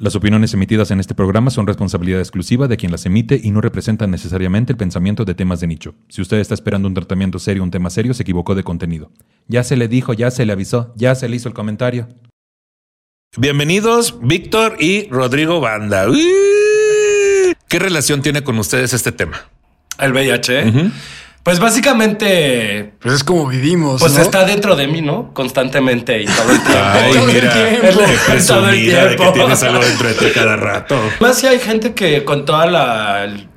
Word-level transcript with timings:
Las 0.00 0.16
opiniones 0.16 0.54
emitidas 0.54 0.90
en 0.92 0.98
este 0.98 1.14
programa 1.14 1.50
son 1.50 1.66
responsabilidad 1.66 2.20
exclusiva 2.20 2.68
de 2.68 2.78
quien 2.78 2.90
las 2.90 3.04
emite 3.04 3.38
y 3.44 3.50
no 3.50 3.60
representan 3.60 4.10
necesariamente 4.10 4.72
el 4.72 4.78
pensamiento 4.78 5.26
de 5.26 5.34
temas 5.34 5.60
de 5.60 5.66
nicho. 5.66 5.94
Si 6.08 6.22
usted 6.22 6.38
está 6.38 6.54
esperando 6.54 6.88
un 6.88 6.94
tratamiento 6.94 7.38
serio, 7.38 7.62
un 7.62 7.70
tema 7.70 7.90
serio, 7.90 8.14
se 8.14 8.22
equivocó 8.22 8.54
de 8.54 8.64
contenido. 8.64 9.12
Ya 9.46 9.62
se 9.62 9.76
le 9.76 9.88
dijo, 9.88 10.14
ya 10.14 10.30
se 10.30 10.46
le 10.46 10.54
avisó, 10.54 10.94
ya 10.96 11.14
se 11.14 11.28
le 11.28 11.36
hizo 11.36 11.48
el 11.48 11.54
comentario. 11.54 12.08
Bienvenidos, 13.36 14.18
Víctor 14.22 14.76
y 14.80 15.06
Rodrigo 15.10 15.60
Banda. 15.60 16.06
¿Qué 17.68 17.78
relación 17.78 18.22
tiene 18.22 18.42
con 18.42 18.58
ustedes 18.58 18.94
este 18.94 19.12
tema? 19.12 19.50
El 19.98 20.14
VIH. 20.14 20.92
Pues 21.42 21.58
básicamente, 21.58 22.92
Pues 23.00 23.14
es 23.14 23.24
como 23.24 23.46
vivimos. 23.46 24.00
pues 24.00 24.12
¿no? 24.14 24.20
está 24.22 24.44
dentro 24.44 24.76
de 24.76 24.86
mí, 24.86 25.00
¿no? 25.00 25.32
Constantemente 25.32 26.20
y 26.22 26.26
todo 26.26 26.50
el 26.52 26.60
tiempo. 26.62 26.80
Ay, 26.82 27.12
Todo 27.14 27.28
el 27.28 27.34
mira, 27.34 27.52
tiempo. 27.52 27.80
qué 27.80 27.88
Todo 27.92 28.04
el 28.04 28.18
presumida 28.26 29.04
de 29.04 29.10
que 29.10 29.16
tiempo. 29.16 29.32
tienes 29.32 29.62
algo 29.62 29.80
dentro 29.84 30.08
de 30.08 30.14
ti 30.14 30.26
cada 30.34 30.56
rato. 30.56 31.00
Más 31.20 31.38
si 31.38 31.46
hay 31.46 31.58
gente 31.58 31.94
que 31.94 32.24
con 32.24 32.44
toda 32.44 32.66
la, 32.66 33.24
el- 33.24 33.48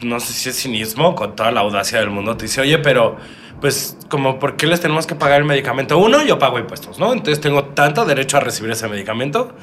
no 0.00 0.18
sé 0.20 0.32
si 0.32 0.48
es 0.50 0.56
cinismo, 0.60 1.14
con 1.14 1.34
toda 1.36 1.50
la 1.50 1.60
audacia 1.60 1.98
del 2.00 2.10
mundo 2.10 2.36
te 2.36 2.46
dice, 2.46 2.60
oye, 2.60 2.78
pero 2.78 3.16
pues 3.62 3.96
como, 4.08 4.40
¿por 4.40 4.56
qué 4.56 4.66
les 4.66 4.80
tenemos 4.80 5.06
que 5.06 5.14
pagar 5.14 5.40
el 5.40 5.46
medicamento? 5.46 5.96
Uno, 5.96 6.24
yo 6.24 6.36
pago 6.36 6.58
impuestos, 6.58 6.98
¿no? 6.98 7.12
Entonces 7.12 7.40
tengo 7.40 7.66
tanto 7.66 8.04
derecho 8.04 8.36
a 8.36 8.40
recibir 8.40 8.72
ese 8.72 8.88
medicamento. 8.88 9.54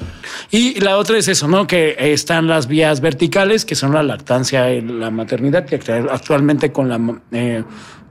Y 0.50 0.80
la 0.80 0.96
otra 0.96 1.18
es 1.18 1.28
eso, 1.28 1.46
¿no? 1.46 1.66
Que 1.66 1.94
están 1.98 2.48
las 2.48 2.66
vías 2.66 3.02
verticales, 3.02 3.66
que 3.66 3.74
son 3.74 3.92
la 3.92 4.02
lactancia 4.02 4.72
y 4.72 4.80
la 4.80 5.10
maternidad, 5.10 5.66
que 5.66 5.78
actualmente 6.10 6.72
con 6.72 6.88
la 6.88 6.98
eh, 7.30 7.62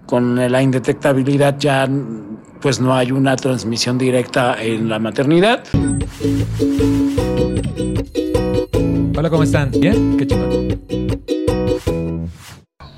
con 0.05 0.35
la 0.35 0.61
indetectabilidad 0.61 1.57
ya 1.57 1.87
pues 2.61 2.79
no 2.79 2.95
hay 2.95 3.11
una 3.11 3.35
transmisión 3.35 3.97
directa 3.97 4.61
en 4.61 4.89
la 4.89 4.99
maternidad. 4.99 5.63
Hola, 9.17 9.29
¿cómo 9.31 9.43
están? 9.43 9.71
¿Bien? 9.71 10.17
Qué 10.17 10.27
chingón. 10.27 10.69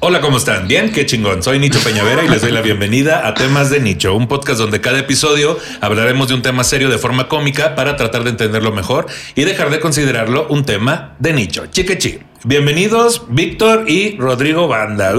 Hola, 0.03 0.19
¿cómo 0.19 0.37
están? 0.37 0.67
Bien, 0.67 0.91
qué 0.91 1.05
chingón. 1.05 1.43
Soy 1.43 1.59
Nicho 1.59 1.77
Peñavera 1.83 2.23
y 2.25 2.27
les 2.27 2.41
doy 2.41 2.51
la 2.51 2.63
bienvenida 2.63 3.27
a 3.27 3.35
Temas 3.35 3.69
de 3.69 3.79
Nicho, 3.79 4.15
un 4.15 4.27
podcast 4.27 4.59
donde 4.59 4.81
cada 4.81 4.97
episodio 4.97 5.59
hablaremos 5.79 6.27
de 6.27 6.33
un 6.33 6.41
tema 6.41 6.63
serio 6.63 6.89
de 6.89 6.97
forma 6.97 7.27
cómica 7.27 7.75
para 7.75 7.97
tratar 7.97 8.23
de 8.23 8.31
entenderlo 8.31 8.71
mejor 8.71 9.05
y 9.35 9.43
dejar 9.43 9.69
de 9.69 9.79
considerarlo 9.79 10.47
un 10.49 10.65
tema 10.65 11.13
de 11.19 11.33
nicho. 11.33 11.67
Chiquechi. 11.67 12.30
Bienvenidos, 12.43 13.25
Víctor 13.29 13.85
y 13.87 14.17
Rodrigo 14.17 14.67
Banda. 14.67 15.13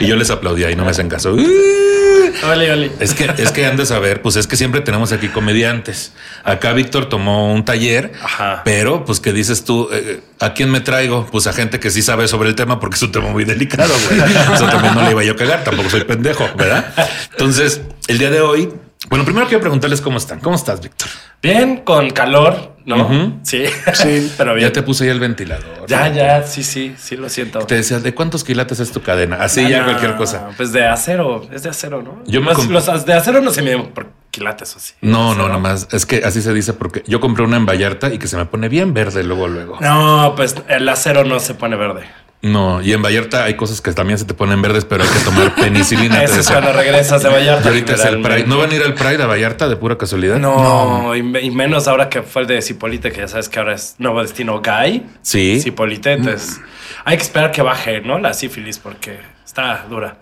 Y 0.00 0.06
yo 0.06 0.14
les 0.14 0.30
aplaudía 0.30 0.70
y 0.70 0.76
no 0.76 0.84
me 0.84 0.90
hacen 0.92 1.08
caso. 1.08 1.32
Ole, 1.32 2.72
ole. 2.72 2.90
Es 3.00 3.14
que, 3.14 3.28
es 3.36 3.50
que 3.50 3.66
han 3.66 3.76
de 3.76 3.84
saber, 3.84 4.22
pues 4.22 4.36
es 4.36 4.46
que 4.46 4.56
siempre 4.56 4.80
tenemos 4.80 5.10
aquí 5.12 5.28
comediantes. 5.28 6.12
Acá 6.44 6.72
Víctor 6.72 7.06
tomó 7.06 7.52
un 7.52 7.64
taller, 7.64 8.12
Ajá. 8.22 8.62
pero 8.64 9.04
pues 9.04 9.18
que 9.18 9.32
dices 9.32 9.64
tú, 9.64 9.88
eh, 9.92 10.20
¿a 10.38 10.54
quién 10.54 10.70
me 10.70 10.80
traigo? 10.80 11.26
Pues 11.26 11.48
a 11.48 11.52
gente 11.52 11.80
que 11.80 11.90
sí 11.90 12.00
sabe 12.00 12.28
sobre 12.28 12.48
el 12.48 12.54
tema 12.54 12.78
porque 12.78 12.94
es 12.96 13.02
un 13.02 13.10
tema 13.10 13.28
muy 13.30 13.44
delicado, 13.44 13.92
güey. 14.08 14.20
Eso 14.54 14.66
también 14.68 14.94
no 14.94 15.02
le 15.02 15.10
iba 15.10 15.24
yo 15.24 15.32
a 15.32 15.36
cagar, 15.36 15.64
tampoco 15.64 15.90
soy 15.90 16.04
pendejo, 16.04 16.48
¿verdad? 16.56 16.94
Entonces, 17.32 17.80
el 18.06 18.18
día 18.18 18.30
de 18.30 18.40
hoy, 18.40 18.72
bueno, 19.08 19.24
primero 19.24 19.46
quiero 19.48 19.60
preguntarles 19.60 20.00
cómo 20.00 20.18
están. 20.18 20.38
¿Cómo 20.38 20.54
estás, 20.54 20.80
Víctor? 20.80 21.08
Bien, 21.42 21.78
con 21.78 22.10
calor, 22.10 22.76
¿no? 22.84 23.40
Sí, 23.42 23.64
sí, 23.94 24.32
pero 24.36 24.54
bien. 24.54 24.68
Ya 24.68 24.72
te 24.72 24.82
puse 24.82 25.04
ahí 25.04 25.10
el 25.10 25.20
ventilador. 25.20 25.86
Ya, 25.86 26.08
¿no? 26.08 26.14
ya, 26.14 26.42
sí, 26.42 26.62
sí, 26.62 26.94
sí 26.98 27.16
lo 27.16 27.28
siento. 27.28 27.60
Te 27.60 27.76
decía, 27.76 28.00
¿de 28.00 28.14
cuántos 28.14 28.44
quilates 28.44 28.80
es 28.80 28.92
tu 28.92 29.02
cadena? 29.02 29.36
Así 29.36 29.68
ya 29.68 29.82
Ah, 29.82 29.84
cualquier 29.84 30.16
cosa. 30.16 30.48
Pues 30.56 30.72
de 30.72 30.86
acero, 30.86 31.48
es 31.52 31.62
de 31.62 31.70
acero, 31.70 32.02
¿no? 32.02 32.22
Yo 32.26 32.40
me 32.40 32.52
los, 32.52 33.04
de 33.06 33.12
acero 33.14 33.40
no 33.40 33.50
se 33.50 33.62
miden 33.62 33.88
por 33.88 34.08
quilates 34.30 34.74
o 34.74 34.78
así. 34.78 34.94
No, 35.00 35.34
no, 35.34 35.48
nomás. 35.48 35.88
Es 35.92 36.06
que 36.06 36.22
así 36.24 36.42
se 36.42 36.52
dice 36.52 36.72
porque 36.72 37.02
yo 37.06 37.20
compré 37.20 37.44
una 37.44 37.56
en 37.56 37.66
Vallarta 37.66 38.12
y 38.12 38.18
que 38.18 38.28
se 38.28 38.36
me 38.36 38.46
pone 38.46 38.68
bien 38.68 38.94
verde 38.94 39.22
luego, 39.24 39.48
luego. 39.48 39.78
No, 39.80 40.34
pues 40.36 40.54
el 40.68 40.88
acero 40.88 41.24
no 41.24 41.40
se 41.40 41.54
pone 41.54 41.76
verde. 41.76 42.02
No, 42.42 42.80
y 42.80 42.92
en 42.94 43.02
Vallarta 43.02 43.44
hay 43.44 43.54
cosas 43.54 43.82
que 43.82 43.92
también 43.92 44.18
se 44.18 44.24
te 44.24 44.32
ponen 44.32 44.62
verdes, 44.62 44.86
pero 44.86 45.02
hay 45.04 45.10
que 45.10 45.18
tomar 45.20 45.54
penicilina. 45.56 46.22
Eso 46.24 46.40
es 46.40 46.50
cuando 46.50 46.72
regresas 46.72 47.22
de 47.22 47.28
Y 47.28 47.32
Vallarta. 47.32 47.68
ahorita 47.68 47.92
es 47.94 48.04
el. 48.06 48.22
Pride. 48.22 48.44
¿No 48.46 48.56
van 48.58 48.70
a 48.70 48.74
ir 48.74 48.82
al 48.82 48.94
Pride 48.94 49.22
a 49.22 49.26
Vallarta 49.26 49.68
de 49.68 49.76
pura 49.76 49.98
casualidad? 49.98 50.38
No, 50.38 51.14
Y, 51.14 51.22
me- 51.22 51.42
y 51.42 51.50
menos 51.50 51.86
ahora 51.86 52.08
que 52.08 52.22
fue 52.22 52.42
el 52.42 52.48
de 52.48 52.62
Cipolite, 52.62 53.12
que 53.12 53.18
ya 53.18 53.28
sabes 53.28 53.50
que 53.50 53.58
ahora 53.58 53.74
es 53.74 53.94
nuevo 53.98 54.22
destino 54.22 54.60
gay. 54.62 55.06
Sí. 55.20 55.60
Cipolite, 55.60 56.12
entonces 56.12 56.60
hay 57.04 57.18
que 57.18 57.22
esperar 57.24 57.52
que 57.52 57.60
baje, 57.60 58.00
¿no? 58.00 58.18
La 58.18 58.32
sífilis, 58.32 58.78
porque 58.78 59.18
está 59.50 59.84
dura. 59.90 60.16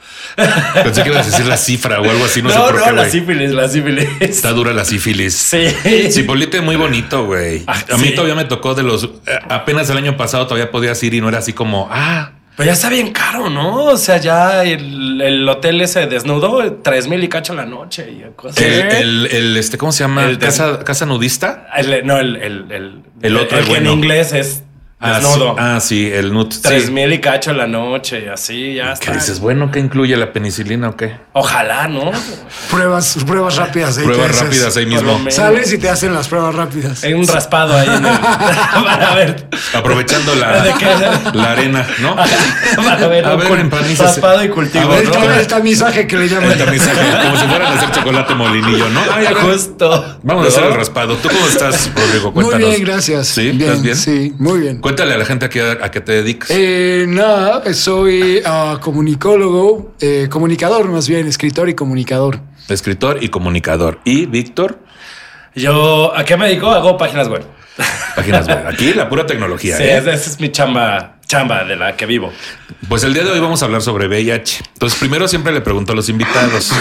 Pensé 0.83 1.03
que 1.03 1.11
ibas 1.11 1.27
a 1.27 1.31
decir 1.31 1.45
la 1.47 1.59
cifra 1.59 2.01
o 2.01 2.11
algo 2.11 2.25
así, 2.25 2.41
no, 2.41 2.49
No, 2.49 2.55
sé 2.55 2.61
no, 2.61 2.67
por 2.71 2.83
qué, 2.85 2.93
la 2.93 3.11
sífilis, 3.11 3.51
la 3.53 3.69
sífilis. 3.69 4.09
Está 4.21 4.53
dura 4.53 4.73
la 4.73 4.87
sífilis. 4.87 5.35
Sí. 5.37 5.67
Cipolite 6.11 6.63
muy 6.63 6.77
bonito, 6.77 7.27
güey. 7.27 7.63
Ah, 7.67 7.77
a 7.93 7.99
mí 7.99 8.09
sí. 8.09 8.15
todavía 8.15 8.35
me 8.35 8.47
tocó 8.47 8.75
de 8.75 8.83
los... 8.85 9.05
eh, 9.05 9.39
apenas 9.51 9.91
el 9.91 9.99
año 9.99 10.17
pasado 10.17 10.47
todavía 10.47 10.71
podías 10.71 11.03
ir 11.03 11.13
y 11.13 11.21
no 11.21 11.29
era 11.29 11.39
así 11.39 11.53
como... 11.53 11.89
Ah, 11.93 12.31
Pero 12.57 12.69
ya 12.69 12.73
está 12.73 12.89
bien 12.89 13.13
caro, 13.13 13.51
¿no? 13.51 13.85
O 13.85 13.97
sea, 13.99 14.17
ya 14.17 14.65
el, 14.65 15.21
el 15.21 15.47
hotel 15.47 15.81
ese 15.83 16.07
desnudo, 16.07 16.79
tres 16.83 17.07
mil 17.07 17.23
y 17.23 17.29
cacho 17.29 17.53
la 17.55 17.67
noche 17.67 18.11
y 18.11 18.25
cosas. 18.35 18.57
el, 18.63 18.81
el, 18.91 19.27
el, 19.27 19.57
este, 19.59 19.77
¿cómo 19.77 19.93
se 19.93 20.05
llama? 20.05 20.25
El 20.25 20.39
casa, 20.39 20.79
casa 20.85 21.05
nudista. 21.05 21.67
El- 21.77 22.07
no, 22.07 22.19
el, 22.19 22.37
el, 22.37 22.73
el, 22.73 23.03
El 23.21 23.37
otro, 23.37 23.59
el 23.59 23.65
que 23.67 23.73
en 23.77 23.85
bueno. 23.85 23.93
inglés 23.93 24.33
es 24.33 24.63
Ah, 25.01 25.21
sí, 25.23 25.41
ah, 25.59 25.79
sí, 25.81 26.11
el 26.13 26.33
nut. 26.33 26.53
sí. 26.53 26.61
Tres 26.61 26.91
mil 26.91 27.13
y 27.13 27.21
cacho 27.21 27.53
la 27.53 27.69
noche 27.69 28.25
y 28.27 28.29
así, 28.29 28.75
ya 28.75 28.87
¿Qué 28.87 28.93
está. 28.95 29.13
dices? 29.13 29.39
Bueno, 29.39 29.71
¿qué 29.71 29.79
incluye 29.79 30.17
la 30.17 30.33
penicilina 30.33 30.89
o 30.89 30.97
qué? 30.97 31.15
Ojalá, 31.35 31.87
¿no? 31.87 32.11
Pruebas, 32.69 33.17
pruebas 33.25 33.55
rápidas. 33.57 33.97
ahí 33.99 34.05
Pruebas 34.05 34.41
rápidas 34.41 34.77
ahí 34.77 34.87
mismo. 34.87 35.21
Sales 35.31 35.73
y 35.73 35.79
te 35.79 35.89
hacen 35.89 36.13
las 36.13 36.27
pruebas 36.27 36.53
rápidas. 36.57 37.05
Hay 37.05 37.13
un 37.15 37.29
raspado 37.29 37.75
ahí 37.79 37.87
en 37.87 38.05
el, 38.05 38.19
para 38.85 39.15
ver. 39.15 39.49
Aprovechando 39.73 40.35
la, 40.35 40.65
la 41.33 41.53
arena, 41.53 41.87
¿no? 42.01 42.17
Para 42.77 43.07
ver, 43.07 43.25
A 43.25 43.37
ver, 43.37 43.71
raspado 43.99 44.43
y 44.45 44.49
cultivo. 44.49 44.85
A 44.85 44.89
ver, 44.89 45.05
el, 45.05 45.11
¿no? 45.11 45.15
tam- 45.15 45.39
el 45.39 45.47
tamizaje 45.47 46.07
que 46.09 46.17
le 46.17 46.29
llaman. 46.29 46.51
El 46.53 46.59
tamizaje, 46.59 47.01
como 47.25 47.37
si 47.41 47.47
fueran 47.47 47.73
a 47.73 47.77
hacer 47.77 47.91
chocolate 47.93 48.35
molinillo, 48.35 48.89
¿no? 48.91 49.01
Ay, 49.13 49.27
Justo. 49.43 50.19
Vamos 50.25 50.45
a 50.47 50.49
hacer 50.49 50.63
¿No? 50.65 50.69
el 50.71 50.75
raspado. 50.75 51.17
¿Tú 51.19 51.29
cómo 51.29 51.47
estás, 51.47 51.91
Rodrigo? 51.95 52.33
Muy 52.33 52.45
Cuéntanos. 52.45 52.69
bien, 52.71 52.85
gracias. 52.85 53.29
¿Sí? 53.29 53.51
¿Estás 53.51 53.83
bien? 53.83 53.97
Sí, 53.97 54.35
muy 54.39 54.59
bien. 54.61 54.81
Cuéntale 54.89 55.13
a 55.13 55.19
la 55.19 55.27
gente 55.27 55.45
a 55.45 55.49
qué, 55.51 55.61
a 55.61 55.91
qué 55.91 56.01
te 56.01 56.13
dedicas. 56.13 56.49
Eh, 56.51 57.05
nada, 57.07 57.75
soy 57.75 58.41
ah, 58.47 58.79
comunicólogo, 58.81 59.93
eh, 60.01 60.29
comunicador 60.31 60.89
más 60.89 61.07
bien, 61.07 61.27
escritor 61.27 61.69
y 61.69 61.75
comunicador. 61.75 62.41
Escritor 62.71 63.23
y 63.23 63.29
comunicador. 63.29 64.01
Y 64.05 64.25
Víctor, 64.25 64.79
Yo, 65.55 66.17
¿a 66.17 66.25
qué 66.25 66.39
me 66.39 66.47
dedico? 66.47 66.71
Hago 66.71 66.97
páginas 66.97 67.29
web. 67.29 67.45
páginas 68.17 68.49
web. 68.49 68.67
Aquí 68.67 68.95
la 68.95 69.11
pura 69.11 69.27
tecnología. 69.27 69.77
Sí, 69.77 69.83
¿eh? 69.83 69.99
esa 69.99 70.15
esa 70.15 70.31
es 70.31 70.41
mi 70.41 70.51
chamba, 70.51 71.18
chamba 71.29 71.63
de 71.65 71.77
la 71.77 71.95
que 71.97 72.07
vivo. 72.07 72.33
Pues 72.89 73.05
el 73.05 73.13
día 73.13 73.23
de 73.23 73.31
hoy 73.31 73.39
vamos 73.39 73.61
a 73.63 73.67
hablar 73.67 73.83
sobre 73.83 74.09
VIH. 74.09 74.65
Entonces, 74.73 74.99
primero 74.99 75.29
siempre 75.29 75.53
le 75.53 75.61
pregunto 75.61 75.93
a 75.93 75.95
los 75.95 76.09
invitados. 76.09 76.73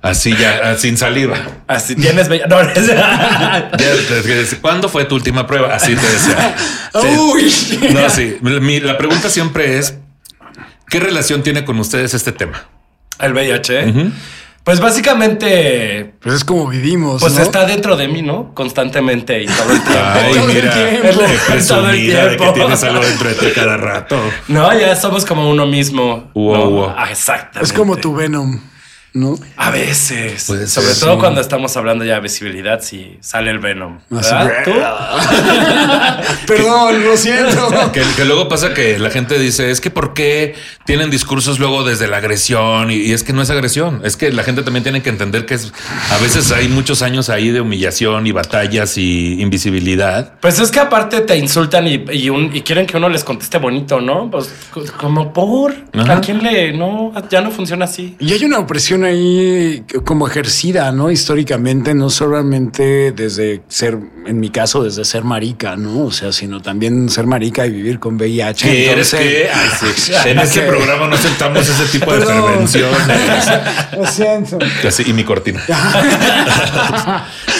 Así 0.00 0.34
ya, 0.36 0.60
ah, 0.64 0.74
sin 0.76 0.96
saliva. 0.96 1.36
Así 1.68 1.94
tienes. 1.94 2.28
No, 2.28 2.56
te- 3.76 4.56
¿Cuándo 4.60 4.88
fue 4.88 5.04
tu 5.04 5.14
última 5.14 5.46
prueba? 5.46 5.74
Así 5.74 5.94
te 5.94 6.06
decía. 6.08 6.56
Uy, 6.94 7.52
No, 7.92 8.08
sí. 8.08 8.38
Mi- 8.40 8.80
la 8.80 8.96
pregunta 8.96 9.28
siempre 9.28 9.78
es: 9.78 9.94
¿qué 10.88 10.98
relación 10.98 11.42
tiene 11.42 11.64
con 11.64 11.78
ustedes 11.78 12.14
este 12.14 12.32
tema? 12.32 12.64
el 13.18 13.32
VIH. 13.32 13.92
Pues 14.66 14.80
básicamente, 14.80 16.14
pues 16.20 16.34
es 16.34 16.44
como 16.44 16.66
vivimos. 16.66 17.20
pues 17.22 17.34
¿no? 17.34 17.42
está 17.42 17.64
dentro 17.66 17.96
de 17.96 18.08
mí, 18.08 18.20
¿no? 18.20 18.52
Constantemente 18.52 19.40
y 19.40 19.46
todo 19.46 19.72
el 19.72 19.80
tiempo. 19.80 20.00
Ay, 20.12 20.32
Todo 20.34 20.48
el 20.48 20.54
mira, 20.56 20.72
tiempo. 20.74 21.02
qué 21.02 21.12
Todo 21.12 21.24
el 21.24 21.38
presumida 21.46 22.24
de 22.24 22.30
que 22.30 22.36
tiempo. 22.36 22.52
tienes 22.52 22.82
algo 22.82 23.00
dentro 23.04 23.28
de 23.28 23.34
ti 23.36 23.46
cada 23.54 23.76
rato. 23.76 24.18
No, 24.48 24.76
ya 24.76 24.96
somos 24.96 25.24
como 25.24 25.48
uno 25.48 25.66
mismo. 25.66 26.32
Uo, 26.34 26.56
¿no? 26.56 26.68
uo. 26.68 26.94
Ah, 26.96 27.12
exactamente. 27.12 27.60
Es 27.64 27.72
como 27.72 27.96
tu 27.96 28.12
Venom. 28.16 28.58
¿No? 29.16 29.38
A 29.56 29.70
veces. 29.70 30.44
Puede 30.46 30.66
Sobre 30.66 30.88
ser, 30.88 31.00
todo 31.00 31.14
sí. 31.14 31.20
cuando 31.20 31.40
estamos 31.40 31.76
hablando 31.76 32.04
ya 32.04 32.14
de 32.14 32.20
visibilidad, 32.20 32.80
si 32.80 33.16
sale 33.20 33.50
el 33.50 33.58
Venom. 33.58 33.98
¿Verdad? 34.10 34.52
¿Tú? 34.64 34.72
Perdón, 36.46 37.04
lo 37.04 37.16
siento. 37.16 37.68
Que, 37.92 38.02
que 38.16 38.24
luego 38.24 38.48
pasa 38.48 38.74
que 38.74 38.98
la 38.98 39.10
gente 39.10 39.38
dice, 39.38 39.70
es 39.70 39.80
que 39.80 39.90
¿por 39.90 40.12
qué 40.12 40.54
tienen 40.84 41.10
discursos 41.10 41.58
luego 41.58 41.84
desde 41.84 42.08
la 42.08 42.18
agresión? 42.18 42.90
Y, 42.90 42.96
y 42.96 43.12
es 43.12 43.22
que 43.22 43.32
no 43.32 43.42
es 43.42 43.48
agresión, 43.50 44.00
es 44.04 44.16
que 44.16 44.32
la 44.32 44.42
gente 44.42 44.62
también 44.62 44.82
tiene 44.82 45.02
que 45.02 45.08
entender 45.08 45.46
que 45.46 45.54
es, 45.54 45.72
a 46.10 46.18
veces 46.18 46.52
hay 46.52 46.68
muchos 46.68 47.02
años 47.02 47.30
ahí 47.30 47.50
de 47.50 47.60
humillación 47.60 48.26
y 48.26 48.32
batallas 48.32 48.98
y 48.98 49.40
invisibilidad. 49.40 50.34
Pues 50.40 50.58
es 50.58 50.70
que 50.70 50.80
aparte 50.80 51.20
te 51.22 51.36
insultan 51.36 51.86
y, 51.86 52.04
y 52.12 52.28
un- 52.28 52.54
y 52.54 52.62
quieren 52.62 52.86
que 52.86 52.96
uno 52.96 53.08
les 53.08 53.24
conteste 53.24 53.58
bonito, 53.58 54.00
¿no? 54.00 54.30
Pues 54.30 54.52
co- 54.70 54.84
como 54.98 55.32
por. 55.32 55.74
Ajá. 55.94 56.14
¿A 56.16 56.20
quién 56.20 56.42
le.? 56.42 56.72
No, 56.72 57.12
ya 57.30 57.40
no 57.40 57.50
funciona 57.50 57.84
así. 57.86 58.16
Y 58.18 58.32
hay 58.32 58.44
una 58.44 58.58
opresión 58.58 59.04
ahí 59.06 59.84
como 60.04 60.26
ejercida, 60.28 60.90
¿no? 60.92 61.10
Históricamente, 61.10 61.94
no 61.94 62.10
solamente 62.10 63.12
desde 63.12 63.62
ser, 63.68 63.98
en 64.26 64.40
mi 64.40 64.50
caso, 64.50 64.82
desde 64.84 65.04
ser 65.04 65.24
marica, 65.24 65.76
¿no? 65.76 66.04
O 66.04 66.10
sea, 66.12 66.32
sino 66.32 66.60
también 66.62 67.08
ser 67.08 67.26
marica 67.26 67.66
y 67.66 67.70
vivir 67.70 67.98
con 67.98 68.16
VIH. 68.16 68.68
¿Qué 68.68 68.90
eres 68.90 69.12
Entonces- 69.14 69.42
qué? 69.42 69.48
Ay, 69.54 69.68
sí. 69.96 70.12
En 70.26 70.38
este 70.40 70.62
programa 70.62 71.06
no 71.08 71.14
aceptamos 71.14 71.68
ese 71.68 71.84
tipo 71.98 72.12
de 72.12 72.18
Perdón. 72.18 72.44
prevenciones. 72.44 72.98
Lo 73.96 74.06
siento. 74.06 74.58
Y 75.06 75.12
mi 75.12 75.24
cortina. 75.24 75.62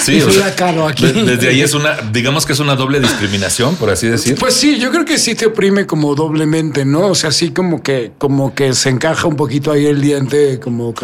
Sí, 0.02 0.20
o 0.22 0.30
sea, 0.30 0.54
Kahlo 0.54 0.86
aquí. 0.86 1.06
de- 1.06 1.24
desde 1.24 1.48
ahí 1.48 1.60
es 1.62 1.74
una, 1.74 1.96
digamos 2.12 2.46
que 2.46 2.52
es 2.52 2.60
una 2.60 2.76
doble 2.76 3.00
discriminación, 3.00 3.76
por 3.76 3.90
así 3.90 4.06
decir. 4.08 4.36
Pues 4.38 4.54
sí, 4.54 4.78
yo 4.78 4.90
creo 4.90 5.04
que 5.04 5.18
sí 5.18 5.34
te 5.34 5.46
oprime 5.46 5.86
como 5.86 6.14
doblemente, 6.14 6.84
¿no? 6.84 7.06
O 7.08 7.14
sea, 7.14 7.30
sí 7.32 7.50
como 7.50 7.82
que, 7.82 8.12
como 8.18 8.54
que 8.54 8.72
se 8.74 8.88
encaja 8.90 9.26
un 9.26 9.36
poquito 9.36 9.72
ahí 9.72 9.86
el 9.86 10.00
diente 10.00 10.60
como 10.60 10.94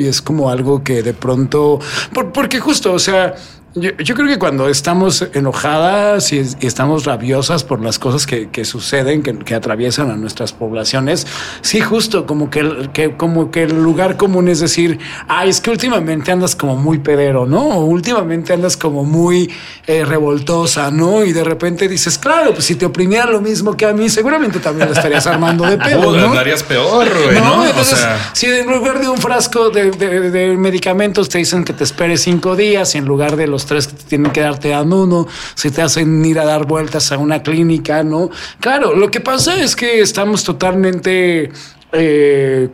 y 0.00 0.06
es 0.06 0.20
como 0.22 0.50
algo 0.50 0.82
que 0.82 1.02
de 1.02 1.14
pronto, 1.14 1.78
por- 2.12 2.32
porque 2.32 2.60
justo, 2.60 2.92
o 2.92 2.98
sea, 2.98 3.34
yo, 3.74 3.90
yo 3.96 4.14
creo 4.14 4.28
que 4.28 4.38
cuando 4.38 4.68
estamos 4.68 5.26
enojadas 5.34 6.32
y, 6.32 6.42
y 6.60 6.66
estamos 6.66 7.04
rabiosas 7.04 7.64
por 7.64 7.80
las 7.80 7.98
cosas 7.98 8.26
que, 8.26 8.50
que 8.50 8.64
suceden, 8.64 9.22
que, 9.22 9.38
que 9.38 9.54
atraviesan 9.54 10.10
a 10.10 10.16
nuestras 10.16 10.52
poblaciones, 10.52 11.26
sí, 11.62 11.80
justo 11.80 12.26
como 12.26 12.50
que, 12.50 12.60
el- 12.60 12.90
que, 12.92 13.16
como 13.16 13.50
que 13.50 13.62
el 13.62 13.82
lugar 13.82 14.16
común 14.16 14.48
es 14.48 14.60
decir, 14.60 14.98
ay, 15.28 15.48
es 15.50 15.60
que 15.60 15.70
últimamente 15.70 16.30
andas 16.32 16.54
como 16.54 16.76
muy 16.76 16.98
pedero, 16.98 17.46
¿no? 17.46 17.62
O 17.62 17.84
últimamente 17.86 18.52
andas 18.52 18.76
como 18.76 19.04
muy 19.04 19.50
eh, 19.86 20.04
revoltosa, 20.04 20.90
¿no? 20.90 21.24
Y 21.24 21.32
de 21.32 21.44
repente 21.44 21.88
dices, 21.88 22.18
claro, 22.18 22.52
pues 22.52 22.64
si 22.66 22.74
te 22.74 22.84
oprimiera 22.86 23.26
lo 23.30 23.40
mismo 23.40 23.76
que 23.76 23.86
a 23.86 23.92
mí, 23.92 24.08
seguramente 24.08 24.58
también 24.60 24.88
lo 24.88 24.94
estarías 24.94 25.26
armando 25.26 25.64
de 25.64 25.78
pedo, 25.78 26.14
¿no? 26.16 26.26
andarías 26.28 26.62
peor, 26.62 27.08
güey, 27.24 27.36
No, 27.38 27.56
¿no? 27.56 27.66
entonces, 27.66 27.94
o 27.94 27.96
sea, 27.96 28.30
si 28.34 28.46
en 28.46 28.66
lugar 28.70 29.00
de 29.00 29.08
un 29.08 29.18
frasco 29.18 29.70
de, 29.70 29.90
de- 29.92 30.30
de 30.30 30.56
medicamentos 30.56 31.28
te 31.28 31.38
dicen 31.38 31.64
que 31.64 31.72
te 31.72 31.84
esperes 31.84 32.22
cinco 32.22 32.54
días 32.54 32.94
y 32.94 32.98
en 32.98 33.04
lugar 33.06 33.36
de 33.36 33.46
los 33.46 33.61
tres 33.66 33.86
que 33.86 33.94
te 33.94 34.04
tienen 34.04 34.32
que 34.32 34.40
dar 34.40 34.58
te 34.58 34.68
dan 34.70 34.92
uno, 34.92 35.26
si 35.54 35.70
te 35.70 35.82
hacen 35.82 36.24
ir 36.24 36.38
a 36.38 36.44
dar 36.44 36.66
vueltas 36.66 37.12
a 37.12 37.18
una 37.18 37.42
clínica, 37.42 38.02
¿no? 38.02 38.30
Claro, 38.60 38.94
lo 38.94 39.10
que 39.10 39.20
pasa 39.20 39.60
es 39.62 39.74
que 39.76 40.00
estamos 40.00 40.44
totalmente... 40.44 41.50
eh, 41.92 42.68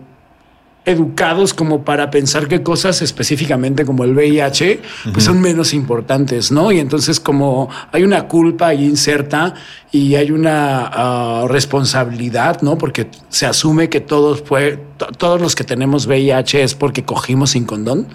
educados 0.85 1.53
como 1.53 1.85
para 1.85 2.11
pensar 2.11 2.49
que 2.49 2.63
cosas 2.63 3.03
específicamente 3.03 3.85
como 3.85 4.05
el 4.05 4.15
VIH 4.15 4.81
pues 5.13 5.25
son 5.25 5.39
menos 5.39 5.75
importantes, 5.75 6.51
¿no? 6.51 6.73
Y 6.73 6.79
entonces 6.81 7.21
como 7.21 7.69
hay 7.93 8.05
una 8.05 8.27
culpa 8.27 8.69
ahí 8.69 8.87
inserta 8.87 9.53
y 9.93 10.15
hay 10.15 10.31
una 10.31 10.87
ah, 10.91 11.45
responsabilidad, 11.47 12.63
¿no? 12.63 12.79
Porque 12.79 13.11
se 13.29 13.45
asume 13.45 13.91
que 13.91 14.01
todos 14.01 14.41
fue 14.41 14.83
to- 14.97 15.09
todos 15.19 15.43
los 15.43 15.55
que 15.55 15.65
tenemos 15.65 16.07
VIH 16.07 16.63
es 16.63 16.75
porque 16.75 17.05
cogimos 17.05 17.51
sin 17.51 17.67
condón. 17.67 18.07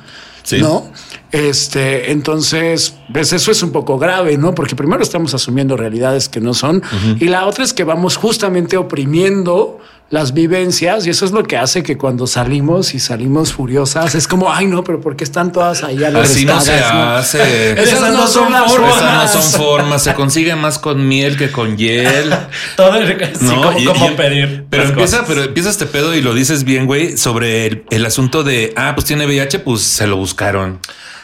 Sí. 0.44 0.62
¿No? 0.62 0.92
Este, 1.32 2.12
entonces, 2.12 2.96
pues 3.12 3.34
eso 3.34 3.52
es 3.52 3.64
un 3.64 3.72
poco 3.72 3.98
grave, 3.98 4.38
¿no? 4.38 4.54
Porque 4.54 4.76
primero 4.76 5.02
estamos 5.02 5.34
asumiendo 5.34 5.76
realidades 5.76 6.30
que 6.30 6.40
no 6.40 6.54
son, 6.54 6.84
y 7.20 7.26
la 7.26 7.48
otra 7.48 7.64
es 7.64 7.74
que 7.74 7.84
vamos 7.84 8.18
justamente 8.18 8.78
oprimiendo 8.78 9.80
las 10.14 10.36
vivencias, 10.36 11.08
y 11.08 11.10
eso 11.10 11.26
es 11.26 11.32
lo 11.32 11.42
que 11.42 11.58
hace 11.58 11.82
que 11.82 11.98
cuando 11.98 12.28
salimos 12.28 12.94
y 12.94 13.00
salimos 13.00 13.52
furiosas, 13.52 14.14
es 14.14 14.28
como, 14.28 14.54
ay, 14.54 14.68
no, 14.68 14.84
pero 14.84 15.02
¿por 15.02 15.16
qué 15.16 15.24
están 15.24 15.52
todas 15.52 15.84
ahí 15.84 16.04
así 16.04 16.46
no 16.46 16.62
se 16.62 16.76
hace. 16.76 17.72
Esas 17.82 18.14
no 18.14 18.28
son 18.28 18.52
las 18.52 18.66
Esas 18.72 18.78
formas. 18.78 19.36
no 19.36 19.42
son 19.42 19.60
formas. 19.60 20.04
Se 20.04 20.14
consigue 20.14 20.56
más 20.56 20.78
con 20.78 21.08
miel 21.08 21.36
que 21.36 21.52
con 21.52 21.78
hiel. 21.78 22.32
Todo 22.78 22.96
el- 22.98 23.18
sí, 23.36 23.44
¿no? 23.46 23.64
como, 23.64 23.80
Y- 23.80 23.86
como 23.86 24.12
y- 24.12 24.14
pedir. 24.14 24.66
Pero 24.70 24.84
empieza, 24.84 25.18
cosas. 25.22 25.30
pero 25.34 25.44
empieza 25.46 25.72
este 25.72 25.88
pedo 25.88 26.14
y 26.16 26.22
lo 26.22 26.36
dices 26.36 26.64
bien, 26.64 26.86
güey, 26.86 27.18
sobre 27.18 27.66
el, 27.66 27.84
el 27.90 28.06
asunto 28.06 28.44
de, 28.44 28.72
ah, 28.76 28.92
pues 28.94 29.08
tiene 29.08 29.26
VIH, 29.26 29.60
pues 29.60 29.82
se 29.82 30.06
lo 30.06 30.16
buscaron. 30.18 30.80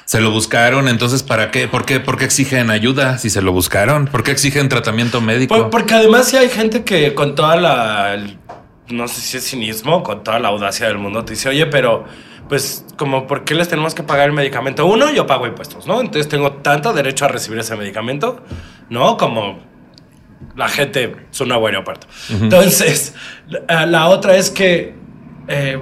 Se 0.05 0.19
lo 0.19 0.31
buscaron, 0.31 0.87
entonces 0.87 1.21
¿para 1.21 1.51
qué? 1.51 1.67
¿Por 1.67 1.85
qué? 1.85 1.99
¿Por 1.99 2.17
qué 2.17 2.25
exigen 2.25 2.71
ayuda 2.71 3.19
si 3.19 3.29
se 3.29 3.43
lo 3.43 3.51
buscaron? 3.51 4.07
¿Por 4.07 4.23
qué 4.23 4.31
exigen 4.31 4.67
tratamiento 4.67 5.21
médico? 5.21 5.55
Por- 5.55 5.69
porque 5.69 5.93
además 5.93 6.27
sí 6.27 6.37
hay 6.37 6.49
gente 6.49 6.83
que 6.83 7.13
con 7.13 7.35
toda 7.35 7.55
la, 7.55 8.17
no 8.89 9.07
sé 9.07 9.21
si 9.21 9.37
es 9.37 9.49
cinismo, 9.49 10.03
con 10.03 10.23
toda 10.23 10.39
la 10.39 10.49
audacia 10.49 10.87
del 10.87 10.97
mundo 10.97 11.23
te 11.25 11.33
dice, 11.33 11.49
oye, 11.49 11.65
pero 11.65 12.05
pues 12.47 12.83
como, 12.97 13.27
¿por 13.27 13.43
qué 13.43 13.53
les 13.53 13.69
tenemos 13.69 13.93
que 13.93 14.03
pagar 14.03 14.27
el 14.29 14.33
medicamento? 14.33 14.85
Uno, 14.85 15.11
yo 15.11 15.27
pago 15.27 15.45
impuestos, 15.45 15.85
¿no? 15.85 16.01
Entonces 16.01 16.27
tengo 16.27 16.53
tanto 16.53 16.93
derecho 16.93 17.25
a 17.25 17.27
recibir 17.27 17.59
ese 17.59 17.75
medicamento, 17.75 18.43
¿no? 18.89 19.17
Como 19.17 19.59
la 20.55 20.67
gente 20.67 21.15
es 21.31 21.39
un 21.41 21.49
nuevo 21.49 21.67
aeropuerto. 21.67 22.07
Entonces, 22.29 23.13
la, 23.47 23.85
la 23.85 24.07
otra 24.07 24.35
es 24.35 24.49
que, 24.49 24.95
eh, 25.47 25.79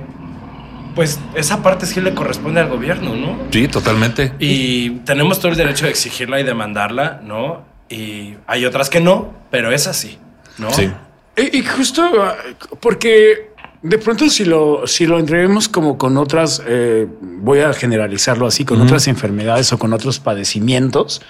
pues 0.94 1.20
esa 1.36 1.64
parte 1.64 1.86
sí 1.86 2.02
le 2.02 2.14
corresponde 2.14 2.60
al 2.60 2.70
gobierno, 2.70 3.16
¿no? 3.16 3.38
Sí, 3.52 3.68
totalmente. 3.68 4.34
Y 4.40 4.90
tenemos 5.06 5.40
todo 5.40 5.52
el 5.52 5.58
derecho 5.58 5.86
de 5.86 5.92
exigirla 5.92 6.40
y 6.40 6.44
demandarla, 6.44 7.22
¿no? 7.24 7.66
Y 7.88 8.36
hay 8.46 8.66
otras 8.66 8.90
que 8.90 9.00
no, 9.00 9.34
pero 9.52 9.72
es 9.72 9.88
así, 9.88 10.18
¿no? 10.58 10.72
Sí. 10.72 10.92
Y, 11.38 11.60
y 11.60 11.64
justo 11.64 12.02
ah, 12.22 12.36
porque 12.82 13.47
de 13.82 13.98
pronto 14.00 14.30
si 14.30 14.44
lo, 14.44 14.88
si 14.88 15.06
lo 15.06 15.20
entrevemos 15.20 15.70
como 15.70 15.98
con 15.98 16.18
otras, 16.18 16.62
eh, 16.66 17.08
voy 17.22 17.60
a 17.60 17.74
generalizarlo 17.74 18.48
así, 18.48 18.66
con 18.66 18.82
otras 18.82 19.08
enfermedades 19.08 19.72
o 19.72 19.78
con 19.78 19.94
otros 19.94 20.20
padecimientos, 20.20 21.22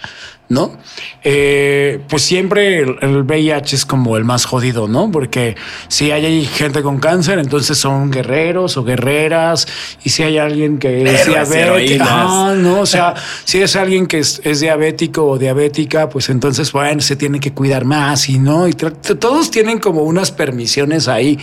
¿no? 0.50 0.78
Eh, 1.26 2.00
pues 2.08 2.24
siempre 2.24 2.80
el, 2.80 2.96
el 3.02 3.24
VIH 3.24 3.76
es 3.76 3.86
como 3.86 4.16
el 4.16 4.24
más 4.24 4.46
jodido, 4.46 4.88
¿no? 4.88 5.12
Porque 5.12 5.58
si 5.90 6.12
hay, 6.12 6.26
hay 6.26 6.46
gente 6.46 6.82
con 6.82 7.00
cáncer, 7.00 7.38
entonces 7.40 7.78
son 7.78 8.12
guerreros 8.12 8.78
o 8.78 8.86
guerreras, 8.86 9.68
y 10.06 10.10
si 10.10 10.24
hay 10.24 10.38
alguien 10.38 10.78
que 10.78 11.04
es 11.04 11.28
diabético, 11.28 12.06
ah, 12.08 12.56
no, 12.58 12.80
o 12.80 12.86
sea, 12.86 13.14
si 13.44 13.62
es 13.62 13.76
alguien 13.76 14.08
que 14.08 14.20
es, 14.20 14.40
es 14.46 14.62
diabético 14.62 15.28
o 15.28 15.38
diabética, 15.38 16.08
pues 16.08 16.30
entonces, 16.30 16.72
bueno, 16.72 17.02
se 17.02 17.18
tiene 17.18 17.42
que 17.42 17.52
cuidar 17.52 17.84
más 17.84 18.30
y 18.30 18.40
no, 18.40 18.70
y 18.70 18.74
todos 18.74 19.52
tienen 19.52 19.80
como 19.80 20.04
unas 20.04 20.32
permisiones 20.32 21.10
ahí 21.10 21.38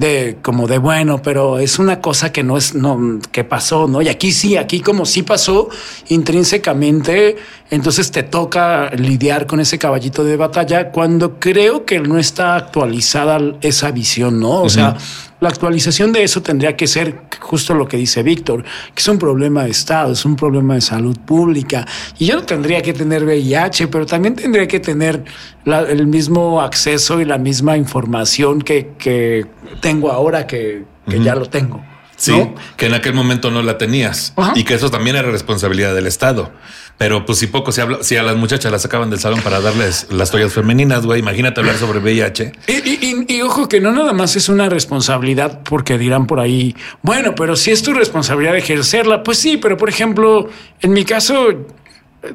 de 0.00 0.38
como 0.40 0.66
de 0.66 0.78
bueno, 0.78 1.20
pero 1.22 1.58
es 1.58 1.78
una 1.78 2.00
cosa 2.00 2.32
que 2.32 2.42
no 2.42 2.56
es, 2.56 2.74
no, 2.74 3.20
que 3.30 3.44
pasó, 3.44 3.86
¿no? 3.86 4.00
Y 4.00 4.08
aquí 4.08 4.32
sí, 4.32 4.56
aquí 4.56 4.80
como 4.80 5.04
sí 5.04 5.22
pasó 5.22 5.68
intrínsecamente, 6.08 7.36
entonces 7.70 8.10
te 8.10 8.22
toca 8.22 8.90
lidiar 8.92 9.46
con 9.46 9.60
ese 9.60 9.78
caballito 9.78 10.24
de 10.24 10.36
batalla 10.36 10.90
cuando 10.90 11.38
creo 11.38 11.84
que 11.84 12.00
no 12.00 12.18
está 12.18 12.56
actualizada 12.56 13.38
esa 13.60 13.90
visión, 13.90 14.40
¿no? 14.40 14.62
O 14.62 14.70
sea, 14.70 14.96
la 15.40 15.48
actualización 15.48 16.12
de 16.12 16.22
eso 16.22 16.42
tendría 16.42 16.76
que 16.76 16.86
ser 16.86 17.22
justo 17.40 17.74
lo 17.74 17.88
que 17.88 17.96
dice 17.96 18.22
Víctor, 18.22 18.62
que 18.62 19.00
es 19.00 19.08
un 19.08 19.18
problema 19.18 19.64
de 19.64 19.70
Estado, 19.70 20.12
es 20.12 20.24
un 20.24 20.36
problema 20.36 20.74
de 20.74 20.80
salud 20.82 21.16
pública. 21.18 21.86
Y 22.18 22.26
yo 22.26 22.36
no 22.36 22.42
tendría 22.42 22.82
que 22.82 22.92
tener 22.92 23.24
VIH, 23.24 23.88
pero 23.88 24.04
también 24.06 24.34
tendría 24.36 24.68
que 24.68 24.80
tener 24.80 25.24
la- 25.64 25.80
el 25.82 26.06
mismo 26.06 26.60
acceso 26.60 27.20
y 27.20 27.24
la 27.24 27.38
misma 27.38 27.76
información 27.76 28.60
que, 28.62 28.92
que 28.98 29.46
tengo 29.80 30.10
ahora 30.12 30.46
que, 30.46 30.84
que 31.08 31.20
ya 31.22 31.34
lo 31.34 31.46
tengo. 31.46 31.82
Sí, 32.16 32.32
¿no? 32.32 32.54
que 32.76 32.84
en 32.86 32.92
aquel 32.92 33.14
momento 33.14 33.50
no 33.50 33.62
la 33.62 33.78
tenías 33.78 34.34
Ajá. 34.36 34.52
y 34.54 34.64
que 34.64 34.74
eso 34.74 34.90
también 34.90 35.16
era 35.16 35.30
responsabilidad 35.30 35.94
del 35.94 36.06
Estado. 36.06 36.52
Pero 37.00 37.24
pues 37.24 37.38
si 37.38 37.46
poco 37.46 37.72
se 37.72 37.80
habla, 37.80 38.02
si 38.02 38.16
a 38.18 38.22
las 38.22 38.36
muchachas 38.36 38.70
las 38.70 38.82
sacaban 38.82 39.08
del 39.08 39.18
salón 39.18 39.40
para 39.40 39.58
darles 39.62 40.06
las 40.10 40.30
toallas 40.30 40.52
femeninas, 40.52 41.06
güey, 41.06 41.20
imagínate 41.20 41.58
hablar 41.60 41.76
sobre 41.78 41.98
VIH. 41.98 42.52
Y, 42.66 42.72
y- 42.72 43.24
y- 43.26 43.36
y 43.36 43.40
ojo 43.40 43.68
que 43.70 43.80
no 43.80 43.90
nada 43.90 44.12
más 44.12 44.36
es 44.36 44.50
una 44.50 44.68
responsabilidad 44.68 45.60
porque 45.64 45.96
dirán 45.96 46.26
por 46.26 46.40
ahí, 46.40 46.76
bueno, 47.00 47.34
pero 47.34 47.56
si 47.56 47.70
es 47.70 47.82
tu 47.82 47.94
responsabilidad 47.94 48.54
ejercerla, 48.54 49.22
pues 49.22 49.38
sí, 49.38 49.56
pero 49.56 49.78
por 49.78 49.88
ejemplo, 49.88 50.50
en 50.82 50.92
mi 50.92 51.06
caso 51.06 51.48
eh, 51.50 51.56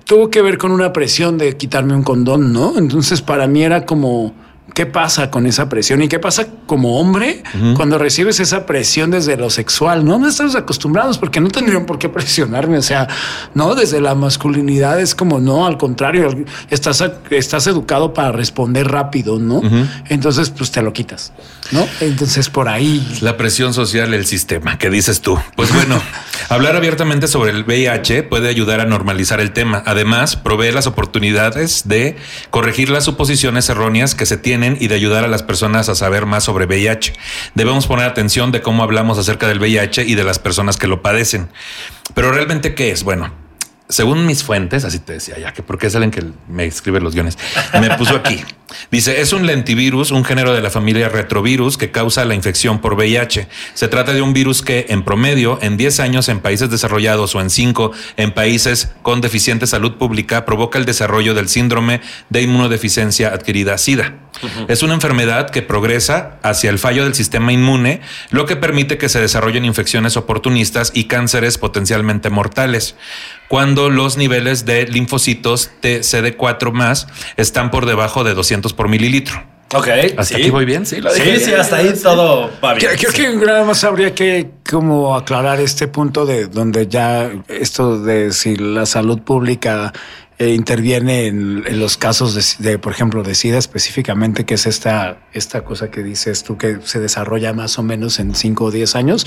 tuvo 0.03 0.31
que 0.31 0.41
ver 0.41 0.57
con 0.57 0.71
una 0.71 0.91
presión 0.91 1.37
de 1.37 1.55
quitarme 1.57 1.93
un 1.93 2.01
condón, 2.01 2.51
¿no? 2.51 2.73
Entonces 2.79 3.21
para 3.21 3.45
mí 3.45 3.61
era 3.63 3.85
como, 3.85 4.33
¿qué 4.75 4.85
pasa 4.85 5.31
con 5.31 5.47
esa 5.47 5.69
presión? 5.69 6.03
¿Y 6.03 6.09
qué 6.09 6.19
pasa 6.19 6.47
como 6.67 6.99
hombre 6.99 7.43
cuando 7.75 7.97
recibes 7.97 8.41
esa 8.41 8.65
presión 8.65 9.09
desde 9.09 9.37
lo 9.37 9.49
sexual? 9.49 10.03
No, 10.05 10.19
no 10.19 10.27
estamos 10.27 10.53
acostumbrados 10.55 11.17
porque 11.17 11.39
no 11.39 11.47
tendrían 11.47 11.85
por 11.85 11.97
qué 11.97 12.09
presionarme. 12.15 12.77
O 12.77 12.81
sea, 12.83 13.07
no, 13.55 13.73
desde 13.73 14.01
la 14.01 14.13
masculinidad 14.13 14.99
es 14.99 15.15
como, 15.15 15.39
no, 15.39 15.65
al 15.65 15.77
contrario, 15.77 16.45
estás, 16.69 17.03
estás 17.31 17.67
educado 17.67 18.13
para 18.13 18.33
responder 18.33 18.87
rápido, 18.89 19.39
¿no? 19.39 19.61
Entonces, 20.09 20.49
pues 20.49 20.71
te 20.71 20.81
lo 20.81 20.91
quitas, 20.91 21.31
¿no? 21.71 21.87
Entonces, 22.01 22.49
por 22.49 22.67
ahí. 22.67 23.17
La 23.21 23.37
presión 23.37 23.73
social, 23.73 24.13
el 24.13 24.25
sistema, 24.25 24.77
¿qué 24.77 24.89
dices 24.89 25.21
tú? 25.21 25.39
Pues 25.55 25.73
bueno, 25.73 26.01
hablar 26.49 26.75
abiertamente 26.75 27.27
sobre 27.27 27.51
el 27.51 27.63
VIH 27.63 28.23
puede 28.23 28.49
ayudar 28.49 28.81
a 28.81 28.85
normalizar 28.85 29.39
el 29.39 29.53
tema. 29.53 29.81
Además, 29.85 30.35
provee 30.35 30.73
las 30.73 30.85
oportunidades 30.85 31.87
de 31.87 32.17
corregir 32.49 32.89
las 32.89 33.05
suposiciones 33.05 33.69
erróneas 33.69 34.15
que 34.15 34.25
se 34.25 34.35
tienen 34.35 34.64
y 34.79 34.87
de 34.87 34.95
ayudar 34.95 35.23
a 35.23 35.27
las 35.27 35.43
personas 35.43 35.89
a 35.89 35.95
saber 35.95 36.25
más 36.25 36.43
sobre 36.43 36.65
VIH. 36.65 37.13
Debemos 37.53 37.87
poner 37.87 38.05
atención 38.05 38.51
de 38.51 38.61
cómo 38.61 38.83
hablamos 38.83 39.17
acerca 39.17 39.47
del 39.47 39.59
VIH 39.59 40.03
y 40.03 40.15
de 40.15 40.23
las 40.23 40.39
personas 40.39 40.77
que 40.77 40.87
lo 40.87 41.01
padecen. 41.01 41.49
Pero 42.13 42.31
realmente, 42.31 42.75
¿qué 42.75 42.91
es? 42.91 43.03
Bueno, 43.03 43.31
según 43.87 44.25
mis 44.25 44.43
fuentes, 44.43 44.83
así 44.83 44.99
te 44.99 45.13
decía 45.13 45.37
ya 45.37 45.53
que 45.53 45.61
porque 45.61 45.87
es 45.87 45.95
alguien 45.95 46.11
que 46.11 46.23
me 46.47 46.65
escribe 46.65 46.99
los 46.99 47.13
guiones, 47.13 47.37
me 47.79 47.95
puso 47.97 48.15
aquí. 48.15 48.43
Dice, 48.91 49.21
es 49.21 49.31
un 49.33 49.45
lentivirus, 49.45 50.11
un 50.11 50.25
género 50.25 50.53
de 50.53 50.61
la 50.61 50.69
familia 50.69 51.09
retrovirus 51.09 51.77
que 51.77 51.91
causa 51.91 52.25
la 52.25 52.35
infección 52.35 52.81
por 52.81 52.95
VIH. 52.95 53.47
Se 53.73 53.87
trata 53.87 54.13
de 54.13 54.21
un 54.21 54.33
virus 54.33 54.61
que, 54.61 54.87
en 54.89 55.03
promedio, 55.03 55.59
en 55.61 55.77
10 55.77 55.99
años 55.99 56.29
en 56.29 56.39
países 56.39 56.69
desarrollados 56.69 57.35
o 57.35 57.41
en 57.41 57.49
5 57.49 57.91
en 58.17 58.31
países 58.31 58.91
con 59.01 59.21
deficiente 59.21 59.67
salud 59.67 59.93
pública, 59.93 60.45
provoca 60.45 60.79
el 60.79 60.85
desarrollo 60.85 61.33
del 61.33 61.47
síndrome 61.47 62.01
de 62.29 62.41
inmunodeficiencia 62.41 63.29
adquirida 63.29 63.77
SIDA. 63.77 64.15
Es 64.67 64.83
una 64.83 64.93
enfermedad 64.93 65.49
que 65.49 65.61
progresa 65.61 66.39
hacia 66.43 66.69
el 66.69 66.77
fallo 66.77 67.05
del 67.05 67.13
sistema 67.13 67.53
inmune, 67.53 68.01
lo 68.31 68.45
que 68.45 68.57
permite 68.57 68.97
que 68.97 69.07
se 69.07 69.21
desarrollen 69.21 69.63
infecciones 69.63 70.17
oportunistas 70.17 70.91
y 70.93 71.05
cánceres 71.05 71.57
potencialmente 71.57 72.29
mortales 72.29 72.95
cuando 73.47 73.89
los 73.89 74.17
niveles 74.17 74.65
de 74.65 74.87
linfocitos 74.87 75.71
TCD4 75.81 76.71
más 76.71 77.07
están 77.37 77.71
por 77.71 77.85
debajo 77.85 78.23
de 78.23 78.33
200 78.33 78.54
por 78.73 78.89
mililitro. 78.89 79.55
Ok. 79.73 79.87
Hasta 80.17 80.37
aquí 80.37 80.49
voy 80.51 80.65
bien, 80.65 80.85
sí. 80.85 80.97
sí, 81.13 81.39
sí, 81.39 81.53
hasta 81.53 81.77
ahí 81.77 81.93
todo 82.01 82.51
va 82.63 82.75
bien. 82.75 82.91
Creo, 82.97 83.11
que 83.11 83.45
nada 83.45 83.65
más 83.65 83.83
habría 83.83 84.13
que 84.13 84.51
como 84.69 85.15
aclarar 85.15 85.59
este 85.59 85.87
punto 85.87 86.25
de 86.25 86.47
donde 86.47 86.87
ya 86.87 87.31
esto 87.47 87.99
de 87.99 88.31
si 88.31 88.55
la 88.55 88.85
salud 88.85 89.19
pública 89.21 89.91
eh, 90.37 90.49
interviene 90.49 91.27
en, 91.27 91.79
los 91.79 91.97
casos 91.97 92.57
de, 92.59 92.77
por 92.77 92.91
ejemplo, 92.91 93.23
de 93.23 93.35
SIDA 93.35 93.57
específicamente, 93.57 94.45
que 94.45 94.53
es 94.53 94.65
esta, 94.65 95.17
esta 95.33 95.63
cosa 95.63 95.89
que 95.89 96.03
dices 96.03 96.43
tú 96.43 96.57
que 96.57 96.79
se 96.83 96.99
desarrolla 96.99 97.53
más 97.53 97.79
o 97.79 97.83
menos 97.83 98.19
en 98.19 98.35
5 98.35 98.65
o 98.65 98.71
10 98.71 98.95
años 98.95 99.25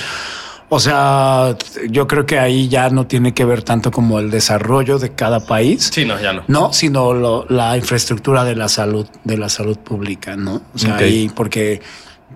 o 0.68 0.80
sea, 0.80 1.56
yo 1.88 2.06
creo 2.06 2.26
que 2.26 2.38
ahí 2.38 2.68
ya 2.68 2.90
no 2.90 3.06
tiene 3.06 3.32
que 3.32 3.44
ver 3.44 3.62
tanto 3.62 3.90
como 3.90 4.18
el 4.18 4.30
desarrollo 4.30 4.98
de 4.98 5.10
cada 5.10 5.40
país. 5.40 5.90
Sí, 5.92 6.04
no, 6.04 6.20
ya 6.20 6.32
no. 6.32 6.44
No, 6.46 6.72
sino 6.72 7.46
la 7.48 7.76
infraestructura 7.76 8.44
de 8.44 8.54
la 8.54 8.68
salud, 8.68 9.06
de 9.24 9.38
la 9.38 9.48
salud 9.48 9.78
pública, 9.78 10.36
¿no? 10.36 10.62
O 10.74 10.78
sea, 10.78 10.96
ahí 10.96 11.30
porque 11.34 11.80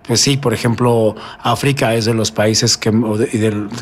pues 0.07 0.21
sí, 0.21 0.37
por 0.37 0.55
ejemplo, 0.55 1.15
África 1.43 1.95
es 1.95 2.07
de 2.07 2.15
los 2.15 2.33
países 2.33 2.77
que, 2.77 2.91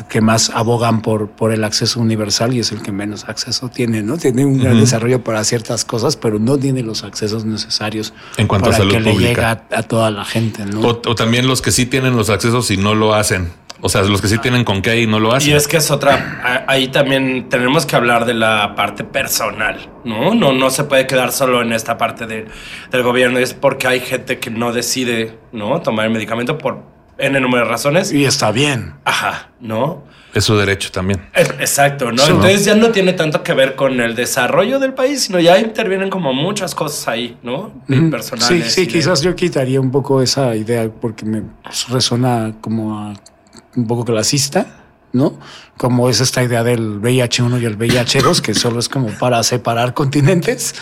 que 0.09 0.21
más 0.21 0.49
abogan 0.49 1.01
por, 1.01 1.29
por 1.29 1.51
el 1.51 1.63
acceso 1.63 1.99
universal 1.99 2.53
y 2.53 2.59
es 2.59 2.71
el 2.71 2.81
que 2.81 2.91
menos 2.91 3.25
acceso 3.25 3.69
tiene, 3.69 4.03
¿no? 4.03 4.17
Tiene 4.17 4.45
un 4.45 4.59
gran 4.59 4.79
desarrollo 4.79 5.23
para 5.23 5.43
ciertas 5.43 5.85
cosas, 5.85 6.17
pero 6.17 6.37
no 6.37 6.57
tiene 6.57 6.83
los 6.83 7.03
accesos 7.03 7.45
necesarios 7.45 8.13
en 8.37 8.47
cuanto 8.47 8.69
a 8.69 8.73
salud 8.73 8.91
que 8.91 8.99
pública. 8.99 9.19
le 9.19 9.27
llega 9.27 9.63
a, 9.71 9.83
toda 9.83 10.11
la 10.11 10.25
gente, 10.25 10.65
¿no? 10.65 10.81
o, 10.81 11.15
también 11.15 11.47
los 11.47 11.61
que 11.61 11.71
sí 11.71 11.85
tienen 11.85 12.15
los 12.15 12.29
accesos 12.29 12.69
y 12.71 12.77
no 12.77 12.93
lo 12.93 13.15
hacen. 13.15 13.49
O 13.81 13.89
sea, 13.89 14.03
los 14.03 14.21
que 14.21 14.27
sí 14.27 14.37
tienen 14.37 14.63
con 14.63 14.81
qué 14.81 15.01
y 15.01 15.07
no 15.07 15.19
lo 15.19 15.33
hacen. 15.33 15.51
Y 15.51 15.53
es 15.53 15.67
que 15.67 15.77
es 15.77 15.89
otra. 15.89 16.65
Ahí 16.67 16.89
también 16.89 17.49
tenemos 17.49 17.85
que 17.85 17.95
hablar 17.95 18.25
de 18.25 18.35
la 18.35 18.75
parte 18.75 19.03
personal, 19.03 19.89
¿no? 20.05 20.35
No, 20.35 20.53
no 20.53 20.69
se 20.69 20.83
puede 20.83 21.07
quedar 21.07 21.31
solo 21.31 21.61
en 21.61 21.73
esta 21.73 21.97
parte 21.97 22.27
del 22.27 23.03
gobierno. 23.03 23.39
Es 23.39 23.53
porque 23.53 23.87
hay 23.87 23.99
gente 23.99 24.39
que 24.39 24.51
no 24.51 24.71
decide, 24.71 25.37
¿no? 25.51 25.81
Tomar 25.81 26.05
el 26.05 26.11
medicamento 26.11 26.57
por 26.57 26.83
N 27.17 27.39
número 27.39 27.65
de 27.65 27.69
razones. 27.71 28.11
Y 28.13 28.25
está 28.25 28.51
bien. 28.51 28.93
Ajá, 29.03 29.49
¿no? 29.59 30.03
Es 30.33 30.45
su 30.45 30.55
derecho 30.55 30.91
también. 30.91 31.27
Exacto, 31.33 32.11
¿no? 32.11 32.23
Entonces 32.23 32.63
ya 32.63 32.75
no 32.75 32.91
tiene 32.91 33.13
tanto 33.13 33.43
que 33.43 33.53
ver 33.53 33.75
con 33.75 33.99
el 33.99 34.15
desarrollo 34.15 34.79
del 34.79 34.93
país, 34.93 35.23
sino 35.23 35.39
ya 35.39 35.59
intervienen 35.59 36.09
como 36.09 36.33
muchas 36.33 36.73
cosas 36.73 37.07
ahí, 37.07 37.37
¿no? 37.43 37.73
Personales. 38.09 38.73
Sí, 38.73 38.85
sí, 38.85 38.87
quizás 38.87 39.21
yo 39.21 39.35
quitaría 39.35 39.81
un 39.81 39.91
poco 39.91 40.21
esa 40.21 40.55
idea 40.55 40.89
porque 40.89 41.25
me 41.25 41.43
resuena 41.89 42.53
como 42.61 42.97
a 42.97 43.13
un 43.75 43.87
poco 43.87 44.05
clasista, 44.05 44.81
¿no? 45.13 45.39
Como 45.77 46.09
es 46.09 46.21
esta 46.21 46.43
idea 46.43 46.63
del 46.63 47.01
VIH1 47.01 47.61
y 47.61 47.65
el 47.65 47.77
VIH2, 47.77 48.41
que 48.41 48.53
solo 48.53 48.79
es 48.79 48.87
como 48.87 49.07
para 49.19 49.41
separar 49.43 49.93
continentes, 49.93 50.75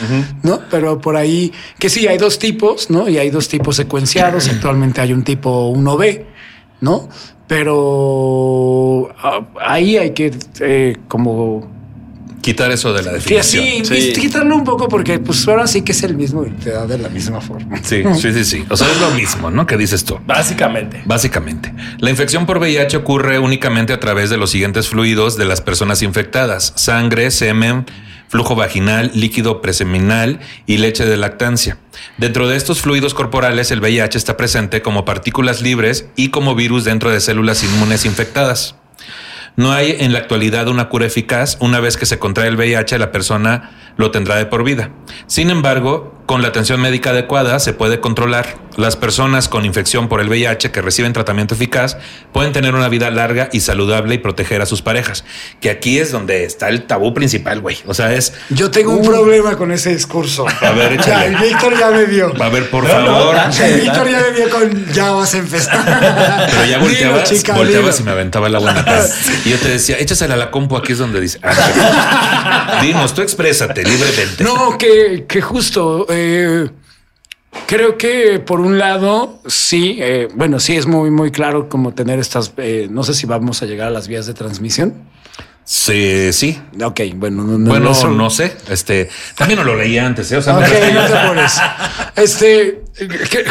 ¿no? 0.43 0.62
Pero 0.69 1.00
por 1.00 1.15
ahí, 1.15 1.51
que 1.79 1.89
sí, 1.89 2.08
hay 2.08 2.17
dos 2.17 2.39
tipos, 2.39 2.89
¿no? 2.89 3.08
Y 3.08 3.17
hay 3.17 3.29
dos 3.29 3.48
tipos 3.48 3.75
secuenciados. 3.75 4.48
Actualmente 4.53 5.01
hay 5.01 5.13
un 5.13 5.24
tipo 5.24 5.74
1B, 5.74 6.25
¿no? 6.81 7.10
Pero 7.48 9.10
ah, 9.17 9.48
ahí 9.60 9.98
hay 9.98 10.12
que 10.12 10.31
eh, 10.60 10.98
como 11.08 11.78
Quitar 12.41 12.72
eso 12.72 12.93
de 12.93 13.03
la 13.03 13.12
definición. 13.12 13.86
Sí, 13.86 13.86
sí, 13.86 14.13
quitarlo 14.13 14.55
un 14.55 14.63
poco 14.63 14.88
porque 14.88 15.19
pues 15.19 15.48
ahora 15.48 15.67
sí 15.67 15.81
que 15.81 15.91
es 15.91 16.03
el 16.03 16.15
mismo 16.15 16.46
y 16.46 16.51
te 16.51 16.72
da 16.72 16.88
de 16.88 16.98
la 16.98 17.10
misma 17.10 17.41
forma. 17.41 17.77
Sí, 17.84 18.03
sí, 18.15 18.34
sí, 18.34 18.46
sí. 18.46 18.65
O 18.69 18.77
sea, 18.77 18.89
es 18.89 19.00
lo 19.00 19.12
mismo, 19.12 19.51
¿no? 19.51 19.65
¿Qué 19.65 19.77
dices 19.77 20.05
tú? 20.05 20.19
Básicamente. 20.25 21.01
Básicamente. 21.05 21.74
La 21.98 22.10
infección 22.10 22.46
por 22.46 22.60
VIH 22.60 22.98
ocurre 22.98 23.39
únicamente 23.39 23.93
a 23.93 24.00
través 24.00 24.29
de 24.29 24.38
los 24.38 24.51
siguientes 24.51 24.88
fluidos 24.88 25.38
de 25.38 25.46
las 25.46 25.62
personas 25.62 26.01
infectadas. 26.01 26.74
Sangre, 26.75 27.31
semen, 27.31 27.86
flujo 28.29 28.55
vaginal, 28.55 29.12
líquido 29.13 29.62
preseminal 29.62 30.39
y 30.65 30.77
leche 30.77 31.05
de 31.05 31.17
lactancia. 31.17 31.77
Dentro 32.17 32.48
de 32.48 32.55
estos 32.55 32.79
fluidos 32.79 33.13
corporales, 33.13 33.72
el 33.72 33.81
VIH 33.81 34.17
está 34.17 34.38
presente 34.38 34.81
como 34.81 35.03
partículas 35.03 35.62
libres 35.62 36.05
y 36.15 36.29
como 36.29 36.55
virus 36.55 36.86
dentro 36.86 37.10
de 37.10 37.19
células 37.19 37.63
inmunes 37.63 38.05
infectadas. 38.05 38.75
No 39.59 39.73
hay 39.73 39.97
en 39.99 40.13
la 40.13 40.19
actualidad 40.19 40.69
una 40.69 40.87
cura 40.87 41.05
eficaz. 41.05 41.57
Una 41.59 41.81
vez 41.81 41.97
que 41.97 42.05
se 42.05 42.17
contrae 42.17 42.47
el 42.47 42.55
VIH, 42.55 42.97
la 42.97 43.11
persona 43.11 43.71
lo 43.97 44.09
tendrá 44.09 44.37
de 44.37 44.45
por 44.45 44.63
vida. 44.63 44.91
Sin 45.27 45.49
embargo, 45.49 46.17
con 46.29 46.43
la 46.43 46.50
atención 46.50 46.79
médica 46.79 47.09
adecuada 47.09 47.57
se 47.57 47.74
puede 47.74 48.00
controlar. 48.00 48.59
Las 48.77 48.95
personas 48.95 49.50
con 49.50 49.65
infección 49.65 50.07
por 50.07 50.21
el 50.21 50.29
VIH 50.29 50.69
que 50.69 50.79
reciben 50.79 51.12
tratamiento 51.12 51.55
eficaz 51.55 51.98
pueden 52.31 52.53
tener 52.53 52.75
una 52.75 52.88
vida 52.88 53.09
larga 53.09 53.50
y 53.51 53.62
saludable 53.62 54.13
y 54.13 54.17
proteger 54.19 54.62
a 54.62 54.67
sus 54.67 54.83
parejas. 54.83 55.25
Que 55.59 55.71
aquí 55.71 55.98
es 55.98 56.12
donde 56.12 56.45
está 56.45 56.69
el 56.69 56.83
tabú 56.83 57.15
principal, 57.15 57.62
güey. 57.62 57.77
O 57.88 57.95
sea, 57.95 58.13
es... 58.13 58.33
Yo 58.51 58.69
tengo 58.69 58.91
un 58.91 59.03
problema 59.03 59.57
con 59.57 59.71
ese 59.71 59.89
discurso. 59.91 60.45
A 60.48 60.69
ver, 60.69 60.93
échale. 60.93 61.36
Víctor 61.36 61.77
ya 61.77 61.89
me 61.89 62.05
vio. 62.05 62.31
A 62.39 62.50
ver, 62.50 62.69
por 62.69 62.88
favor. 62.88 63.36
Víctor 63.81 64.09
ya 64.12 64.21
me 64.21 64.31
vio 64.31 64.50
con 64.51 64.93
ya 64.93 65.12
vas 65.12 65.33
a 65.33 65.39
empezar. 65.39 66.48
Pero 66.51 66.65
ya 66.65 66.77
volteabas, 66.77 67.43
volteabas 67.55 68.00
y 68.00 68.03
me 68.03 68.12
aventaba 68.12 68.50
la 68.50 68.59
buena 68.59 68.86
Y 69.45 69.50
yo 69.50 69.57
te 69.57 69.69
decía, 69.69 69.98
échasela 69.98 70.36
a 70.36 70.38
la 70.38 70.51
compu, 70.51 70.77
aquí 70.77 70.91
es 70.91 71.00
donde 71.00 71.19
dice... 71.19 71.39
Ah, 71.41 72.79
Dinos, 72.83 73.15
tú 73.15 73.24
exprésate 73.24 73.83
libremente. 73.83 74.43
No, 74.43 74.77
que, 74.77 75.25
que 75.27 75.41
justo... 75.41 76.05
Eh, 76.07 76.18
creo 77.67 77.97
que 77.97 78.39
por 78.39 78.59
un 78.59 78.77
lado, 78.77 79.39
sí, 79.47 79.97
eh, 79.99 80.27
bueno, 80.35 80.59
sí 80.59 80.75
es 80.75 80.85
muy, 80.85 81.11
muy 81.11 81.31
claro 81.31 81.69
como 81.69 81.93
tener 81.93 82.19
estas, 82.19 82.53
eh, 82.57 82.88
no 82.89 83.03
sé 83.03 83.13
si 83.13 83.25
vamos 83.25 83.61
a 83.61 83.65
llegar 83.65 83.88
a 83.88 83.91
las 83.91 84.07
vías 84.07 84.25
de 84.25 84.33
transmisión. 84.33 84.93
Sí, 85.63 86.33
sí. 86.33 86.59
Ok, 86.83 87.01
bueno, 87.13 87.43
no, 87.43 87.69
bueno, 87.69 87.91
no, 88.09 88.29
sé. 88.31 88.57
Este 88.69 89.07
también 89.35 89.59
no 89.59 89.63
lo 89.63 89.75
leía 89.75 90.03
antes, 90.03 90.31
¿eh? 90.31 90.38
O 90.38 90.41
sea, 90.41 90.53
no 90.53 90.61
te 90.61 91.27
pones. 91.27 91.61
Este, 92.15 92.85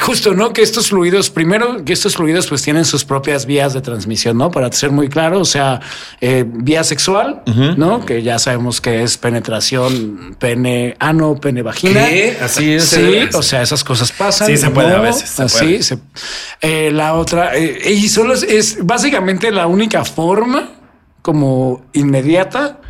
justo, 0.03 0.35
¿no? 0.35 0.53
Que 0.53 0.63
estos 0.63 0.89
fluidos, 0.89 1.31
primero, 1.31 1.85
que 1.85 1.93
estos 1.93 2.17
fluidos 2.17 2.47
pues 2.47 2.63
tienen 2.63 2.85
sus 2.85 3.05
propias 3.05 3.47
vías 3.47 3.75
de 3.75 3.81
transmisión, 3.81 4.37
¿no? 4.37 4.51
Para 4.51 4.71
ser 4.73 4.91
muy 4.91 5.09
claro, 5.09 5.41
o 5.41 5.45
sea, 5.45 5.81
eh, 6.21 6.45
vía 6.47 6.85
sexual, 6.85 7.43
¿no? 7.77 8.05
Que 8.05 8.23
ya 8.23 8.39
sabemos 8.39 8.81
que 8.81 9.03
es 9.03 9.17
penetración, 9.17 10.37
pene 10.39 10.97
ano, 10.99 11.37
pene 11.37 11.63
vagina. 11.63 12.07
¿Qué? 12.07 12.37
Así 12.41 12.73
es. 12.73 12.85
Sí, 12.85 13.29
o 13.33 13.43
sea, 13.43 13.63
esas 13.63 13.85
cosas 13.85 14.13
pasan. 14.13 14.49
Sí, 14.49 14.57
se 14.57 14.71
puede 14.71 14.95
a 14.95 15.01
veces. 15.01 15.39
Así. 15.41 15.81
Eh, 16.61 16.91
la 16.93 17.15
otra, 17.15 17.59
y 17.59 18.09
solo 18.09 18.35
es 18.35 18.79
básicamente 18.83 19.51
la 19.51 19.67
única 19.67 20.05
forma 20.05 20.73
como 21.23 21.85
inmediata, 21.93 22.81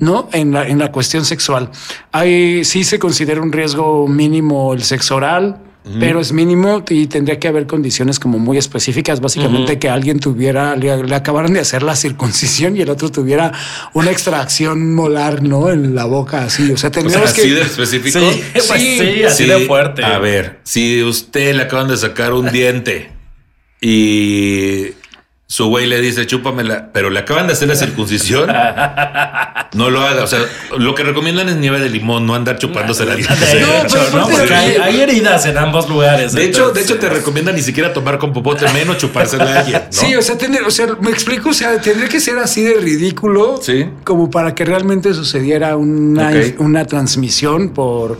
¿no? 0.00 0.28
En 0.32 0.52
la, 0.52 0.66
en 0.66 0.78
la 0.78 0.90
cuestión 0.90 1.24
sexual. 1.24 1.70
Hay, 2.10 2.64
sí 2.64 2.84
se 2.84 2.98
considera 2.98 3.40
un 3.40 3.52
riesgo 3.52 4.08
mínimo 4.08 4.72
el 4.72 4.82
sexo 4.82 5.16
oral, 5.16 5.58
pero 5.98 6.20
es 6.20 6.32
mínimo 6.32 6.84
y 6.88 7.08
tendría 7.08 7.40
que 7.40 7.48
haber 7.48 7.66
condiciones 7.66 8.20
como 8.20 8.38
muy 8.38 8.56
específicas, 8.56 9.20
básicamente 9.20 9.80
que 9.80 9.88
alguien 9.88 10.20
tuviera, 10.20 10.76
le, 10.76 11.02
le 11.02 11.14
acabaran 11.14 11.52
de 11.52 11.60
hacer 11.60 11.82
la 11.82 11.96
circuncisión 11.96 12.76
y 12.76 12.82
el 12.82 12.90
otro 12.90 13.10
tuviera 13.10 13.52
una 13.92 14.12
extracción 14.12 14.94
molar, 14.94 15.42
¿no? 15.42 15.70
En 15.70 15.94
la 15.94 16.04
boca, 16.04 16.44
así. 16.44 16.62
O 16.64 16.66
sea, 16.66 16.74
O 16.74 16.78
sea, 16.78 16.90
tendríamos 16.90 17.30
así 17.30 17.42
que... 17.42 17.54
de 17.54 17.62
específico. 17.62 18.20
Sí, 18.20 18.42
pues 18.52 18.80
Sí, 18.80 18.98
sí, 18.98 19.24
así 19.24 19.42
Sí, 19.44 19.48
de 19.48 19.66
fuerte. 19.66 20.04
A 20.04 20.18
ver, 20.18 20.60
si 20.62 21.02
usted 21.02 21.54
le 21.54 21.62
acaban 21.62 21.88
de 21.88 21.96
sacar 21.96 22.32
un 22.32 22.50
diente 22.52 23.10
y 23.80 24.92
su 25.52 25.66
güey 25.66 25.86
le 25.86 26.00
dice 26.00 26.26
chúpamela, 26.26 26.88
pero 26.94 27.10
le 27.10 27.18
acaban 27.18 27.46
de 27.46 27.52
hacer 27.52 27.68
la 27.68 27.76
circuncisión, 27.76 28.50
no 29.74 29.90
lo 29.90 30.00
haga. 30.00 30.24
O 30.24 30.26
sea, 30.26 30.38
lo 30.78 30.94
que 30.94 31.02
recomiendan 31.02 31.46
es 31.50 31.56
nieve 31.56 31.78
de 31.78 31.90
limón, 31.90 32.26
no 32.26 32.34
andar 32.34 32.56
chupándose 32.56 33.04
la 33.04 33.16
No, 33.16 33.20
hecho, 33.20 33.98
pero 34.10 34.16
¿no? 34.16 34.28
Porque 34.30 34.54
hay, 34.54 34.76
hay 34.76 35.00
heridas 35.02 35.44
en 35.44 35.58
ambos 35.58 35.90
lugares. 35.90 36.32
De 36.32 36.46
hecho, 36.46 36.70
de 36.70 36.80
hecho, 36.80 36.98
te 36.98 37.10
recomiendan 37.10 37.54
ni 37.54 37.60
siquiera 37.60 37.92
tomar 37.92 38.16
con 38.16 38.32
popote, 38.32 38.66
menos 38.72 38.96
chupársela 38.96 39.44
a 39.44 39.58
alguien. 39.58 39.82
¿no? 39.84 39.86
Sí, 39.90 40.14
o 40.14 40.22
sea, 40.22 40.38
tener, 40.38 40.62
o 40.62 40.70
sea, 40.70 40.86
me 41.02 41.10
explico, 41.10 41.50
o 41.50 41.52
sea, 41.52 41.78
tendría 41.78 42.08
que 42.08 42.18
ser 42.18 42.38
así 42.38 42.62
de 42.62 42.80
ridículo 42.80 43.60
Sí. 43.60 43.90
como 44.04 44.30
para 44.30 44.54
que 44.54 44.64
realmente 44.64 45.12
sucediera 45.12 45.76
una, 45.76 46.30
una 46.60 46.86
transmisión 46.86 47.74
por, 47.74 48.18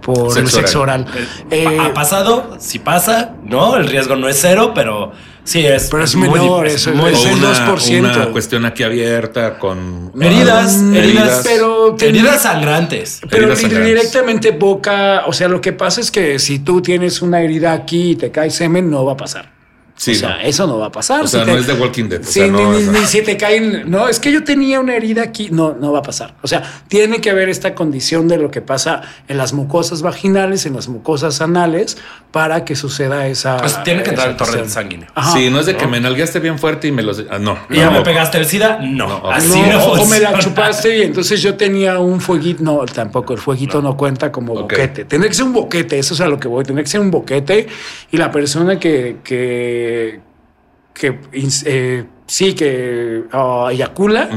por 0.00 0.36
el 0.36 0.48
Sexo 0.48 0.56
sexo 0.56 0.80
oral. 0.80 1.06
Eh, 1.48 1.78
ha 1.80 1.94
pasado, 1.94 2.56
si 2.58 2.80
pasa, 2.80 3.36
¿no? 3.44 3.76
El 3.76 3.86
riesgo 3.86 4.16
no 4.16 4.28
es 4.28 4.38
cero, 4.40 4.72
pero 4.74 5.12
sí 5.44 5.64
es. 5.66 5.88
Pero 5.90 6.04
es 6.04 6.16
menor, 6.16 6.66
eso 6.66 6.92
muy 6.92 7.12
es 7.12 7.18
O 7.18 7.28
el 7.28 7.34
una, 7.36 7.74
2%. 7.74 7.98
una 8.00 8.26
cuestión 8.32 8.64
aquí 8.64 8.82
abierta 8.82 9.58
con 9.58 10.12
Heridas, 10.20 10.76
Mm, 10.76 10.94
heridas, 10.94 11.40
pero 11.44 11.96
heridas 11.98 12.42
sangrantes. 12.42 13.20
Pero 13.28 13.44
heridas 13.44 13.60
sangrantes. 13.60 13.88
directamente 13.88 14.50
boca, 14.52 15.24
o 15.26 15.32
sea, 15.32 15.48
lo 15.48 15.60
que 15.60 15.72
pasa 15.72 16.00
es 16.00 16.10
que 16.10 16.38
si 16.38 16.58
tú 16.58 16.80
tienes 16.82 17.22
una 17.22 17.40
herida 17.40 17.72
aquí 17.72 18.10
y 18.10 18.16
te 18.16 18.30
cae 18.30 18.50
semen, 18.50 18.90
no 18.90 19.04
va 19.04 19.12
a 19.12 19.16
pasar. 19.16 19.51
Sí, 19.94 20.12
o 20.12 20.14
sea, 20.14 20.28
no. 20.30 20.40
eso 20.40 20.66
no 20.66 20.78
va 20.78 20.86
a 20.86 20.92
pasar. 20.92 21.22
O 21.24 21.28
sea, 21.28 21.40
Si 21.40 21.46
te- 21.46 21.52
no 21.52 21.58
es 21.58 21.66
de 21.66 21.74
Walking 21.74 22.08
Dead. 22.08 22.20
O 22.20 22.24
Sí, 22.24 22.32
sea, 22.40 22.46
ni, 22.46 22.52
no, 22.52 22.72
ni- 22.72 22.84
no. 22.84 22.92
ni 22.92 22.98
si 23.06 23.22
te 23.22 23.36
caen. 23.36 23.90
No, 23.90 24.08
es 24.08 24.18
que 24.18 24.32
yo 24.32 24.42
tenía 24.42 24.80
una 24.80 24.96
herida 24.96 25.22
aquí. 25.22 25.48
No, 25.50 25.74
no 25.78 25.92
va 25.92 26.00
a 26.00 26.02
pasar. 26.02 26.34
O 26.42 26.48
sea, 26.48 26.62
tiene 26.88 27.20
que 27.20 27.30
haber 27.30 27.48
esta 27.48 27.74
condición 27.74 28.26
de 28.26 28.38
lo 28.38 28.50
que 28.50 28.62
pasa 28.62 29.02
en 29.28 29.38
las 29.38 29.52
mucosas 29.52 30.02
vaginales, 30.02 30.66
en 30.66 30.74
las 30.74 30.88
mucosas 30.88 31.40
anales, 31.40 31.98
para 32.32 32.64
que 32.64 32.74
suceda 32.74 33.26
esa. 33.28 33.58
Pues 33.58 33.82
tiene 33.84 34.02
que 34.02 34.10
entrar 34.10 34.30
el 34.30 34.36
torrente 34.36 34.70
sanguíneo. 34.70 35.08
Ajá. 35.14 35.32
Sí, 35.32 35.50
no 35.50 35.60
es 35.60 35.66
de 35.66 35.76
que 35.76 35.86
me 35.86 36.00
nalgueaste 36.00 36.40
bien 36.40 36.58
fuerte 36.58 36.88
y 36.88 36.92
me 36.92 37.02
los. 37.02 37.22
Ah, 37.30 37.38
no. 37.38 37.58
¿Y 37.70 37.76
ya 37.76 37.86
no, 37.86 37.92
me 37.92 38.00
pegaste 38.02 38.38
el 38.38 38.46
SIDA? 38.46 38.78
No, 38.82 39.06
No, 39.20 39.30
así 39.30 39.60
No, 39.60 39.66
no, 39.72 39.84
o 39.92 40.06
me 40.06 40.18
la 40.18 40.38
chupaste 40.38 40.98
y 40.98 41.02
entonces 41.02 41.40
yo 41.42 41.54
tenía 41.54 41.98
un 41.98 42.20
fueguito. 42.20 42.62
No, 42.64 42.78
tampoco 42.86 43.34
el 43.34 43.38
fueguito 43.38 43.80
no, 43.82 43.96
cuenta 43.96 44.32
como 44.32 44.54
boquete. 44.54 45.04
Tendría 45.04 45.28
que 45.28 45.34
ser 45.36 45.44
un 45.44 45.52
boquete, 45.52 45.98
eso 45.98 46.14
es 46.14 46.20
a 46.20 46.26
lo 46.28 46.40
que 46.40 46.48
voy. 46.48 46.64
Tendría 46.64 46.82
que 46.84 46.90
ser 46.90 47.00
un 47.00 47.10
boquete 47.10 47.66
y 48.10 48.16
la 48.16 48.30
persona 48.30 48.78
que, 48.80 49.18
que, 49.22 49.81
que 50.94 51.18
eh, 51.64 52.04
sí, 52.26 52.54
que 52.54 53.24
ah, 53.32 53.68
eyacula, 53.70 54.28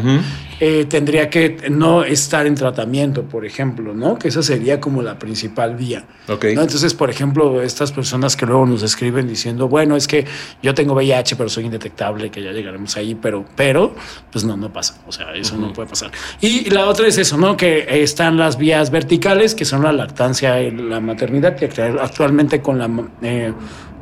eh, 0.60 0.86
tendría 0.86 1.30
que 1.30 1.70
no 1.70 2.04
estar 2.04 2.48
en 2.48 2.56
tratamiento, 2.56 3.24
por 3.24 3.46
ejemplo, 3.46 3.94
¿no? 3.94 4.18
Que 4.18 4.30
esa 4.30 4.42
sería 4.42 4.80
como 4.80 5.02
la 5.02 5.20
principal 5.20 5.75
vía. 5.75 6.06
Ok. 6.28 6.46
¿no? 6.56 6.62
Entonces, 6.62 6.94
por 6.94 7.10
ejemplo, 7.10 7.62
estas 7.62 7.92
personas 7.92 8.36
que 8.36 8.46
luego 8.46 8.66
nos 8.66 8.84
escriben 8.84 9.28
diciendo, 9.28 9.68
bueno, 9.68 9.96
es 9.96 10.08
que 10.08 10.25
yo 10.64 10.74
tengo 10.74 10.94
VIH, 10.94 11.36
pero 11.36 11.50
soy 11.50 11.66
indetectable, 11.66 12.30
que 12.32 12.42
ya 12.42 12.52
llegaremos 12.52 12.96
ahí, 12.96 13.16
pero, 13.16 13.46
pero, 13.56 13.96
pues 14.32 14.46
no, 14.46 14.56
no 14.56 14.72
pasa. 14.72 15.02
O 15.08 15.12
sea, 15.12 15.34
eso 15.34 15.58
no 15.58 15.74
puede 15.74 15.90
pasar. 15.90 16.12
Y 16.42 16.70
la 16.70 16.88
otra 16.88 17.08
es 17.08 17.18
eso, 17.18 17.38
¿no? 17.38 17.58
Que 17.58 18.02
están 18.02 18.38
las 18.38 18.58
vías 18.58 18.92
verticales, 18.92 19.56
que 19.56 19.66
son 19.66 19.84
la 19.84 19.92
lactancia 19.92 20.62
y 20.62 20.72
la 20.72 21.02
maternidad, 21.02 21.56
que 21.56 21.70
actualmente 21.82 22.62
con 22.62 22.80
la, 22.80 22.90
eh, 23.22 23.54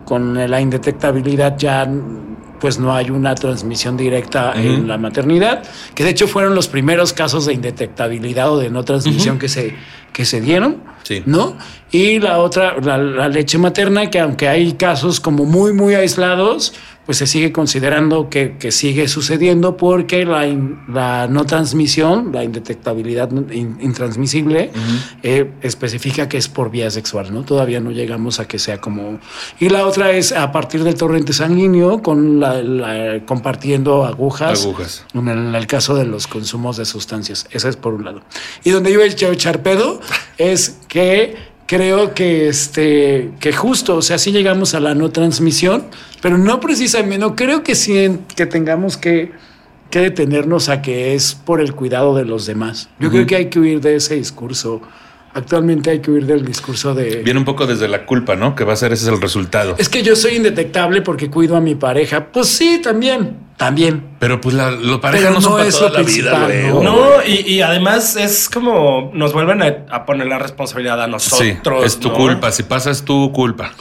con 0.05 0.50
la 0.50 0.62
indetectabilidad 0.62 1.57
ya 1.57 1.88
pues 2.60 2.79
no 2.79 2.95
hay 2.95 3.10
una 3.10 3.36
transmisión 3.36 3.98
directa 3.98 4.53
en 4.55 4.88
la 4.88 4.98
maternidad, 4.98 5.63
que 5.95 6.05
de 6.05 6.12
hecho 6.12 6.29
fueron 6.29 6.55
los 6.55 6.69
primeros 6.69 7.12
casos 7.12 7.45
de 7.45 7.53
indetectabilidad 7.53 8.53
o 8.53 8.57
de 8.57 8.69
no 8.69 8.86
transmisión 8.86 9.38
que, 9.38 9.50
se, 9.50 9.75
que 10.13 10.24
se 10.24 10.39
dieron, 10.39 10.77
Sí. 11.03 11.22
¿no? 11.25 11.57
Y 11.91 12.19
la 12.19 12.39
otra, 12.39 12.77
la, 12.81 12.98
la 12.98 13.27
leche 13.27 13.57
materna, 13.57 14.10
que 14.10 14.22
aunque 14.22 14.48
hay 14.48 14.72
casos 14.75 15.19
como 15.19 15.43
muy, 15.43 15.74
muy 15.74 15.95
aislados, 15.95 16.74
pues 17.05 17.17
se 17.17 17.27
sigue 17.27 17.51
considerando 17.51 18.29
que, 18.29 18.57
que 18.57 18.72
sigue 18.72 19.07
sucediendo 19.07 19.75
porque 19.75 20.25
la, 20.25 20.48
in- 20.48 20.79
la 20.88 21.27
no 21.27 21.45
transmisión, 21.45 22.31
la 22.31 22.43
indetectabilidad 22.43 23.29
in- 23.51 23.77
intransmisible, 23.81 24.72
eh, 25.22 25.51
especifica 25.62 26.29
que 26.29 26.38
es 26.38 26.48
por 26.48 26.72
vía 26.72 26.89
sexual, 26.91 27.33
¿no? 27.33 27.43
Todavía 27.43 27.79
no 27.79 27.91
llegamos 27.91 28.39
a 28.39 28.48
que 28.48 28.57
sea 28.60 28.79
como... 28.79 29.19
Y 29.60 29.69
la 29.69 29.86
otra 29.86 30.12
es 30.12 30.31
a 30.31 30.51
partir 30.51 30.83
del 30.83 30.95
torrente 30.95 31.33
sanguíneo, 31.33 32.01
con 32.01 32.39
la, 32.39 32.62
la- 32.62 33.25
compartiendo 33.25 34.05
agujas. 34.05 34.63
Agujas. 34.63 35.05
En 35.13 35.27
el, 35.27 35.38
en 35.39 35.55
el 35.55 35.67
caso 35.67 35.95
de 35.95 36.05
los 36.05 36.27
consumos 36.27 36.77
de 36.77 36.86
sustancias. 36.86 37.48
Ese 37.51 37.67
es 37.69 37.75
por 37.75 37.93
un 37.93 38.05
lado. 38.05 38.22
Y 38.63 38.69
donde 38.69 38.91
yo 38.93 39.01
he 39.01 39.07
hecho 39.07 39.31
echar 39.31 39.62
pedo 39.62 40.00
es 40.38 40.79
que 40.88 41.36
creo 41.67 42.13
que 42.13 42.48
este 42.48 43.32
que 43.39 43.53
justo, 43.53 43.98
o 43.98 44.01
sea, 44.01 44.17
sí 44.17 44.32
llegamos 44.32 44.74
a 44.74 44.79
la 44.79 44.96
no 44.96 45.12
transmisión, 45.12 45.86
pero 46.22 46.38
no 46.38 46.60
precisamente, 46.60 47.17
no 47.17 47.36
creo 47.36 47.63
que 47.63 47.75
sí 47.75 48.20
que 48.36 48.46
tengamos 48.46 48.98
que, 48.98 49.32
que 49.89 50.00
detenernos 50.00 50.70
a 50.70 50.82
que 50.82 51.15
es 51.15 51.36
por 51.36 51.62
el 51.62 51.74
cuidado 51.74 52.15
de 52.15 52.25
los 52.25 52.46
demás. 52.46 52.89
Yo 53.00 53.10
creo 53.10 53.25
que 53.25 53.36
hay 53.36 53.46
que 53.48 53.60
huir 53.60 53.82
de 53.82 53.96
ese 53.96 54.15
discurso. 54.15 54.82
Actualmente 55.36 55.90
hay 55.90 56.00
que 56.00 56.12
huir 56.12 56.25
del 56.25 56.46
discurso 56.46 56.94
de 56.94 57.24
Viene 57.24 57.40
un 57.40 57.46
poco 57.46 57.66
desde 57.66 57.88
la 57.88 58.06
culpa, 58.06 58.36
¿no? 58.36 58.56
Que 58.56 58.63
va 58.63 58.74
a 58.74 58.75
ser 58.75 58.94
ese 58.94 59.06
es 59.08 59.13
el 59.13 59.20
resultado. 59.22 59.75
es 59.80 59.90
que 59.90 60.04
yo 60.04 60.16
soy 60.16 60.36
indetectable 60.36 61.01
porque 61.01 61.29
cuido 61.29 61.55
a 61.55 61.62
mi 61.62 61.74
pareja. 61.75 62.27
Pues 62.31 62.50
sí, 62.50 62.79
también, 62.84 63.38
también. 63.57 64.03
Pero 64.20 64.40
pues 64.40 64.53
la, 64.55 64.70
lo 64.72 65.01
pareja 65.01 65.24
Pero 65.29 65.36
no, 65.36 65.42
son 65.42 65.51
no 65.53 65.57
para 65.57 65.70
es 65.70 65.77
toda 65.77 65.90
la 65.90 66.01
vida. 66.03 66.48
¿no? 66.68 66.84
No, 66.84 67.07
y, 67.25 67.51
y 67.51 67.62
además 67.62 68.16
es 68.16 68.48
como 68.48 69.10
nos 69.16 69.34
vuelven 69.34 69.64
a, 69.64 69.86
a 69.90 70.05
poner 70.05 70.27
la 70.27 70.38
responsabilidad 70.38 71.01
a 71.01 71.05
Sí, 71.20 71.53
nosotros. 71.53 71.86
es 71.86 72.00
tu 72.00 72.10
¿no? 72.10 72.14
culpa. 72.16 72.51
Si 72.51 72.64
pasa 72.64 72.92
es 72.92 73.03
tu 73.03 73.31
culpa. 73.31 73.74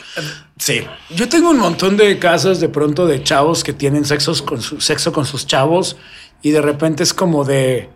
Sí. 0.59 0.85
Yo 1.11 1.29
tengo 1.29 1.51
un 1.51 1.59
montón 1.59 1.97
de 1.97 2.19
casos 2.19 2.61
de 2.61 2.69
pronto 2.71 3.07
de 3.07 3.23
chavos 3.23 3.63
que 3.65 3.73
tienen 3.73 4.05
sexos 4.05 4.41
con 4.43 4.63
su, 4.63 4.81
sexo 4.81 5.13
con 5.13 5.27
sus 5.27 5.47
chavos 5.47 5.97
y 6.41 6.51
de 6.53 6.63
repente 6.63 7.03
es 7.03 7.13
como 7.13 7.45
de, 7.45 7.91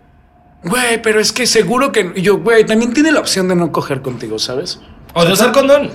güey, 0.69 1.01
pero 1.03 1.21
es 1.21 1.33
que 1.33 1.47
seguro 1.47 1.93
que 1.93 2.13
y 2.15 2.23
yo, 2.23 2.39
güey, 2.39 2.65
también 2.67 2.93
tiene 2.93 3.13
la 3.13 3.21
opción 3.21 3.49
de 3.49 3.55
no 3.57 3.73
coger 3.73 4.03
contigo, 4.03 4.39
¿sabes? 4.39 4.81
O 5.15 5.25
de 5.25 5.33
usar 5.33 5.53
condón. 5.53 5.91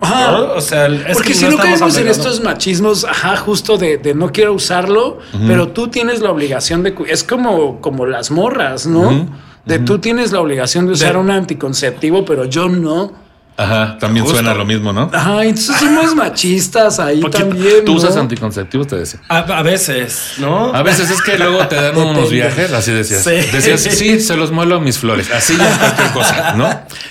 Ajá. 0.00 0.32
¿no? 0.32 0.52
O 0.54 0.60
sea, 0.60 0.86
es 0.86 1.14
Porque 1.14 1.28
que 1.28 1.34
si 1.34 1.46
no 1.46 1.56
caemos 1.56 1.96
en 1.96 2.08
estos 2.08 2.42
machismos, 2.42 3.04
ajá, 3.04 3.36
justo 3.36 3.78
de, 3.78 3.96
de 3.96 4.14
no 4.14 4.32
quiero 4.32 4.52
usarlo, 4.52 5.18
pero 5.46 5.68
tú 5.68 5.88
tienes 5.88 6.20
la 6.20 6.30
obligación 6.30 6.82
de... 6.82 6.94
Es 7.08 7.24
como, 7.24 7.80
como 7.80 8.04
las 8.04 8.30
morras, 8.30 8.86
¿no? 8.86 9.26
De 9.64 9.78
tú 9.78 9.98
tienes 10.00 10.30
la 10.32 10.40
obligación 10.40 10.86
de 10.86 10.92
usar 10.92 11.14
De- 11.14 11.18
un 11.20 11.30
anticonceptivo, 11.30 12.24
pero 12.26 12.44
yo 12.44 12.68
no. 12.68 13.12
Ajá, 13.56 13.98
también 13.98 14.24
Justo. 14.24 14.38
suena 14.40 14.52
lo 14.54 14.64
mismo, 14.64 14.92
¿no? 14.92 15.08
Ajá, 15.12 15.44
entonces 15.44 15.76
somos 15.76 16.14
machistas 16.16 16.98
ahí 16.98 17.20
Poquito. 17.20 17.38
también. 17.46 17.84
Tú 17.84 17.92
¿no? 17.92 17.98
usas 17.98 18.16
anticonceptivos, 18.16 18.88
te 18.88 18.96
decía. 18.96 19.20
A, 19.28 19.38
a 19.38 19.62
veces, 19.62 20.32
¿no? 20.38 20.74
A 20.74 20.82
veces 20.82 21.08
es 21.10 21.22
que 21.22 21.38
luego 21.38 21.66
te 21.68 21.76
dan 21.76 21.96
unos 21.96 22.30
viajes, 22.30 22.72
así 22.72 22.90
decías. 22.90 23.22
Sí. 23.22 23.30
Decías, 23.52 23.80
sí, 23.80 24.18
se 24.20 24.36
los 24.36 24.50
muelo 24.50 24.74
a 24.76 24.80
mis 24.80 24.98
flores. 24.98 25.30
Así 25.30 25.56
ya 25.56 25.78
cualquier 25.78 26.10
cosa, 26.10 26.54
¿no? 26.56 26.68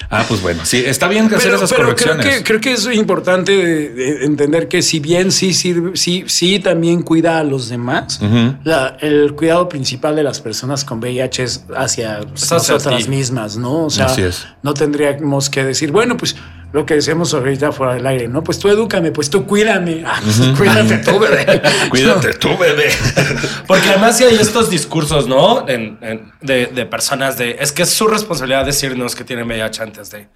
Ah, 0.10 0.26
pues 0.28 0.42
bueno, 0.42 0.66
sí, 0.66 0.84
está 0.86 1.08
bien 1.08 1.30
que 1.30 1.36
hacer 1.36 1.52
Pero, 1.52 1.58
esas 1.64 1.70
pero 1.72 1.96
creo 1.96 2.10
correcciones. 2.12 2.38
que, 2.40 2.44
creo 2.44 2.60
que 2.62 2.74
es 2.74 2.86
importante 2.94 3.52
de- 3.54 3.90
de 3.90 4.26
entender 4.26 4.68
que 4.68 4.82
si 4.82 5.00
bien 5.00 5.32
sí 5.32 5.54
sirve, 5.54 5.92
sí, 5.96 6.26
sí 6.28 6.60
también 6.60 7.02
cuida 7.04 7.40
a 7.40 7.44
los 7.44 7.70
demás, 7.70 8.20
la- 8.64 8.98
el 9.00 9.34
cuidado 9.34 9.70
principal 9.70 10.16
de 10.16 10.24
las 10.24 10.40
personas 10.42 10.84
con 10.84 11.00
VIH 11.00 11.44
es 11.44 11.66
hacia 11.76 12.20
hacia 12.20 12.58
nosotras 12.58 13.04
ti. 13.06 13.10
mismas, 13.10 13.56
¿no? 13.58 13.86
O 13.86 13.90
sea, 13.90 14.06
Así 14.08 14.22
es. 14.22 14.46
no 14.62 14.74
tendríamos 14.74 15.50
que 15.50 15.64
decir, 15.64 15.92
bueno, 15.92 16.16
pues 16.18 16.33
lo 16.74 16.86
que 16.86 16.96
decíamos 16.96 17.34
ahorita 17.34 17.72
fuera 17.72 17.94
del 17.94 18.06
aire, 18.06 18.28
¿no? 18.28 18.44
Pues 18.44 18.60
tú 18.60 18.68
edúcame, 18.68 19.12
pues 19.12 19.30
tú 19.30 19.46
cuídame. 19.46 20.04
Ah, 20.06 20.20
pues 20.24 20.42
cuídate 20.58 20.98
tú, 20.98 21.20
bebé. 21.20 21.62
Cuídate 21.90 22.34
tú, 22.34 22.58
bebé. 22.58 22.90
Porque 23.68 23.90
además 23.90 24.18
sí 24.18 24.24
hay 24.26 24.36
estos 24.36 24.70
discursos, 24.72 25.28
¿no? 25.28 25.70
En- 25.70 26.00
en- 26.02 26.32
de, 26.42 26.66
de 26.66 26.86
personas 26.88 27.38
de... 27.38 27.58
Es 27.60 27.72
que 27.72 27.84
es 27.84 27.94
su 27.94 28.08
responsabilidad 28.08 28.66
decirnos 28.66 29.16
que 29.16 29.24
tienen 29.24 29.46
VIH 29.48 29.84
antes 29.84 30.10
de 30.10 30.28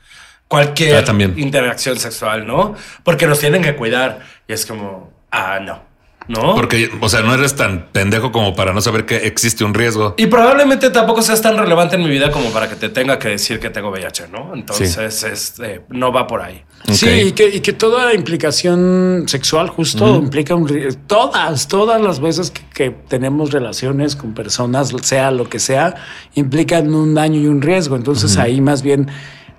cualquier 0.47 0.97
Ah, 0.97 1.03
también. 1.03 1.33
interacción 1.37 1.97
sexual, 1.99 2.45
¿no? 2.45 2.75
Porque 3.03 3.25
nos 3.25 3.39
tienen 3.39 3.63
que 3.63 3.75
cuidar. 3.75 4.19
Y 4.47 4.53
es 4.53 4.65
como, 4.67 5.11
ah, 5.31 5.59
no. 5.59 5.86
¿No? 6.27 6.55
Porque, 6.55 6.89
o 6.99 7.07
sea, 7.07 7.21
no 7.21 7.33
eres 7.33 7.55
tan 7.55 7.87
pendejo 7.91 8.31
como 8.33 8.53
para 8.55 8.73
no 8.73 8.81
saber 8.81 9.05
que 9.05 9.15
existe 9.27 9.63
un 9.63 9.73
riesgo. 9.73 10.13
Y 10.17 10.25
probablemente 10.27 10.89
tampoco 10.89 11.21
seas 11.21 11.41
tan 11.41 11.57
relevante 11.57 11.95
en 11.95 12.03
mi 12.03 12.09
vida 12.09 12.31
como 12.31 12.49
para 12.51 12.67
que 12.67 12.75
te 12.75 12.89
tenga 12.89 13.17
que 13.17 13.29
decir 13.29 13.59
que 13.59 13.69
tengo 13.69 13.89
VIH, 13.91 14.27
¿no? 14.29 14.51
Entonces, 14.53 15.23
este, 15.23 15.81
no 15.89 16.11
va 16.11 16.27
por 16.27 16.41
ahí. 16.41 16.63
Sí, 16.91 17.09
y 17.09 17.31
que, 17.31 17.47
y 17.49 17.61
que 17.61 17.73
toda 17.73 18.05
la 18.05 18.13
implicación 18.13 19.23
sexual 19.27 19.69
justo 19.69 20.15
implica 20.17 20.55
un 20.55 20.67
ri- 20.67 20.95
todas, 21.07 21.67
todas 21.67 22.01
las 22.01 22.19
veces 22.19 22.51
que, 22.51 22.61
que 22.73 22.89
tenemos 22.91 23.51
relaciones 23.51 24.15
con 24.15 24.33
personas, 24.33 24.91
sea 25.01 25.31
lo 25.31 25.49
que 25.49 25.59
sea, 25.59 25.95
implican 26.35 26.93
un 26.93 27.13
daño 27.13 27.39
y 27.39 27.47
un 27.47 27.61
riesgo. 27.61 27.95
Entonces 27.95 28.37
ahí 28.37 28.61
más 28.61 28.81
bien 28.83 29.07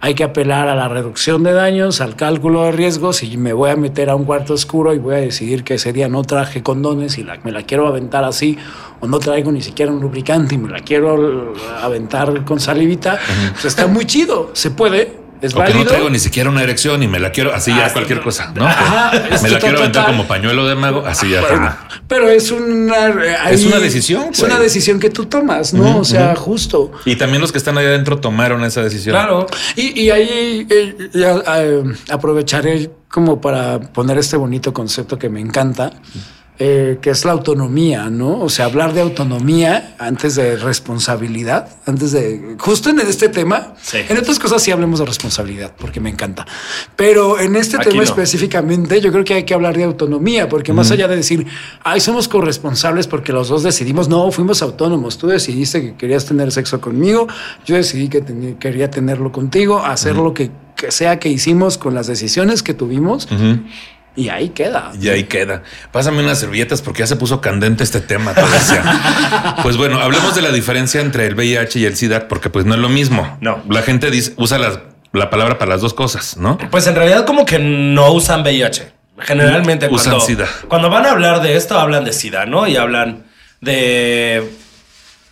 hay 0.01 0.15
que 0.15 0.25
apelar 0.25 0.69
a 0.69 0.77
la 0.77 0.89
reducción 0.89 1.43
de 1.43 1.53
daños, 1.53 2.01
al 2.01 2.15
cálculo 2.15 2.65
de 2.65 2.73
riesgos 2.73 3.23
y 3.23 3.37
me 3.37 3.53
voy 3.53 3.71
a 3.71 3.77
meter 3.77 4.11
a 4.11 4.17
un 4.17 4.25
cuarto 4.25 4.55
oscuro 4.55 4.95
y 4.95 4.99
voy 4.99 5.17
a 5.17 5.19
decidir 5.19 5.65
que 5.65 5.75
ese 5.75 5.93
día 5.93 6.09
no 6.09 6.23
traje 6.23 6.63
condones 6.63 7.19
y 7.19 7.25
la, 7.25 7.39
me 7.43 7.51
la 7.51 7.63
quiero 7.63 7.87
aventar 7.87 8.25
así 8.25 8.57
o 9.01 9.07
no 9.09 9.19
traigo 9.19 9.51
ni 9.51 9.61
siquiera 9.61 9.91
un 9.91 10.01
lubricante 10.01 10.55
y 10.55 10.59
me 10.59 10.71
la 10.71 10.81
quiero 10.81 11.53
aventar 11.83 12.45
con 12.45 12.61
salivita, 12.61 13.19
pues 13.53 13.65
está 13.65 13.87
muy 13.87 14.05
chido, 14.07 14.51
se 14.53 14.71
puede, 14.71 15.28
es 15.41 15.55
o 15.55 15.65
que 15.65 15.75
no 15.75 15.85
traigo 15.85 16.11
ni 16.11 16.19
siquiera 16.19 16.51
una 16.51 16.63
erección 16.63 17.03
y 17.03 17.09
me 17.09 17.19
la 17.19 17.33
quiero 17.33 17.55
así 17.55 17.71
ya 17.71 17.87
ah, 17.87 17.93
cualquier 17.93 18.21
cosa, 18.21 18.53
¿no? 18.55 18.65
me 19.43 19.51
la 19.51 19.59
quiero 19.59 19.79
aventar 19.79 20.07
como 20.07 20.27
pañuelo 20.27 20.67
de 20.67 20.75
mago, 20.75 21.05
así 21.07 21.31
ya. 21.31 21.43
Pero, 22.07 22.29
es 22.29 22.51
una 22.51 23.09
es 23.51 23.65
una 23.65 23.79
decisión. 23.79 24.29
Es 24.33 24.41
una 24.41 24.59
decisión 24.59 24.99
que 25.01 25.11
tú 25.11 25.27
tomas, 25.27 25.75
¿no? 25.75 25.99
o 25.99 26.05
sea, 26.05 26.35
justo. 26.37 26.93
Y 27.05 27.17
también 27.17 27.41
los 27.41 27.53
que 27.53 27.59
están 27.59 27.79
ahí 27.79 27.87
adentro 27.87 28.19
tomaron 28.19 28.65
esa 28.65 28.83
decisión. 28.83 29.15
Claro. 29.15 29.47
Y, 29.77 30.11
ahí 30.11 30.67
eh, 30.71 31.11
eh, 31.15 31.83
aprovecharé 32.11 32.91
como 33.09 33.41
para 33.41 33.81
poner 33.81 34.19
este 34.19 34.37
bonito 34.37 34.73
concepto 34.73 35.19
que 35.19 35.29
me 35.29 35.41
encanta 35.41 35.93
eh, 36.61 36.99
que 37.01 37.11
es 37.11 37.25
la 37.25 37.31
autonomía, 37.31 38.11
¿no? 38.11 38.41
O 38.41 38.49
sea, 38.49 38.65
hablar 38.65 38.93
de 38.93 39.01
autonomía 39.01 39.95
antes 39.97 40.35
de 40.35 40.57
responsabilidad, 40.57 41.69
antes 41.87 42.11
de... 42.11 42.57
Justo 42.59 42.91
en 42.91 42.99
este 42.99 43.29
tema, 43.29 43.75
en 43.93 44.19
otras 44.19 44.41
cosas 44.41 44.61
sí 44.61 44.73
hablemos 44.73 44.99
de 44.99 45.07
responsabilidad, 45.07 45.73
porque 45.79 46.01
me 46.01 46.11
encanta. 46.11 46.47
Pero 46.97 47.39
en 47.39 47.55
este 47.55 47.79
tema 47.79 48.03
específicamente, 48.03 49.01
yo 49.01 49.13
creo 49.13 49.25
que 49.25 49.35
hay 49.35 49.45
que 49.45 49.55
hablar 49.55 49.77
de 49.77 49.85
autonomía, 49.85 50.49
porque 50.49 50.73
más 50.73 50.91
allá 50.91 51.07
de 51.07 51.15
decir, 51.15 51.47
ay, 51.85 52.01
somos 52.01 52.27
corresponsables 52.27 53.07
porque 53.07 53.33
los 53.33 53.49
dos 53.49 53.63
decidimos, 53.63 54.09
no, 54.09 54.29
fuimos 54.33 54.61
autónomos, 54.61 55.17
tú 55.17 55.29
decidiste 55.29 55.81
que 55.81 55.95
querías 55.95 56.25
tener 56.25 56.51
sexo 56.51 56.81
conmigo, 56.81 57.29
yo 57.67 57.77
decidí 57.77 58.09
que 58.09 58.25
quería 58.59 58.91
tenerlo 58.91 59.31
contigo, 59.31 59.85
hacer 59.85 60.17
lo 60.17 60.35
que, 60.35 60.51
sea 60.89 61.21
que 61.21 61.29
hicimos 61.29 61.79
con 61.79 61.95
las 61.95 62.09
decisiones 62.09 62.65
que 62.65 62.75
tuvimos. 62.75 63.29
Y 64.19 64.31
ahí 64.31 64.49
queda. 64.49 64.91
Y 65.01 65.11
ahí 65.11 65.25
queda. 65.25 65.63
Pásame 65.93 66.25
unas 66.25 66.41
servilletas 66.41 66.83
porque 66.83 67.01
ya 67.01 67.07
se 67.07 67.15
puso 67.15 67.41
candente 67.41 67.85
este 67.85 68.01
tema. 68.01 68.35
pues 69.63 69.77
bueno, 69.77 70.01
hablemos 70.01 70.35
de 70.35 70.43
la 70.43 70.51
diferencia 70.51 71.01
entre 71.01 71.27
el 71.27 71.37
VIH 71.37 71.79
y 71.79 71.85
el 71.85 71.97
SIDA, 71.97 72.27
porque 72.27 72.51
pues 72.51 72.65
no 72.65 72.75
es 72.75 72.81
lo 72.81 72.89
mismo. 72.89 73.39
No. 73.41 73.63
La 73.71 73.83
gente 73.83 74.11
dice, 74.11 74.33
usa 74.37 74.59
la 75.13 75.31
palabra 75.31 75.57
para 75.57 75.71
las 75.71 75.83
dos 75.83 75.95
cosas, 75.95 76.37
¿no? 76.37 76.59
Pues 76.69 76.89
en 76.89 76.97
realidad 76.97 77.27
como 77.27 77.47
que 77.47 77.61
no 77.61 78.11
usan 78.11 78.43
VIH. 78.43 78.91
Generalmente 79.21 79.87
usan 79.87 80.15
cuando, 80.15 80.27
SIDA. 80.27 80.49
Cuando 80.67 80.91
van 80.91 81.07
a 81.07 81.13
hablar 81.13 81.41
de 81.41 81.57
esto, 81.57 81.79
hablan 81.79 82.05
de 82.05 82.13
SIDA, 82.13 82.45
¿no? 82.45 82.67
Y 82.67 82.77
hablan 82.77 83.25
de 83.61 84.51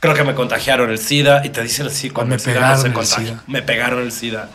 creo 0.01 0.15
que 0.15 0.25
me 0.25 0.35
contagiaron 0.35 0.91
el 0.91 0.99
SIDA 0.99 1.45
y 1.45 1.51
te 1.51 1.63
dicen 1.63 1.87
así 1.87 2.11
cuando 2.11 2.37
me 2.37 2.43
pegaron 2.43 2.87
el 2.87 3.07
SIDA. 3.07 3.43
Me 3.47 3.63
pegaron 3.63 4.03
el 4.03 4.13
SIDA. 4.13 4.49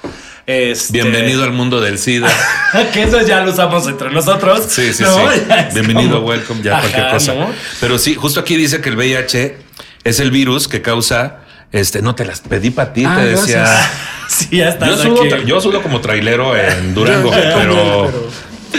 Este... 0.45 0.93
Bienvenido 0.93 1.43
al 1.43 1.51
mundo 1.51 1.81
del 1.81 1.97
SIDA. 1.99 2.29
que 2.93 3.03
eso 3.03 3.21
ya 3.21 3.41
lo 3.41 3.51
usamos 3.51 3.87
entre 3.87 4.11
nosotros. 4.11 4.65
Sí, 4.67 4.93
sí, 4.93 5.03
sí. 5.03 5.41
Bienvenido, 5.73 6.21
welcome, 6.23 6.61
ya 6.61 6.79
cualquier 6.79 7.09
cosa. 7.09 7.33
Pero 7.79 7.97
sí, 7.97 8.15
justo 8.15 8.39
aquí 8.39 8.55
dice 8.55 8.81
que 8.81 8.89
el 8.89 8.95
VIH 8.95 9.57
es 10.03 10.19
el 10.19 10.31
virus 10.31 10.67
que 10.67 10.81
causa. 10.81 11.37
Este, 11.71 12.01
no 12.01 12.15
te 12.15 12.25
las 12.25 12.41
pedí 12.41 12.69
para 12.69 12.91
ti, 12.91 13.05
ah, 13.05 13.15
te 13.17 13.27
decía. 13.27 13.65
sí, 14.27 14.57
ya 14.57 14.69
estás 14.69 14.89
yo, 14.89 15.15
sudo, 15.15 15.37
yo 15.37 15.61
sudo 15.61 15.81
como 15.81 16.01
trailero 16.01 16.57
en 16.57 16.93
Durango, 16.93 17.31
pero 17.31 18.11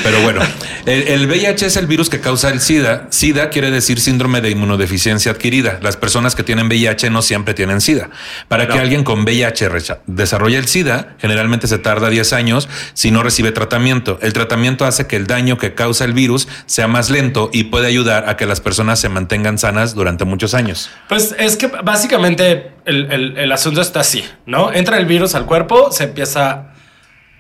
pero 0.02 0.20
bueno, 0.22 0.40
el, 0.86 1.26
VIH 1.26 1.66
es 1.66 1.76
el 1.76 1.86
virus 1.86 2.08
que 2.08 2.20
causa 2.20 2.50
el 2.50 2.60
SIDA. 2.60 3.06
SIDA 3.10 3.50
quiere 3.50 3.70
decir 3.70 4.00
síndrome 4.00 4.40
de 4.40 4.50
inmunodeficiencia 4.50 5.32
adquirida. 5.32 5.78
Las 5.82 5.96
personas 5.96 6.34
que 6.34 6.42
tienen 6.42 6.66
VIH 6.66 7.10
no 7.10 7.22
siempre 7.22 7.54
tienen 7.54 7.80
SIDA. 7.80 8.10
Para 8.48 8.68
que 8.68 8.78
alguien 8.78 9.04
con 9.04 9.22
VIH 9.22 9.68
desarrolle 10.06 10.58
el 10.58 10.66
SIDA, 10.66 11.16
generalmente 11.18 11.66
se 11.66 11.78
tarda 11.78 12.08
10 12.10 12.32
años 12.32 12.68
si 12.94 13.10
no 13.10 13.22
recibe 13.22 13.52
tratamiento. 13.52 14.18
El 14.22 14.32
tratamiento 14.32 14.84
hace 14.84 15.06
que 15.06 15.16
el 15.16 15.26
daño 15.26 15.58
que 15.58 15.74
causa 15.74 16.04
el 16.04 16.12
virus 16.12 16.48
sea 16.66 16.88
más 16.88 17.10
lento 17.10 17.50
y 17.52 17.64
puede 17.64 17.86
ayudar 17.86 18.28
a 18.28 18.36
que 18.36 18.46
las 18.46 18.60
personas 18.60 18.98
se 18.98 19.08
mantengan 19.08 19.58
sanas 19.58 19.94
durante 19.94 20.24
muchos 20.24 20.54
años. 20.54 20.90
Pues 21.08 21.34
es 21.38 21.56
que 21.56 21.66
básicamente 21.66 22.72
el, 22.84 23.36
el 23.36 23.52
asunto 23.52 23.80
está 23.80 24.00
así, 24.00 24.24
¿no? 24.46 24.72
Entra 24.72 24.96
el 24.98 25.06
virus 25.06 25.34
al 25.34 25.46
cuerpo, 25.46 25.92
se 25.92 26.04
empieza, 26.04 26.72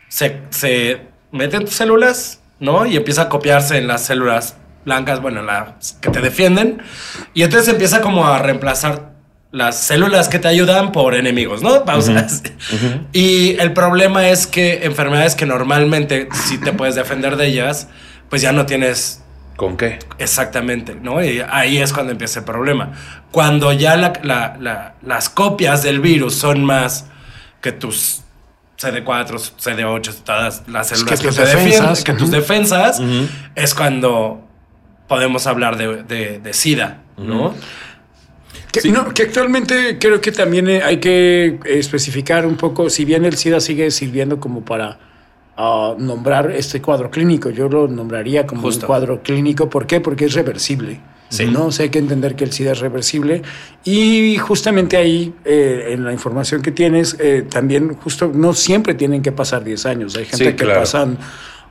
se, 0.08 0.42
se 0.50 1.12
mete 1.32 1.56
en 1.56 1.64
tus 1.64 1.74
células, 1.74 2.41
¿no? 2.62 2.86
Y 2.86 2.96
empieza 2.96 3.22
a 3.22 3.28
copiarse 3.28 3.76
en 3.76 3.88
las 3.88 4.04
células 4.04 4.56
blancas, 4.84 5.20
bueno, 5.20 5.42
las 5.42 5.98
que 6.00 6.10
te 6.10 6.20
defienden. 6.20 6.80
Y 7.34 7.42
entonces 7.42 7.68
empieza 7.68 8.00
como 8.00 8.26
a 8.26 8.38
reemplazar 8.38 9.12
las 9.50 9.78
células 9.78 10.28
que 10.28 10.38
te 10.38 10.48
ayudan 10.48 10.92
por 10.92 11.14
enemigos, 11.14 11.60
¿no? 11.60 11.84
Pausas. 11.84 12.42
Y 13.12 13.56
el 13.60 13.72
problema 13.72 14.28
es 14.28 14.46
que 14.46 14.86
enfermedades 14.86 15.34
que 15.34 15.44
normalmente 15.44 16.28
sí 16.32 16.56
te 16.56 16.72
puedes 16.72 16.94
defender 16.94 17.36
de 17.36 17.48
ellas, 17.48 17.88
pues 18.30 18.40
ya 18.40 18.52
no 18.52 18.64
tienes... 18.64 19.22
¿Con 19.56 19.76
qué? 19.76 19.98
Exactamente, 20.18 20.94
¿no? 20.94 21.22
Y 21.22 21.42
ahí 21.50 21.78
es 21.78 21.92
cuando 21.92 22.12
empieza 22.12 22.38
el 22.38 22.46
problema. 22.46 22.92
Cuando 23.30 23.72
ya 23.72 23.96
las 25.02 25.28
copias 25.28 25.82
del 25.82 26.00
virus 26.00 26.36
son 26.36 26.64
más 26.64 27.06
que 27.60 27.72
tus 27.72 28.21
CD4, 28.82 29.52
CD8, 29.58 30.14
todas 30.24 30.62
las 30.68 30.88
células 30.88 31.20
que, 31.20 31.28
te 31.28 31.44
defienden, 31.44 32.04
que 32.04 32.12
tus 32.14 32.30
defensas, 32.30 33.00
es 33.54 33.74
cuando 33.74 34.42
podemos 35.08 35.46
hablar 35.46 35.76
de, 35.76 36.52
SIDA, 36.52 37.02
¿no? 37.16 37.54
Que, 38.72 39.22
actualmente 39.22 39.98
creo 39.98 40.20
que 40.22 40.32
también 40.32 40.66
eh, 40.66 40.82
hay 40.82 40.96
que 40.96 41.60
especificar 41.66 42.46
un 42.46 42.56
poco, 42.56 42.88
si 42.88 43.04
bien 43.04 43.26
el 43.26 43.36
SIDA 43.36 43.60
sigue 43.60 43.90
sirviendo 43.90 44.40
como 44.40 44.64
para 44.64 44.98
ah, 45.58 45.94
nombrar 45.98 46.50
este 46.50 46.80
cuadro 46.80 47.10
clínico, 47.10 47.50
yo 47.50 47.68
lo 47.68 47.86
nombraría 47.86 48.46
como 48.46 48.66
un 48.66 48.80
cuadro 48.80 49.22
clínico, 49.22 49.68
¿por 49.68 49.86
qué? 49.86 50.00
Porque 50.00 50.24
es 50.24 50.32
reversible. 50.32 51.00
¿No? 51.40 51.66
O 51.66 51.72
sea, 51.72 51.84
hay 51.84 51.90
que 51.90 51.98
entender 51.98 52.36
que 52.36 52.44
el 52.44 52.52
SIDA 52.52 52.72
es 52.72 52.80
reversible. 52.80 53.42
Y 53.84 54.36
justamente 54.38 54.96
ahí, 54.96 55.34
eh, 55.44 55.88
en 55.90 56.04
la 56.04 56.12
información 56.12 56.62
que 56.62 56.72
tienes, 56.72 57.16
eh, 57.18 57.46
también 57.48 57.94
justo 57.94 58.30
no 58.32 58.52
siempre 58.52 58.94
tienen 58.94 59.22
que 59.22 59.32
pasar 59.32 59.64
10 59.64 59.86
años. 59.86 60.16
Hay 60.16 60.26
gente 60.26 60.56
que 60.56 60.66
pasan, 60.66 61.18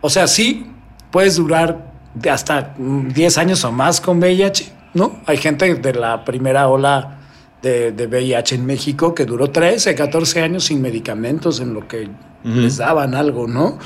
o 0.01 0.09
sea, 0.09 0.27
sí, 0.27 0.67
puedes 1.11 1.35
durar 1.35 1.91
hasta 2.29 2.75
10 2.77 3.37
años 3.37 3.63
o 3.63 3.71
más 3.71 4.01
con 4.01 4.19
VIH, 4.19 4.71
¿no? 4.93 5.19
Hay 5.25 5.37
gente 5.37 5.75
de 5.75 5.93
la 5.93 6.25
primera 6.25 6.67
ola 6.67 7.19
de, 7.61 7.91
de 7.91 8.07
VIH 8.07 8.55
en 8.55 8.65
México 8.65 9.13
que 9.13 9.25
duró 9.25 9.49
13, 9.49 9.95
14 9.95 10.41
años 10.41 10.65
sin 10.65 10.81
medicamentos 10.81 11.59
en 11.59 11.73
lo 11.73 11.87
que 11.87 12.09
les 12.43 12.77
daban 12.77 13.13
algo, 13.13 13.47
¿no? 13.47 13.77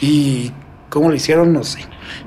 Y 0.00 0.50
cómo 0.88 1.08
lo 1.08 1.14
hicieron, 1.14 1.52
no 1.52 1.64
sé. 1.64 1.80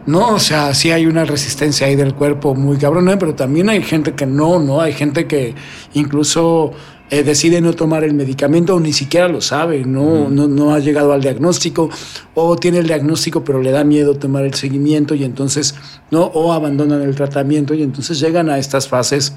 No, 0.05 0.35
o 0.35 0.39
sea, 0.39 0.73
sí 0.73 0.91
hay 0.91 1.05
una 1.05 1.25
resistencia 1.25 1.87
ahí 1.87 1.95
del 1.95 2.13
cuerpo 2.13 2.55
muy 2.55 2.77
cabrona, 2.77 3.17
pero 3.17 3.35
también 3.35 3.69
hay 3.69 3.81
gente 3.83 4.13
que 4.13 4.25
no, 4.25 4.59
¿no? 4.59 4.81
Hay 4.81 4.93
gente 4.93 5.27
que 5.27 5.55
incluso 5.93 6.73
eh, 7.11 7.23
decide 7.23 7.59
no 7.59 7.73
tomar 7.73 8.05
el 8.05 8.13
medicamento 8.13 8.73
o 8.73 8.79
ni 8.79 8.93
siquiera 8.93 9.27
lo 9.27 9.41
sabe, 9.41 9.83
¿no? 9.83 10.29
no, 10.29 10.47
no 10.47 10.73
ha 10.73 10.79
llegado 10.79 11.11
al 11.11 11.21
diagnóstico 11.21 11.89
o 12.35 12.55
tiene 12.55 12.77
el 12.77 12.87
diagnóstico 12.87 13.43
pero 13.43 13.61
le 13.61 13.71
da 13.71 13.83
miedo 13.83 14.15
tomar 14.15 14.45
el 14.45 14.53
seguimiento 14.53 15.13
y 15.13 15.25
entonces, 15.25 15.75
¿no? 16.09 16.23
O 16.23 16.53
abandonan 16.53 17.01
el 17.01 17.13
tratamiento 17.13 17.73
y 17.73 17.83
entonces 17.83 18.17
llegan 18.21 18.49
a 18.49 18.57
estas 18.57 18.87
fases 18.87 19.35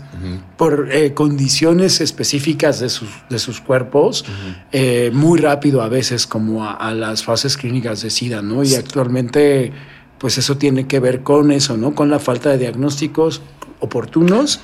por 0.57 0.89
eh, 0.93 1.15
condiciones 1.15 2.01
específicas 2.01 2.79
de 2.79 2.89
sus, 2.89 3.09
de 3.29 3.41
sus 3.41 3.61
cuerpos 3.61 4.25
eh, 4.71 5.11
muy 5.13 5.41
rápido 5.41 5.83
a 5.83 5.89
veces 5.89 6.29
como 6.29 6.65
a, 6.65 6.75
a, 6.75 6.95
las 6.95 7.25
fases 7.25 7.57
clínicas 7.57 8.03
de 8.03 8.11
SIDA, 8.11 8.41
¿no? 8.41 8.63
Y 8.63 8.77
actualmente 8.77 9.73
pues 10.19 10.39
eso 10.39 10.57
tiene 10.57 10.87
que 10.87 11.01
ver 11.01 11.25
con 11.25 11.51
eso, 11.51 11.77
¿no? 11.77 11.97
Con 11.97 12.09
la 12.09 12.21
falta 12.21 12.51
de 12.51 12.59
diagnósticos 12.59 13.43
oportunos 13.81 14.61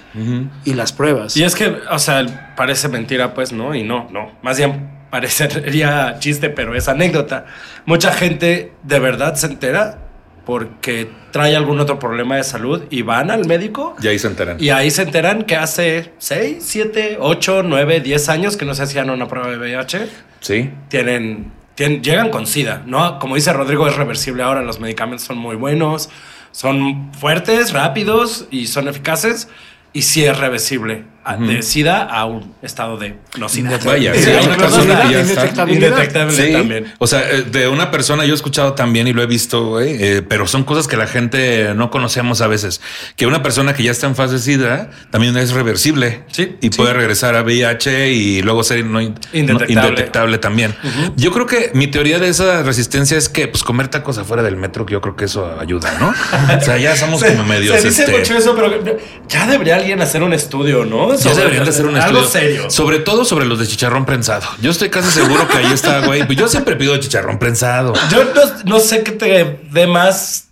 y 0.65 0.75
las 0.75 0.93
pruebas. 0.93 1.37
Y 1.37 1.45
es 1.45 1.55
que, 1.55 1.77
o 1.91 1.99
sea, 1.99 2.55
parece 2.57 2.89
mentira, 2.89 3.35
pues, 3.35 3.53
¿no? 3.53 3.75
Y 3.75 3.83
no, 3.83 4.09
no. 4.11 4.33
Más 4.43 4.59
bien 4.59 4.91
parecería 5.11 6.17
chiste, 6.19 6.51
pero 6.51 6.75
es 6.77 6.89
anécdota. 6.89 7.47
Mucha 7.85 8.13
gente 8.13 8.73
de 8.83 8.99
verdad 8.99 9.35
se 9.35 9.47
entera 9.47 9.99
porque 10.47 11.11
trae 11.31 11.55
algún 11.55 11.79
otro 11.81 11.99
problema 11.99 12.37
de 12.37 12.45
salud 12.45 12.85
y 12.91 13.03
van 13.03 13.31
al 13.31 13.47
médico. 13.47 13.95
Y 14.03 14.09
ahí 14.09 14.19
se 14.19 14.29
enteran. 14.29 14.57
Y 14.59 14.71
ahí 14.71 14.91
se 14.91 15.03
enteran 15.03 15.43
que 15.45 15.57
hace 15.57 16.13
6, 16.19 16.59
7, 16.61 17.19
8, 17.21 17.63
9, 17.65 18.01
10 18.01 18.29
años 18.29 18.57
que 18.57 18.65
no 18.65 18.75
se 18.75 18.83
hacían 18.83 19.11
una 19.11 19.29
prueba 19.29 19.49
de 19.51 19.59
VIH. 19.59 20.09
Sí. 20.41 20.71
Tienen 20.89 21.53
llegan 21.89 22.31
con 22.31 22.47
SIDA, 22.47 22.83
¿no? 22.87 23.19
Como 23.19 23.37
dice 23.37 23.53
Rodrigo, 23.53 23.87
es 23.89 23.97
reversible 23.97 24.43
ahora, 24.43 24.63
los 24.63 24.81
medicamentos 24.81 25.27
son 25.27 25.39
muy 25.39 25.57
buenos, 25.57 26.11
son 26.53 27.13
fuertes, 27.13 27.73
rápidos 27.73 28.47
y 28.51 28.67
son 28.67 28.89
eficaces 28.89 29.49
y 29.93 30.03
sí 30.03 30.25
es 30.25 30.37
reversible. 30.39 31.05
A- 31.25 31.37
de 31.37 31.63
SIDA 31.63 32.03
a 32.05 32.25
un 32.25 32.55
estado 32.63 32.97
de 32.97 33.17
no 33.39 33.49
SIDA. 33.49 33.79
Vaya, 33.85 34.15
Sí, 34.15 34.31
hay 34.31 34.47
una 34.47 34.57
persona 34.57 35.03
que 35.03 35.13
ya 35.13 35.21
está-. 35.21 35.71
Indetectable 35.71 36.33
Sí, 36.35 36.53
también. 36.53 36.93
o 36.99 37.07
sea, 37.07 37.21
eh, 37.31 37.43
de 37.43 37.69
una 37.69 37.91
persona 37.91 38.25
yo 38.25 38.33
he 38.33 38.35
escuchado 38.35 38.73
también 38.75 39.07
y 39.07 39.13
lo 39.13 39.23
he 39.23 39.27
visto, 39.27 39.67
güey, 39.69 39.97
eh, 40.03 40.23
pero 40.23 40.47
son 40.47 40.65
cosas 40.65 40.89
que 40.89 40.97
la 40.97 41.07
gente 41.07 41.73
no 41.75 41.91
conocemos 41.91 42.41
a 42.41 42.47
veces. 42.47 42.81
Que 43.17 43.27
una 43.27 43.43
persona 43.43 43.75
que 43.75 43.83
ya 43.83 43.91
está 43.91 44.07
en 44.07 44.17
fase 44.17 44.39
SIDA 44.39 44.91
también 45.11 45.37
es 45.37 45.53
reversible 45.53 46.23
Sí, 46.31 46.57
y 46.61 46.67
sí. 46.69 46.71
puede 46.77 46.93
regresar 46.95 47.35
a 47.37 47.43
VIH 47.43 48.13
y 48.13 48.43
luego 48.43 48.63
ser 48.63 48.85
no 48.85 49.01
Indetectable. 49.01 49.75
no- 49.75 49.83
indetectable 49.89 50.39
también. 50.39 50.75
Yo 51.17 51.33
creo 51.33 51.47
que 51.47 51.71
mi 51.75 51.87
teoría 51.87 52.19
de 52.19 52.29
esa 52.29 52.63
resistencia 52.63 53.17
es 53.19 53.29
que 53.29 53.47
pues 53.49 53.63
comer 53.63 53.89
tacos 53.89 54.19
afuera 54.19 54.43
del 54.43 54.57
metro, 54.57 54.87
que 54.87 54.93
yo 54.95 55.01
creo 55.01 55.17
que 55.17 55.27
eso 55.27 55.55
ayuda, 55.61 55.97
¿no? 56.01 56.15
O 56.57 56.61
sea, 56.61 56.79
ya 56.79 56.97
somos 56.97 57.23
como 57.25 57.45
medios. 57.45 57.79
Se 57.81 57.89
dice 57.89 58.03
este, 58.05 58.17
mucho 58.19 58.37
eso, 58.37 58.55
pero 58.57 58.97
ya 59.29 59.47
debería 59.47 59.77
alguien 59.77 60.01
hacer 60.01 60.23
un 60.23 60.33
estudio, 60.33 60.85
¿no? 60.85 61.10
Ya 61.17 61.23
Sobre- 61.31 61.37
deberían 61.37 61.65
de 61.65 61.71
hacer 61.71 61.87
un 61.87 61.97
algo 61.97 62.21
estudio. 62.21 62.29
serio. 62.47 62.71
Sobre 62.71 62.99
todo 63.01 63.25
sobre 63.25 63.45
los 63.47 63.59
de 63.59 63.67
chicharrón 63.67 64.05
prensado. 64.07 64.47
Yo 64.61 64.71
estoy 64.71 64.91
casi 64.91 65.11
seguro 65.11 65.47
que 65.49 65.59
ahí 65.59 65.73
está, 65.73 66.01
güey. 66.01 66.27
Yo 66.37 66.49
siempre 66.49 66.77
pido 66.77 66.97
chicharrón 66.99 67.39
prensado. 67.39 67.93
Yo 68.11 68.25
no, 68.35 68.41
no 68.65 68.81
sé 68.81 69.03
qué 69.03 69.13
te 69.13 69.59
dé 69.71 69.87
más 69.87 70.49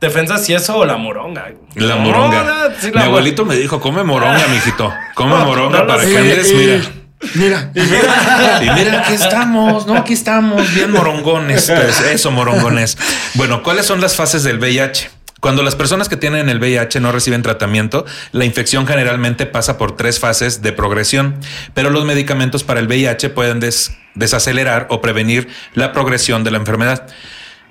defensa, 0.00 0.38
si 0.38 0.52
eso 0.54 0.76
o 0.76 0.84
la 0.84 0.96
moronga. 0.96 1.52
La 1.76 1.96
moronga. 1.96 2.72
sí, 2.80 2.88
Mi 2.88 2.94
la 2.94 3.04
abuelito 3.04 3.44
me 3.44 3.54
dijo, 3.56 3.80
come 3.80 4.02
moronga, 4.02 4.46
mijito. 4.48 4.92
Come 5.14 5.36
moronga 5.44 5.86
para 5.86 6.04
que 6.04 6.18
andes, 6.18 6.50
Eh, 6.50 6.54
mira. 6.54 6.74
eh, 6.76 6.88
Mira, 7.34 7.70
Y 7.74 8.70
mira, 8.80 9.02
aquí 9.04 9.12
estamos, 9.14 9.86
¿no? 9.86 9.94
Aquí 9.96 10.12
estamos, 10.12 10.74
bien 10.74 10.90
morongones. 10.90 11.70
Pues 11.70 12.00
eso, 12.00 12.32
morongones. 12.32 12.98
Bueno, 13.34 13.62
¿cuáles 13.62 13.86
son 13.86 14.00
las 14.00 14.16
fases 14.16 14.42
del 14.42 14.58
VIH? 14.58 15.08
Cuando 15.42 15.64
las 15.64 15.74
personas 15.74 16.08
que 16.08 16.16
tienen 16.16 16.48
el 16.48 16.60
VIH 16.60 17.00
no 17.00 17.10
reciben 17.10 17.42
tratamiento, 17.42 18.06
la 18.30 18.44
infección 18.44 18.86
generalmente 18.86 19.44
pasa 19.44 19.76
por 19.76 19.96
tres 19.96 20.20
fases 20.20 20.62
de 20.62 20.72
progresión, 20.72 21.34
pero 21.74 21.90
los 21.90 22.04
medicamentos 22.04 22.62
para 22.62 22.78
el 22.78 22.86
VIH 22.86 23.30
pueden 23.30 23.58
des- 23.58 23.90
desacelerar 24.14 24.86
o 24.88 25.00
prevenir 25.00 25.48
la 25.74 25.92
progresión 25.92 26.44
de 26.44 26.52
la 26.52 26.58
enfermedad. 26.58 27.08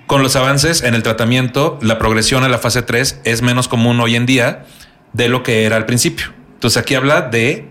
Con 0.06 0.22
los 0.22 0.36
avances 0.36 0.82
en 0.82 0.92
el 0.92 1.02
tratamiento, 1.02 1.78
la 1.80 1.98
progresión 1.98 2.44
a 2.44 2.50
la 2.50 2.58
fase 2.58 2.82
3 2.82 3.20
es 3.24 3.40
menos 3.40 3.68
común 3.68 3.98
hoy 4.00 4.16
en 4.16 4.26
día 4.26 4.66
de 5.14 5.30
lo 5.30 5.42
que 5.42 5.64
era 5.64 5.76
al 5.76 5.86
principio. 5.86 6.26
Entonces 6.52 6.76
aquí 6.76 6.94
habla 6.94 7.22
de 7.22 7.70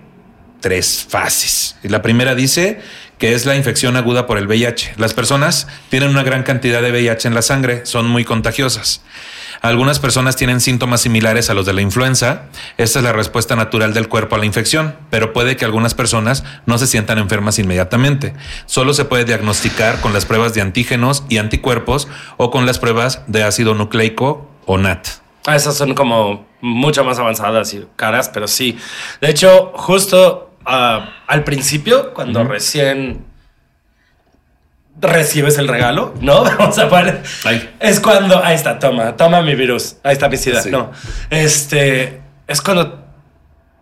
tres 0.61 1.05
fases. 1.07 1.75
Y 1.83 1.89
la 1.89 2.01
primera 2.01 2.33
dice 2.33 2.81
que 3.19 3.35
es 3.35 3.45
la 3.45 3.55
infección 3.55 3.95
aguda 3.97 4.25
por 4.25 4.39
el 4.39 4.47
VIH. 4.47 4.95
Las 4.97 5.13
personas 5.13 5.67
tienen 5.89 6.09
una 6.09 6.23
gran 6.23 6.41
cantidad 6.41 6.81
de 6.81 6.89
VIH 6.89 7.27
en 7.27 7.35
la 7.35 7.43
sangre, 7.43 7.85
son 7.85 8.07
muy 8.07 8.25
contagiosas. 8.25 9.03
Algunas 9.61 9.99
personas 9.99 10.35
tienen 10.35 10.61
síntomas 10.61 11.01
similares 11.01 11.49
a 11.49 11.53
los 11.53 11.65
de 11.65 11.73
la 11.73 11.81
influenza. 11.81 12.43
Esta 12.77 12.99
es 12.99 13.03
la 13.03 13.13
respuesta 13.13 13.55
natural 13.55 13.93
del 13.93 14.07
cuerpo 14.07 14.35
a 14.35 14.39
la 14.39 14.45
infección, 14.45 14.95
pero 15.09 15.33
puede 15.33 15.57
que 15.57 15.65
algunas 15.65 15.93
personas 15.93 16.43
no 16.65 16.77
se 16.77 16.87
sientan 16.87 17.17
enfermas 17.17 17.59
inmediatamente. 17.59 18.33
Solo 18.65 18.93
se 18.93 19.05
puede 19.05 19.25
diagnosticar 19.25 19.99
con 20.01 20.13
las 20.13 20.25
pruebas 20.25 20.53
de 20.53 20.61
antígenos 20.61 21.23
y 21.29 21.37
anticuerpos 21.37 22.07
o 22.37 22.51
con 22.51 22.65
las 22.65 22.79
pruebas 22.79 23.23
de 23.27 23.43
ácido 23.43 23.73
nucleico 23.73 24.49
o 24.65 24.77
NAT. 24.77 25.07
Ah, 25.45 25.55
esas 25.55 25.75
son 25.75 25.95
como 25.95 26.45
mucho 26.61 27.03
más 27.03 27.17
avanzadas 27.17 27.73
y 27.73 27.85
caras, 27.95 28.29
pero 28.29 28.47
sí. 28.47 28.77
De 29.19 29.29
hecho, 29.29 29.71
justo 29.75 30.51
ah, 30.65 31.09
al 31.27 31.43
principio, 31.43 32.13
cuando 32.13 32.43
recién 32.43 33.30
recibes 35.01 35.57
el 35.57 35.67
regalo, 35.67 36.13
¿no? 36.21 36.43
Vamos 36.57 36.77
a 36.77 36.89
poner. 36.89 37.23
Es 37.79 37.99
cuando. 37.99 38.43
Ahí 38.43 38.55
está, 38.55 38.79
toma, 38.79 39.15
toma 39.17 39.41
mi 39.41 39.55
virus. 39.55 39.97
Ahí 40.03 40.13
está 40.13 40.29
mi 40.29 40.37
sida. 40.37 40.61
Sí. 40.61 40.69
No. 40.69 40.91
Este. 41.29 42.21
Es 42.47 42.61
cuando. 42.61 42.99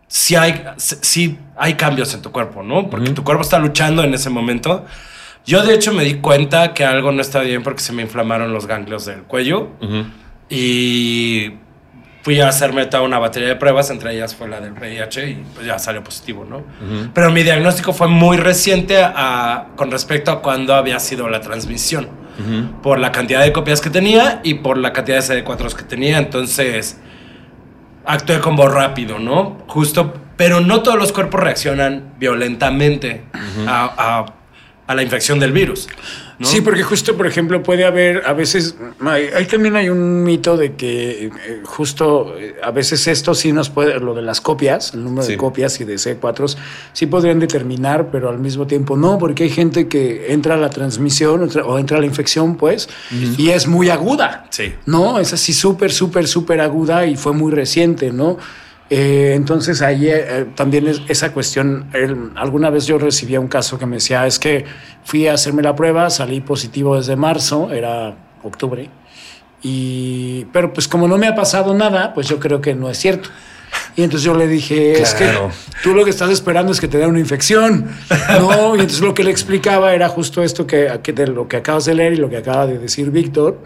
Sí 0.07 0.35
hay, 0.35 0.63
sí 0.77 1.37
hay 1.55 1.75
cambios 1.75 2.13
en 2.15 2.23
tu 2.23 2.31
cuerpo, 2.31 2.63
¿no? 2.63 2.89
Porque 2.89 3.11
tu 3.11 3.23
cuerpo 3.23 3.43
está 3.43 3.59
luchando 3.59 4.03
en 4.03 4.13
ese 4.13 4.31
momento. 4.31 4.85
Yo, 5.45 5.63
de 5.63 5.75
hecho, 5.75 5.93
me 5.93 6.03
di 6.03 6.15
cuenta 6.15 6.73
que 6.73 6.83
algo 6.83 7.11
no 7.11 7.21
estaba 7.21 7.43
bien 7.43 7.63
porque 7.63 7.81
se 7.81 7.93
me 7.93 8.01
inflamaron 8.01 8.51
los 8.53 8.65
ganglios 8.65 9.05
del 9.05 9.23
cuello. 9.23 9.69
Y 10.49 11.53
fui 12.21 12.39
a 12.41 12.49
hacerme 12.49 12.85
toda 12.85 13.03
una 13.03 13.17
batería 13.17 13.47
de 13.49 13.55
pruebas, 13.55 13.89
entre 13.89 14.13
ellas 14.13 14.35
fue 14.35 14.47
la 14.49 14.59
del 14.59 14.73
VIH 14.73 15.29
y 15.29 15.43
pues 15.53 15.65
ya 15.65 15.79
salió 15.79 16.03
positivo, 16.03 16.45
¿no? 16.47 16.63
Pero 17.13 17.31
mi 17.31 17.43
diagnóstico 17.43 17.93
fue 17.93 18.07
muy 18.07 18.37
reciente 18.37 19.01
a- 19.01 19.67
con 19.75 19.89
respecto 19.89 20.29
a 20.31 20.41
cuando 20.41 20.75
había 20.75 20.99
sido 20.99 21.29
la 21.29 21.39
transmisión, 21.41 22.09
por 22.81 22.99
la 22.99 23.11
cantidad 23.11 23.41
de 23.41 23.51
copias 23.51 23.81
que 23.81 23.89
tenía 23.89 24.39
y 24.43 24.55
por 24.55 24.77
la 24.77 24.93
cantidad 24.93 25.17
de 25.17 25.23
CD4 25.43 25.73
que 25.75 25.83
tenía, 25.83 26.17
entonces 26.17 26.99
actué 28.05 28.39
como 28.39 28.67
rápido, 28.67 29.19
¿no? 29.19 29.57
Justo, 29.67 30.13
pero 30.37 30.61
no 30.61 30.81
todos 30.81 30.97
los 30.97 31.11
cuerpos 31.11 31.39
reaccionan 31.41 32.13
violentamente 32.17 33.23
a, 33.67 33.85
a- 33.97 34.25
a 34.87 34.95
la 34.95 35.03
infección 35.03 35.39
del 35.39 35.51
virus. 35.51 35.87
¿No? 36.39 36.47
Sí, 36.47 36.61
porque 36.61 36.83
justo, 36.83 37.15
por 37.17 37.27
ejemplo, 37.27 37.61
puede 37.61 37.83
haber, 37.85 38.23
a 38.25 38.33
veces, 38.33 38.75
hay, 39.01 39.25
hay 39.35 39.45
también 39.45 39.75
hay 39.75 39.89
un 39.89 40.23
mito 40.23 40.55
de 40.57 40.73
que 40.75 41.25
eh, 41.25 41.31
justo 41.65 42.33
eh, 42.37 42.55
a 42.63 42.71
veces 42.71 43.05
esto 43.07 43.35
sí 43.35 43.51
nos 43.51 43.69
puede, 43.69 43.99
lo 43.99 44.13
de 44.15 44.21
las 44.21 44.39
copias, 44.41 44.93
el 44.93 45.03
número 45.03 45.23
Sí. 45.23 45.33
de 45.33 45.37
copias 45.37 45.79
y 45.81 45.83
de 45.83 45.95
C4, 45.95 46.55
sí 46.93 47.05
podrían 47.07 47.39
determinar, 47.39 48.09
pero 48.11 48.29
al 48.29 48.39
mismo 48.39 48.65
tiempo 48.67 48.95
no, 48.97 49.17
porque 49.17 49.43
hay 49.43 49.49
gente 49.49 49.87
que 49.87 50.31
entra 50.33 50.55
a 50.55 50.57
la 50.57 50.69
transmisión 50.69 51.41
entra- 51.43 51.65
o 51.65 51.77
entra 51.77 51.97
a 51.97 51.99
la 51.99 52.05
infección, 52.07 52.55
pues, 52.55 52.87
y 53.37 53.49
es 53.49 53.67
muy 53.67 53.89
aguda. 53.89 54.45
Sí. 54.49 54.73
No, 54.85 55.19
es 55.19 55.33
así 55.33 55.51
súper, 55.53 55.91
súper, 55.91 56.27
súper 56.27 56.61
aguda 56.61 57.05
y 57.05 57.15
fue 57.17 57.33
muy 57.33 57.51
reciente, 57.51 58.11
¿no? 58.11 58.37
Eh, 58.89 59.33
entonces 59.35 59.81
ahí 59.83 60.07
eh, 60.09 60.47
también 60.55 60.87
es 60.87 61.01
esa 61.09 61.31
cuestión, 61.31 61.89
el- 61.93 62.31
alguna 62.35 62.69
vez 62.71 62.87
yo 62.87 62.97
recibía 62.97 63.39
un 63.39 63.47
caso 63.47 63.77
que 63.77 63.85
me 63.85 63.97
decía, 63.97 64.25
es 64.25 64.39
que 64.39 64.65
fui 65.03 65.27
a 65.27 65.33
hacerme 65.33 65.61
la 65.61 65.75
prueba, 65.75 66.09
salí 66.09 66.41
positivo 66.41 66.95
desde 66.97 67.15
marzo, 67.15 67.71
era 67.71 68.15
octubre, 68.43 68.89
y, 69.61 70.45
pero 70.53 70.73
pues 70.73 70.87
como 70.87 71.07
no 71.07 71.17
me 71.19 71.27
ha 71.27 71.35
pasado 71.35 71.73
nada, 71.75 72.13
pues 72.15 72.27
yo 72.27 72.39
creo 72.39 72.61
que 72.61 72.73
no 72.73 72.89
es 72.89 72.97
cierto. 72.97 73.29
Y 73.95 74.01
entonces 74.03 74.25
yo 74.25 74.33
le 74.33 74.47
dije, 74.47 74.99
es 74.99 75.13
que 75.13 75.25
Claro. 75.25 75.51
tú 75.83 75.93
lo 75.93 76.03
que 76.03 76.09
estás 76.09 76.31
esperando 76.31 76.71
es 76.71 76.79
que 76.81 76.87
te 76.87 76.97
dé 76.97 77.05
una 77.05 77.19
infección. 77.19 77.85
No, 78.39 78.75
y 78.75 78.79
entonces 78.79 79.01
lo 79.01 79.13
que 79.13 79.23
le 79.23 79.29
explicaba 79.29 79.93
era 79.93 80.09
justo 80.09 80.41
esto 80.41 80.65
que, 80.65 80.99
que 81.03 81.13
de 81.13 81.27
lo 81.27 81.47
que 81.47 81.57
acabas 81.57 81.85
de 81.85 81.93
leer 81.93 82.13
y 82.13 82.15
lo 82.15 82.29
que 82.29 82.37
acaba 82.37 82.65
de 82.65 82.79
decir 82.79 83.11
Víctor, 83.11 83.61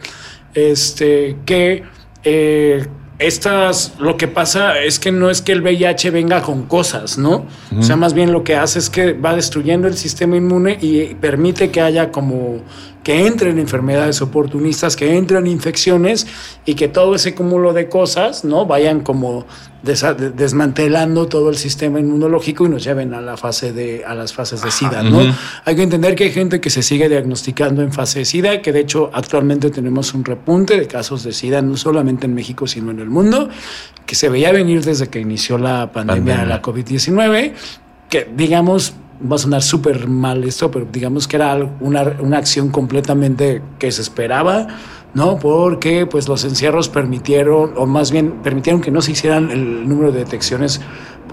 este, 0.54 1.38
que 1.46 1.84
eh, 2.24 2.86
estas, 3.20 3.94
lo 4.00 4.18
que 4.18 4.28
pasa 4.28 4.80
es 4.80 5.00
que 5.00 5.12
no 5.12 5.30
es 5.30 5.42
que 5.42 5.52
el 5.52 5.62
VIH 5.62 6.10
venga 6.10 6.42
con 6.42 6.64
cosas, 6.64 7.18
¿no? 7.18 7.46
O 7.78 7.82
sea, 7.82 7.96
más 7.96 8.14
bien 8.14 8.32
lo 8.32 8.44
que 8.44 8.56
hace 8.56 8.80
es 8.80 8.90
que 8.90 9.14
va 9.14 9.36
destruyendo 9.36 9.88
el 9.88 9.96
sistema 9.96 10.36
inmune 10.36 10.78
y 10.82 11.14
permite 11.16 11.70
que 11.70 11.82
haya 11.82 12.12
como 12.12 12.62
que 13.04 13.28
entren 13.28 13.60
enfermedades 13.60 14.22
oportunistas, 14.22 14.96
que 14.96 15.18
entren 15.18 15.46
infecciones 15.46 16.26
y 16.66 16.76
que 16.76 16.88
todo 16.88 17.16
ese 17.16 17.36
cúmulo 17.36 17.74
de 17.74 17.90
cosas, 17.90 18.46
¿no? 18.46 18.66
Vayan 18.66 19.02
como 19.02 19.46
desmantelando 19.84 21.28
todo 21.28 21.50
el 21.50 21.58
sistema 21.58 22.00
inmunológico 22.00 22.66
y 22.66 22.70
nos 22.70 22.86
lleven 22.86 23.14
a 23.14 23.20
la 23.20 23.36
fase 23.36 23.74
de 23.74 24.06
a 24.06 24.16
las 24.16 24.34
fases 24.34 24.62
de 24.62 24.72
SIDA, 24.72 25.04
¿no? 25.04 25.20
Hay 25.66 25.76
que 25.76 25.84
entender 25.84 26.16
que 26.16 26.24
hay 26.24 26.32
gente 26.32 26.62
que 26.62 26.70
se 26.70 26.82
sigue 26.82 27.10
diagnosticando 27.10 27.82
en 27.82 27.92
fase 27.92 28.20
de 28.20 28.26
SIDA, 28.26 28.62
que 28.62 28.72
de 28.72 28.80
hecho 28.80 29.12
actualmente 29.14 29.70
tenemos 29.72 30.14
un 30.14 30.24
repunte 30.24 30.80
de 30.80 30.88
casos 30.88 31.24
de 31.24 31.34
SIDA 31.34 31.62
no 31.62 31.76
solamente 31.76 32.28
en 32.28 32.34
México, 32.34 32.66
sino 32.66 32.92
en 32.92 33.00
el 33.00 33.10
mundo, 33.10 33.50
que 34.06 34.16
se 34.16 34.30
veía 34.30 34.54
venir 34.54 34.86
desde 34.86 35.10
que 35.10 35.20
inició 35.20 35.58
la 35.58 35.92
pandemia 35.92 36.38
de 36.38 36.46
la 36.46 36.62
COVID-19, 36.62 37.52
que 38.10 38.30
digamos 38.34 38.94
va 39.22 39.36
a 39.36 39.40
sonar 39.40 39.62
súper 39.62 40.08
mal 40.08 40.44
esto, 40.44 40.70
pero 40.72 40.88
digamos 40.92 41.28
que 41.28 41.38
era 41.38 41.56
una, 41.80 42.04
una 42.20 42.38
acción 42.38 42.70
completamente 42.70 43.62
que 43.80 43.92
se 43.92 44.02
esperaba, 44.02 44.68
¿no? 45.14 45.38
Porque 45.38 46.06
pues 46.06 46.28
los 46.28 46.44
encierros 46.44 46.90
permitieron, 46.90 47.74
o 47.78 47.86
más 47.86 48.12
bien 48.12 48.42
permitieron 48.44 48.82
que 48.82 48.92
no 48.92 49.02
se 49.02 49.12
hicieran 49.12 49.52
el 49.52 49.88
número 49.88 50.12
de 50.12 50.20
detecciones 50.20 50.82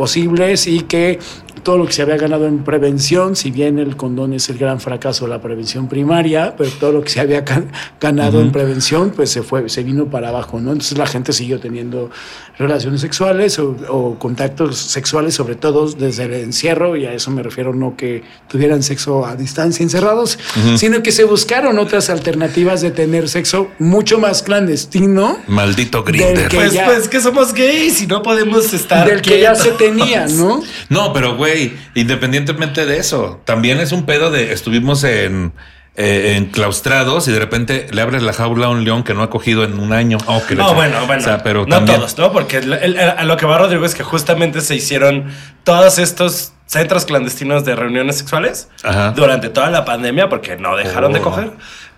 posibles 0.05 0.67
y 0.67 0.81
que 0.81 1.19
todo 1.63 1.77
lo 1.77 1.85
que 1.85 1.93
se 1.93 2.01
había 2.01 2.17
ganado 2.17 2.47
en 2.47 2.61
prevención, 2.65 3.37
si 3.37 3.51
bien 3.51 3.79
el 3.79 3.95
condón 3.95 4.33
es 4.33 4.49
el 4.49 4.57
gran 4.57 4.81
fracaso 4.81 5.27
de 5.27 5.31
la 5.33 5.43
prevención 5.43 5.89
primaria, 5.91 6.55
pero 6.57 6.71
todo 6.81 6.91
lo 6.93 7.03
que 7.03 7.11
se 7.11 7.21
había 7.21 7.45
gan- 7.45 7.67
ganado 8.01 8.41
en 8.41 8.51
prevención, 8.51 9.11
pues 9.15 9.29
se 9.31 9.43
fue, 9.43 9.69
se 9.69 9.83
vino 9.83 10.07
para 10.07 10.31
abajo, 10.31 10.59
¿no? 10.59 10.73
Entonces 10.73 10.97
la 10.97 11.07
gente 11.07 11.35
siguió 11.35 11.61
teniendo 11.61 12.09
relaciones 12.57 13.03
sexuales 13.03 13.59
o, 13.59 13.77
o 13.91 14.19
contactos 14.19 14.79
sexuales, 14.79 15.35
sobre 15.35 15.55
todo 15.55 15.87
desde 15.91 16.25
el 16.25 16.33
encierro, 16.33 16.97
y 16.97 17.05
a 17.05 17.13
eso 17.13 17.31
me 17.31 17.43
refiero 17.43 17.75
no 17.75 17.95
que 17.95 18.23
tuvieran 18.49 18.83
sexo 18.83 19.27
a 19.27 19.37
distancia 19.37 19.83
encerrados, 19.83 20.39
sino 20.79 21.03
que 21.03 21.13
se 21.13 21.25
buscaron 21.25 21.79
otras 21.79 22.09
alternativas 22.09 22.81
de 22.81 22.91
tener 22.91 23.29
sexo 23.29 23.69
mucho 23.79 24.19
más 24.19 24.43
clandestino. 24.43 25.37
Maldito 25.47 26.03
Grinder. 26.05 26.49
que- 26.49 26.57
Pues, 26.57 26.73
ya- 26.73 26.87
pues 26.87 27.07
que 27.09 27.21
somos 27.21 27.53
gays 27.53 28.01
y 28.01 28.07
no 28.07 28.23
podemos 28.23 28.73
estar. 28.73 29.07
del 29.07 29.21
que 29.21 29.41
ya 29.41 29.55
se 29.55 29.73
tenía, 29.99 30.27
¿no? 30.27 30.63
No, 30.89 31.13
pero 31.13 31.37
güey, 31.37 31.73
independientemente 31.95 32.87
de 32.87 32.99
eso, 32.99 33.41
también 33.45 33.79
es 33.81 33.93
un 33.93 34.05
pedo 34.07 34.31
de 34.31 34.53
estuvimos 34.53 35.05
en 35.05 35.53
eh, 35.97 36.37
enclaustrados 36.39 37.27
y 37.29 37.33
de 37.33 37.39
repente 37.41 37.87
le 37.91 38.01
abres 38.01 38.23
la 38.23 38.33
jaula 38.33 38.67
a 38.67 38.69
un 38.71 38.85
león 38.85 39.03
que 39.03 39.13
no 39.13 39.23
ha 39.23 39.29
cogido 39.29 39.65
en 39.65 39.79
un 39.79 39.93
año. 39.93 40.19
Oh, 40.27 40.41
que 40.47 40.55
No, 40.55 40.73
bueno, 40.75 40.97
bueno. 41.07 41.21
O 41.21 41.25
sea, 41.25 41.43
pero 41.43 41.63
no 41.67 41.67
también- 41.77 41.99
todos, 41.99 42.17
¿no? 42.17 42.33
Porque 42.33 42.59
el- 42.59 42.73
el- 42.73 42.99
a 42.99 43.25
lo 43.25 43.37
que 43.37 43.45
va 43.45 43.59
Rodrigo 43.59 43.85
es 43.85 43.95
que 43.95 44.03
justamente 44.05 44.61
se 44.61 44.75
hicieron 44.77 45.27
todos 45.65 45.99
estos 45.99 46.53
centros 46.67 47.05
clandestinos 47.05 47.65
de 47.65 47.75
reuniones 47.75 48.17
sexuales 48.17 48.69
Ajá. 48.85 49.11
durante 49.11 49.49
toda 49.49 49.69
la 49.71 49.85
pandemia 49.85 50.29
porque 50.29 50.57
no 50.57 50.77
dejaron 50.77 51.13
de 51.13 51.19
Oh. 51.19 51.23
coger. 51.23 51.51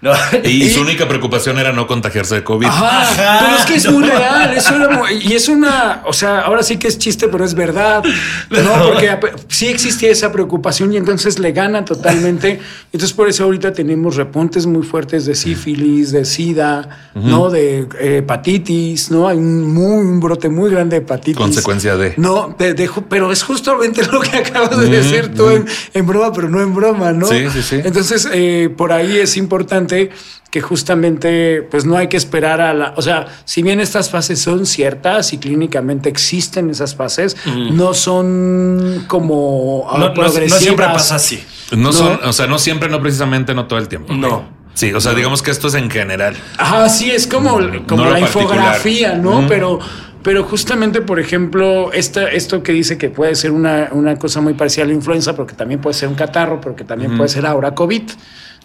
¿No? 0.03 0.13
Y, 0.45 0.69
su 0.69 0.81
única 0.83 1.09
preocupación 1.09 1.59
era 1.59 1.73
no 1.73 1.87
contagiarse 1.87 2.35
de 2.35 2.45
COVID. 2.45 2.67
Ajá, 2.67 3.03
Ajá. 3.03 3.39
pero 3.47 3.57
es 3.59 3.65
que 3.65 3.75
es 3.77 3.91
muy 3.91 4.03
real, 4.05 4.53
eso 4.55 4.75
era 4.77 4.89
muy- 4.91 5.15
y 5.23 5.33
es 5.35 5.49
una, 5.49 6.03
o 6.05 6.13
sea, 6.13 6.41
ahora 6.41 6.63
sí 6.63 6.77
que 6.77 6.89
es 6.89 6.99
chiste, 6.99 7.29
pero 7.29 7.45
es 7.45 7.55
verdad, 7.55 8.03
no, 8.51 8.85
porque 8.89 9.19
sí 9.49 9.69
existía 9.69 10.11
esa 10.11 10.31
preocupación 10.33 10.93
y 10.93 10.97
entonces 10.99 11.39
le 11.39 11.53
gana 11.53 11.85
totalmente, 11.85 12.61
entonces 12.93 13.13
por 13.15 13.29
eso 13.29 13.45
ahorita 13.45 13.73
tenemos 13.73 14.17
repuntes 14.17 14.67
muy 14.67 14.83
fuertes 14.83 15.25
de 15.25 15.35
sífilis, 15.35 16.11
de 16.13 16.25
sida, 16.25 16.89
no, 17.15 17.49
de 17.51 17.87
eh, 18.01 18.17
hepatitis, 18.19 19.11
no, 19.11 19.29
hay 19.29 19.39
un 19.39 19.73
muy 19.73 19.93
un 20.03 20.21
brote 20.21 20.49
muy 20.49 20.71
grande 20.71 20.97
de 20.99 21.03
hepatitis, 21.05 21.37
Consecuencia 21.37 21.97
de. 21.97 22.15
no, 22.17 22.55
de- 22.59 22.75
de 22.75 22.91
pero 23.09 23.31
es 23.31 23.43
justamente 23.45 24.03
lo 24.13 24.21
que 24.21 24.37
acabas 24.39 24.77
de 24.79 24.89
decir 24.89 25.33
tú 25.35 25.49
en, 25.51 25.65
en 25.95 26.07
broma, 26.07 26.33
pero 26.33 26.49
no 26.49 26.61
en 26.61 26.75
broma, 26.75 27.13
¿no? 27.13 27.27
Sí, 27.27 27.45
sí, 27.53 27.63
sí. 27.63 27.81
Entonces, 27.85 28.29
eh, 28.33 28.69
por 28.77 28.93
ahí 28.93 29.19
es 29.19 29.37
importante 29.37 29.92
que 30.51 30.61
justamente, 30.61 31.63
pues 31.71 31.85
no 31.87 31.97
hay 31.97 32.09
que 32.09 32.17
esperar 32.19 32.61
a 32.61 32.75
la, 32.75 32.93
o 32.97 33.03
sea, 33.03 33.27
si 33.45 33.63
bien 33.63 33.81
estas 33.81 34.11
fases 34.11 34.41
son 34.41 34.67
ciertas 34.67 35.33
y 35.33 35.39
clínicamente 35.39 36.09
existen 36.11 36.69
esas 36.71 36.95
fases, 36.95 37.37
no 37.73 37.95
son 37.95 39.05
como 39.09 39.87
ah, 39.89 39.93
no, 39.95 39.99
no- 40.01 40.09
no 40.09 40.15
progresivas. 40.15 40.61
siempre 40.63 40.87
pasa 40.87 41.15
así. 41.17 41.43
No, 41.77 41.93
son, 41.93 42.19
o 42.25 42.33
sea, 42.35 42.47
no 42.47 42.59
siempre, 42.59 42.91
no 42.91 43.01
precisamente, 43.01 43.55
no 43.55 43.67
todo 43.67 43.79
el 43.79 43.89
tiempo. 43.89 44.13
No. 44.13 44.45
Sí, 44.75 44.93
o 44.93 45.01
sea, 45.01 45.15
digamos 45.15 45.43
que 45.43 45.51
esto 45.51 45.69
es 45.69 45.75
en 45.75 45.91
general. 45.91 46.35
Ajá, 46.59 46.89
sí, 46.89 47.11
es 47.11 47.27
como, 47.27 47.59
como 47.87 48.05
la 48.07 48.21
infografía, 48.21 49.15
¿no? 49.17 49.47
Pero, 49.49 49.79
pero 50.23 50.45
justamente, 50.45 51.01
por 51.03 51.19
ejemplo, 51.19 51.93
esta, 51.93 52.29
esto 52.29 52.63
que 52.63 52.73
dice 52.73 52.97
que 52.99 53.09
puede 53.11 53.35
ser 53.35 53.51
una, 53.53 53.89
una 53.93 54.17
cosa 54.19 54.41
muy 54.41 54.55
parecida 54.55 54.85
a 54.85 54.87
la 54.87 54.95
influenza, 54.95 55.33
pero 55.33 55.47
que 55.47 55.55
también 55.55 55.81
puede 55.81 55.95
ser 55.95 56.09
un 56.09 56.15
catarro, 56.15 56.61
pero 56.61 56.77
que 56.77 56.85
también 56.85 57.17
puede 57.17 57.29
ser 57.29 57.45
ahora 57.47 57.75
COVID. 57.75 58.03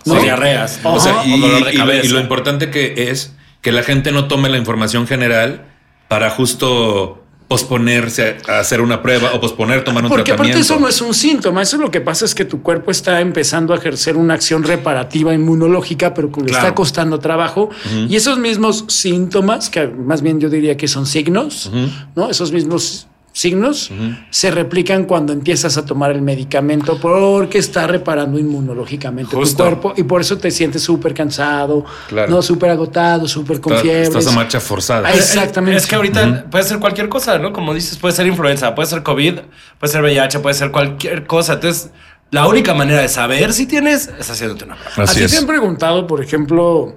¿No? 0.07 0.15
O 0.15 0.19
diarreas. 0.21 0.79
O 0.83 0.99
sea, 0.99 1.25
y, 1.25 1.33
o 1.33 1.37
dolor 1.37 1.65
de 1.65 1.73
y 1.73 1.77
lo, 1.77 1.79
cabeza. 1.85 2.05
y 2.05 2.09
lo 2.09 2.19
importante 2.19 2.69
que 2.71 3.09
es 3.11 3.33
que 3.61 3.71
la 3.71 3.83
gente 3.83 4.11
no 4.11 4.27
tome 4.27 4.49
la 4.49 4.57
información 4.57 5.07
general 5.07 5.65
para 6.07 6.29
justo 6.29 7.23
posponerse 7.47 8.37
a 8.49 8.59
hacer 8.59 8.81
una 8.81 9.01
prueba 9.01 9.31
o 9.33 9.39
posponer 9.39 9.83
tomar 9.85 10.03
un 10.03 10.09
Porque 10.09 10.31
aparte 10.33 10.51
tratamiento. 10.51 10.73
eso 10.73 10.79
no 10.81 10.87
es 10.89 10.99
un 11.01 11.13
síntoma, 11.13 11.61
eso 11.61 11.77
lo 11.77 11.89
que 11.89 12.01
pasa 12.01 12.25
es 12.25 12.35
que 12.35 12.43
tu 12.43 12.61
cuerpo 12.61 12.91
está 12.91 13.21
empezando 13.21 13.73
a 13.73 13.77
ejercer 13.77 14.17
una 14.17 14.33
acción 14.33 14.63
reparativa 14.63 15.33
inmunológica, 15.33 16.13
pero 16.13 16.29
que 16.31 16.41
le 16.41 16.47
Claro. 16.47 16.63
está 16.65 16.75
costando 16.75 17.19
trabajo. 17.19 17.69
Y 18.09 18.15
esos 18.17 18.37
mismos 18.37 18.83
síntomas, 18.89 19.69
que 19.69 19.87
más 19.87 20.21
bien 20.21 20.39
yo 20.41 20.49
diría 20.49 20.75
que 20.75 20.87
son 20.89 21.05
signos, 21.05 21.71
¿no? 22.15 22.29
Esos 22.29 22.51
mismos 22.51 23.07
signos 23.37 23.91
se 24.31 24.49
replican 24.49 25.05
cuando 25.05 25.31
empiezas 25.31 25.77
a 25.77 25.85
tomar 25.85 26.09
el 26.11 26.21
medicamento 26.23 26.99
porque 26.99 27.59
está 27.59 27.85
reparando 27.85 28.39
inmunológicamente 28.39 29.35
Justo. 29.35 29.57
tu 29.57 29.69
cuerpo 29.69 29.93
y 29.95 30.03
por 30.03 30.21
eso 30.21 30.37
te 30.39 30.49
sientes 30.49 30.81
súper 30.81 31.13
cansado, 31.13 31.85
Claro. 32.07 32.31
no 32.31 32.41
súper 32.41 32.71
agotado, 32.71 33.27
súper 33.27 33.61
con 33.61 33.73
Estás- 33.73 33.83
fiebre. 33.83 34.03
Estás 34.07 34.27
a 34.27 34.31
marcha 34.31 34.59
forzada. 34.59 35.07
Ay, 35.09 35.17
Exactamente. 35.19 35.77
Es 35.77 35.85
que 35.85 35.95
ahorita 35.95 36.45
puede 36.49 36.63
ser 36.63 36.79
cualquier 36.79 37.09
cosa, 37.09 37.37
¿no? 37.37 37.53
Como 37.53 37.73
dices, 37.75 37.97
puede 37.97 38.15
ser 38.15 38.25
influenza, 38.25 38.73
puede 38.73 38.87
ser 38.89 39.03
COVID, 39.03 39.39
puede 39.79 39.91
ser 39.93 40.01
VIH, 40.01 40.39
puede 40.39 40.55
ser 40.55 40.71
cualquier 40.71 41.27
cosa. 41.27 41.53
Entonces, 41.53 41.91
la 42.31 42.47
única 42.47 42.73
manera 42.73 43.01
de 43.01 43.07
saber 43.07 43.53
si 43.53 43.67
tienes 43.67 44.09
es 44.19 44.29
haciéndote 44.29 44.65
una 44.65 44.75
prueba. 44.77 44.93
¿A 44.97 45.03
Así 45.03 45.19
ti 45.19 45.25
es. 45.25 45.31
te 45.31 45.37
han 45.37 45.45
preguntado, 45.45 46.07
por 46.07 46.23
ejemplo, 46.23 46.95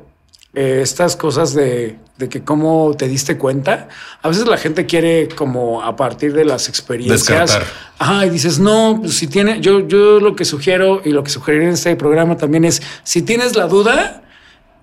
eh, 0.55 0.81
estas 0.83 1.17
cosas 1.17 1.55
de, 1.55 1.99
de 2.19 2.29
que 2.29 2.43
cómo 2.43 2.95
te 2.97 3.09
diste 3.09 3.39
cuenta? 3.39 3.89
A 4.23 4.29
veces 4.29 4.47
la 4.47 4.57
gente 4.57 4.87
quiere 4.87 5.29
como 5.29 5.83
a 5.83 5.97
partir 5.97 6.33
de 6.33 6.45
las 6.45 6.69
experiencias. 6.69 7.27
Descartar. 7.27 7.63
Ajá, 7.99 8.27
y 8.27 8.31
dices, 8.31 8.59
no, 8.59 8.99
pues 9.01 9.15
si 9.15 9.27
tiene, 9.27 9.61
yo, 9.61 9.87
yo 9.87 10.21
lo 10.21 10.35
que 10.37 10.45
sugiero 10.45 11.03
y 11.05 11.11
lo 11.11 11.23
que 11.23 11.31
sugeriré 11.31 11.67
en 11.67 11.73
este 11.73 11.95
programa 11.97 12.37
también 12.37 12.65
es, 12.65 12.83
si 13.05 13.23
tienes 13.23 13.57
la 13.57 13.67
duda, 13.67 14.23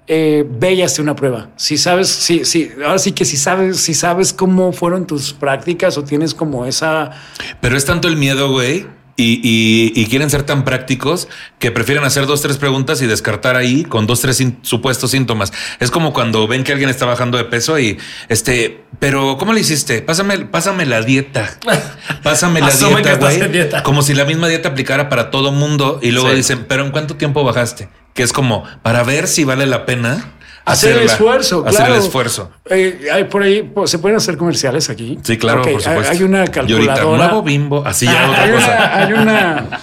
eh, 0.09 0.45
ve 0.49 0.73
y 0.73 0.81
hazte 0.81 1.01
una 1.01 1.15
prueba. 1.15 1.49
Si 1.57 1.77
sabes, 1.77 2.07
sí, 2.07 2.45
sí, 2.45 2.71
ahora 2.77 2.97
sí 2.97 3.11
que 3.11 3.25
si 3.25 3.35
sabes, 3.35 3.77
si 3.77 3.93
sabes 3.93 4.31
cómo 4.31 4.71
fueron 4.71 5.05
tus 5.05 5.33
prácticas 5.33 5.97
o 5.97 6.03
tienes 6.03 6.33
como 6.33 6.65
esa 6.65 7.11
Pero 7.59 7.75
es 7.75 7.83
tanto 7.83 8.07
el 8.07 8.15
miedo, 8.15 8.49
güey. 8.49 8.87
Y, 9.19 9.41
y- 9.43 9.99
y 9.99 10.05
quieren 10.05 10.29
ser 10.29 10.43
tan 10.43 10.63
prácticos 10.63 11.27
que 11.57 11.71
prefieren 11.71 12.03
hacer 12.03 12.27
dos, 12.27 12.43
tres 12.43 12.57
preguntas 12.57 13.01
y 13.01 13.07
descartar 13.07 13.55
ahí 13.55 13.83
con 13.83 14.05
dos, 14.05 14.21
tres 14.21 14.43
supuestos 14.61 15.09
síntomas. 15.09 15.51
Es 15.79 15.89
como 15.89 16.13
cuando 16.13 16.47
ven 16.47 16.63
que 16.63 16.71
alguien 16.71 16.89
está 16.91 17.05
bajando 17.05 17.39
de 17.39 17.45
peso 17.45 17.79
y 17.79 17.97
este, 18.29 18.83
pero 18.99 19.37
¿cómo 19.39 19.53
le 19.53 19.61
hiciste? 19.61 20.03
Pásame, 20.03 20.37
pásame 20.45 20.85
la 20.85 21.01
dieta. 21.01 21.49
Pásame 22.23 22.59
la 22.61 22.69
dieta, 22.69 23.15
güey. 23.15 23.83
Como 23.83 24.01
si 24.03 24.13
la 24.13 24.25
misma 24.25 24.47
dieta 24.49 24.69
aplicara 24.69 25.09
para 25.09 25.31
todo 25.31 25.51
mundo. 25.51 25.99
Y 26.03 26.11
luego 26.11 26.29
Sí. 26.29 26.35
dicen, 26.35 26.65
pero 26.67 26.85
¿en 26.85 26.91
cuánto 26.91 27.15
tiempo 27.15 27.43
bajaste? 27.43 27.89
Que 28.13 28.21
es 28.23 28.31
como 28.33 28.65
para 28.83 29.03
ver 29.03 29.27
si 29.27 29.43
vale 29.43 29.65
la 29.65 29.85
pena 29.87 30.33
hacer 30.73 30.97
el 30.97 31.05
esfuerzo. 31.05 31.63
Hacer 31.65 31.77
claro. 31.79 31.93
el 31.95 31.99
esfuerzo. 32.01 32.51
Eh, 32.69 33.07
hay 33.11 33.23
por 33.25 33.43
ahí, 33.43 33.63
pues, 33.63 33.89
¿se 33.91 33.99
pueden 33.99 34.17
hacer 34.17 34.37
comerciales 34.37 34.89
aquí? 34.89 35.17
Sí, 35.23 35.37
claro, 35.37 35.61
por 35.63 35.81
supuesto. 35.81 36.11
Hay 36.11 36.23
una 36.23 36.37
Y 36.37 36.41
ahorita, 36.41 36.51
calculadora. 36.51 37.17
nuevo 37.25 37.41
bimbo, 37.43 37.85
así 37.85 38.05
ya 38.05 38.25
Ah, 38.25 38.29
otra 38.31 38.43
hay, 38.43 38.51
cosa. 38.51 38.67
Una, 38.67 38.95
hay 39.05 39.13
una. 39.13 39.79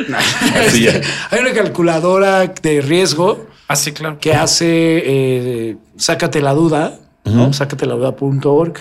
Así 0.66 0.82
ya. 0.84 0.90
Este, 0.92 1.06
hay 1.30 1.40
una 1.40 1.52
calculadora 1.52 2.46
de 2.46 2.80
riesgo 2.80 3.46
Ah, 3.68 3.76
sí, 3.76 3.92
claro. 3.92 4.18
que 4.18 4.32
hace 4.34 4.66
eh, 4.68 5.76
Sácate 5.96 6.40
la 6.40 6.54
duda, 6.54 6.98
¿no? 7.24 7.52
Sácate 7.52 7.84
la 7.86 7.94
duda.org, 7.94 8.74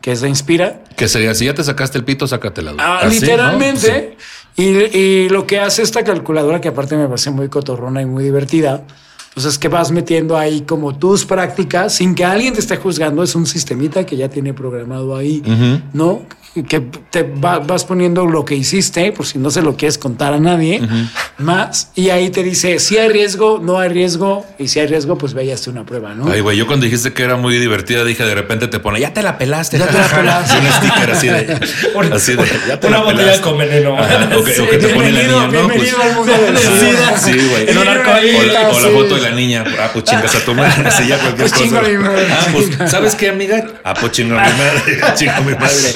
que 0.00 0.12
es 0.12 0.20
de 0.20 0.28
Inspira. 0.28 0.82
Que 0.96 1.06
sería, 1.08 1.32
si 1.34 1.44
ya 1.46 1.54
te 1.54 1.62
sacaste 1.62 1.96
el 1.98 2.04
pito, 2.04 2.26
sácatela. 2.26 2.74
Ah, 2.78 2.98
Así, 3.02 3.06
¿no? 3.06 3.20
literalmente. 3.20 4.16
Y, 4.56 4.64
y 4.96 5.28
lo 5.30 5.46
que 5.46 5.60
hace 5.60 5.82
esta 5.82 6.02
calculadora, 6.04 6.60
que 6.60 6.68
aparte 6.68 6.96
me 6.96 7.06
parece 7.06 7.30
muy 7.30 7.48
cotorrona 7.48 8.02
y 8.02 8.06
muy 8.06 8.22
divertida, 8.24 8.82
pues 9.34 9.46
es 9.46 9.58
que 9.58 9.68
vas 9.68 9.90
metiendo 9.90 10.36
ahí 10.36 10.60
como 10.60 10.96
tus 10.96 11.24
prácticas 11.24 11.94
sin 11.94 12.14
que 12.14 12.24
alguien 12.24 12.54
te 12.54 12.60
esté 12.60 12.76
juzgando. 12.76 13.22
Es 13.22 13.34
un 13.34 13.46
sistemita 13.46 14.06
que 14.06 14.16
ya 14.16 14.28
tiene 14.28 14.54
programado 14.54 15.16
ahí, 15.16 15.42
¿no? 15.92 16.22
Que 16.68 16.80
te 17.10 17.24
va- 17.24 17.58
vas 17.58 17.84
poniendo 17.84 18.26
lo 18.26 18.44
que 18.44 18.54
hiciste, 18.54 19.10
por 19.10 19.26
si 19.26 19.38
no 19.38 19.50
se 19.50 19.60
lo 19.60 19.76
quieres 19.76 19.98
contar 19.98 20.32
a 20.34 20.38
nadie, 20.38 20.80
más. 21.36 21.90
Y 21.96 22.10
ahí 22.10 22.30
te 22.30 22.44
dice 22.44 22.78
si 22.78 22.96
hay 22.96 23.08
riesgo, 23.08 23.58
no 23.60 23.80
hay 23.80 23.88
riesgo. 23.88 24.46
Y 24.56 24.68
si 24.68 24.78
hay 24.78 24.86
riesgo, 24.86 25.18
pues 25.18 25.34
ve 25.34 25.44
y 25.46 25.50
hazte 25.50 25.70
una 25.70 25.84
prueba, 25.84 26.14
¿no? 26.14 26.30
Ay, 26.30 26.40
güey, 26.42 26.56
yo 26.56 26.68
cuando 26.68 26.84
dijiste 26.84 27.12
que 27.12 27.24
era 27.24 27.34
muy 27.36 27.58
divertida, 27.58 28.04
dije 28.04 28.24
de 28.24 28.34
repente 28.36 28.68
te 28.68 28.78
pone, 28.78 29.00
ya 29.00 29.12
te 29.12 29.22
la 29.24 29.36
pelaste. 29.36 29.78
Ya 29.78 29.86
te 29.88 29.94
la 29.94 30.04
jajaja". 30.04 30.16
pelaste. 30.20 30.58
Un 30.58 30.72
sticker 30.72 31.10
así 31.10 31.26
de. 31.26 31.58
así 32.14 32.34
de 32.36 32.44
ya 32.68 32.78
te 32.78 32.86
Una 32.86 32.98
la 32.98 33.04
botella 33.04 33.40
con 33.40 33.58
veneno. 33.58 33.94
O, 33.94 34.44
que, 34.44 34.52
te 34.52 34.88
pone 34.94 35.10
la 35.10 35.20
Bienvenido- 35.20 35.40
niña, 35.40 35.46
¿no? 35.46 35.68
bienvenido 35.68 35.96
Pues- 35.96 36.08
al 36.08 36.14
mundo 36.14 36.32
del 36.32 36.58
SIDA. 36.58 37.16
Sí, 37.18 37.32
güey. 37.50 37.76
O 37.76 37.84
la, 37.84 38.68
o 38.70 38.80
la 38.80 38.88
Sí. 38.88 38.94
foto 38.94 39.14
de 39.16 39.20
la 39.22 39.30
niña. 39.32 39.64
Ah, 39.80 39.90
pues 39.92 40.04
chingas 40.04 40.34
a 40.36 40.38
tu 40.44 40.54
madre. 40.54 40.84
Así 40.88 41.08
ya 41.08 41.18
cualquier 41.18 41.48
Pues 41.48 41.60
chingo 41.60 41.78
cosa. 41.80 41.88
a 41.90 41.92
mi 41.92 41.98
madre. 41.98 42.26
Ah, 42.30 42.46
pues, 42.52 42.90
¿sabes 42.90 43.14
qué, 43.16 43.28
amiga? 43.30 43.66
Ah, 43.82 43.94
pues 43.94 44.12
chingo 44.12 44.38
a 44.38 44.44
mi 44.44 44.50
madre. 44.52 45.14
Chingo 45.16 45.32
a 45.32 45.40
mi 45.40 45.52
madre. 45.54 45.92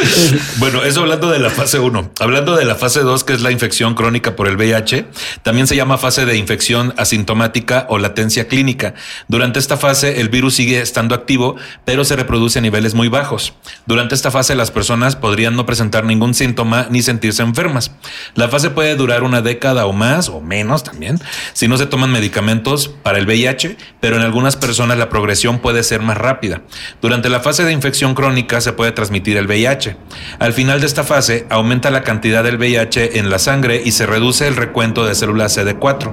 Bueno, 0.56 0.82
eso 0.82 1.00
hablando 1.02 1.30
de 1.30 1.38
la 1.38 1.50
fase 1.50 1.78
1. 1.78 2.12
Hablando 2.18 2.56
de 2.56 2.64
la 2.64 2.74
fase 2.74 3.00
2, 3.00 3.22
que 3.22 3.32
es 3.32 3.42
la 3.42 3.52
infección 3.52 3.94
crónica 3.94 4.34
por 4.34 4.48
el 4.48 4.56
VIH, 4.56 5.06
también 5.42 5.66
se 5.66 5.76
llama 5.76 5.98
fase 5.98 6.26
de 6.26 6.36
infección 6.36 6.94
asintomática 6.96 7.86
o 7.88 7.98
latencia 7.98 8.48
clínica. 8.48 8.94
Durante 9.28 9.58
esta 9.58 9.76
fase, 9.76 10.20
el 10.20 10.30
virus 10.30 10.54
sigue 10.54 10.80
estando 10.80 11.14
activo, 11.14 11.56
pero 11.84 12.04
se 12.04 12.16
reproduce 12.16 12.58
a 12.58 12.62
niveles 12.62 12.94
muy 12.94 13.08
bajos. 13.08 13.54
Durante 13.86 14.14
esta 14.14 14.30
fase, 14.30 14.56
las 14.56 14.70
personas 14.70 15.14
podrían 15.14 15.54
no 15.54 15.66
presentar 15.66 16.04
ningún 16.04 16.34
síntoma 16.34 16.88
ni 16.90 17.02
sentirse 17.02 17.42
enfermas. 17.42 17.92
La 18.34 18.48
fase 18.48 18.70
puede 18.70 18.96
durar 18.96 19.22
una 19.22 19.42
década 19.42 19.86
o 19.86 19.92
más, 19.92 20.28
o 20.28 20.40
menos 20.40 20.82
también, 20.82 21.20
si 21.52 21.68
no 21.68 21.76
se 21.76 21.86
toman 21.86 22.10
medicamentos 22.10 22.88
para 22.88 23.18
el 23.18 23.26
VIH, 23.26 23.76
pero 24.00 24.16
en 24.16 24.22
algunas 24.22 24.56
personas 24.56 24.98
la 24.98 25.08
progresión 25.08 25.60
puede 25.60 25.82
ser 25.82 26.00
más 26.00 26.16
rápida. 26.16 26.62
Durante 27.00 27.28
la 27.28 27.40
fase 27.40 27.64
de 27.64 27.72
infección 27.72 28.14
crónica 28.14 28.60
se 28.60 28.72
puede 28.72 28.92
transmitir 28.92 29.36
el 29.36 29.46
VIH. 29.46 29.96
Al 30.38 30.52
final 30.52 30.80
de 30.80 30.86
esta 30.86 31.02
fase, 31.02 31.46
aumenta 31.50 31.90
la 31.90 32.02
cantidad 32.02 32.44
del 32.44 32.58
VIH 32.58 33.18
en 33.18 33.28
la 33.28 33.38
sangre 33.38 33.82
y 33.84 33.90
se 33.92 34.06
reduce 34.06 34.46
el 34.46 34.56
recuento 34.56 35.04
de 35.04 35.14
células 35.14 35.58
CD4. 35.58 36.12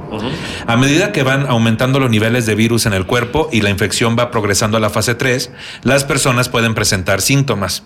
A 0.65 0.77
medida 0.77 1.11
que 1.11 1.23
van 1.23 1.45
aumentando 1.47 1.99
los 1.99 2.09
niveles 2.09 2.45
de 2.45 2.55
virus 2.55 2.87
en 2.87 2.93
el 2.93 3.05
cuerpo 3.05 3.49
y 3.51 3.61
la 3.61 3.69
infección 3.69 4.15
va 4.17 4.31
progresando 4.31 4.77
a 4.77 4.79
la 4.79 4.89
fase 4.89 5.13
3, 5.13 5.51
las 5.83 6.03
personas 6.05 6.49
pueden 6.49 6.73
presentar 6.73 7.21
síntomas. 7.21 7.83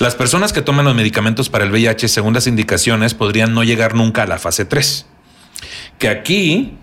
Las 0.00 0.16
personas 0.16 0.52
que 0.52 0.62
toman 0.62 0.84
los 0.84 0.94
medicamentos 0.94 1.48
para 1.48 1.64
el 1.64 1.70
VIH 1.70 2.08
según 2.08 2.34
las 2.34 2.46
indicaciones 2.46 3.14
podrían 3.14 3.54
no 3.54 3.62
llegar 3.62 3.94
nunca 3.94 4.22
a 4.22 4.26
la 4.26 4.38
fase 4.38 4.64
3. 4.64 5.06
Que 5.98 6.08
aquí, 6.08 6.78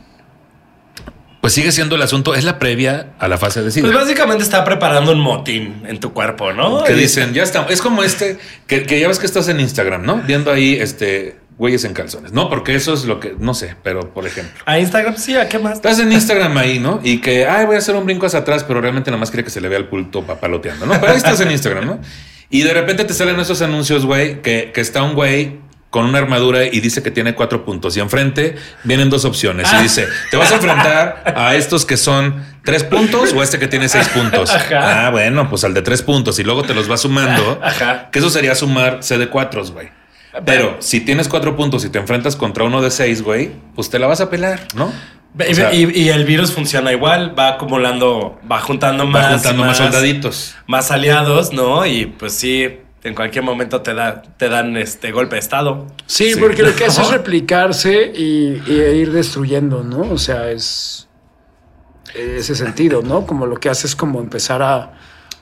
pues 1.44 1.52
sigue 1.52 1.74
siendo 1.74 1.98
el 1.98 2.02
asunto, 2.02 2.36
es 2.36 2.46
la 2.46 2.58
previa 2.58 3.16
a 3.20 3.28
la 3.28 3.38
fase 3.38 3.62
de 3.62 3.70
SIDA. 3.70 3.86
Pues 3.86 4.00
básicamente 4.00 4.46
está 4.46 4.64
preparando 4.64 5.12
un 5.12 5.20
motín 5.20 5.84
en 5.86 6.00
tu 6.00 6.14
cuerpo, 6.14 6.54
¿no? 6.54 6.86
que 6.86 6.94
dicen, 6.94 7.34
ya 7.34 7.44
está, 7.44 7.66
es 7.70 7.82
como 7.82 8.02
este, 8.02 8.38
que, 8.66 8.84
que 8.84 8.98
ya 8.98 9.10
ves 9.10 9.20
que 9.20 9.26
estás 9.26 9.50
en 9.50 9.60
Instagram, 9.60 10.06
¿no? 10.06 10.22
Viendo 10.26 10.54
ahí, 10.54 10.76
este, 10.80 11.36
güeyes 11.58 11.84
en 11.84 11.92
calzones. 11.92 12.32
No, 12.32 12.50
porque 12.50 12.76
eso 12.76 12.94
es 12.94 13.04
lo 13.04 13.20
que, 13.20 13.36
no 13.38 13.54
sé, 13.54 13.76
pero 13.84 14.14
por 14.14 14.26
ejemplo. 14.26 14.64
A 14.66 14.80
Instagram, 14.80 15.18
sí, 15.18 15.36
¿a 15.36 15.50
qué 15.50 15.60
más? 15.60 15.74
Estás 15.74 16.00
en 16.00 16.14
Instagram 16.14 16.58
ahí, 16.58 16.80
¿no? 16.80 17.02
Y 17.04 17.20
que, 17.20 17.46
ay, 17.46 17.66
voy 17.66 17.76
a 17.76 17.80
hacer 17.80 17.98
un 17.98 18.06
brinco 18.06 18.26
hacia 18.26 18.40
atrás, 18.40 18.64
pero 18.64 18.80
realmente 18.80 19.12
nada 19.12 19.20
más 19.20 19.30
quiere 19.30 19.44
que 19.44 19.50
se 19.50 19.60
le 19.60 19.68
vea 19.68 19.80
el 19.80 19.90
pulto 19.90 20.26
papaloteando, 20.26 20.86
¿no? 20.86 20.94
Pero 20.94 21.12
ahí 21.12 21.18
estás 21.18 21.42
en 21.42 21.52
Instagram, 21.52 21.86
¿no? 21.86 22.00
Y 22.52 22.62
de 22.62 22.74
repente 22.74 23.04
te 23.04 23.14
salen 23.14 23.38
esos 23.38 23.62
anuncios, 23.62 24.06
güey, 24.06 24.42
que, 24.42 24.72
que 24.74 24.80
está 24.80 25.04
un 25.04 25.14
güey 25.14 25.60
con 25.94 26.06
una 26.06 26.18
armadura 26.18 26.66
y 26.66 26.80
dice 26.80 27.04
que 27.04 27.12
tiene 27.12 27.36
cuatro 27.36 27.64
puntos. 27.64 27.96
Y 27.96 28.00
enfrente 28.00 28.56
vienen 28.84 29.12
dos 29.12 29.26
opciones. 29.26 29.72
Y 29.72 29.84
dice, 29.84 30.08
te 30.32 30.38
vas 30.38 30.52
a 30.52 30.56
enfrentar 30.56 31.24
a 31.38 31.54
estos 31.54 31.86
que 31.86 31.98
son 31.98 32.44
tres 32.66 32.84
puntos 32.84 33.32
o 33.32 33.42
a 33.42 33.44
este 33.44 33.60
que 33.60 33.68
tiene 33.68 33.88
seis 33.88 34.08
puntos. 34.10 34.50
Ajá. 34.50 35.06
Ah, 35.06 35.10
bueno, 35.12 35.48
pues 35.52 35.64
al 35.64 35.76
de 35.76 35.84
tres 35.84 36.02
puntos. 36.02 36.40
Y 36.40 36.44
luego 36.44 36.64
te 36.64 36.74
los 36.74 36.88
vas 36.88 37.02
sumando. 37.02 37.60
Ajá. 37.64 38.10
Que 38.12 38.18
eso 38.18 38.32
sería 38.32 38.56
sumar 38.56 39.04
C 39.04 39.20
de 39.20 39.30
cuatro, 39.30 39.64
güey. 39.68 39.90
Pero 40.48 40.78
si 40.80 41.00
tienes 41.00 41.28
cuatro 41.28 41.56
puntos 41.56 41.86
y 41.86 41.90
te 41.90 42.00
enfrentas 42.00 42.36
contra 42.36 42.64
uno 42.64 42.82
de 42.82 42.90
seis, 42.90 43.22
güey, 43.22 43.52
pues 43.76 43.92
te 43.92 44.00
la 44.00 44.08
vas 44.08 44.20
a 44.20 44.32
pelar, 44.32 44.62
¿no? 44.74 44.92
Y, 45.48 45.52
O 45.52 45.56
sea, 45.56 45.72
y- 45.74 45.92
y 45.96 46.10
el 46.10 46.26
virus 46.26 46.52
funciona 46.52 46.92
igual, 46.92 47.38
va 47.38 47.50
acumulando, 47.50 48.40
va 48.52 48.60
juntando 48.62 49.06
más. 49.06 49.26
va 49.26 49.34
juntando 49.34 49.62
y 49.64 49.66
más 49.68 49.78
soldaditos. 49.78 50.56
Más 50.66 50.90
aliados, 50.90 51.54
¿no? 51.54 51.86
Y 51.86 52.08
pues 52.08 52.34
sí, 52.34 52.80
en 53.04 53.16
cualquier 53.16 53.44
momento 53.44 53.82
te, 53.82 53.94
da, 53.94 54.22
te 54.38 54.48
dan 54.50 54.78
este 54.78 55.12
golpe 55.12 55.36
de 55.36 55.39
estado. 55.42 55.88
Sí, 56.06 56.34
Sí. 56.34 56.39
porque 56.39 56.64
lo 56.64 56.74
que 56.76 56.86
hace 56.86 57.01
es 57.01 57.10
replicarse 57.10 58.12
y, 58.16 58.62
y 58.66 58.74
ir 58.74 59.12
destruyendo, 59.12 59.84
¿no? 59.84 60.01
O 60.14 60.18
sea, 60.18 60.49
es 60.51 61.08
ese 62.16 62.56
sentido, 62.56 63.01
¿no? 63.01 63.26
Como 63.26 63.45
lo 63.45 63.56
que 63.60 63.70
hace 63.70 63.88
es 63.88 63.95
como 63.95 64.20
empezar 64.20 64.62
a, 64.62 64.93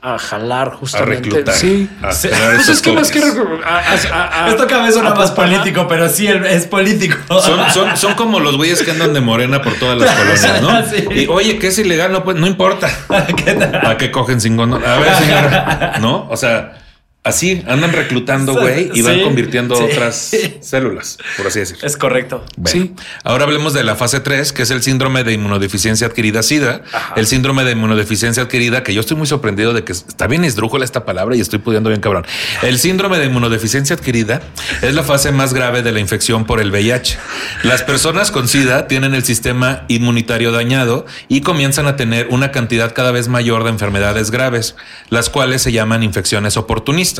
a 0.02 0.18
jalar 0.18 0.70
A 0.70 0.76
justamente. 0.78 1.30
reclutar. 1.30 1.54
Sí. 1.54 1.88
A 2.02 2.08
Pues 2.08 2.70
es 2.70 2.82
que 2.82 2.92
más 2.94 3.12
que 3.12 3.20
a- 3.20 3.78
a- 4.12 4.46
a- 4.46 4.50
Esto 4.50 4.66
cada 4.68 4.86
vez 4.86 4.94
suena 4.96 5.12
a- 5.12 5.16
más 5.16 5.32
a- 5.32 5.36
político, 5.36 5.86
pero 5.88 6.08
sí 6.10 6.28
es 6.28 6.66
político. 6.68 7.18
Son, 7.42 7.70
son, 7.72 7.98
son 7.98 8.14
como 8.16 8.40
los 8.40 8.58
güeyes 8.58 8.82
que 8.84 8.92
andan 8.92 9.14
de 9.14 9.20
morena 9.22 9.62
por 9.62 9.74
todas 9.76 10.00
las 10.00 10.10
colonias, 10.16 10.62
¿no? 10.62 10.86
Sí. 10.90 11.06
Y 11.24 11.28
oye, 11.28 11.60
que 11.60 11.68
es 11.68 11.78
ilegal, 11.78 12.12
no, 12.12 12.24
pues, 12.24 12.38
no 12.38 12.48
importa. 12.48 12.90
¿Qué 13.36 13.54
tal? 13.54 13.72
¿Para 13.72 13.98
qué 13.98 14.10
cogen 14.10 14.40
sin? 14.42 14.60
A 14.60 14.66
ver, 14.66 15.16
señora. 15.18 15.98
¿No? 16.00 16.28
O 16.30 16.38
sea, 16.38 16.78
así 17.24 17.62
andan 17.68 17.94
reclutando, 17.94 18.54
güey, 18.54 18.90
y 18.96 19.02
van 19.04 19.16
Sí, 19.16 19.22
convirtiendo 19.22 19.76
sí. 19.76 19.84
otras 19.84 20.32
células, 20.62 21.18
por 21.38 21.48
así 21.48 21.60
decirlo. 21.60 21.86
Es 21.86 21.96
correcto. 21.98 22.44
Bueno, 22.58 22.72
Sí. 22.72 22.94
Ahora 23.24 23.44
hablemos 23.44 23.74
de 23.74 23.84
la 23.84 23.96
fase 23.96 24.22
3, 24.22 24.52
que 24.54 24.64
es 24.64 24.72
el 24.72 24.82
síndrome 24.82 25.24
de 25.24 25.34
inmunodeficiencia 25.34 26.08
adquirida 26.08 26.42
SIDA. 26.42 26.82
El 27.16 27.28
síndrome 27.28 27.64
de 27.64 27.74
inmunodeficiencia 27.74 28.44
adquirida, 28.44 28.82
que 28.84 28.94
yo 28.94 29.02
estoy 29.02 29.18
muy 29.18 29.28
sorprendido 29.28 29.74
de 29.74 29.84
que 29.84 29.92
está 29.92 30.26
bien 30.28 30.44
esdrújula 30.46 30.84
esta 30.84 31.06
palabra 31.06 31.36
y 31.36 31.42
estoy 31.42 31.60
pudiendo 31.60 31.90
bien 31.90 32.02
cabrón. 32.02 32.26
El 32.64 32.80
síndrome 32.80 33.20
de 33.20 33.26
inmunodeficiencia 33.26 33.96
adquirida 33.96 34.42
es 34.82 34.96
la 34.96 35.04
fase 35.04 35.32
más 35.32 35.54
grave 35.54 35.84
de 35.84 35.92
la 35.92 36.00
infección 36.00 36.46
por 36.46 36.60
el 36.60 36.72
VIH. 36.72 37.18
Las 37.64 37.84
personas 37.84 38.32
con 38.32 38.48
SIDA 38.48 38.88
tienen 38.88 39.14
el 39.14 39.24
sistema 39.24 39.84
inmunitario 39.90 40.52
dañado 40.52 41.06
y 41.28 41.42
comienzan 41.42 41.86
a 41.88 41.96
tener 41.98 42.28
una 42.30 42.52
cantidad 42.52 42.94
cada 42.96 43.12
vez 43.12 43.28
mayor 43.28 43.64
de 43.64 43.70
enfermedades 43.70 44.32
graves, 44.32 44.76
las 45.10 45.30
cuales 45.30 45.62
se 45.62 45.72
llaman 45.72 46.02
infecciones 46.04 46.58
oportunistas. 46.58 47.11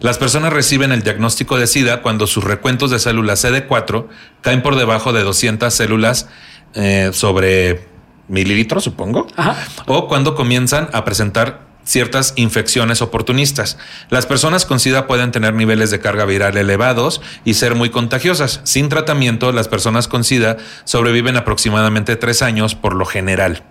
Las 0.00 0.18
personas 0.18 0.52
reciben 0.52 0.92
el 0.92 1.02
diagnóstico 1.02 1.58
de 1.58 1.66
SIDA 1.66 2.02
cuando 2.02 2.26
sus 2.26 2.44
recuentos 2.44 2.90
de 2.90 2.98
células 2.98 3.44
CD4 3.44 4.06
caen 4.40 4.62
por 4.62 4.76
debajo 4.76 5.12
de 5.12 5.22
200 5.22 5.72
células 5.72 6.28
eh, 6.74 7.10
sobre 7.12 7.86
mililitros, 8.28 8.84
supongo, 8.84 9.26
Ajá. 9.36 9.56
o 9.86 10.08
cuando 10.08 10.34
comienzan 10.34 10.88
a 10.92 11.04
presentar 11.04 11.66
ciertas 11.86 12.34
infecciones 12.36 13.00
oportunistas. 13.00 13.78
Las 14.10 14.26
personas 14.26 14.66
con 14.66 14.80
SIDA 14.80 15.06
pueden 15.06 15.30
tener 15.32 15.54
niveles 15.54 15.90
de 15.90 16.00
carga 16.00 16.24
viral 16.24 16.56
elevados 16.56 17.22
y 17.44 17.54
ser 17.54 17.74
muy 17.74 17.90
contagiosas. 17.90 18.60
Sin 18.64 18.88
tratamiento, 18.88 19.52
las 19.52 19.68
personas 19.68 20.08
con 20.08 20.24
SIDA 20.24 20.56
sobreviven 20.84 21.36
aproximadamente 21.36 22.16
tres 22.16 22.42
años 22.42 22.74
por 22.74 22.94
lo 22.94 23.06
general. 23.06 23.62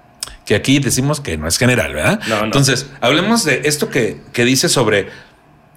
Que 0.45 0.55
aquí 0.55 0.79
decimos 0.79 1.19
que 1.21 1.37
no 1.37 1.47
es 1.47 1.57
general, 1.57 1.93
¿verdad? 1.93 2.21
No, 2.27 2.37
no. 2.37 2.45
Entonces, 2.45 2.87
hablemos 3.01 3.43
de 3.43 3.63
esto 3.65 3.89
que, 3.89 4.21
que 4.31 4.45
dice 4.45 4.69
sobre 4.69 5.09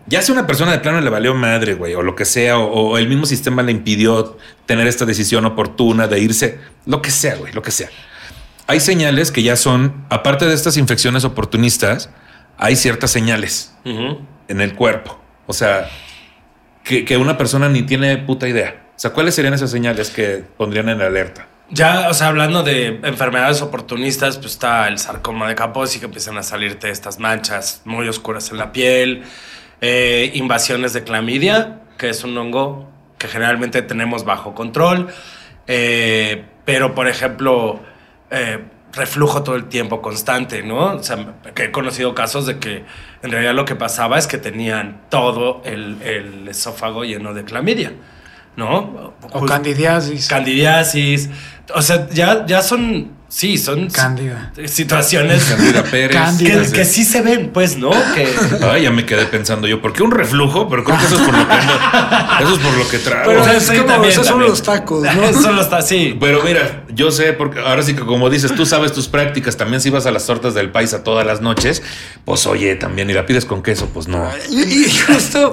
ya 0.09 0.23
si 0.23 0.33
una 0.33 0.47
persona 0.47 0.73
de 0.73 0.79
plano 0.79 1.01
le 1.01 1.11
valió 1.11 1.35
madre, 1.35 1.75
güey, 1.75 1.95
o 1.95 2.03
lo 2.03 2.17
que 2.17 2.25
sea, 2.25 2.59
o, 2.59 2.91
o 2.91 2.99
el 2.99 3.09
mismo 3.09 3.27
sistema 3.27 3.63
le 3.63 3.73
impidió 3.73 4.37
tener 4.67 4.87
esta 4.87 5.05
decisión 5.05 5.45
oportuna 5.45 6.09
de 6.09 6.19
irse, 6.19 6.59
lo 6.87 7.03
que 7.03 7.11
sea, 7.11 7.37
güey, 7.37 7.53
lo 7.53 7.63
que 7.63 7.71
sea. 7.71 7.89
Hay 8.67 8.81
señales 8.81 9.31
que 9.31 9.43
ya 9.43 9.57
son, 9.57 10.05
aparte 10.11 10.47
de 10.47 10.55
estas 10.55 10.77
infecciones 10.77 11.25
oportunistas, 11.25 12.11
hay 12.59 12.77
ciertas 12.77 13.11
señales 13.11 13.75
en 13.85 14.61
el 14.61 14.75
cuerpo. 14.75 15.19
O 15.47 15.53
sea, 15.53 15.89
que, 16.85 17.05
que 17.05 17.17
una 17.17 17.39
persona 17.39 17.69
ni 17.69 17.83
tiene 17.83 18.19
puta 18.19 18.49
idea. 18.49 18.89
O 18.97 18.99
sea, 18.99 19.13
¿cuáles 19.13 19.35
serían 19.35 19.55
esas 19.55 19.71
señales 19.71 20.11
que 20.11 20.45
pondrían 20.57 20.89
en 20.89 21.01
alerta? 21.01 21.47
Ya, 21.71 22.09
o 22.09 22.15
sea, 22.15 22.29
hablando 22.29 22.63
de 22.63 23.01
enfermedades 23.05 23.63
oportunistas, 23.63 24.39
pues 24.39 24.53
está 24.53 24.89
el 24.89 24.99
sarcoma 24.99 25.49
de 25.49 25.55
Kaposi, 25.55 25.99
que 25.99 26.07
empiezan 26.07 26.37
a 26.39 26.43
salirte 26.43 26.91
estas 26.91 27.19
manchas 27.19 27.83
muy 27.85 28.09
oscuras 28.09 28.51
en 28.51 28.59
la 28.59 28.73
piel, 28.73 29.23
eh, 29.81 30.31
invasiones 30.35 30.93
de 30.93 31.05
clamidia, 31.05 31.81
que 31.97 32.09
es 32.11 32.25
un 32.25 32.37
hongo 32.37 32.89
que 33.19 33.29
generalmente 33.29 33.83
tenemos 33.83 34.25
bajo 34.25 34.55
control, 34.55 35.09
eh, 35.67 36.45
pero 36.65 36.95
por 36.95 37.09
ejemplo, 37.09 37.81
eh, 38.31 38.59
reflujo 38.93 39.43
todo 39.43 39.57
el 39.57 39.65
tiempo 39.67 40.01
constante, 40.01 40.63
¿no? 40.63 40.95
O 40.95 41.03
sea, 41.03 41.35
que 41.55 41.65
he 41.65 41.71
conocido 41.73 42.15
casos 42.15 42.47
de 42.47 42.59
que 42.59 42.85
en 43.23 43.31
realidad 43.31 43.55
lo 43.55 43.65
que 43.65 43.75
pasaba 43.75 44.19
es 44.19 44.27
que 44.27 44.39
tenían 44.39 45.03
todo 45.11 45.61
el, 45.65 46.01
el 46.03 46.49
esófago 46.49 47.05
lleno 47.05 47.35
de 47.35 47.45
clamidia, 47.45 47.93
¿no? 48.57 49.15
O 49.33 49.41
Just- 49.41 49.49
candidiasis. 49.49 50.29
candidiasis. 50.29 51.31
O 51.75 51.83
sea, 51.83 52.09
ya, 52.11 52.47
ya 52.47 52.63
son, 52.63 53.13
sí, 53.29 53.59
son 53.59 53.89
Cándida. 53.91 54.53
situaciones 54.67 55.45
Candida 55.45 55.83
Pérez. 55.85 56.17
Cándida. 56.17 56.63
que, 56.65 56.73
que 56.73 56.85
sí 56.85 57.05
se 57.05 57.21
ven, 57.23 57.51
pues, 57.53 57.77
¿no? 57.77 57.91
Que, 58.15 58.27
Ay, 58.71 58.83
ya 58.85 58.91
me 58.91 59.05
quedé 59.07 59.27
pensando 59.27 59.67
yo, 59.69 59.81
¿por 59.83 59.93
qué 59.93 60.03
un 60.03 60.11
reflujo? 60.11 60.69
Pero 60.69 60.85
creo 60.85 60.99
que 60.99 61.05
eso 61.05 61.17
es 61.17 61.21
por 61.23 61.37
lo 61.37 61.47
que 61.49 61.55
ando- 61.55 62.41
eso 62.43 62.55
es 62.55 62.59
por 62.61 62.75
lo 62.77 62.89
que 62.89 62.99
trago. 62.99 63.29
Pero 63.29 63.41
O 63.41 63.45
sea, 63.45 63.57
es 63.57 63.63
sí, 63.65 63.77
como, 63.77 63.85
también, 63.87 64.13
esos 64.13 64.27
son 64.27 64.41
los 64.41 64.63
tacos, 64.63 65.03
¿no? 65.03 65.33
Solo 65.43 65.61
está 65.63 65.79
así. 65.79 66.17
Pero 66.19 66.43
mira, 66.43 66.85
yo 66.95 67.11
sé, 67.11 67.33
porque 67.35 67.61
ahora 67.61 67.83
sí 67.83 67.95
que 67.95 68.01
como 68.05 68.31
dices, 68.31 68.55
tú 68.55 68.65
sabes 68.67 68.93
tus 68.93 69.09
prácticas, 69.09 69.57
también 69.57 69.81
si 69.81 69.91
vas 69.91 70.07
a 70.07 70.11
las 70.11 70.27
tortas 70.27 70.55
del 70.55 70.71
paisa 70.71 71.05
todas 71.05 71.27
las 71.27 71.41
noches, 71.41 71.83
pues 72.25 72.47
oye, 72.47 72.75
también, 72.77 73.09
y 73.11 73.13
la 73.13 73.27
pides 73.27 73.45
con 73.45 73.63
queso, 73.63 73.89
pues 73.93 74.09
no. 74.09 74.31
Y, 74.51 74.63
y 74.87 74.91
justo 75.07 75.53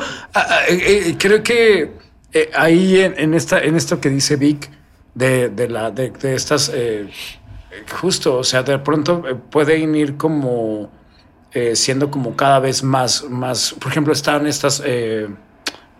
eh, 0.70 0.70
eh, 1.10 1.16
creo 1.18 1.44
que 1.44 1.92
eh, 2.34 2.52
ahí 2.56 3.02
en, 3.02 3.16
en 3.18 3.34
esta, 3.34 3.60
en 3.60 3.76
esto 3.76 4.00
que 4.02 4.10
dice 4.10 4.36
Vic 4.36 4.70
de, 5.14 5.50
de 5.50 5.70
la, 5.70 5.92
de, 5.92 6.10
de 6.12 6.36
estas, 6.36 6.70
eh, 6.74 7.08
justo, 8.00 8.38
o 8.38 8.44
sea, 8.44 8.64
de 8.64 8.78
pronto 8.80 9.24
eh, 9.28 9.36
pueden 9.36 9.96
ir 9.96 10.18
como 10.18 10.90
eh, 11.54 11.76
siendo 11.76 12.12
como 12.12 12.36
cada 12.36 12.60
vez 12.60 12.84
más, 12.84 13.24
más, 13.30 13.74
por 13.80 13.92
ejemplo, 13.92 14.12
están 14.14 14.46
estas 14.48 14.82
eh, 14.86 15.28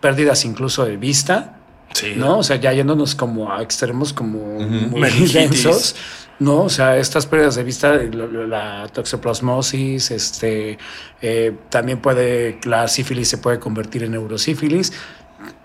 pérdidas 0.02 0.44
incluso 0.46 0.86
de 0.86 0.98
vista, 0.98 1.52
Sí. 1.94 2.14
¿no? 2.18 2.40
O 2.40 2.44
sea, 2.44 2.58
ya 2.58 2.74
yéndonos 2.74 3.16
como 3.16 3.54
a 3.54 3.62
extremos 3.62 4.12
como 4.12 4.40
muy 4.60 5.00
Meningitis. 5.00 5.34
densos, 5.34 5.96
¿no? 6.40 6.64
O 6.64 6.70
sea, 6.70 6.98
estas 6.98 7.26
pérdidas 7.26 7.56
de 7.56 7.64
vista, 7.64 7.94
la, 7.96 8.26
la- 8.26 8.48
la 8.82 8.88
toxoplasmosis, 8.90 10.12
este, 10.12 10.78
eh, 11.22 11.54
también 11.70 12.00
puede, 12.02 12.60
la 12.66 12.90
sífilis 12.90 13.30
se 13.30 13.38
puede 13.38 13.60
convertir 13.60 14.04
en 14.04 14.12
neurosífilis. 14.12 14.92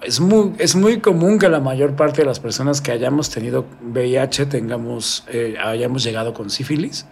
Es 0.02 0.20
muy, 0.20 0.52
es 0.58 0.76
muy 0.76 1.00
común 1.00 1.38
que 1.38 1.48
la 1.48 1.60
mayor 1.60 1.96
parte 1.96 2.22
de 2.22 2.26
las 2.26 2.40
personas 2.40 2.80
que 2.80 2.92
hayamos 2.92 3.30
tenido 3.30 3.66
VIH 3.82 4.46
tengamos, 4.46 5.24
eh, 5.28 5.56
hayamos 5.62 6.02
llegado 6.02 6.34
con 6.34 6.50
sífilis, 6.50 7.06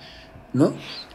¿no? 0.53 0.73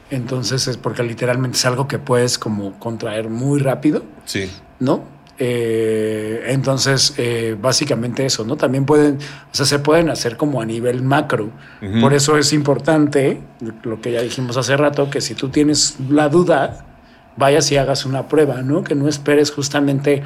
Entonces 0.09 0.67
es 0.67 0.77
porque 0.77 1.03
literalmente 1.03 1.57
es 1.57 1.65
algo 1.65 1.87
que 1.87 1.97
puedes 1.99 2.37
como 2.37 2.77
contraer 2.79 3.29
muy 3.29 3.59
rápido. 3.59 4.03
Sí. 4.25 4.49
¿no? 4.83 5.03
Eh, 5.39 6.43
entonces, 6.47 7.15
eh, 7.17 7.57
básicamente 7.59 8.25
eso, 8.25 8.45
¿no? 8.45 8.55
También 8.55 8.85
pueden, 8.85 9.15
o 9.15 9.55
sea, 9.55 9.65
se 9.65 9.79
pueden 9.79 10.09
hacer 10.09 10.37
como 10.37 10.61
a 10.61 10.65
nivel 10.65 11.01
macro. 11.01 11.49
Por 12.01 12.13
eso 12.13 12.37
es 12.37 12.53
importante, 12.53 13.41
lo 13.83 13.99
que 13.99 14.11
ya 14.11 14.21
dijimos 14.21 14.57
hace 14.57 14.77
rato, 14.77 15.09
que 15.09 15.21
si 15.21 15.33
tú 15.33 15.49
tienes 15.49 15.97
la 16.09 16.29
duda, 16.29 16.85
vayas 17.35 17.71
y 17.71 17.77
hagas 17.77 18.05
una 18.05 18.27
prueba, 18.27 18.61
¿no? 18.61 18.83
Que 18.83 18.95
no 18.95 19.07
esperes 19.07 19.51
justamente 19.51 20.23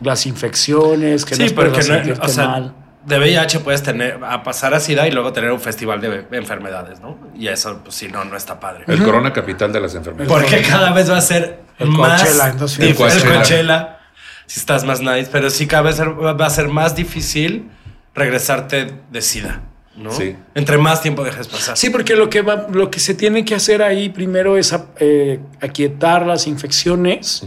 las 0.00 0.26
infecciones, 0.26 1.24
que 1.24 1.32
no 1.32 1.36
Sí, 1.36 1.42
esperes 1.44 1.72
porque 1.72 1.88
no, 1.88 1.94
sentirte 1.94 2.26
o 2.26 2.28
sea, 2.28 2.46
mal. 2.48 2.74
de 3.06 3.18
VIH 3.18 3.60
puedes 3.60 3.82
tener, 3.82 4.18
a 4.24 4.42
pasar 4.42 4.74
a 4.74 4.80
SIDA 4.80 5.06
y 5.08 5.10
luego 5.12 5.32
tener 5.32 5.50
un 5.52 5.60
festival 5.60 6.00
de 6.00 6.26
enfermedades, 6.32 7.00
¿no? 7.00 7.18
Y 7.34 7.48
eso, 7.48 7.80
pues 7.82 7.94
sí, 7.94 8.08
no, 8.08 8.24
no 8.24 8.36
está 8.36 8.58
padre. 8.60 8.84
El 8.86 9.02
corona 9.02 9.32
capital 9.32 9.72
de 9.72 9.80
las 9.80 9.94
enfermedades. 9.94 10.30
Porque 10.32 10.62
cada 10.62 10.92
vez 10.92 11.10
va 11.10 11.16
a 11.18 11.20
ser 11.22 11.60
El 11.78 11.88
más 11.90 12.22
Coachella 12.22 12.52
dif- 12.54 12.80
el 12.82 12.94
Coachella. 12.94 13.34
Coachella, 13.34 13.98
si 14.46 14.60
estás 14.60 14.84
más 14.84 15.00
nice, 15.00 15.28
pero 15.30 15.48
sí 15.50 15.66
cada 15.66 15.82
vez 15.82 16.00
va 16.00 16.46
a 16.46 16.50
ser 16.50 16.68
más 16.68 16.94
difícil 16.96 17.70
regresarte 18.14 18.92
de 19.10 19.22
SIDA, 19.22 19.60
¿no? 19.96 20.10
Sí. 20.12 20.36
Entre 20.54 20.78
más 20.78 21.02
tiempo 21.02 21.24
dejes 21.24 21.48
pasar. 21.48 21.76
Sí, 21.76 21.90
porque 21.90 22.16
lo 22.16 22.30
que, 22.30 22.42
va, 22.42 22.68
lo 22.70 22.90
que 22.90 23.00
se 23.00 23.14
tiene 23.14 23.44
que 23.44 23.54
hacer 23.54 23.82
ahí 23.82 24.08
primero 24.08 24.56
es 24.56 24.74
eh, 24.98 25.40
aquietar 25.60 26.26
las 26.26 26.46
infecciones 26.46 27.44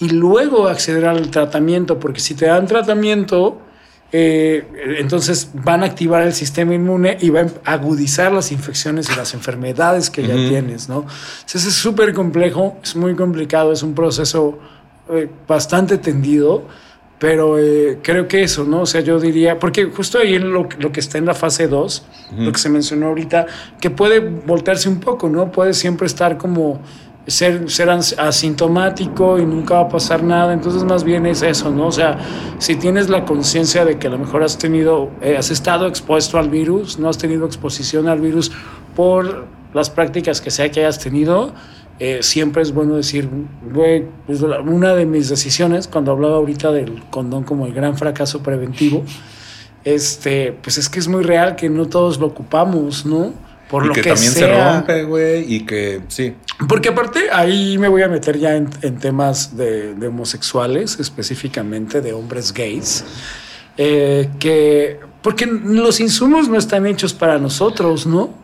y 0.00 0.08
luego 0.08 0.68
acceder 0.68 1.06
al 1.06 1.30
tratamiento, 1.30 1.98
porque 1.98 2.20
si 2.20 2.34
te 2.34 2.46
dan 2.46 2.66
tratamiento, 2.66 3.60
eh, 4.16 4.64
entonces 4.98 5.50
van 5.54 5.82
a 5.82 5.86
activar 5.86 6.22
el 6.22 6.32
sistema 6.32 6.72
inmune 6.72 7.16
y 7.20 7.30
van 7.30 7.52
a 7.64 7.72
agudizar 7.72 8.32
las 8.32 8.52
infecciones 8.52 9.10
y 9.10 9.16
las 9.16 9.34
enfermedades 9.34 10.08
que 10.08 10.22
ya 10.24 10.34
tienes, 10.34 10.88
¿no? 10.88 11.06
Entonces 11.40 11.66
es 11.66 11.74
súper 11.74 12.14
complejo, 12.14 12.78
es 12.80 12.94
muy 12.94 13.16
complicado, 13.16 13.72
es 13.72 13.82
un 13.82 13.94
proceso 13.94 14.60
eh, 15.10 15.28
bastante 15.48 15.98
tendido, 15.98 16.68
pero 17.24 17.58
eh, 17.58 18.00
creo 18.02 18.28
que 18.28 18.42
eso, 18.42 18.64
¿no? 18.64 18.82
O 18.82 18.86
sea, 18.86 19.00
yo 19.00 19.18
diría, 19.18 19.58
porque 19.58 19.86
justo 19.86 20.18
ahí 20.18 20.34
en 20.34 20.52
lo, 20.52 20.68
lo 20.78 20.92
que 20.92 21.00
está 21.00 21.16
en 21.16 21.24
la 21.24 21.32
fase 21.32 21.68
2, 21.68 22.04
lo 22.36 22.52
que 22.52 22.58
se 22.58 22.68
mencionó 22.68 23.06
ahorita, 23.06 23.46
que 23.80 23.88
puede 23.88 24.20
voltearse 24.20 24.90
un 24.90 25.00
poco, 25.00 25.30
¿no? 25.30 25.50
Puede 25.50 25.72
siempre 25.72 26.06
estar 26.06 26.36
como 26.36 26.82
ser, 27.26 27.70
ser 27.70 27.88
asintomático 27.88 29.38
y 29.38 29.46
nunca 29.46 29.76
va 29.76 29.80
a 29.80 29.88
pasar 29.88 30.22
nada. 30.22 30.52
Entonces, 30.52 30.84
más 30.84 31.02
bien 31.02 31.24
es 31.24 31.40
eso, 31.40 31.70
¿no? 31.70 31.86
O 31.86 31.92
sea, 31.92 32.18
si 32.58 32.76
tienes 32.76 33.08
la 33.08 33.24
conciencia 33.24 33.86
de 33.86 33.96
que 33.96 34.08
a 34.08 34.10
lo 34.10 34.18
mejor 34.18 34.42
has 34.42 34.58
tenido, 34.58 35.10
eh, 35.22 35.38
has 35.38 35.50
estado 35.50 35.86
expuesto 35.86 36.38
al 36.38 36.50
virus, 36.50 36.98
no 36.98 37.08
has 37.08 37.16
tenido 37.16 37.46
exposición 37.46 38.06
al 38.06 38.20
virus 38.20 38.52
por 38.94 39.46
las 39.72 39.88
prácticas 39.88 40.42
que 40.42 40.50
sea 40.50 40.70
que 40.70 40.80
hayas 40.80 40.98
tenido, 40.98 41.54
eh, 42.00 42.18
siempre 42.22 42.62
es 42.62 42.72
bueno 42.72 42.96
decir, 42.96 43.28
güey, 43.72 44.04
pues 44.26 44.40
una 44.42 44.94
de 44.94 45.06
mis 45.06 45.28
decisiones, 45.28 45.86
cuando 45.86 46.10
hablaba 46.12 46.36
ahorita 46.36 46.72
del 46.72 47.02
condón 47.10 47.44
como 47.44 47.66
el 47.66 47.72
gran 47.72 47.96
fracaso 47.96 48.42
preventivo, 48.42 49.04
este, 49.84 50.52
pues 50.62 50.78
es 50.78 50.88
que 50.88 50.98
es 50.98 51.06
muy 51.06 51.22
real 51.22 51.54
que 51.54 51.70
no 51.70 51.86
todos 51.86 52.18
lo 52.18 52.26
ocupamos, 52.26 53.06
¿no? 53.06 53.32
Por 53.70 53.84
y 53.84 53.88
lo 53.88 53.94
que, 53.94 54.02
también 54.02 54.32
se 54.32 54.52
rompe, 54.52 55.04
güey, 55.04 55.54
y 55.54 55.60
que 55.64 56.00
sí. 56.08 56.34
Porque 56.68 56.88
aparte 56.88 57.30
ahí 57.32 57.78
me 57.78 57.88
voy 57.88 58.02
a 58.02 58.08
meter 58.08 58.38
ya 58.38 58.56
en, 58.56 58.68
temas 58.98 59.56
de, 59.56 59.94
homosexuales, 60.06 60.98
específicamente 60.98 62.00
de 62.00 62.12
hombres 62.12 62.52
gays, 62.52 63.04
eh, 63.76 64.30
que 64.38 65.00
porque 65.22 65.46
los 65.46 66.00
insumos 66.00 66.48
no 66.48 66.58
están 66.58 66.86
hechos 66.86 67.14
para 67.14 67.38
nosotros, 67.38 68.06
¿no? 68.06 68.43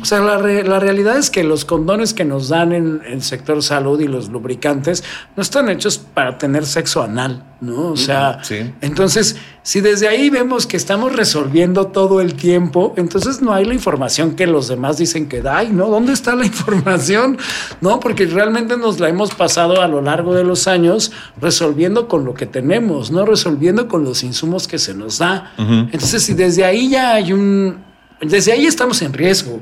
O 0.00 0.04
sea, 0.06 0.20
la, 0.20 0.38
la, 0.38 0.80
realidad 0.80 1.18
es 1.18 1.28
que 1.28 1.44
los 1.44 1.66
condones 1.66 2.14
que 2.14 2.24
nos 2.24 2.48
dan 2.48 2.72
en 2.72 3.02
el 3.06 3.22
sector 3.22 3.62
salud 3.62 4.00
y 4.00 4.08
los 4.08 4.30
lubricantes 4.30 5.04
no 5.36 5.42
están 5.42 5.68
hechos 5.68 5.98
para 5.98 6.38
tener 6.38 6.64
sexo 6.64 7.02
anal, 7.02 7.44
¿no? 7.60 7.88
O 7.88 7.96
sea, 7.96 8.40
entonces, 8.80 9.36
si 9.62 9.82
desde 9.82 10.08
ahí 10.08 10.30
vemos 10.30 10.66
que 10.66 10.78
estamos 10.78 11.14
resolviendo 11.14 11.88
todo 11.88 12.22
el 12.22 12.32
tiempo, 12.32 12.94
entonces 12.96 13.42
no 13.42 13.52
hay 13.52 13.66
la 13.66 13.74
información 13.74 14.36
que 14.36 14.46
los 14.46 14.68
demás 14.68 14.96
dicen 14.96 15.28
que 15.28 15.42
da, 15.42 15.62
¿no? 15.64 15.88
¿Dónde 15.90 16.14
está 16.14 16.34
la 16.34 16.46
información? 16.46 17.36
No, 17.82 18.00
porque 18.00 18.24
realmente 18.24 18.78
nos 18.78 18.98
la 19.00 19.10
hemos 19.10 19.34
pasado 19.34 19.82
a 19.82 19.88
lo 19.88 20.00
largo 20.00 20.34
de 20.34 20.44
los 20.44 20.66
años 20.66 21.12
resolviendo 21.38 22.08
con 22.08 22.24
lo 22.24 22.32
que 22.32 22.46
tenemos, 22.46 23.10
no 23.10 23.26
resolviendo 23.26 23.86
con 23.86 24.02
los 24.02 24.22
insumos 24.22 24.66
que 24.66 24.78
se 24.78 24.94
nos 24.94 25.18
da. 25.18 25.52
Entonces, 25.58 26.22
si 26.22 26.32
desde 26.32 26.64
ahí 26.64 26.88
ya 26.88 27.12
hay 27.12 27.34
un 27.34 27.87
desde 28.20 28.52
ahí 28.52 28.66
estamos 28.66 29.00
en 29.02 29.12
riesgo. 29.12 29.60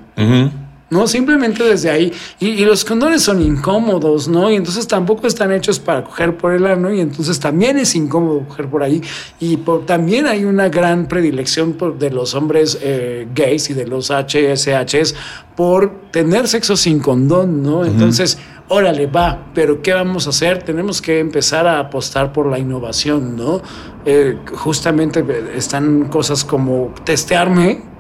No, 0.88 1.08
simplemente 1.08 1.64
desde 1.64 1.90
ahí. 1.90 2.12
Y, 2.38 2.64
los 2.64 2.84
condones 2.84 3.22
son 3.22 3.42
incómodos, 3.42 4.28
¿no? 4.28 4.48
Y 4.48 4.54
entonces 4.54 4.86
tampoco 4.86 5.26
están 5.26 5.50
hechos 5.50 5.80
para 5.80 6.04
coger 6.04 6.36
por 6.36 6.52
el 6.52 6.64
ano 6.64 6.92
y 6.92 7.00
entonces 7.00 7.40
también 7.40 7.76
es 7.76 7.96
incómodo 7.96 8.46
coger 8.46 8.68
por 8.68 8.84
ahí. 8.84 9.02
Y 9.40 9.56
también 9.84 10.26
hay 10.26 10.44
una 10.44 10.68
gran 10.68 11.08
predilección 11.08 11.72
por, 11.72 11.98
de 11.98 12.10
los 12.10 12.34
hombres 12.34 12.78
eh, 12.80 13.26
gays 13.34 13.68
y 13.70 13.74
de 13.74 13.84
los 13.88 14.12
HSHs 14.12 15.16
por 15.56 16.10
tener 16.12 16.46
sexo 16.46 16.76
sin 16.76 17.00
condón, 17.00 17.64
¿no? 17.64 17.84
Entonces, 17.84 18.38
órale, 18.68 19.08
va, 19.08 19.48
pero 19.54 19.82
¿qué 19.82 19.92
vamos 19.92 20.28
a 20.28 20.30
hacer? 20.30 20.62
Tenemos 20.62 21.02
que 21.02 21.18
empezar 21.18 21.66
a 21.66 21.80
apostar 21.80 22.32
por 22.32 22.46
la 22.46 22.60
innovación, 22.60 23.34
¿no? 23.34 23.60
Eh, 24.04 24.38
justamente 24.54 25.24
están 25.56 26.04
cosas 26.04 26.44
como 26.44 26.94
testearme 27.02 27.95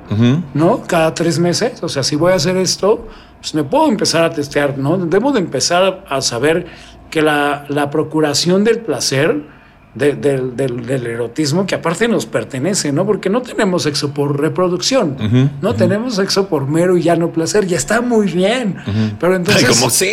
¿no? 0.54 0.82
Cada 0.86 1.14
tres 1.14 1.38
meses. 1.38 1.82
O 1.82 1.88
sea, 1.88 2.02
si 2.02 2.16
voy 2.16 2.32
a 2.32 2.36
hacer 2.36 2.56
esto, 2.56 3.06
pues 3.40 3.54
me 3.54 3.64
puedo 3.64 3.88
empezar 3.88 4.24
a 4.24 4.30
testear, 4.30 4.78
¿no? 4.78 4.96
Debo 4.96 5.32
de 5.32 5.40
empezar 5.40 6.04
a 6.08 6.20
saber 6.20 6.66
que 7.10 7.22
la, 7.22 7.64
la 7.68 7.90
procuración 7.90 8.64
del 8.64 8.80
placer 8.80 9.55
del, 9.96 11.06
erotismo 11.06 11.66
que 11.66 11.74
aparte 11.74 12.06
nos 12.06 12.26
pertenece, 12.26 12.92
¿no? 12.92 13.06
Porque 13.06 13.30
no 13.30 13.40
tenemos 13.40 13.84
sexo 13.84 14.12
por 14.12 14.38
reproducción, 14.38 15.16
no 15.62 15.74
tenemos 15.74 16.16
sexo 16.16 16.48
por 16.48 16.68
mero 16.68 16.96
y 16.96 17.02
llano 17.02 17.30
placer, 17.30 17.66
ya 17.66 17.76
está 17.76 18.00
muy 18.02 18.26
bien. 18.26 18.76
Pero 19.18 19.36
entonces. 19.36 19.66
como 19.66 19.90
sí. 19.90 20.12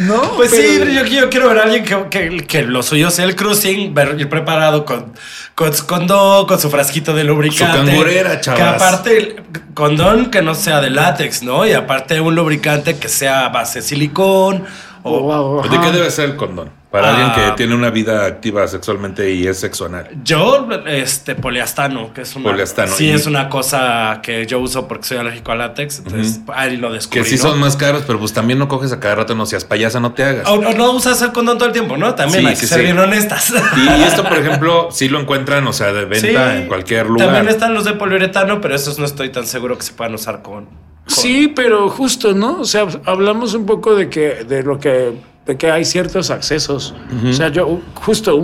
no, 0.00 0.32
pues 0.36 0.50
sí, 0.50 0.78
yo, 0.94 1.04
yo, 1.04 1.28
quiero 1.28 1.48
ver 1.48 1.58
a 1.58 1.62
alguien 1.64 1.84
que, 1.84 2.44
que, 2.46 2.62
lo 2.62 2.82
suyo 2.82 3.10
sea 3.10 3.26
el 3.26 3.36
cruising, 3.36 3.92
ver, 3.92 4.16
ir 4.18 4.28
preparado 4.28 4.84
con, 4.84 5.12
con 5.54 5.74
su 5.74 5.86
condón, 5.86 6.46
con 6.46 6.58
su 6.58 6.70
frasquito 6.70 7.12
de 7.12 7.24
lubricante. 7.24 7.78
Su 7.78 7.86
cangurera, 7.86 8.40
chaval. 8.40 8.58
Que 8.58 8.68
aparte, 8.68 9.36
condón 9.74 10.30
que 10.30 10.40
no 10.40 10.54
sea 10.54 10.80
de 10.80 10.90
látex, 10.90 11.42
¿no? 11.42 11.66
Y 11.66 11.72
aparte 11.72 12.20
un 12.20 12.34
lubricante 12.34 12.96
que 12.96 13.08
sea 13.08 13.48
base 13.48 13.82
silicón. 13.82 14.64
O, 15.02 15.62
¿De 15.62 15.78
qué 15.78 15.92
debe 15.92 16.10
ser 16.10 16.30
el 16.30 16.36
condón? 16.36 16.70
Para 16.90 17.10
alguien 17.10 17.32
que 17.32 17.40
ah. 17.40 17.54
tiene 17.56 17.74
una 17.74 17.90
vida 17.90 18.24
activa 18.24 18.66
sexualmente 18.68 19.32
y 19.32 19.46
es 19.46 19.58
sexual. 19.58 20.08
Yo, 20.22 20.68
este, 20.86 21.34
poliastano, 21.34 22.14
que 22.14 22.22
es 22.22 22.36
una. 22.36 22.50
Poliastano. 22.50 22.92
Sí, 22.92 23.10
es 23.10 23.26
una 23.26 23.48
cosa 23.48 24.20
que 24.22 24.46
yo 24.46 24.60
uso 24.60 24.86
porque 24.86 25.04
soy 25.04 25.18
alérgico 25.18 25.52
a 25.52 25.56
látex. 25.56 25.98
Entonces, 25.98 26.40
ahí 26.54 26.76
lo 26.76 26.92
descubrí. 26.92 27.22
Que 27.22 27.28
sí 27.28 27.38
son 27.38 27.58
más 27.58 27.76
caros, 27.76 28.04
pero 28.06 28.18
pues 28.20 28.32
también 28.32 28.58
no 28.58 28.68
coges 28.68 28.92
a 28.92 29.00
cada 29.00 29.16
rato, 29.16 29.34
no 29.34 29.46
seas 29.46 29.64
payasa, 29.64 29.98
no 29.98 30.12
te 30.12 30.24
hagas. 30.24 30.48
O, 30.48 30.58
no 30.74 30.92
usas 30.92 31.20
el 31.22 31.32
condón 31.32 31.58
todo 31.58 31.66
el 31.66 31.72
tiempo, 31.72 31.96
¿no? 31.96 32.14
También 32.14 32.46
hay 32.46 32.54
que 32.54 32.66
ser 32.66 32.82
bien 32.82 32.98
honestas. 32.98 33.52
Y, 33.76 34.02
esto, 34.04 34.22
por 34.22 34.38
ejemplo, 34.38 34.88
sí 34.92 35.08
lo 35.08 35.20
encuentran, 35.20 35.66
o 35.66 35.72
sea, 35.72 35.92
de 35.92 36.04
venta 36.04 36.56
en 36.56 36.68
cualquier 36.68 37.06
lugar. 37.06 37.26
También 37.26 37.48
están 37.48 37.74
los 37.74 37.84
de 37.84 37.94
poliuretano, 37.94 38.60
pero 38.60 38.74
esos 38.76 38.98
no 38.98 39.04
estoy 39.04 39.30
tan 39.30 39.46
seguro 39.46 39.76
que 39.76 39.82
se 39.82 39.92
puedan 39.92 40.14
usar 40.14 40.42
con. 40.42 40.68
Sí, 41.08 41.52
pero 41.54 41.88
justo, 41.88 42.32
¿no? 42.32 42.60
O 42.60 42.64
sea, 42.64 42.86
hablamos 43.04 43.54
un 43.54 43.66
poco 43.66 43.94
de 43.94 44.08
que, 44.08 44.44
de 44.44 44.62
lo 44.62 44.78
que 44.78 45.14
de 45.46 45.56
que 45.56 45.70
hay 45.70 45.84
ciertos 45.84 46.30
accesos. 46.30 46.94
O 47.24 47.32
sea, 47.32 47.48
yo 47.48 47.80
justo 47.94 48.42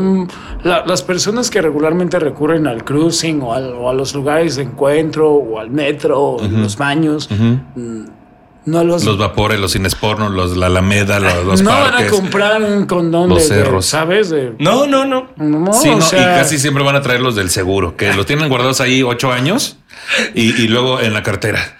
las 0.64 1.02
personas 1.02 1.50
que 1.50 1.60
regularmente 1.60 2.18
recurren 2.18 2.66
al 2.68 2.84
cruising 2.84 3.42
o, 3.42 3.54
a 3.54 3.92
los 3.92 4.14
lugares 4.14 4.56
de 4.56 4.62
encuentro 4.62 5.32
o 5.32 5.58
al 5.58 5.70
metro 5.70 6.20
o 6.20 6.48
los 6.48 6.76
baños, 6.76 7.28
mm, 7.30 8.04
no 8.64 8.84
los... 8.84 9.04
Los 9.04 9.18
vapores, 9.18 9.58
los 9.58 9.72
cines 9.72 9.96
porno, 9.96 10.28
los, 10.28 10.56
la 10.56 10.66
alameda, 10.66 11.18
los, 11.18 11.44
los 11.44 11.62
No 11.62 11.70
van 11.70 12.04
a 12.04 12.06
comprar 12.06 12.62
un 12.62 12.86
condón 12.86 13.30
los 13.30 13.48
de, 13.48 13.56
cerros. 13.56 13.86
¿sabes? 13.86 14.32
no, 14.60 14.86
no, 14.86 15.04
no. 15.04 15.26
sí, 15.72 15.90
no, 15.90 16.06
y 16.06 16.10
casi 16.10 16.58
siempre 16.60 16.84
van 16.84 16.94
a 16.94 17.02
traer 17.02 17.20
los 17.20 17.34
del 17.34 17.50
seguro, 17.50 17.96
que 17.96 18.14
los 18.14 18.26
tienen 18.26 18.48
guardados 18.48 18.80
ahí 18.80 19.02
ocho 19.02 19.32
años 19.32 19.78
y, 20.34 20.62
y 20.62 20.68
luego 20.68 21.00
en 21.00 21.12
la 21.12 21.22
cartera. 21.22 21.76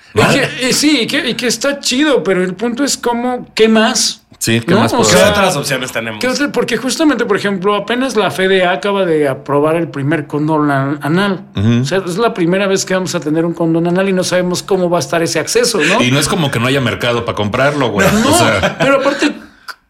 Y 0.68 0.72
sí, 0.72 1.00
y 1.02 1.06
que, 1.06 1.30
y 1.30 1.34
que 1.34 1.46
está 1.46 1.80
chido, 1.80 2.22
pero 2.22 2.44
el 2.44 2.54
punto 2.54 2.84
es 2.84 2.96
cómo, 2.96 3.48
¿qué 3.54 3.68
más? 3.68 4.22
Sí, 4.42 4.60
¿qué 4.60 4.74
más 4.74 4.92
¿Qué 4.92 4.98
otras 4.98 5.54
opciones 5.54 5.92
tenemos? 5.92 6.20
porque 6.52 6.76
justamente, 6.76 7.24
por 7.24 7.36
ejemplo, 7.36 7.76
apenas 7.76 8.16
la 8.16 8.28
FDA 8.28 8.72
acaba 8.72 9.06
de 9.06 9.28
aprobar 9.28 9.76
el 9.76 9.86
primer 9.86 10.26
condón 10.26 10.68
anal. 10.68 11.44
O 11.54 11.84
sea, 11.84 12.02
es 12.04 12.18
la 12.18 12.34
primera 12.34 12.66
vez 12.66 12.84
que 12.84 12.92
vamos 12.92 13.14
a 13.14 13.20
tener 13.20 13.44
un 13.44 13.54
condón 13.54 13.86
anal 13.86 14.08
y 14.08 14.12
no 14.12 14.24
sabemos 14.24 14.64
cómo 14.64 14.90
va 14.90 14.96
a 14.96 15.00
estar 15.00 15.22
ese 15.22 15.38
acceso, 15.38 15.78
¿no? 15.80 16.02
Y 16.02 16.10
no 16.10 16.18
es 16.18 16.26
como 16.26 16.50
que 16.50 16.58
no 16.58 16.66
haya 16.66 16.80
mercado 16.80 17.24
para 17.24 17.36
comprarlo, 17.36 17.90
güey. 17.90 18.08
No, 18.12 18.36
pero 18.80 18.96
aparte 18.96 19.31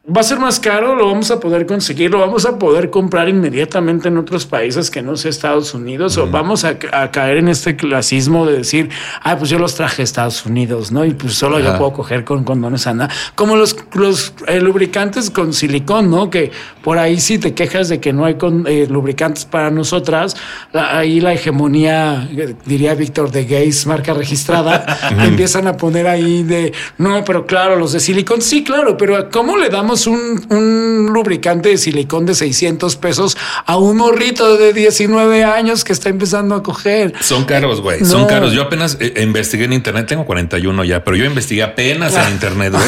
va 0.04 0.20
a 0.20 0.24
ser 0.24 0.40
más 0.40 0.58
caro, 0.58 0.96
lo 0.96 1.06
vamos 1.06 1.30
a 1.30 1.38
poder 1.38 1.64
conseguir, 1.64 2.10
lo 2.10 2.18
vamos 2.18 2.44
a 2.44 2.58
poder 2.58 2.90
comprar 2.90 3.28
inmediatamente 3.28 4.08
en 4.08 4.18
otros 4.18 4.46
países 4.46 4.90
que 4.90 5.00
no 5.00 5.16
sea 5.16 5.30
Estados 5.30 5.74
Unidos, 5.74 6.18
o 6.18 6.26
vamos 6.26 6.64
a, 6.64 6.76
caer 6.76 7.36
en 7.36 7.46
este 7.46 7.76
clasismo 7.76 8.44
de 8.44 8.58
decir, 8.58 8.90
ah, 9.22 9.38
pues 9.38 9.48
yo 9.48 9.60
los 9.60 9.76
traje 9.76 10.02
a 10.02 10.04
Estados 10.04 10.44
Unidos, 10.44 10.90
¿no? 10.90 11.04
Y 11.04 11.14
pues 11.14 11.34
solo 11.34 11.60
yo 11.60 11.78
puedo 11.78 11.92
coger 11.92 12.24
con 12.24 12.42
condones 12.42 12.88
Ana. 12.88 13.08
Como 13.36 13.54
los, 13.54 13.76
los 13.92 14.34
eh, 14.48 14.60
lubricantes 14.60 15.30
con 15.30 15.52
silicón, 15.52 16.10
¿no? 16.10 16.30
Que 16.30 16.50
por 16.82 16.98
ahí 16.98 17.20
sí 17.20 17.38
te 17.38 17.54
quejas 17.54 17.88
de 17.88 18.00
que 18.00 18.12
no 18.12 18.24
hay 18.24 18.34
con, 18.34 18.66
eh, 18.66 18.88
lubricantes 18.90 19.44
para 19.44 19.70
nosotras, 19.70 20.36
ahí 20.72 21.20
la 21.20 21.32
hegemonía, 21.32 22.28
eh, 22.36 22.56
diría 22.66 22.94
Víctor, 22.94 23.30
de 23.30 23.44
gays, 23.44 23.86
marca 23.86 24.14
registrada, 24.14 24.84
empiezan 25.24 25.68
a 25.68 25.76
poner 25.76 26.08
ahí 26.08 26.42
de, 26.42 26.72
no, 26.98 27.22
pero 27.24 27.46
claro, 27.46 27.76
los 27.76 27.92
de 27.92 28.00
silicón, 28.00 28.42
sí, 28.42 28.64
claro, 28.64 28.96
pero 28.96 29.30
¿cómo 29.30 29.56
le 29.56 29.68
damos 29.68 29.91
un, 30.06 31.10
lubricante 31.12 31.70
de 31.70 31.78
silicón 31.78 32.26
de 32.26 32.34
600 32.34 32.96
pesos 32.96 33.36
a 33.66 33.76
un 33.76 33.96
morrito 33.96 34.56
de 34.56 34.72
19 34.72 35.44
años 35.44 35.84
que 35.84 35.92
está 35.92 36.08
empezando 36.08 36.54
a 36.54 36.62
coger. 36.62 37.14
Son 37.20 37.44
caros, 37.44 37.80
güey. 37.80 38.04
Son 38.04 38.26
caros. 38.26 38.52
Yo 38.52 38.62
apenas 38.62 38.96
eh, 39.00 39.22
investigué 39.22 39.64
en 39.64 39.72
internet, 39.72 40.06
tengo 40.06 40.24
41 40.24 40.84
ya, 40.84 41.04
pero 41.04 41.16
yo 41.16 41.24
investigué 41.24 41.62
apenas 41.62 42.14
en 42.16 42.32
internet, 42.32 42.72
güey. 42.72 42.84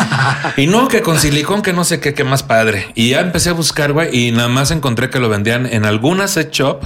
y 0.56 0.66
no, 0.66 0.88
que 0.88 1.02
con 1.02 1.18
silicón, 1.18 1.62
que 1.62 1.72
no 1.72 1.84
sé 1.84 2.00
qué, 2.00 2.14
qué 2.14 2.24
más 2.24 2.42
padre. 2.42 2.86
Y 2.94 3.10
ya 3.10 3.20
empecé 3.20 3.50
a 3.50 3.52
buscar, 3.52 3.92
güey, 3.92 4.16
y 4.16 4.32
nada 4.32 4.48
más 4.48 4.70
encontré 4.70 5.10
que 5.10 5.18
lo 5.18 5.28
vendían 5.28 5.66
en 5.66 5.84
algunas 5.84 6.32
set 6.32 6.52
shop. 6.52 6.84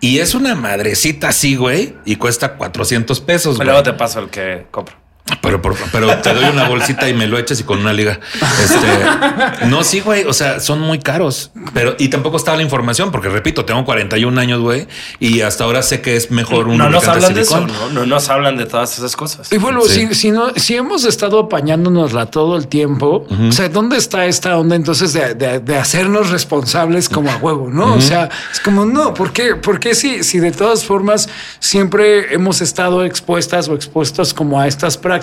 Y 0.00 0.18
es 0.18 0.34
una 0.34 0.54
madrecita 0.54 1.28
así, 1.28 1.56
güey, 1.56 1.94
y 2.04 2.16
cuesta 2.16 2.54
400 2.56 3.20
pesos. 3.20 3.56
Pero 3.58 3.70
luego 3.70 3.82
te 3.82 3.92
paso 3.94 4.20
el 4.20 4.28
que 4.28 4.66
compro. 4.70 5.05
Pero, 5.42 5.60
por- 5.60 5.74
pero 5.90 6.16
te 6.18 6.32
doy 6.34 6.44
una 6.44 6.68
bolsita 6.68 7.08
y 7.08 7.14
me 7.14 7.26
lo 7.26 7.36
echas 7.38 7.58
y 7.60 7.64
con 7.64 7.80
una 7.80 7.92
liga. 7.92 8.20
Este, 8.62 9.66
no, 9.66 9.82
sí, 9.82 10.00
güey. 10.00 10.24
O 10.24 10.32
sea, 10.32 10.60
son 10.60 10.80
muy 10.80 10.98
caros. 11.00 11.50
Pero, 11.74 11.96
y 11.98 12.08
tampoco 12.08 12.36
estaba 12.36 12.56
la 12.56 12.62
información, 12.62 13.10
porque 13.10 13.28
repito, 13.28 13.64
tengo 13.64 13.84
41 13.84 14.40
años, 14.40 14.60
güey, 14.60 14.86
y 15.18 15.40
hasta 15.40 15.64
ahora 15.64 15.82
sé 15.82 16.00
que 16.00 16.16
es 16.16 16.30
mejor 16.30 16.68
un 16.68 16.78
no 16.78 16.88
nos 16.90 17.06
hablan 17.08 17.34
de 17.34 17.40
eso. 17.40 17.60
¿no? 17.60 17.88
No 17.90 18.06
nos 18.06 18.28
hablan 18.28 18.56
de 18.56 18.66
todas 18.66 18.96
esas 18.98 19.16
cosas. 19.16 19.52
Y 19.52 19.58
bueno, 19.58 19.80
Sí. 19.82 20.06
si, 20.08 20.14
si, 20.14 20.30
no, 20.30 20.50
si 20.56 20.76
hemos 20.76 21.04
estado 21.04 21.40
apañándonosla 21.40 22.26
todo 22.26 22.56
el 22.56 22.68
tiempo, 22.68 23.26
o 23.48 23.52
sea, 23.52 23.68
¿dónde 23.68 23.96
está 23.96 24.26
esta 24.26 24.56
onda 24.56 24.76
entonces 24.76 25.12
de, 25.12 25.34
de- 25.34 25.58
de 25.60 25.76
hacernos 25.76 26.30
responsables 26.30 27.08
como 27.08 27.30
a 27.32 27.36
huevo? 27.36 27.68
No, 27.70 27.94
o 27.94 28.00
sea, 28.00 28.28
es 28.52 28.60
como 28.60 28.84
no, 28.86 29.12
¿por 29.14 29.32
qué? 29.32 29.56
¿Por 29.56 29.80
qué 29.80 29.94
si, 29.94 30.22
si 30.22 30.38
de 30.38 30.52
todas 30.52 30.84
formas 30.84 31.28
siempre 31.58 32.32
hemos 32.34 32.60
estado 32.60 33.04
expuestas 33.04 33.68
o 33.68 33.74
expuestos 33.74 34.32
como 34.32 34.60
a 34.60 34.66
estas 34.68 34.96
prácticas? 34.96 35.15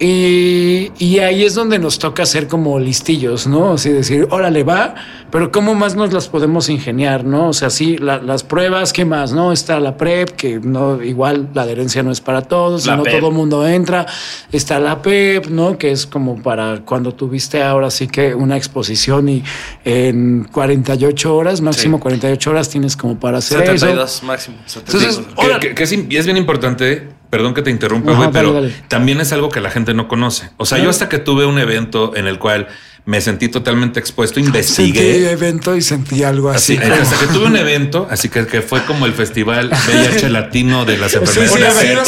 Y, 0.00 0.92
y 0.98 1.18
ahí 1.18 1.42
es 1.44 1.56
donde 1.56 1.80
nos 1.80 1.98
toca 1.98 2.24
ser 2.24 2.46
como 2.46 2.78
listillos, 2.78 3.48
¿no? 3.48 3.72
Así 3.72 3.90
decir, 3.90 4.28
órale, 4.30 4.62
va, 4.62 4.94
pero 5.32 5.50
¿cómo 5.50 5.74
más 5.74 5.96
nos 5.96 6.12
las 6.12 6.28
podemos 6.28 6.68
ingeniar, 6.68 7.24
no? 7.24 7.48
O 7.48 7.52
sea, 7.52 7.68
sí, 7.68 7.98
la- 7.98 8.18
las 8.22 8.44
pruebas, 8.44 8.92
¿qué 8.92 9.04
más, 9.04 9.32
no? 9.32 9.50
Está 9.52 9.80
la 9.80 9.96
PrEP, 9.96 10.30
que 10.36 10.60
no, 10.60 11.02
igual 11.02 11.48
la 11.52 11.62
adherencia 11.62 12.04
no 12.04 12.12
es 12.12 12.20
para 12.20 12.42
todos, 12.42 12.86
La 12.86 12.96
no 12.96 13.02
PEP. 13.02 13.18
todo 13.18 13.30
el 13.30 13.34
mundo 13.34 13.66
entra. 13.66 14.06
Está 14.52 14.78
la 14.78 15.02
PEP, 15.02 15.46
¿no? 15.48 15.76
Que 15.78 15.90
es 15.90 16.06
como 16.06 16.40
para 16.44 16.82
cuando 16.84 17.12
tuviste 17.12 17.60
ahora 17.60 17.90
sí 17.90 18.06
que 18.06 18.36
una 18.36 18.56
exposición 18.56 19.28
y 19.28 19.42
en 19.84 20.44
48 20.52 21.34
horas, 21.34 21.60
máximo 21.60 21.96
Sí. 21.96 22.02
48 22.02 22.50
horas 22.50 22.68
tienes 22.70 22.96
como 22.96 23.18
para 23.18 23.38
hacer 23.38 23.62
eso. 23.62 23.72
72 23.78 24.22
máximo. 24.22 24.58
72. 24.64 25.02
Entonces, 25.02 25.26
Que- 25.34 25.42
Ahora- 25.42 25.58
que, 25.58 25.74
que 25.74 25.82
es, 25.82 25.90
es 25.92 26.24
bien 26.24 26.36
importante, 26.36 27.08
perdón 27.30 27.54
que 27.54 27.62
te 27.62 27.70
interrumpa, 27.70 28.12
güey, 28.12 28.30
pero 28.32 28.52
dale, 28.52 28.74
también 28.88 29.20
es 29.20 29.32
algo 29.32 29.48
que 29.50 29.60
la 29.60 29.70
gente 29.70 29.94
no 29.94 30.08
conoce. 30.08 30.50
O 30.56 30.66
sea, 30.66 30.78
yo 30.78 30.88
hasta 30.90 31.08
que 31.08 31.18
tuve 31.18 31.44
un 31.46 31.58
evento 31.58 32.16
en 32.16 32.26
el 32.26 32.38
cual 32.38 32.68
me 33.04 33.20
sentí 33.22 33.48
totalmente 33.48 33.98
expuesto, 34.00 34.34
Sentí 34.34 34.48
investigué. 34.48 35.30
evento 35.30 35.74
y 35.74 35.80
sentí 35.80 36.24
algo 36.24 36.50
Así, 36.50 36.76
así. 36.76 36.90
hasta 36.92 37.18
que 37.18 37.32
tuve 37.32 37.46
un 37.46 37.56
evento, 37.56 38.06
así 38.10 38.28
que, 38.28 38.46
que 38.46 38.60
fue 38.60 38.82
como 38.84 39.06
el 39.06 39.14
festival 39.14 39.70
VIH 39.88 40.28
latino 40.28 40.84
de 40.84 40.98
las 40.98 41.14
enfermedades. 41.14 41.98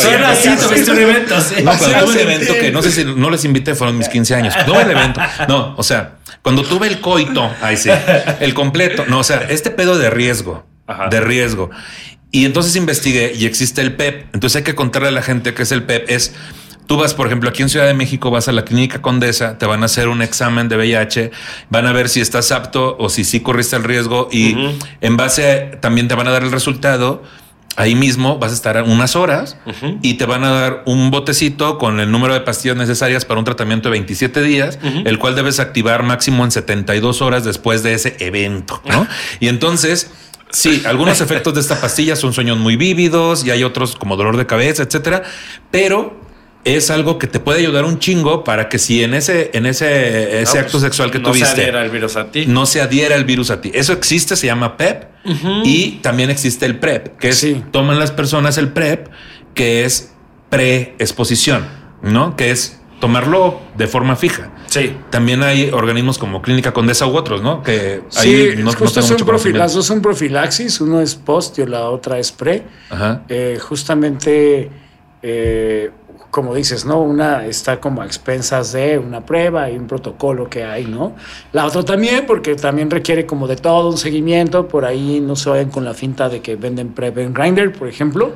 sí, 0.42 0.50
tuviste 0.68 0.90
un 0.90 0.98
evento. 0.98 1.36
No, 1.64 1.72
tuve 1.78 2.04
un 2.04 2.18
evento 2.18 2.52
que 2.54 2.70
no 2.70 2.82
sé 2.82 2.90
si 2.90 3.04
no 3.04 3.30
les 3.30 3.44
invité, 3.46 3.74
fueron 3.74 3.96
mis 3.96 4.08
15 4.08 4.34
años. 4.34 4.54
No 4.66 4.78
el 4.78 4.90
evento. 4.90 5.20
No, 5.48 5.74
o 5.76 5.82
sea, 5.82 6.16
cuando 6.42 6.62
tuve 6.64 6.88
el 6.88 7.00
coito, 7.00 7.50
ahí 7.62 7.76
sí, 7.78 7.88
el 8.40 8.52
completo. 8.52 9.04
No, 9.08 9.20
o 9.20 9.24
sea, 9.24 9.46
este 9.48 9.70
pedo 9.70 9.96
de 9.98 10.10
riesgo, 10.10 10.66
Ajá. 10.86 11.08
de 11.08 11.20
riesgo. 11.20 11.70
Y 12.32 12.44
entonces 12.44 12.76
investigué 12.76 13.32
y 13.36 13.44
existe 13.46 13.80
el 13.80 13.94
PEP. 13.94 14.34
Entonces 14.34 14.56
hay 14.56 14.62
que 14.62 14.74
contarle 14.74 15.08
a 15.08 15.12
la 15.12 15.22
gente 15.22 15.52
que 15.54 15.62
es 15.62 15.72
el 15.72 15.82
PEP. 15.82 16.08
Es 16.10 16.34
tú 16.86 16.96
vas, 16.96 17.14
por 17.14 17.26
ejemplo, 17.28 17.48
aquí 17.48 17.62
en 17.62 17.68
Ciudad 17.68 17.86
de 17.86 17.94
México, 17.94 18.30
vas 18.32 18.48
a 18.48 18.52
la 18.52 18.64
clínica 18.64 19.00
Condesa, 19.00 19.58
te 19.58 19.66
van 19.66 19.82
a 19.82 19.86
hacer 19.86 20.08
un 20.08 20.22
examen 20.22 20.68
de 20.68 20.76
VIH, 20.76 21.30
van 21.70 21.86
a 21.86 21.92
ver 21.92 22.08
si 22.08 22.20
estás 22.20 22.50
apto 22.50 22.96
o 22.98 23.08
si 23.08 23.22
sí 23.24 23.38
corriste 23.40 23.76
el 23.76 23.84
riesgo 23.84 24.28
y 24.32 24.56
en 25.00 25.16
base 25.16 25.50
a- 25.74 25.80
también 25.80 26.08
te 26.08 26.14
van 26.16 26.26
a 26.26 26.30
dar 26.32 26.42
el 26.42 26.50
resultado. 26.50 27.22
Ahí 27.76 27.94
mismo 27.94 28.38
vas 28.40 28.50
a 28.50 28.54
estar 28.54 28.82
unas 28.82 29.14
horas 29.14 29.56
y 30.02 30.14
te 30.14 30.26
van 30.26 30.42
a 30.42 30.50
dar 30.50 30.82
un 30.86 31.12
botecito 31.12 31.78
con 31.78 32.00
el 32.00 32.10
número 32.10 32.34
de 32.34 32.40
pastillas 32.40 32.76
necesarias 32.76 33.24
para 33.24 33.38
un 33.38 33.44
tratamiento 33.44 33.88
de 33.88 33.92
27 33.92 34.42
días, 34.42 34.78
el 35.06 35.18
cual 35.20 35.36
debes 35.36 35.60
activar 35.60 36.02
máximo 36.02 36.44
en 36.44 36.50
72 36.50 37.22
horas 37.22 37.44
después 37.44 37.84
de 37.84 37.94
ese 37.94 38.16
evento, 38.18 38.82
¿no? 38.86 39.06
y 39.38 39.46
entonces, 39.46 40.10
sí, 40.52 40.82
algunos 40.86 41.20
efectos 41.22 41.54
de 41.54 41.60
esta 41.60 41.80
pastilla 41.80 42.16
son 42.16 42.32
sueños 42.32 42.58
muy 42.58 42.76
vívidos 42.76 43.44
y 43.44 43.50
hay 43.50 43.64
otros 43.64 43.96
como 43.96 44.16
dolor 44.16 44.36
de 44.36 44.46
cabeza, 44.46 44.82
etcétera, 44.82 45.22
pero 45.70 46.18
es 46.62 46.90
algo 46.90 47.18
que 47.18 47.26
te 47.26 47.40
puede 47.40 47.60
ayudar 47.60 47.86
un 47.86 47.98
chingo 47.98 48.44
para 48.44 48.68
que 48.68 48.78
si 48.78 49.02
en 49.02 49.14
ese, 49.14 49.50
en 49.54 49.64
ese, 49.64 50.42
ese 50.42 50.54
No, 50.56 50.60
acto 50.60 50.72
pues, 50.72 50.82
sexual 50.82 51.10
que 51.10 51.18
no 51.18 51.30
tuviste 51.30 51.46
se 51.46 51.52
adhiera 51.62 51.82
el 51.82 51.90
virus 51.90 52.16
a 52.16 52.30
ti. 52.30 52.44
no 52.46 52.66
se 52.66 52.82
adhiera 52.82 53.16
el 53.16 53.24
virus 53.24 53.50
a 53.50 53.62
ti. 53.62 53.70
Eso 53.72 53.94
existe, 53.94 54.36
se 54.36 54.46
llama 54.46 54.76
PEP 54.76 55.04
y 55.64 55.92
también 56.02 56.28
existe 56.30 56.66
el 56.66 56.78
PrEP, 56.78 57.16
que 57.18 57.30
es 57.30 57.38
Sí. 57.38 57.62
toman 57.70 57.98
las 57.98 58.10
personas 58.10 58.58
el 58.58 58.68
PrEP, 58.68 59.08
que 59.54 59.84
es 59.84 60.12
preexposición, 60.50 61.66
¿no? 62.02 62.36
Que 62.36 62.50
es 62.50 62.78
tomarlo 63.00 63.60
de 63.76 63.86
forma 63.86 64.16
fija. 64.16 64.50
Sí. 64.70 64.96
También 65.10 65.42
hay 65.42 65.68
organismos 65.70 66.16
como 66.16 66.40
Clínica 66.40 66.72
Condesa 66.72 67.04
u 67.06 67.16
otros, 67.16 67.42
¿no? 67.42 67.60
Que 67.62 68.02
Sí, 68.08 68.28
ahí 68.28 68.54
no, 68.56 68.66
no 68.66 68.70
justo 68.70 69.00
tengo 69.00 69.18
son 69.18 69.36
mucho 69.36 69.48
las 69.58 69.74
dos 69.74 69.84
son 69.84 70.00
profilaxis, 70.00 70.80
uno 70.80 71.00
es 71.00 71.16
post 71.16 71.58
y 71.58 71.66
la 71.66 71.90
otra 71.90 72.20
es 72.20 72.30
pre. 72.30 72.62
Ajá. 72.88 73.22
Eh, 73.28 73.58
justamente, 73.60 74.70
eh, 75.22 75.90
como 76.30 76.54
dices, 76.54 76.84
¿no? 76.84 77.02
Una 77.02 77.46
está 77.46 77.80
como 77.80 78.00
a 78.00 78.06
expensas 78.06 78.70
de 78.70 78.96
una 78.96 79.26
prueba 79.26 79.68
y 79.68 79.76
un 79.76 79.88
protocolo 79.88 80.48
que 80.48 80.62
hay, 80.62 80.84
¿no? 80.84 81.16
La 81.52 81.66
otra 81.66 81.84
también, 81.84 82.24
porque 82.24 82.54
también 82.54 82.90
requiere 82.90 83.26
como 83.26 83.48
de 83.48 83.56
todo 83.56 83.90
un 83.90 83.98
seguimiento, 83.98 84.68
por 84.68 84.84
ahí 84.84 85.18
no 85.18 85.34
se 85.34 85.50
vayan 85.50 85.70
con 85.70 85.84
la 85.84 85.94
finta 85.94 86.28
de 86.28 86.42
que 86.42 86.54
venden 86.54 86.90
PrEP 86.90 87.18
en 87.18 87.34
Grindr, 87.34 87.72
por 87.72 87.88
ejemplo. 87.88 88.34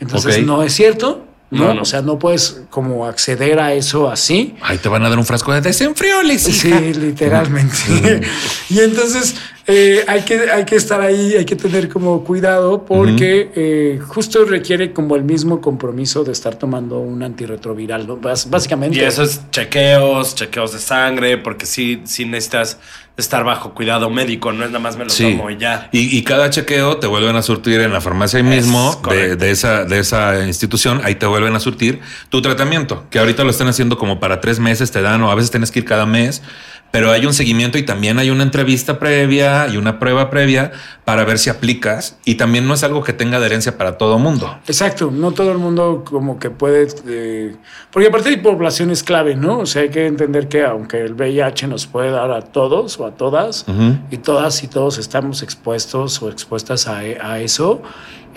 Entonces 0.00 0.44
no 0.44 0.64
es 0.64 0.72
cierto, 0.72 1.27
¿no? 1.50 1.68
No, 1.68 1.74
no. 1.74 1.82
O 1.82 1.84
sea, 1.84 2.02
no 2.02 2.18
puedes 2.18 2.62
como 2.70 3.06
acceder 3.06 3.58
a 3.58 3.72
eso 3.72 4.10
así. 4.10 4.54
Ahí 4.60 4.78
te 4.78 4.88
van 4.88 5.04
a 5.04 5.08
dar 5.08 5.18
un 5.18 5.24
frasco 5.24 5.52
de 5.52 5.60
desenfrioles, 5.60 6.42
Sí, 6.42 6.72
literalmente. 6.94 8.20
y 8.68 8.80
entonces 8.80 9.34
eh, 9.66 10.02
hay, 10.06 10.22
que, 10.22 10.50
hay 10.50 10.64
que 10.64 10.76
estar 10.76 11.00
ahí, 11.00 11.34
hay 11.34 11.44
que 11.44 11.54
tener 11.54 11.90
como 11.90 12.24
cuidado 12.24 12.86
porque 12.86 13.50
eh, 13.54 14.00
justo 14.06 14.44
requiere 14.46 14.94
como 14.94 15.14
el 15.14 15.24
mismo 15.24 15.60
compromiso 15.60 16.24
de 16.24 16.32
estar 16.32 16.56
tomando 16.56 17.00
un 17.00 17.22
antirretroviral, 17.22 18.06
básicamente. 18.46 18.96
Y 18.96 19.02
eso 19.02 19.22
es 19.22 19.42
chequeos, 19.50 20.34
chequeos 20.34 20.72
de 20.72 20.78
sangre, 20.78 21.36
porque 21.36 21.66
sí, 21.66 22.00
sí 22.04 22.24
necesitas 22.24 22.78
estar 23.18 23.44
bajo 23.44 23.74
cuidado 23.74 24.08
médico, 24.08 24.52
no 24.52 24.64
es 24.64 24.70
nada 24.70 24.78
más 24.78 24.96
me 24.96 25.04
lo 25.04 25.10
Sí. 25.10 25.32
tomo 25.36 25.50
y 25.50 25.58
ya. 25.58 25.88
Y, 25.92 26.16
y 26.16 26.22
cada 26.22 26.48
chequeo 26.50 26.96
te 26.98 27.06
vuelven 27.06 27.36
a 27.36 27.42
surtir 27.42 27.80
en 27.80 27.92
la 27.92 28.00
farmacia 28.00 28.38
ahí 28.40 28.46
Es 28.48 28.64
mismo 28.66 29.02
de 29.10 29.50
esa, 29.50 29.84
de 29.84 29.98
esa 29.98 30.46
institución. 30.46 31.00
Ahí 31.04 31.16
te 31.16 31.26
vuelven 31.26 31.54
a 31.54 31.60
surtir 31.60 32.00
tu 32.30 32.40
tratamiento, 32.40 33.04
que 33.10 33.18
ahorita 33.18 33.44
lo 33.44 33.50
están 33.50 33.68
haciendo 33.68 33.98
como 33.98 34.20
para 34.20 34.40
tres 34.40 34.60
meses, 34.60 34.90
te 34.92 35.02
dan 35.02 35.20
o 35.22 35.30
a 35.30 35.34
veces 35.34 35.50
tienes 35.50 35.70
que 35.70 35.80
ir 35.80 35.84
cada 35.84 36.06
mes. 36.06 36.42
Pero 36.90 37.10
hay 37.12 37.26
un 37.26 37.34
seguimiento 37.34 37.76
y 37.76 37.82
también 37.82 38.18
hay 38.18 38.30
una 38.30 38.42
entrevista 38.42 38.98
previa 38.98 39.68
y 39.68 39.76
una 39.76 39.98
prueba 39.98 40.30
previa 40.30 40.72
para 41.04 41.22
ver 41.24 41.38
si 41.38 41.50
aplicas. 41.50 42.16
Y 42.24 42.36
también 42.36 42.66
no 42.66 42.72
es 42.72 42.82
algo 42.82 43.02
que 43.04 43.12
tenga 43.12 43.36
adherencia 43.36 43.76
para 43.76 43.98
todo 43.98 44.18
mundo. 44.18 44.58
Exacto, 44.66 45.10
no 45.12 45.32
todo 45.32 45.52
el 45.52 45.58
mundo 45.58 46.02
como 46.08 46.38
que 46.38 46.48
puede, 46.48 46.88
eh, 47.06 47.56
porque 47.90 48.08
aparte 48.08 48.30
hay 48.30 48.38
poblaciones 48.38 49.02
clave, 49.02 49.34
¿no? 49.36 49.58
O 49.58 49.66
sea, 49.66 49.82
hay 49.82 49.90
que 49.90 50.06
entender 50.06 50.48
que 50.48 50.64
aunque 50.64 51.02
el 51.02 51.12
VIH 51.12 51.66
nos 51.66 51.86
puede 51.86 52.10
dar 52.10 52.30
a 52.30 52.40
todos 52.40 52.98
o 52.98 53.04
a 53.04 53.07
todas, 53.12 53.66
y 54.10 54.16
todas 54.18 54.62
y 54.62 54.68
todos 54.68 54.98
estamos 54.98 55.42
expuestos 55.42 56.22
o 56.22 56.30
expuestas 56.30 56.86
a, 56.86 56.98
a 56.98 57.40
eso, 57.40 57.82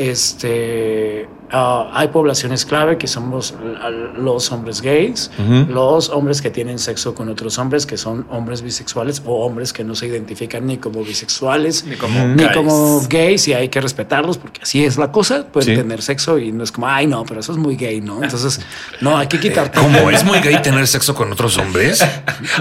este, 0.09 1.27
ah, 1.51 1.89
hay 1.93 2.07
poblaciones 2.09 2.65
clave 2.65 2.97
que 2.97 3.07
somos 3.07 3.53
los 4.17 4.51
hombres 4.51 4.81
gays, 4.81 5.29
Ujú. 5.37 5.71
los 5.71 6.09
hombres 6.09 6.41
que 6.41 6.49
tienen 6.49 6.79
sexo 6.79 7.13
con 7.15 7.29
otros 7.29 7.57
hombres 7.57 7.85
que 7.85 7.97
son 7.97 8.25
hombres 8.29 8.61
bisexuales 8.61 9.21
o 9.25 9.45
hombres 9.45 9.73
que 9.73 9.83
no 9.83 9.95
se 9.95 10.07
identifican 10.07 10.65
ni 10.65 10.77
como 10.77 11.03
bisexuales 11.03 11.83
Ni 11.85 11.95
como 11.95 12.25
ni 12.27 12.43
gays. 12.43 12.55
como 12.55 13.01
gays 13.09 13.47
y 13.47 13.53
hay 13.53 13.69
que 13.69 13.81
respetarlos 13.81 14.37
porque 14.37 14.61
así 14.63 14.83
es 14.85 14.97
la 14.97 15.11
cosa, 15.11 15.45
pueden 15.47 15.75
Sí. 15.75 15.81
tener 15.81 16.01
sexo 16.01 16.37
y 16.37 16.51
no 16.51 16.63
es 16.63 16.71
como, 16.71 16.87
ay 16.87 17.07
no, 17.07 17.23
pero 17.25 17.39
eso 17.39 17.51
es 17.51 17.57
muy 17.57 17.75
gay, 17.75 18.01
¿no? 18.01 18.23
Entonces, 18.23 18.59
no, 19.01 19.17
hay 19.17 19.27
que 19.27 19.39
quitar 19.39 19.71
todo. 19.71 19.83
Como 19.83 20.09
es 20.09 20.23
muy 20.23 20.39
gay 20.39 20.61
tener 20.61 20.87
sexo 20.87 21.13
con 21.15 21.31
otros 21.31 21.57
hombres. 21.57 22.01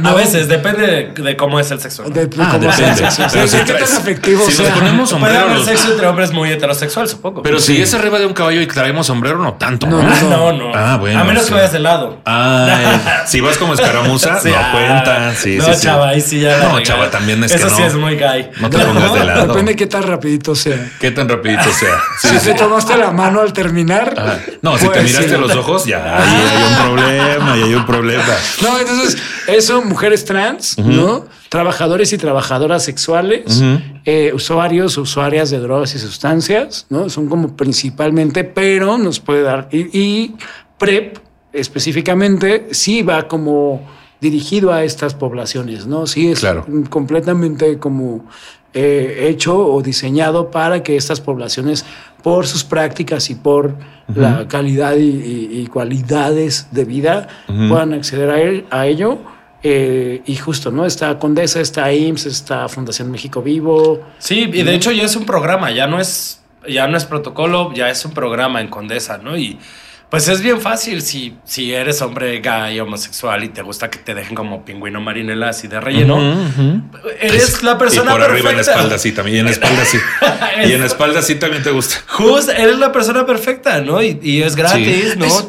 A 0.03 0.15
veces 0.15 0.49
depende 0.49 0.87
de, 1.15 1.23
de 1.23 1.37
cómo 1.37 1.59
es 1.61 1.71
el 1.71 1.81
sexo. 1.81 2.03
¿no? 2.05 2.11
De, 2.11 2.29
Ah, 2.39 2.59
cómo 2.59 2.73
sea 2.73 2.89
el 2.91 2.95
depende. 2.97 3.11
sexo. 3.11 3.29
Pero 3.33 3.47
Sí, 3.49 3.59
si 3.59 3.65
¿Qué 3.65 3.73
tan 3.73 3.83
traes- 3.83 3.97
afectivo 3.99 4.43
si 4.49 4.63
nos 4.63 4.71
ponemos 4.73 4.95
Puede 4.95 5.07
sombrero 5.07 5.41
haber 5.41 5.57
los- 5.59 5.67
sexo 5.67 5.93
entre 5.93 6.07
hombres 6.07 6.33
muy 6.33 6.51
heterosexual, 6.51 7.09
supongo. 7.09 7.30
Pero 7.43 7.61
si 7.61 7.81
es 7.81 7.93
arriba 7.95 8.19
de 8.19 8.27
un 8.27 8.33
caballo 8.33 8.61
y 8.61 8.67
traemos 8.67 9.07
sombrero, 9.07 9.39
no 9.39 9.55
tanto. 9.55 9.87
No, 9.87 10.03
¿no? 10.03 10.09
Ah, 10.11 10.21
no, 10.23 10.53
no. 10.53 10.73
Ah, 10.75 10.97
bueno, 10.99 11.21
A 11.21 11.25
menos 11.25 11.45
sí. 11.45 11.49
que 11.49 11.55
vayas 11.55 11.73
de 11.73 11.79
lado. 11.81 12.19
Ay, 12.25 13.01
si 13.27 13.41
vas 13.41 13.59
como 13.59 13.75
escaramuza, 13.75 14.41
Sí, 14.41 14.49
no 14.51 14.57
ah, 14.57 14.71
cuenta. 14.73 15.35
Sí, 15.35 15.57
no, 15.57 15.65
sí, 15.65 15.75
sí. 15.75 15.81
chava, 15.83 16.09
ahí 16.09 16.21
sí 16.21 16.41
ya. 16.41 16.59
No, 16.59 16.81
chava, 16.81 17.11
también 17.11 17.43
es 17.45 17.53
Eso 17.53 17.65
que 17.65 17.71
no. 17.71 17.77
sí 17.77 17.83
es 17.83 17.95
muy 17.95 18.17
gay. 18.17 18.51
No 18.61 18.71
te 18.71 18.79
pongas 18.79 19.15
de 19.15 19.25
lado. 19.25 19.47
Depende 19.49 19.77
qué 19.77 19.87
tan 19.87 20.03
rapidito 20.03 20.55
sea. 20.55 20.91
Qué 21.01 21.11
tan 21.11 21.29
rapidito 21.29 21.71
sea. 21.73 21.99
Sí, 22.21 22.29
si 22.29 22.39
sí. 22.39 22.47
te 22.47 22.55
tomaste 22.55 22.97
la 22.97 23.11
mano 23.11 23.41
al 23.41 23.53
terminar. 23.53 24.15
Ajá. 24.17 24.39
No, 24.63 24.77
si 24.77 24.85
te 24.85 24.91
pues, 24.91 25.05
miraste 25.05 25.29
sí. 25.29 25.35
a 25.35 25.39
los 25.39 25.55
ojos, 25.55 25.85
ya 25.87 25.99
ahí 26.17 26.35
hay 26.35 26.63
un 26.63 26.85
problema, 26.85 27.57
y 27.57 27.63
hay 27.63 27.75
un 27.75 27.87
problema. 27.87 28.25
No, 28.63 28.79
entonces, 28.79 29.17
eso, 29.53 29.83
mujeres 29.83 30.25
trans, 30.25 30.77
¿no? 30.79 31.27
Trabajadores 31.49 32.13
y 32.13 32.19
trabajadoras 32.19 32.83
sexuales, 32.85 33.63
eh, 34.05 34.33
usuarios, 34.35 34.97
usuarias 34.99 35.51
de 35.51 35.59
drogas 35.59 35.95
y 35.95 35.99
sustancias, 35.99 36.87
¿no? 36.91 37.09
Son 37.11 37.29
como 37.29 37.57
principalmente, 37.57 38.45
pero 38.45 38.99
nos 38.99 39.21
puede 39.21 39.43
dar. 39.43 39.69
Y, 39.73 39.99
y 39.99 40.35
PrEP, 40.79 41.19
específicamente, 41.53 42.69
sí 42.73 43.03
va 43.03 43.27
como 43.29 43.81
dirigido 44.21 44.73
a 44.73 44.85
estas 44.85 45.15
poblaciones, 45.15 45.87
¿no? 45.87 46.07
Sí 46.07 46.31
es 46.31 46.41
Claro. 46.41 46.67
completamente 46.91 47.79
como 47.79 48.27
eh, 48.75 49.27
hecho 49.31 49.59
o 49.59 49.83
diseñado 49.83 50.51
para 50.51 50.83
que 50.85 50.97
estas 50.97 51.21
poblaciones, 51.21 51.85
por 52.23 52.47
sus 52.47 52.63
prácticas 52.65 53.31
y 53.31 53.35
por 53.35 53.75
la 54.15 54.47
calidad 54.47 54.95
y, 54.97 55.09
y- 55.09 55.61
y 55.61 55.67
cualidades 55.69 56.69
de 56.71 56.85
vida, 56.85 57.29
puedan 57.69 57.95
acceder 57.95 58.31
a, 58.31 58.41
él- 58.41 58.67
a 58.71 58.87
ello. 58.87 59.19
Eh, 59.63 60.23
y 60.25 60.37
justo, 60.37 60.71
¿no? 60.71 60.87
Está 60.87 61.19
Condesa, 61.19 61.61
está 61.61 61.93
IMSS, 61.93 62.27
está 62.27 62.69
Fundación 62.69 63.11
México 63.11 63.43
Vivo. 63.43 64.07
Sí, 64.19 64.49
y 64.53 64.63
de 64.63 64.75
hecho 64.75 64.91
ya 64.91 65.03
es 65.05 65.17
un 65.17 65.27
programa, 65.27 65.71
ya 65.71 65.87
no 65.87 66.01
es, 66.01 66.41
ya 66.69 66.87
no 66.89 66.97
es 66.97 67.05
protocolo, 67.05 67.73
ya 67.75 67.91
es 67.91 68.05
un 68.05 68.13
programa 68.13 68.61
en 68.63 68.69
Condesa, 68.69 69.19
¿no? 69.19 69.37
Y 69.37 69.59
pues 70.09 70.27
es 70.29 70.41
bien 70.41 70.61
fácil 70.61 71.03
si, 71.03 71.37
si 71.45 71.73
eres 71.73 72.03
hombre 72.03 72.41
gay, 72.41 72.81
homosexual 72.81 73.45
y 73.45 73.51
te 73.51 73.63
gusta 73.63 73.91
que 73.91 73.99
te 73.99 74.13
dejen 74.15 74.35
como 74.35 74.65
pingüino 74.65 75.01
marinela 75.01 75.51
así 75.51 75.69
de 75.69 75.79
relleno. 75.79 76.19
Eres 77.21 77.63
la 77.63 77.79
persona 77.79 78.11
y 78.11 78.15
por 78.15 78.23
arriba 78.23 78.51
en 78.51 78.57
la 78.57 78.63
espalda 78.63 78.99
sí 78.99 79.13
también. 79.13 79.37
Y 79.37 79.39
en 79.41 79.45
la 79.45 79.51
espalda 79.53 79.85
sí. 79.85 79.99
y 80.69 80.73
en 80.73 80.81
la 80.81 80.87
espalda 80.87 81.23
sí 81.23 81.37
también 81.37 81.63
te 81.63 81.71
gusta. 81.71 81.97
Justo, 82.09 82.51
eres 82.51 82.79
la 82.79 82.91
persona 82.91 83.25
perfecta, 83.25 83.81
¿no? 83.83 84.03
Y, 84.03 84.19
y 84.23 84.43
es 84.43 84.57
gratis, 84.57 85.11
Sí. 85.13 85.19
¿no? 85.19 85.25
Es- 85.27 85.49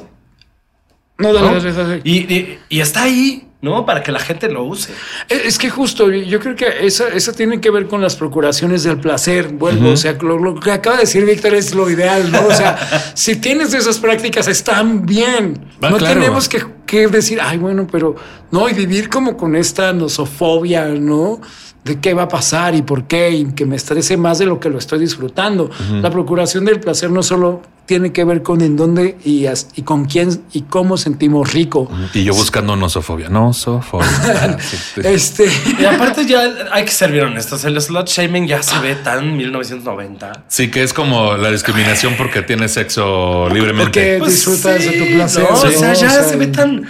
No, 1.17 1.33
dale, 1.33 1.49
¿No? 1.49 1.73
dale. 1.73 2.01
Y, 2.03 2.17
y- 2.31 2.59
y 2.69 2.79
está 2.81 3.03
ahí, 3.03 3.47
¿no? 3.61 3.85
Para 3.85 4.01
que 4.01 4.11
la 4.11 4.19
gente 4.19 4.49
lo 4.49 4.63
use. 4.63 4.91
Es 5.29 5.51
es 5.51 5.57
que 5.57 5.69
justo, 5.69 6.09
yo 6.09 6.39
creo 6.39 6.55
que 6.55 6.85
esa, 6.85 7.09
esa 7.09 7.33
tiene 7.33 7.61
que 7.61 7.69
ver 7.69 7.87
con 7.87 8.01
las 8.01 8.15
procuraciones 8.15 8.83
del 8.83 8.99
placer. 8.99 9.49
Vuelvo, 9.49 9.91
o 9.91 9.97
sea, 9.97 10.13
lo, 10.13 10.39
lo 10.39 10.59
que 10.59 10.71
acaba 10.71 10.95
de 10.95 11.01
decir 11.03 11.25
Víctor 11.25 11.53
es 11.53 11.75
lo 11.75 11.89
ideal, 11.89 12.31
¿no? 12.31 12.47
O 12.47 12.53
sea, 12.53 13.11
si 13.15 13.35
tienes 13.35 13.73
esas 13.73 13.99
prácticas, 13.99 14.47
están 14.47 15.05
bien. 15.05 15.65
No 15.81 15.97
claro. 15.97 16.13
tenemos 16.13 16.49
que, 16.49 16.63
que 16.85 17.07
decir, 17.07 17.39
ay, 17.41 17.57
bueno, 17.57 17.85
pero 17.91 18.15
no, 18.49 18.67
y 18.69 18.73
vivir 18.73 19.09
como 19.09 19.37
con 19.37 19.55
esta 19.55 19.93
nosofobia, 19.93 20.85
¿no? 20.87 21.41
De 21.83 21.99
qué 21.99 22.13
va 22.13 22.23
a 22.23 22.27
pasar 22.27 22.75
y 22.75 22.83
por 22.83 23.05
qué, 23.05 23.31
y 23.31 23.45
que 23.53 23.65
me 23.65 23.75
estrese 23.75 24.15
más 24.15 24.37
de 24.37 24.45
lo 24.45 24.59
que 24.59 24.69
lo 24.69 24.77
estoy 24.77 24.99
disfrutando. 24.99 25.69
La 26.01 26.11
procuración 26.11 26.65
del 26.65 26.79
placer 26.79 27.09
no 27.09 27.23
solo 27.23 27.61
tiene 27.91 28.13
que 28.13 28.23
ver 28.23 28.41
con 28.41 28.61
en 28.61 28.77
dónde 28.77 29.17
y, 29.25 29.47
con 29.83 30.05
quién 30.05 30.43
y 30.53 30.61
cómo 30.61 30.95
sentimos 30.95 31.51
rico. 31.51 31.91
Y 32.13 32.23
yo 32.23 32.33
buscando 32.33 32.75
nosofobia. 32.75 33.29
Nosofobia. 33.29 34.07
Sí. 34.61 35.01
Este. 35.03 35.49
Y 35.79 35.85
aparte 35.85 36.25
ya 36.25 36.41
hay 36.71 36.85
que 36.85 36.91
ser 36.91 37.11
bien 37.11 37.25
honestos, 37.25 37.63
el 37.65 37.79
slot 37.81 38.07
shaming 38.07 38.47
ya 38.47 38.63
se 38.63 38.77
ve 38.79 38.95
tan 38.95 39.35
1990. 39.35 40.45
Sí, 40.47 40.69
que 40.69 40.83
es 40.83 40.93
como 40.93 41.35
la 41.35 41.51
discriminación 41.51 42.15
porque 42.17 42.41
tienes 42.41 42.73
sexo 42.73 43.49
libremente. 43.49 44.17
Porque 44.19 44.31
disfrutas 44.31 44.85
de 44.85 44.91
tu 44.91 45.13
placer. 45.13 45.45
Pues 45.49 45.63
¿no? 45.63 45.65
¿no? 45.65 45.77
O 45.77 45.79
sea, 45.79 45.91
O 45.91 45.93
ya 45.93 46.09
sea, 46.09 46.23
se 46.23 46.37
ve 46.37 46.47
tan. 46.47 46.87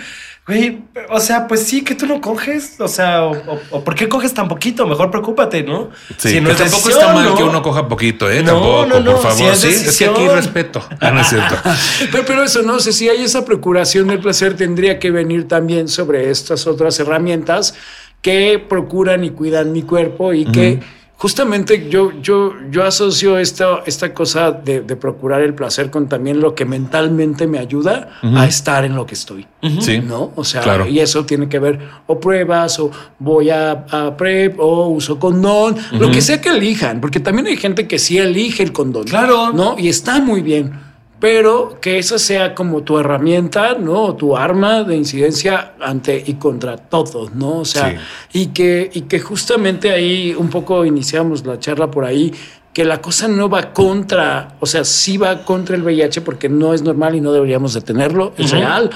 Güey, 0.56 0.82
o 1.10 1.20
sea, 1.20 1.48
pues 1.48 1.64
sí, 1.64 1.84
que 1.84 1.96
tú 1.96 2.06
no 2.06 2.20
coges. 2.22 2.76
O 2.80 2.88
sea, 2.88 3.24
o, 3.24 3.32
o- 3.32 3.60
o 3.72 3.84
¿por 3.84 3.96
qué 3.96 4.10
coges 4.10 4.34
tan 4.34 4.48
poquito? 4.48 4.86
Mejor 4.88 5.10
preocúpate, 5.12 5.64
¿no? 5.64 5.90
Sí, 6.18 6.30
Si 6.30 6.42
no 6.42 6.48
que 6.48 6.54
es 6.54 6.58
tampoco 6.60 6.88
decisión, 6.90 7.00
está 7.02 7.14
mal 7.14 7.26
¿no? 7.30 7.36
que 7.36 7.44
uno 7.44 7.62
coja 7.62 7.88
poquito, 7.88 8.30
¿eh? 8.30 8.44
No, 8.44 8.52
tampoco, 8.54 8.86
no, 8.88 9.00
no, 9.00 9.12
por 9.14 9.22
favor. 9.22 9.38
si 9.38 9.44
es 9.46 9.60
sí, 9.60 9.88
es 9.90 9.98
que 9.98 10.06
aquí 10.06 10.28
respeto. 10.28 10.84
Ah, 11.00 11.12
no 11.12 11.22
es 11.22 11.28
cierto. 11.30 11.56
Pero, 12.12 12.26
pero 12.26 12.44
eso 12.44 12.62
no 12.64 12.80
sé 12.80 12.92
si 12.94 13.08
hay 13.10 13.24
esa 13.24 13.46
procuración 13.46 14.08
del 14.08 14.20
placer 14.20 14.56
tendría 14.56 15.00
que 15.00 15.12
venir 15.12 15.48
también 15.48 15.88
sobre 15.88 16.30
estas 16.30 16.68
otras 16.68 17.00
herramientas 17.00 17.74
que 18.22 18.64
procuran 18.68 19.24
y 19.24 19.30
cuidan 19.32 19.72
mi 19.72 19.82
cuerpo 19.84 20.34
y 20.34 20.46
que 20.46 20.80
justamente 21.22 21.88
yo, 21.88 22.12
yo, 22.20 22.56
yo 22.72 22.84
asocio 22.84 23.38
esta, 23.38 23.84
esta 23.86 24.12
cosa 24.12 24.52
de, 24.52 24.82
de 24.82 24.96
procurar 24.96 25.42
el 25.44 25.54
placer 25.54 25.92
con 25.92 26.10
también 26.10 26.40
lo 26.42 26.56
que 26.56 26.66
mentalmente 26.66 27.46
me 27.46 27.60
ayuda 27.60 28.10
a 28.24 28.48
estar 28.48 28.86
en 28.86 28.96
lo 28.96 29.06
que 29.06 29.14
estoy. 29.14 29.46
Sí. 29.82 30.00
¿No? 30.00 30.32
O 30.36 30.44
sea, 30.44 30.62
Claro. 30.62 30.88
y 30.88 31.00
eso 31.00 31.24
tiene 31.24 31.48
que 31.48 31.60
ver 31.60 31.78
o 32.08 32.20
pruebas 32.20 32.80
o 32.80 32.90
voy 33.20 33.52
a, 33.52 33.86
a 33.92 34.18
PrEP 34.18 34.60
o 34.60 34.88
uso 34.88 35.20
condón, 35.20 35.76
lo 35.92 36.10
que 36.10 36.22
sea 36.22 36.42
que 36.42 36.50
elijan, 36.50 37.00
porque 37.00 37.20
también 37.20 37.46
hay 37.46 37.58
gente 37.58 37.88
que 37.88 38.00
sí 38.00 38.18
elige 38.18 38.64
el 38.64 38.72
condón. 38.72 39.04
Claro. 39.04 39.52
¿No? 39.54 39.76
Y 39.78 39.90
está 39.90 40.20
muy 40.22 40.42
bien. 40.42 40.74
Pero 41.22 41.78
que 41.80 42.00
esa 42.00 42.18
sea 42.18 42.56
como 42.56 42.82
tu 42.82 42.98
herramienta, 42.98 43.76
¿no? 43.76 44.06
O 44.06 44.16
tu 44.16 44.36
arma 44.36 44.84
de 44.84 44.98
incidencia 44.98 45.74
ante 45.80 46.22
y 46.26 46.34
contra 46.34 46.76
todos, 46.78 47.34
¿no? 47.36 47.60
O 47.60 47.66
sea, 47.66 47.96
y, 48.34 48.48
que, 48.48 48.90
y 48.92 49.02
que 49.02 49.20
justamente 49.20 49.92
ahí 49.92 50.34
un 50.36 50.50
poco 50.50 50.84
iniciamos 50.84 51.46
la 51.46 51.60
charla 51.60 51.92
por 51.92 52.06
ahí, 52.06 52.34
que 52.74 52.84
la 52.86 53.00
cosa 53.02 53.28
no 53.28 53.50
va 53.50 53.72
contra, 53.72 54.56
o 54.60 54.66
sea, 54.66 54.84
sí 54.84 55.18
va 55.18 55.46
contra 55.46 55.76
el 55.76 55.84
VIH 55.84 56.22
porque 56.22 56.50
no 56.50 56.74
es 56.74 56.82
normal 56.82 57.14
y 57.14 57.22
no 57.22 57.32
deberíamos 57.32 57.76
de 57.76 57.82
tenerlo, 57.82 58.34
es 58.38 58.50
real, 58.50 58.90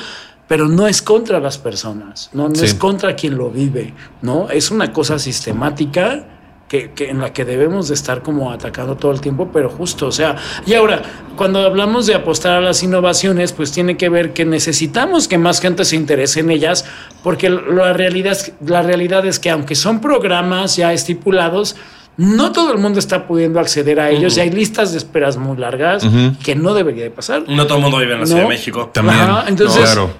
pero 0.47 0.67
no 0.67 0.87
es 0.87 1.01
contra 1.03 1.39
las 1.39 1.57
personas, 1.59 2.31
no, 2.33 2.49
no 2.49 2.55
Sí. 2.55 2.65
es 2.65 2.73
contra 2.73 3.15
quien 3.15 3.37
lo 3.37 3.51
vive, 3.51 3.93
¿no? 4.23 4.49
Es 4.49 4.71
una 4.71 4.91
cosa 4.91 5.19
sistemática 5.19 6.25
que, 6.67 6.91
que 6.91 7.09
en 7.09 7.19
la 7.19 7.31
que 7.31 7.45
debemos 7.45 7.87
de 7.87 7.93
estar 7.93 8.21
como 8.23 8.51
atacando 8.51 8.95
todo 8.95 9.11
el 9.11 9.21
tiempo, 9.21 9.49
pero 9.53 9.69
justo, 9.69 10.07
o 10.07 10.11
sea, 10.11 10.35
y 10.65 10.73
ahora, 10.73 11.01
cuando 11.35 11.59
hablamos 11.59 12.07
de 12.07 12.15
apostar 12.15 12.57
a 12.57 12.61
las 12.61 12.81
innovaciones, 12.81 13.51
pues 13.53 13.71
tiene 13.71 13.97
que 13.97 14.09
ver 14.09 14.33
que 14.33 14.45
necesitamos 14.45 15.27
que 15.27 15.37
más 15.37 15.61
gente 15.61 15.85
se 15.85 15.95
interese 15.95 16.39
en 16.39 16.49
ellas, 16.49 16.85
porque 17.23 17.49
la 17.49 17.93
realidad 17.93 18.33
es, 18.33 18.53
la 18.65 18.81
realidad 18.81 19.25
es 19.25 19.39
que 19.39 19.49
aunque 19.49 19.75
son 19.75 20.01
programas 20.01 20.75
ya 20.75 20.91
estipulados, 20.93 21.75
no 22.17 22.51
todo 22.51 22.71
el 22.71 22.79
mundo 22.79 22.99
está 22.99 23.27
pudiendo 23.27 23.59
acceder 23.59 23.99
a 23.99 24.09
ellos 24.09 24.37
y 24.37 24.39
hay 24.39 24.49
listas 24.49 24.93
de 24.93 24.97
esperas 24.97 25.37
muy 25.37 25.57
largas 25.57 26.05
que 26.43 26.55
no 26.55 26.73
debería 26.73 27.03
de 27.03 27.11
pasar. 27.11 27.43
No 27.47 27.67
todo 27.67 27.77
el 27.77 27.83
mundo 27.83 27.97
vive 27.97 28.13
en 28.13 28.19
la 28.19 28.25
No. 28.25 28.27
Ciudad 28.27 28.41
de 28.43 28.47
México. 28.47 28.89
También. 28.93 29.19
Ajá, 29.19 29.45
entonces, 29.49 29.83
claro. 29.83 30.11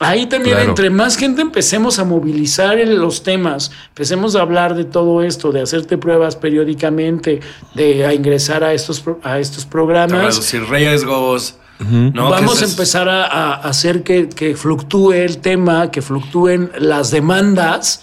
Ahí 0.00 0.26
también, 0.26 0.56
Claro. 0.56 0.70
entre 0.70 0.90
más 0.90 1.16
gente 1.16 1.40
empecemos 1.40 1.98
a 2.00 2.04
movilizar 2.04 2.78
en 2.78 2.98
los 3.00 3.22
temas, 3.22 3.70
empecemos 3.88 4.34
a 4.34 4.40
hablar 4.40 4.74
de 4.74 4.84
todo 4.84 5.22
esto, 5.22 5.52
de 5.52 5.62
hacerte 5.62 5.96
pruebas 5.98 6.34
periódicamente, 6.36 7.40
de 7.74 8.04
a 8.04 8.12
ingresar 8.12 8.64
a 8.64 8.72
estos, 8.74 9.00
pro- 9.00 9.20
a 9.22 9.38
estos 9.38 9.64
programas, 9.66 10.34
Reducir 10.34 10.64
riesgos. 10.68 11.56
¿no? 11.78 12.30
vamos 12.30 12.62
a 12.62 12.64
empezar 12.66 13.08
a, 13.08 13.24
a 13.26 13.54
hacer 13.54 14.02
que, 14.02 14.28
que 14.28 14.56
fluctúe 14.56 15.12
el 15.12 15.38
tema, 15.38 15.90
que 15.90 16.02
fluctúen 16.02 16.70
las 16.78 17.10
demandas, 17.10 18.02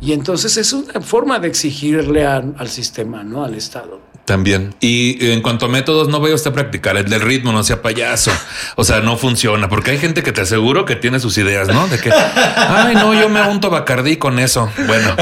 y 0.00 0.12
entonces 0.12 0.56
es 0.56 0.72
una 0.72 1.00
forma 1.00 1.38
de 1.40 1.48
exigirle 1.48 2.24
a- 2.26 2.36
al 2.56 2.68
sistema, 2.68 3.24
¿no? 3.24 3.44
Al 3.44 3.54
Estado. 3.54 4.00
También. 4.28 4.74
Y 4.80 5.30
en 5.30 5.40
cuanto 5.40 5.64
a 5.64 5.68
métodos, 5.70 6.08
no 6.08 6.20
vaya 6.20 6.34
usted 6.34 6.50
a 6.50 6.52
practicar 6.52 6.98
el 6.98 7.08
del 7.08 7.22
ritmo, 7.22 7.50
no 7.50 7.64
sea 7.64 7.80
payaso. 7.80 8.30
O 8.76 8.84
sea, 8.84 9.00
no 9.00 9.16
funciona 9.16 9.70
porque 9.70 9.92
hay 9.92 9.98
gente 9.98 10.22
que 10.22 10.32
te 10.32 10.42
aseguro 10.42 10.84
que 10.84 10.96
tiene 10.96 11.18
sus 11.18 11.38
ideas, 11.38 11.68
¿no? 11.68 11.88
De 11.88 11.98
que, 11.98 12.12
ay, 12.12 12.94
no, 12.94 13.14
yo 13.14 13.30
me 13.30 13.40
unto 13.40 13.70
Bacardí 13.70 14.18
con 14.18 14.38
eso. 14.38 14.70
Bueno, 14.86 15.16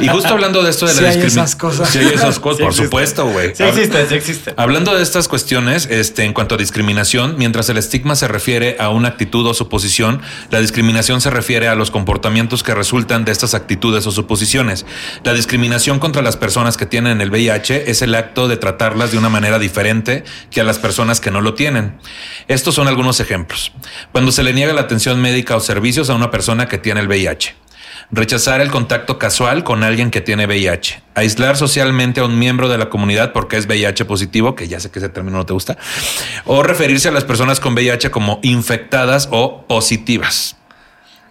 y 0.00 0.08
justo 0.08 0.28
hablando 0.28 0.62
de 0.62 0.70
esto 0.70 0.86
de 0.86 0.92
Sí 0.92 1.00
la 1.00 1.08
discriminación. 1.08 1.44
esas 1.46 1.56
cosas. 1.56 1.88
Sí, 1.88 1.98
hay 2.00 2.06
esas 2.08 2.38
cosas, 2.38 2.58
Sí 2.58 2.62
por 2.62 2.70
existe. 2.72 2.84
supuesto, 2.84 3.26
güey. 3.26 3.54
Sí 3.54 3.62
existe, 3.62 4.06
sí 4.06 4.14
existe. 4.14 4.54
Hablando 4.58 4.94
de 4.94 5.02
estas 5.02 5.26
cuestiones, 5.26 5.88
este, 5.90 6.24
en 6.24 6.34
cuanto 6.34 6.56
a 6.56 6.58
discriminación, 6.58 7.36
mientras 7.38 7.70
el 7.70 7.78
estigma 7.78 8.14
se 8.14 8.28
refiere 8.28 8.76
a 8.78 8.90
una 8.90 9.08
actitud 9.08 9.46
o 9.46 9.54
suposición, 9.54 10.20
la 10.50 10.60
discriminación 10.60 11.22
se 11.22 11.30
refiere 11.30 11.68
a 11.68 11.74
los 11.74 11.90
comportamientos 11.90 12.62
que 12.62 12.74
resultan 12.74 13.24
de 13.24 13.32
estas 13.32 13.54
actitudes 13.54 14.06
o 14.06 14.10
suposiciones. 14.12 14.84
La 15.24 15.32
discriminación 15.32 15.98
contra 15.98 16.20
las 16.20 16.36
personas 16.36 16.76
que 16.76 16.84
tienen 16.84 17.22
el 17.22 17.30
VIH 17.30 17.90
es 17.90 18.02
el 18.02 18.14
acto 18.14 18.49
de 18.50 18.58
tratarlas 18.58 19.12
de 19.12 19.18
una 19.18 19.30
manera 19.30 19.58
diferente 19.58 20.24
que 20.50 20.60
a 20.60 20.64
las 20.64 20.78
personas 20.78 21.20
que 21.20 21.30
no 21.30 21.40
lo 21.40 21.54
tienen. 21.54 21.98
Estos 22.48 22.74
son 22.74 22.88
algunos 22.88 23.20
ejemplos. 23.20 23.72
Cuando 24.12 24.32
se 24.32 24.42
le 24.42 24.52
niega 24.52 24.74
la 24.74 24.82
atención 24.82 25.20
médica 25.22 25.56
o 25.56 25.60
servicios 25.60 26.10
a 26.10 26.14
una 26.14 26.30
persona 26.30 26.68
que 26.68 26.76
tiene 26.76 27.00
el 27.00 27.08
VIH. 27.08 27.56
Rechazar 28.12 28.60
el 28.60 28.70
contacto 28.70 29.18
casual 29.18 29.62
con 29.62 29.84
alguien 29.84 30.10
que 30.10 30.20
tiene 30.20 30.46
VIH. 30.46 31.00
Aislar 31.14 31.56
socialmente 31.56 32.20
a 32.20 32.24
un 32.24 32.38
miembro 32.38 32.68
de 32.68 32.76
la 32.76 32.90
comunidad 32.90 33.32
porque 33.32 33.56
es 33.56 33.66
VIH 33.66 34.04
positivo, 34.04 34.56
que 34.56 34.66
ya 34.66 34.80
sé 34.80 34.90
que 34.90 34.98
ese 34.98 35.08
término 35.08 35.38
no 35.38 35.46
te 35.46 35.52
gusta. 35.52 35.78
O 36.44 36.62
referirse 36.64 37.08
a 37.08 37.12
las 37.12 37.24
personas 37.24 37.60
con 37.60 37.74
VIH 37.74 38.10
como 38.10 38.40
infectadas 38.42 39.28
o 39.30 39.64
positivas. 39.68 40.56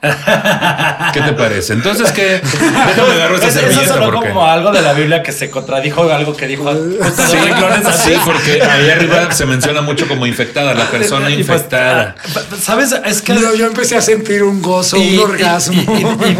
¿Qué 0.02 1.22
te 1.22 1.34
parece? 1.34 1.74
Entonces, 1.74 2.12
¿qué? 2.12 2.42
Déjame 2.42 3.12
agarro 3.14 3.36
esa 3.36 3.48
Es- 3.48 3.56
Eso 3.56 3.60
servilleta 3.68 3.94
sonó 3.96 4.12
porque... 4.12 4.30
como 4.30 4.46
algo 4.46 4.72
de 4.72 4.82
la 4.82 4.94
Biblia 4.94 5.22
que 5.24 5.32
se 5.34 5.50
contradijo 5.50 6.04
algo 6.12 6.36
que 6.36 6.48
dijo 6.48 6.72
Sí, 6.74 8.14
porque 8.26 8.62
ahí 8.62 8.90
arriba 8.90 9.32
se 9.32 9.46
menciona 9.46 9.82
mucho 9.82 10.08
como 10.08 10.26
infectada, 10.26 10.74
la 10.74 10.86
persona 10.90 11.30
Y 11.30 11.44
pues, 11.44 11.48
infectada. 11.48 12.16
ah, 12.18 12.40
¿Sabes? 12.62 12.96
Es 13.06 13.22
que 13.22 13.36
Yo, 13.36 13.56
yo 13.56 13.66
empecé 13.68 13.98
a 13.98 14.02
sentir 14.02 14.44
un 14.44 14.62
gozo, 14.62 14.98
Y- 14.98 15.02
un 15.02 15.14
y- 15.16 15.18
orgasmo. 15.18 15.82
y- 15.82 15.86
y- 15.92 16.32
y- 16.32 16.38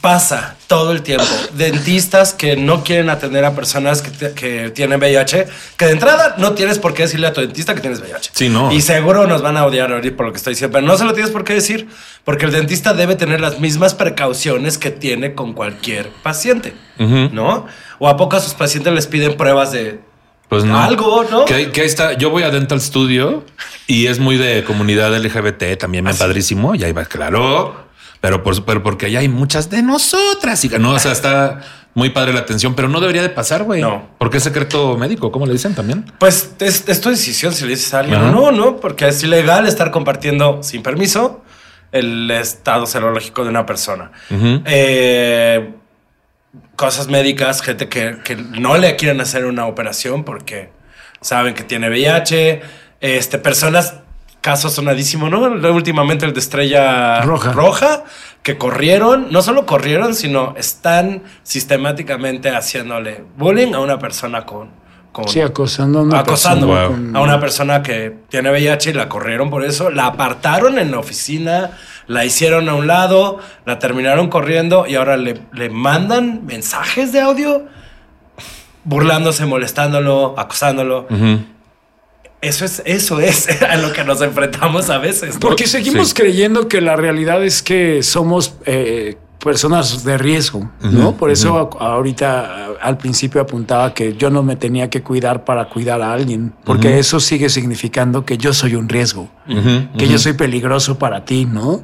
pasa 0.00 0.56
todo 0.70 0.92
el 0.92 1.02
tiempo. 1.02 1.26
Dentistas 1.54 2.32
que 2.32 2.54
no 2.54 2.84
quieren 2.84 3.10
atender 3.10 3.44
a 3.44 3.56
personas 3.56 4.02
que, 4.02 4.10
te- 4.12 4.32
que 4.34 4.70
tienen 4.70 5.00
VIH, 5.00 5.48
que 5.76 5.84
de 5.86 5.90
entrada 5.90 6.36
no 6.38 6.52
tienes 6.52 6.78
por 6.78 6.94
qué 6.94 7.02
decirle 7.02 7.26
a 7.26 7.32
tu 7.32 7.40
dentista 7.40 7.74
que 7.74 7.80
tienes 7.80 7.98
VIH. 8.00 8.30
Sí, 8.32 8.48
no. 8.48 8.70
Y 8.70 8.80
seguro 8.80 9.26
nos 9.26 9.42
van 9.42 9.56
a 9.56 9.66
odiar 9.66 9.92
ahorita 9.92 10.16
por 10.16 10.26
lo 10.26 10.32
que 10.32 10.38
estoy 10.38 10.52
diciendo, 10.52 10.72
pero 10.72 10.86
no 10.86 10.96
se 10.96 11.04
lo 11.04 11.12
tienes 11.12 11.32
por 11.32 11.42
qué 11.42 11.54
decir, 11.54 11.88
porque 12.24 12.46
el 12.46 12.52
dentista 12.52 12.94
debe 12.94 13.16
tener 13.16 13.40
las 13.40 13.58
mismas 13.58 13.94
precauciones 13.94 14.78
que 14.78 14.92
tiene 14.92 15.34
con 15.34 15.54
cualquier 15.54 16.08
paciente, 16.22 16.72
¿no? 16.98 17.66
O 17.98 18.08
a 18.08 18.16
poco 18.16 18.36
a 18.36 18.40
sus 18.40 18.54
pacientes 18.54 18.92
les 18.92 19.08
piden 19.08 19.36
pruebas 19.36 19.72
de 19.72 19.98
Pues 20.48 20.62
no. 20.64 20.78
algo, 20.78 21.24
¿no? 21.28 21.46
Que, 21.46 21.54
ahí- 21.54 21.66
que 21.66 21.80
ahí 21.80 21.86
está. 21.88 22.12
Yo 22.16 22.30
voy 22.30 22.44
a 22.44 22.50
Dental 22.50 22.80
Studio 22.80 23.44
y 23.88 24.06
es 24.06 24.20
muy 24.20 24.36
de 24.36 24.62
comunidad 24.62 25.12
LGBT, 25.16 25.76
también 25.78 26.06
¿Ah, 26.06 26.12
me 26.12 26.16
padrísimo. 26.16 26.76
Y 26.76 26.84
ahí 26.84 26.92
va, 26.92 27.04
claro. 27.06 27.89
Pero, 28.20 28.42
por, 28.42 28.64
pero 28.64 28.82
porque 28.82 29.06
allá 29.06 29.20
hay 29.20 29.28
muchas 29.28 29.70
de 29.70 29.82
nosotras. 29.82 30.64
Y 30.64 30.68
no, 30.68 30.92
o 30.92 30.98
sea, 30.98 31.12
está 31.12 31.60
muy 31.94 32.10
padre 32.10 32.32
la 32.32 32.40
atención, 32.40 32.74
pero 32.74 32.88
no 32.88 33.00
debería 33.00 33.22
de 33.22 33.30
pasar, 33.30 33.64
güey. 33.64 33.80
No. 33.80 34.08
Porque 34.18 34.36
es 34.36 34.42
secreto 34.42 34.96
médico, 34.96 35.32
¿cómo 35.32 35.46
le 35.46 35.52
dicen 35.52 35.74
también? 35.74 36.04
Pues 36.18 36.54
es, 36.60 36.88
es 36.88 37.00
tu 37.00 37.10
decisión 37.10 37.52
si 37.52 37.64
le 37.64 37.70
dices 37.70 37.92
a 37.94 38.00
alguien 38.00 38.20
Ajá. 38.20 38.30
o 38.30 38.32
no, 38.32 38.52
¿no? 38.52 38.76
Porque 38.76 39.08
es 39.08 39.22
ilegal 39.22 39.66
estar 39.66 39.90
compartiendo 39.90 40.62
sin 40.62 40.82
permiso 40.82 41.42
el 41.92 42.30
estado 42.30 42.86
serológico 42.86 43.42
de 43.42 43.50
una 43.50 43.66
persona. 43.66 44.12
Eh, 44.30 45.74
cosas 46.76 47.08
médicas, 47.08 47.62
gente 47.62 47.88
que, 47.88 48.18
que 48.24 48.36
no 48.36 48.78
le 48.78 48.96
quieren 48.96 49.20
hacer 49.20 49.44
una 49.46 49.66
operación 49.66 50.24
porque 50.24 50.70
saben 51.20 51.54
que 51.54 51.64
tiene 51.64 51.88
VIH. 51.88 52.62
Este, 53.00 53.38
personas, 53.38 53.94
caso 54.40 54.70
sonadísimo, 54.70 55.28
¿no? 55.28 55.40
Últimamente 55.72 56.24
el 56.26 56.32
de 56.32 56.40
estrella 56.40 57.20
Roja. 57.22 57.52
roja, 57.52 58.04
que 58.42 58.56
corrieron, 58.56 59.26
no 59.30 59.42
solo 59.42 59.66
corrieron, 59.66 60.14
sino 60.14 60.54
están 60.56 61.22
sistemáticamente 61.42 62.50
haciéndole 62.50 63.24
bullying 63.36 63.74
a 63.74 63.80
una 63.80 63.98
persona 63.98 64.46
con... 64.46 64.70
con 65.12 65.28
Sí, 65.28 65.40
acosando 65.42 65.98
a 65.98 66.02
una 66.02 66.20
acosando 66.20 66.68
persona 66.68 66.96
Wow. 67.10 67.16
a 67.18 67.20
una 67.22 67.38
persona 67.40 67.82
que 67.82 68.16
tiene 68.30 68.50
VIH 68.50 68.90
y 68.90 68.92
la 68.94 69.08
corrieron 69.10 69.50
por 69.50 69.64
eso, 69.64 69.90
la 69.90 70.06
apartaron 70.06 70.78
en 70.78 70.90
la 70.90 70.98
oficina, 71.00 71.72
la 72.06 72.24
hicieron 72.24 72.68
a 72.68 72.74
un 72.74 72.86
lado, 72.86 73.38
la 73.66 73.78
terminaron 73.78 74.28
corriendo 74.28 74.86
y 74.86 74.94
ahora 74.94 75.16
le, 75.18 75.38
le 75.52 75.68
mandan 75.68 76.46
mensajes 76.46 77.12
de 77.12 77.20
audio 77.20 77.66
burlándose, 78.84 79.44
molestándolo, 79.46 80.34
acosándolo. 80.38 81.06
Ujú. 81.10 81.40
Eso 82.42 82.64
es, 82.64 82.82
eso 82.86 83.20
es 83.20 83.48
a 83.68 83.76
lo 83.76 83.92
que 83.92 84.04
nos 84.04 84.20
enfrentamos 84.22 84.88
a 84.90 84.98
veces. 84.98 85.34
¿no? 85.34 85.40
Porque 85.40 85.66
seguimos 85.66 86.08
Sí. 86.08 86.14
creyendo 86.14 86.68
que 86.68 86.80
la 86.80 86.96
realidad 86.96 87.44
es 87.44 87.62
que 87.62 88.02
somos 88.02 88.54
eh, 88.66 89.16
personas 89.42 90.04
de 90.04 90.18
riesgo, 90.18 90.70
¿no? 90.82 91.16
Por 91.16 91.30
eso 91.30 91.70
ahorita 91.80 92.66
al 92.80 92.98
principio 92.98 93.40
apuntaba 93.40 93.94
que 93.94 94.14
yo 94.14 94.28
no 94.28 94.42
me 94.42 94.54
tenía 94.56 94.90
que 94.90 95.02
cuidar 95.02 95.44
para 95.46 95.70
cuidar 95.70 96.02
a 96.02 96.12
alguien, 96.12 96.52
porque 96.64 96.98
eso 96.98 97.20
sigue 97.20 97.48
significando 97.48 98.26
que 98.26 98.36
yo 98.36 98.52
soy 98.52 98.74
un 98.74 98.86
riesgo, 98.88 99.30
que 99.96 100.08
yo 100.08 100.18
soy 100.18 100.34
peligroso 100.34 100.98
para 100.98 101.24
ti, 101.24 101.46
¿no? 101.46 101.82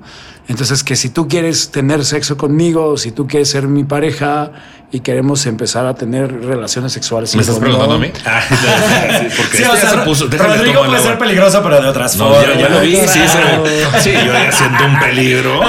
Entonces 0.48 0.84
que 0.84 0.96
si 0.96 1.09
tú 1.09 1.28
quieres 1.28 1.70
tener 1.70 2.04
sexo 2.04 2.36
conmigo, 2.36 2.98
si 2.98 3.11
tú 3.11 3.26
quieres 3.26 3.48
ser 3.48 3.66
mi 3.68 3.84
pareja 3.84 4.52
y 4.93 5.01
queremos 5.01 5.45
empezar 5.47 5.84
a 5.87 5.95
tener 5.95 6.32
relaciones 6.45 6.93
sexuales, 6.93 7.28
¿Me 7.34 7.43
sin 7.43 7.53
estás 7.53 7.59
preguntando 7.59 7.97
a 7.97 7.99
mí? 7.99 8.11
Ah, 8.24 8.41
sí, 8.49 9.26
porque 9.37 9.57
Sí, 9.57 9.62
este 9.62 9.68
o 9.68 9.74
ya 9.74 9.80
sea, 9.80 9.91
se 9.91 9.97
puso. 9.99 10.28
Rodrigo 10.30 10.84
puede 10.84 11.03
ser 11.03 11.18
peligroso, 11.18 11.62
pero 11.62 11.80
de 11.82 11.89
otras 11.89 12.16
No, 12.16 12.28
formas. 12.28 12.47
ya, 12.47 12.61
ya 12.61 12.68
lo 12.68 12.80
vi, 12.80 12.97
sí, 12.97 13.07
sí, 14.01 14.12
yo 14.12 14.32
ya 14.32 14.53
siento 14.53 14.84
un 14.84 14.99
peligro. 14.99 15.61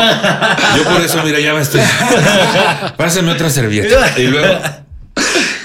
Yo 0.77 0.83
por 0.83 1.01
eso, 1.01 1.21
mira, 1.23 1.39
ya 1.39 1.53
me 1.53 1.61
estoy. 1.61 1.81
Pásame 2.97 3.31
otra 3.31 3.49
servilleta. 3.49 4.11
Y 4.19 4.27
luego. 4.27 4.59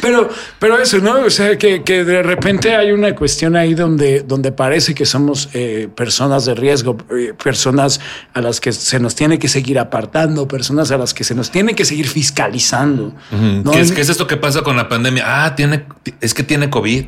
Pero, 0.03 0.28
pero 0.59 0.80
eso, 0.80 0.98
¿no? 0.98 1.20
O 1.20 1.30
sea, 1.30 1.57
que, 1.57 1.84
que 1.84 2.03
de 2.03 2.24
repente 2.24 2.74
hay 2.74 2.90
una 2.90 3.14
cuestión 3.14 3.55
ahí 3.55 3.74
donde, 3.74 4.22
donde 4.22 4.50
parece 4.50 4.96
que 4.96 5.07
somos 5.07 5.48
eh, 5.53 5.88
personas 5.94 6.44
de 6.44 6.57
riesgo, 6.57 6.96
eh, 7.16 7.34
personas 7.40 8.00
a 8.34 8.40
las 8.40 8.61
que 8.61 8.72
se 8.72 8.98
nos 8.98 9.14
tiene 9.14 9.38
que 9.38 9.46
seguir 9.46 9.78
apartando, 9.78 10.48
personas 10.48 10.90
a 10.90 10.98
las 10.98 11.14
que 11.14 11.22
se 11.22 11.36
nos 11.36 11.53
tiene 11.53 11.76
que 11.76 11.84
seguir 11.84 12.09
fiscalizando. 12.09 13.14
¿no? 13.30 13.70
¿Qué, 13.70 13.80
es, 13.80 13.92
qué 13.92 14.00
es 14.00 14.09
esto 14.09 14.26
que 14.26 14.36
pasa 14.36 14.62
con 14.62 14.76
la 14.76 14.88
pandemia? 14.88 15.22
Ah, 15.24 15.55
tiene, 15.55 15.84
es 16.20 16.34
que 16.34 16.42
tiene 16.42 16.68
COVID. 16.68 17.05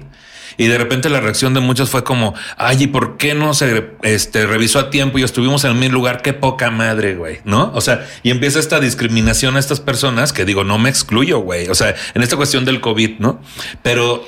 Y 0.56 0.66
de 0.66 0.78
repente 0.78 1.08
la 1.08 1.20
reacción 1.20 1.54
de 1.54 1.60
muchos 1.60 1.90
fue 1.90 2.04
como, 2.04 2.34
ay, 2.56 2.84
¿y 2.84 2.86
por 2.86 3.16
qué 3.16 3.34
no 3.34 3.54
se 3.54 3.90
este, 4.02 4.46
revisó 4.46 4.78
a 4.78 4.90
tiempo 4.90 5.18
y 5.18 5.22
estuvimos 5.22 5.64
en 5.64 5.72
el 5.72 5.76
mismo 5.76 5.94
lugar? 5.94 6.22
Qué 6.22 6.32
poca 6.32 6.70
madre, 6.70 7.14
güey, 7.14 7.40
¿no? 7.44 7.72
O 7.74 7.80
sea, 7.80 8.06
y 8.22 8.30
empieza 8.30 8.58
esta 8.58 8.80
discriminación 8.80 9.56
a 9.56 9.60
estas 9.60 9.80
personas 9.80 10.32
que 10.32 10.44
digo, 10.44 10.64
no 10.64 10.78
me 10.78 10.88
excluyo, 10.88 11.38
güey. 11.40 11.68
O 11.68 11.74
sea, 11.74 11.94
en 12.14 12.22
esta 12.22 12.36
cuestión 12.36 12.64
del 12.64 12.80
COVID, 12.80 13.18
¿no? 13.18 13.40
Pero, 13.82 14.24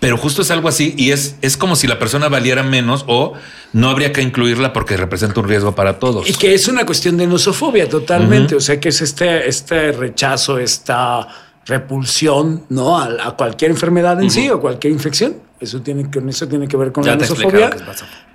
pero 0.00 0.16
justo 0.16 0.42
es 0.42 0.50
algo 0.50 0.68
así 0.68 0.94
y 0.96 1.10
es, 1.10 1.36
es 1.42 1.56
como 1.56 1.76
si 1.76 1.86
la 1.86 1.98
persona 1.98 2.28
valiera 2.28 2.62
menos 2.62 3.04
o 3.06 3.34
no 3.72 3.88
habría 3.88 4.12
que 4.12 4.22
incluirla 4.22 4.72
porque 4.72 4.96
representa 4.96 5.40
un 5.40 5.48
riesgo 5.48 5.74
para 5.74 5.98
todos. 5.98 6.28
Y 6.28 6.34
que 6.34 6.54
es 6.54 6.68
una 6.68 6.84
cuestión 6.84 7.16
de 7.16 7.26
nosofobia 7.26 7.88
totalmente. 7.88 8.54
O 8.54 8.60
sea, 8.60 8.78
que 8.80 8.90
es 8.90 9.00
este, 9.00 9.48
este 9.48 9.92
rechazo, 9.92 10.58
esta 10.58 11.28
repulsión, 11.66 12.64
¿no? 12.68 12.98
A, 12.98 13.28
a 13.28 13.36
cualquier 13.36 13.70
enfermedad 13.70 14.20
en 14.20 14.30
sí 14.30 14.50
o 14.50 14.60
cualquier 14.60 14.92
infección. 14.92 15.36
Eso 15.62 15.80
tiene 15.80 16.10
que, 16.10 16.18
eso 16.18 16.48
tiene 16.48 16.66
que 16.66 16.76
ver 16.76 16.90
con 16.90 17.04
Ya 17.04 17.12
la 17.12 17.18
te 17.18 17.26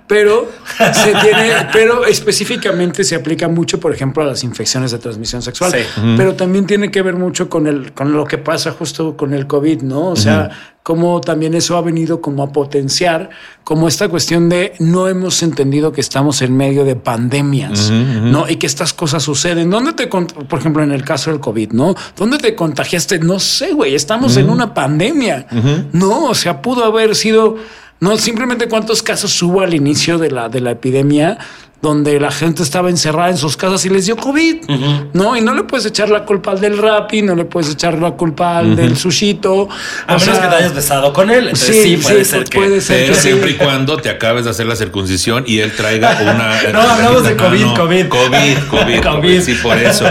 Pero 0.08 0.48
se 0.92 1.12
tiene, 1.12 1.52
pero 1.72 2.04
específicamente 2.04 3.04
se 3.04 3.14
aplica 3.14 3.46
mucho, 3.46 3.78
por 3.78 3.94
ejemplo, 3.94 4.22
a 4.22 4.26
las 4.26 4.42
infecciones 4.42 4.90
de 4.90 4.98
transmisión 4.98 5.42
sexual. 5.42 5.72
Sí. 5.72 6.02
Pero 6.16 6.34
también 6.34 6.66
tiene 6.66 6.90
que 6.90 7.02
ver 7.02 7.14
mucho 7.14 7.48
con 7.48 7.66
el, 7.66 7.92
con 7.92 8.12
lo 8.12 8.24
que 8.24 8.38
pasa 8.38 8.72
justo 8.72 9.16
con 9.16 9.34
el 9.34 9.46
COVID, 9.46 9.82
¿no? 9.82 10.08
O 10.08 10.16
sea, 10.16 10.50
cómo 10.88 11.20
también 11.20 11.52
eso 11.52 11.76
ha 11.76 11.82
venido 11.82 12.22
como 12.22 12.42
a 12.42 12.50
potenciar 12.50 13.28
como 13.62 13.88
esta 13.88 14.08
cuestión 14.08 14.48
de 14.48 14.72
no 14.78 15.06
hemos 15.06 15.42
entendido 15.42 15.92
que 15.92 16.00
estamos 16.00 16.40
en 16.40 16.56
medio 16.56 16.86
de 16.86 16.96
pandemias, 16.96 17.90
¿no? 17.90 18.48
Y 18.48 18.56
que 18.56 18.66
estas 18.66 18.94
cosas 18.94 19.22
suceden. 19.22 19.68
¿Dónde 19.68 19.92
te, 19.92 20.06
por 20.06 20.58
ejemplo, 20.58 20.82
en 20.82 20.92
el 20.92 21.04
caso 21.04 21.30
del 21.30 21.40
COVID, 21.40 21.72
¿no? 21.72 21.94
¿Dónde 22.16 22.38
te 22.38 22.54
contagiaste? 22.54 23.18
No 23.18 23.38
sé, 23.38 23.74
güey, 23.74 23.94
estamos 23.94 24.38
en 24.38 24.48
una 24.48 24.72
pandemia, 24.72 25.46
¿no? 25.92 26.30
O 26.30 26.34
sea, 26.34 26.62
pudo 26.62 26.86
haber 26.86 27.14
sido, 27.14 27.56
no 28.00 28.16
simplemente 28.16 28.68
cuántos 28.68 29.02
casos 29.02 29.42
hubo 29.42 29.60
al 29.60 29.74
inicio 29.74 30.18
de 30.18 30.30
la, 30.30 30.48
de 30.48 30.60
la 30.60 30.72
epidemia 30.72 31.38
donde 31.80 32.18
la 32.18 32.32
gente 32.32 32.62
estaba 32.64 32.90
encerrada 32.90 33.30
en 33.30 33.36
sus 33.36 33.56
casas 33.56 33.84
y 33.84 33.88
les 33.88 34.06
dio 34.06 34.16
COVID, 34.16 34.68
¿no? 35.12 35.36
Y 35.36 35.40
no 35.40 35.54
le 35.54 35.62
puedes 35.62 35.86
echar 35.86 36.08
la 36.08 36.24
culpa 36.24 36.50
al 36.50 36.60
del 36.60 36.76
Rappi, 36.76 37.22
no 37.22 37.36
le 37.36 37.44
puedes 37.44 37.70
echar 37.70 37.94
la 37.98 38.10
culpa 38.12 38.58
al 38.58 38.74
del 38.74 38.96
sushito. 38.96 39.68
A 40.08 40.16
O 40.16 40.18
menos 40.18 40.36
sea, 40.36 40.42
que 40.42 40.48
te 40.48 40.54
hayas 40.56 40.74
besado 40.74 41.12
con 41.12 41.30
él. 41.30 41.44
Entonces 41.44 41.76
sí, 41.76 41.96
Sí, 41.96 41.96
puede 41.98 42.24
sí, 42.24 42.30
ser 42.32 42.44
que. 42.44 42.58
puede 42.58 42.80
ser. 42.80 42.96
Pero 43.02 43.14
que 43.14 43.20
sí. 43.20 43.28
siempre 43.28 43.50
y 43.52 43.54
cuando 43.54 43.96
te 43.98 44.10
acabes 44.10 44.44
de 44.44 44.50
hacer 44.50 44.66
la 44.66 44.74
circuncisión 44.74 45.44
y 45.46 45.60
él 45.60 45.72
traiga 45.76 46.18
una. 46.22 46.72
No, 46.72 46.80
hablamos 46.80 47.22
de 47.22 47.36
COVID, 47.36 47.60
no. 47.60 47.74
COVID. 47.74 48.08
COVID, 48.08 48.08
COVID, 48.08 48.58
COVID. 48.68 49.00
COVID. 49.20 49.40
Sí, 49.42 49.54
por 49.62 49.78
eso. 49.78 50.04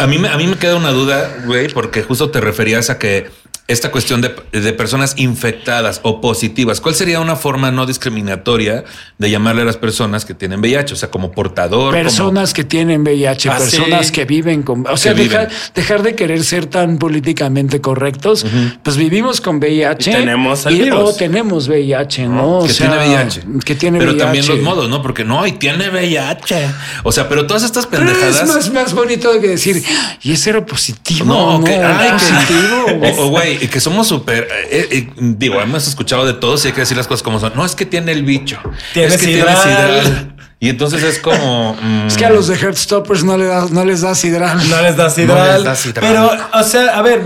A 0.00 0.06
mí, 0.08 0.20
a 0.26 0.36
mí 0.36 0.46
me 0.48 0.56
queda 0.56 0.74
una 0.74 0.90
duda, 0.90 1.36
güey, 1.44 1.68
porque 1.68 2.02
justo 2.02 2.30
te 2.30 2.40
referías 2.40 2.90
a 2.90 2.98
que 2.98 3.30
esta 3.68 3.90
cuestión 3.90 4.20
de, 4.22 4.34
de 4.50 4.72
personas 4.72 5.12
infectadas 5.18 6.00
o 6.02 6.20
positivas, 6.20 6.80
¿cuál 6.80 6.94
sería 6.94 7.20
una 7.20 7.36
forma 7.36 7.70
no 7.70 7.84
discriminatoria 7.86 8.84
de 9.18 9.30
llamarle 9.30 9.62
a 9.62 9.64
las 9.66 9.76
personas 9.76 10.24
que 10.24 10.32
tienen 10.34 10.60
VIH? 10.60 10.94
O 10.94 10.96
sea, 10.96 11.10
como 11.10 11.30
portador. 11.32 11.90
como- 11.92 12.02
Personas 12.02 12.54
que 12.54 12.64
tienen 12.64 13.02
VIH, 13.02 13.50
Ah, 13.50 13.58
personas 13.58 14.06
sí. 14.06 14.12
que 14.12 14.24
viven 14.24 14.62
con... 14.62 14.86
O 14.86 14.96
sea, 14.96 15.12
dejar, 15.14 15.48
dejar 15.74 16.02
de 16.02 16.14
querer 16.14 16.42
ser 16.44 16.66
tan 16.66 16.98
políticamente 16.98 17.80
correctos, 17.82 18.46
pues 18.82 18.96
vivimos 18.96 19.40
con 19.42 19.56
VIH. 19.58 20.10
Y 20.10 20.14
tenemos 20.14 20.64
el 20.66 20.74
y- 20.76 20.82
virus. 20.84 21.00
O 21.10 21.14
tenemos 21.14 21.68
VIH, 21.68 22.26
¿no? 22.26 22.58
O 22.60 22.66
que 22.66 22.72
sea, 22.72 22.88
tiene 22.90 23.04
VIH. 23.16 23.42
Que 23.66 23.74
tiene 23.74 23.98
pero 23.98 24.12
VIH. 24.12 24.24
también 24.24 24.48
los 24.48 24.60
modos, 24.60 24.88
¿no? 24.88 25.02
Porque 25.02 25.24
no, 25.24 25.46
y 25.46 25.52
tiene 25.52 25.90
VIH. 25.90 26.56
O 27.02 27.12
sea, 27.12 27.28
pero 27.28 27.46
todas 27.46 27.64
estas 27.64 27.84
Pero 27.86 28.04
pendejadas. 28.06 28.40
es 28.42 28.48
más, 28.48 28.72
más 28.72 28.94
bonito 28.94 29.30
que 29.40 29.48
decir, 29.48 29.82
y 30.22 30.32
es 30.32 30.40
cero 30.42 30.64
positivo. 30.64 31.26
No, 31.26 31.58
No, 31.58 31.64
que, 31.64 31.74
ay, 31.74 32.06
que- 32.06 32.12
positivo. 32.12 33.18
o, 33.22 33.26
o, 33.26 33.28
güey, 33.28 33.57
y 33.60 33.68
que 33.68 33.80
somos 33.80 34.08
súper. 34.08 34.48
eh, 34.70 34.88
eh, 34.90 35.10
digo, 35.16 35.60
hemos 35.60 35.86
escuchado 35.86 36.26
de 36.26 36.34
todos 36.34 36.64
y 36.64 36.68
hay 36.68 36.74
que 36.74 36.80
decir 36.80 36.96
las 36.96 37.06
cosas 37.06 37.22
como 37.22 37.38
son. 37.40 37.52
No, 37.54 37.64
es 37.64 37.74
que 37.74 37.86
tiene 37.86 38.12
el 38.12 38.22
bicho. 38.24 38.58
Tiene 38.92 39.08
es 39.14 39.16
que 39.20 39.26
sidral. 39.26 40.34
Y 40.60 40.68
entonces 40.70 41.02
es 41.04 41.18
como. 41.20 41.74
mm, 41.80 42.06
Es 42.08 42.16
que 42.16 42.24
a 42.26 42.30
los 42.30 42.48
de 42.48 42.56
Heartstoppers 42.56 43.22
no, 43.22 43.36
le 43.36 43.44
da- 43.46 43.66
no 43.70 43.84
les 43.84 44.00
da 44.00 44.14
sidral. 44.14 44.58
No 44.68 44.82
les 44.82 44.96
da 44.96 45.08
sidral. 45.08 45.38
No 45.48 45.54
les 45.54 45.64
da 45.64 45.76
sidral. 45.76 46.04
Pero, 46.12 46.30
o 46.52 46.62
sea, 46.64 46.98
a 46.98 47.02
ver, 47.02 47.22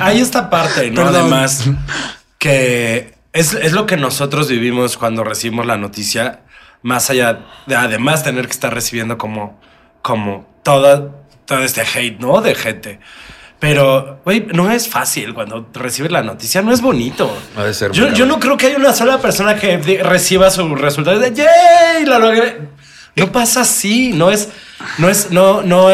hay 0.00 0.20
esta 0.20 0.48
parte, 0.50 0.90
¿no? 0.90 1.02
Perdón. 1.04 1.22
Además, 1.22 1.64
que 2.38 3.14
es, 3.32 3.54
es 3.54 3.72
lo 3.72 3.86
que 3.86 3.96
nosotros 3.96 4.48
vivimos 4.48 4.96
cuando 4.96 5.24
recibimos 5.24 5.66
la 5.66 5.76
noticia, 5.76 6.40
más 6.82 7.10
allá 7.10 7.40
de 7.66 7.74
además 7.76 8.22
tener 8.22 8.46
que 8.46 8.52
estar 8.52 8.72
recibiendo 8.72 9.18
como, 9.18 9.60
como 10.02 10.46
toda, 10.62 11.10
todo 11.44 11.58
este 11.64 11.82
hate, 11.82 12.18
¿no? 12.20 12.40
De 12.40 12.54
gente. 12.54 13.00
Pero, 13.58 14.20
güey, 14.24 14.46
no 14.52 14.70
es 14.70 14.88
fácil 14.88 15.32
cuando 15.32 15.66
recibes 15.72 16.12
la 16.12 16.22
noticia, 16.22 16.60
no 16.60 16.72
es 16.72 16.82
bonito. 16.82 17.34
Ha 17.56 17.64
de 17.64 17.72
ser 17.72 17.90
yo, 17.92 18.12
yo 18.12 18.26
no 18.26 18.38
creo 18.38 18.56
que 18.56 18.66
haya 18.66 18.76
una 18.76 18.92
sola 18.92 19.18
persona 19.18 19.56
que 19.56 19.78
reciba 20.02 20.50
su 20.50 20.74
resultado 20.74 21.18
de 21.18 21.32
¡Yay! 21.32 22.04
La 22.04 22.18
logré. 22.18 22.68
No 23.16 23.32
pasa 23.32 23.62
así, 23.62 24.12
no 24.12 24.30
es, 24.30 24.50
no 24.98 25.08
es, 25.08 25.30
no, 25.30 25.62
no. 25.62 25.88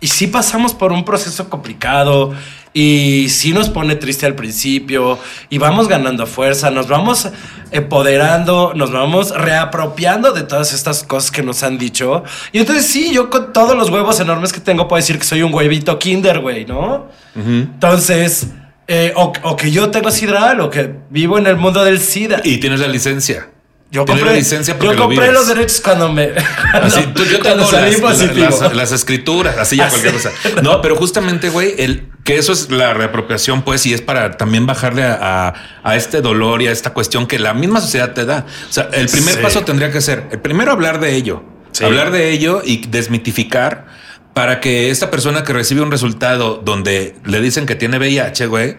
Y 0.00 0.06
sí 0.06 0.28
pasamos 0.28 0.72
por 0.72 0.92
un 0.92 1.04
proceso 1.04 1.50
complicado 1.50 2.32
y 2.72 3.28
sí 3.30 3.52
nos 3.52 3.68
pone 3.68 3.96
triste 3.96 4.26
al 4.26 4.34
principio 4.34 5.18
y 5.48 5.58
vamos 5.58 5.88
ganando 5.88 6.26
fuerza, 6.26 6.70
nos 6.70 6.86
vamos 6.86 7.28
empoderando, 7.72 8.72
nos 8.74 8.92
vamos 8.92 9.30
reapropiando 9.30 10.32
de 10.32 10.42
todas 10.42 10.72
estas 10.72 11.02
cosas 11.02 11.30
que 11.30 11.42
nos 11.42 11.62
han 11.62 11.78
dicho. 11.78 12.22
Y 12.52 12.58
entonces 12.58 12.86
sí, 12.86 13.12
yo 13.12 13.28
con 13.28 13.52
todos 13.52 13.76
los 13.76 13.90
huevos 13.90 14.20
enormes 14.20 14.52
que 14.52 14.60
tengo 14.60 14.86
puedo 14.86 15.00
decir 15.00 15.18
que 15.18 15.24
soy 15.24 15.42
un 15.42 15.52
huevito 15.52 15.98
kinder, 15.98 16.40
güey, 16.40 16.64
¿no? 16.64 17.08
Entonces, 17.34 18.48
eh, 18.86 19.12
o, 19.16 19.32
o 19.42 19.56
que 19.56 19.70
yo 19.70 19.90
tengo 19.90 20.10
sidral 20.10 20.60
o 20.60 20.70
que 20.70 20.94
vivo 21.10 21.38
en 21.38 21.46
el 21.46 21.56
mundo 21.56 21.84
del 21.84 22.00
SIDA. 22.00 22.40
Y 22.44 22.58
tienes 22.58 22.80
la 22.80 22.88
licencia. 22.88 23.49
Yo 23.92 24.06
compré, 24.06 24.34
licencia 24.34 24.78
yo 24.78 24.96
compré 24.96 25.32
los 25.32 25.48
derechos 25.48 25.80
cuando 25.80 26.12
me. 26.12 26.30
Así, 26.74 27.02
tú, 27.12 27.24
yo 27.24 27.40
tengo 27.40 27.56
las, 27.70 28.36
las- 28.36 28.72
las 28.76 28.92
escrituras, 28.92 29.56
así 29.58 29.76
ya 29.76 29.86
Así. 29.86 30.00
cualquier 30.00 30.12
cosa. 30.14 30.62
No, 30.62 30.80
pero 30.80 30.94
justamente, 30.94 31.48
güey, 31.48 31.74
el 31.76 32.08
que 32.22 32.36
eso 32.38 32.52
es 32.52 32.70
la 32.70 32.94
reapropiación, 32.94 33.62
pues, 33.62 33.84
y 33.86 33.92
es 33.92 34.00
para 34.00 34.36
también 34.36 34.64
bajarle 34.64 35.02
a, 35.02 35.48
a- 35.48 35.54
a 35.82 35.96
este 35.96 36.20
dolor 36.20 36.62
y 36.62 36.68
a 36.68 36.70
esta 36.72 36.92
cuestión 36.92 37.26
que 37.26 37.40
la 37.40 37.52
misma 37.52 37.80
sociedad 37.80 38.12
te 38.14 38.24
da. 38.24 38.46
O 38.68 38.72
sea, 38.72 38.88
el 38.92 39.08
primer 39.08 39.34
Sí. 39.34 39.40
paso 39.42 39.62
tendría 39.62 39.90
que 39.90 40.00
ser, 40.00 40.24
el 40.30 40.38
primero 40.38 40.70
hablar 40.70 41.00
de 41.00 41.16
ello, 41.16 41.42
Sí. 41.72 41.84
hablar 41.84 42.12
de 42.12 42.30
ello 42.30 42.62
y 42.64 42.86
desmitificar 42.86 43.86
para 44.34 44.60
que 44.60 44.90
esta 44.90 45.10
persona 45.10 45.42
que 45.42 45.52
recibe 45.52 45.80
un 45.80 45.90
resultado 45.90 46.62
donde 46.64 47.16
le 47.24 47.40
dicen 47.40 47.66
que 47.66 47.74
tiene 47.74 47.98
VIH, 47.98 48.46
güey, 48.46 48.76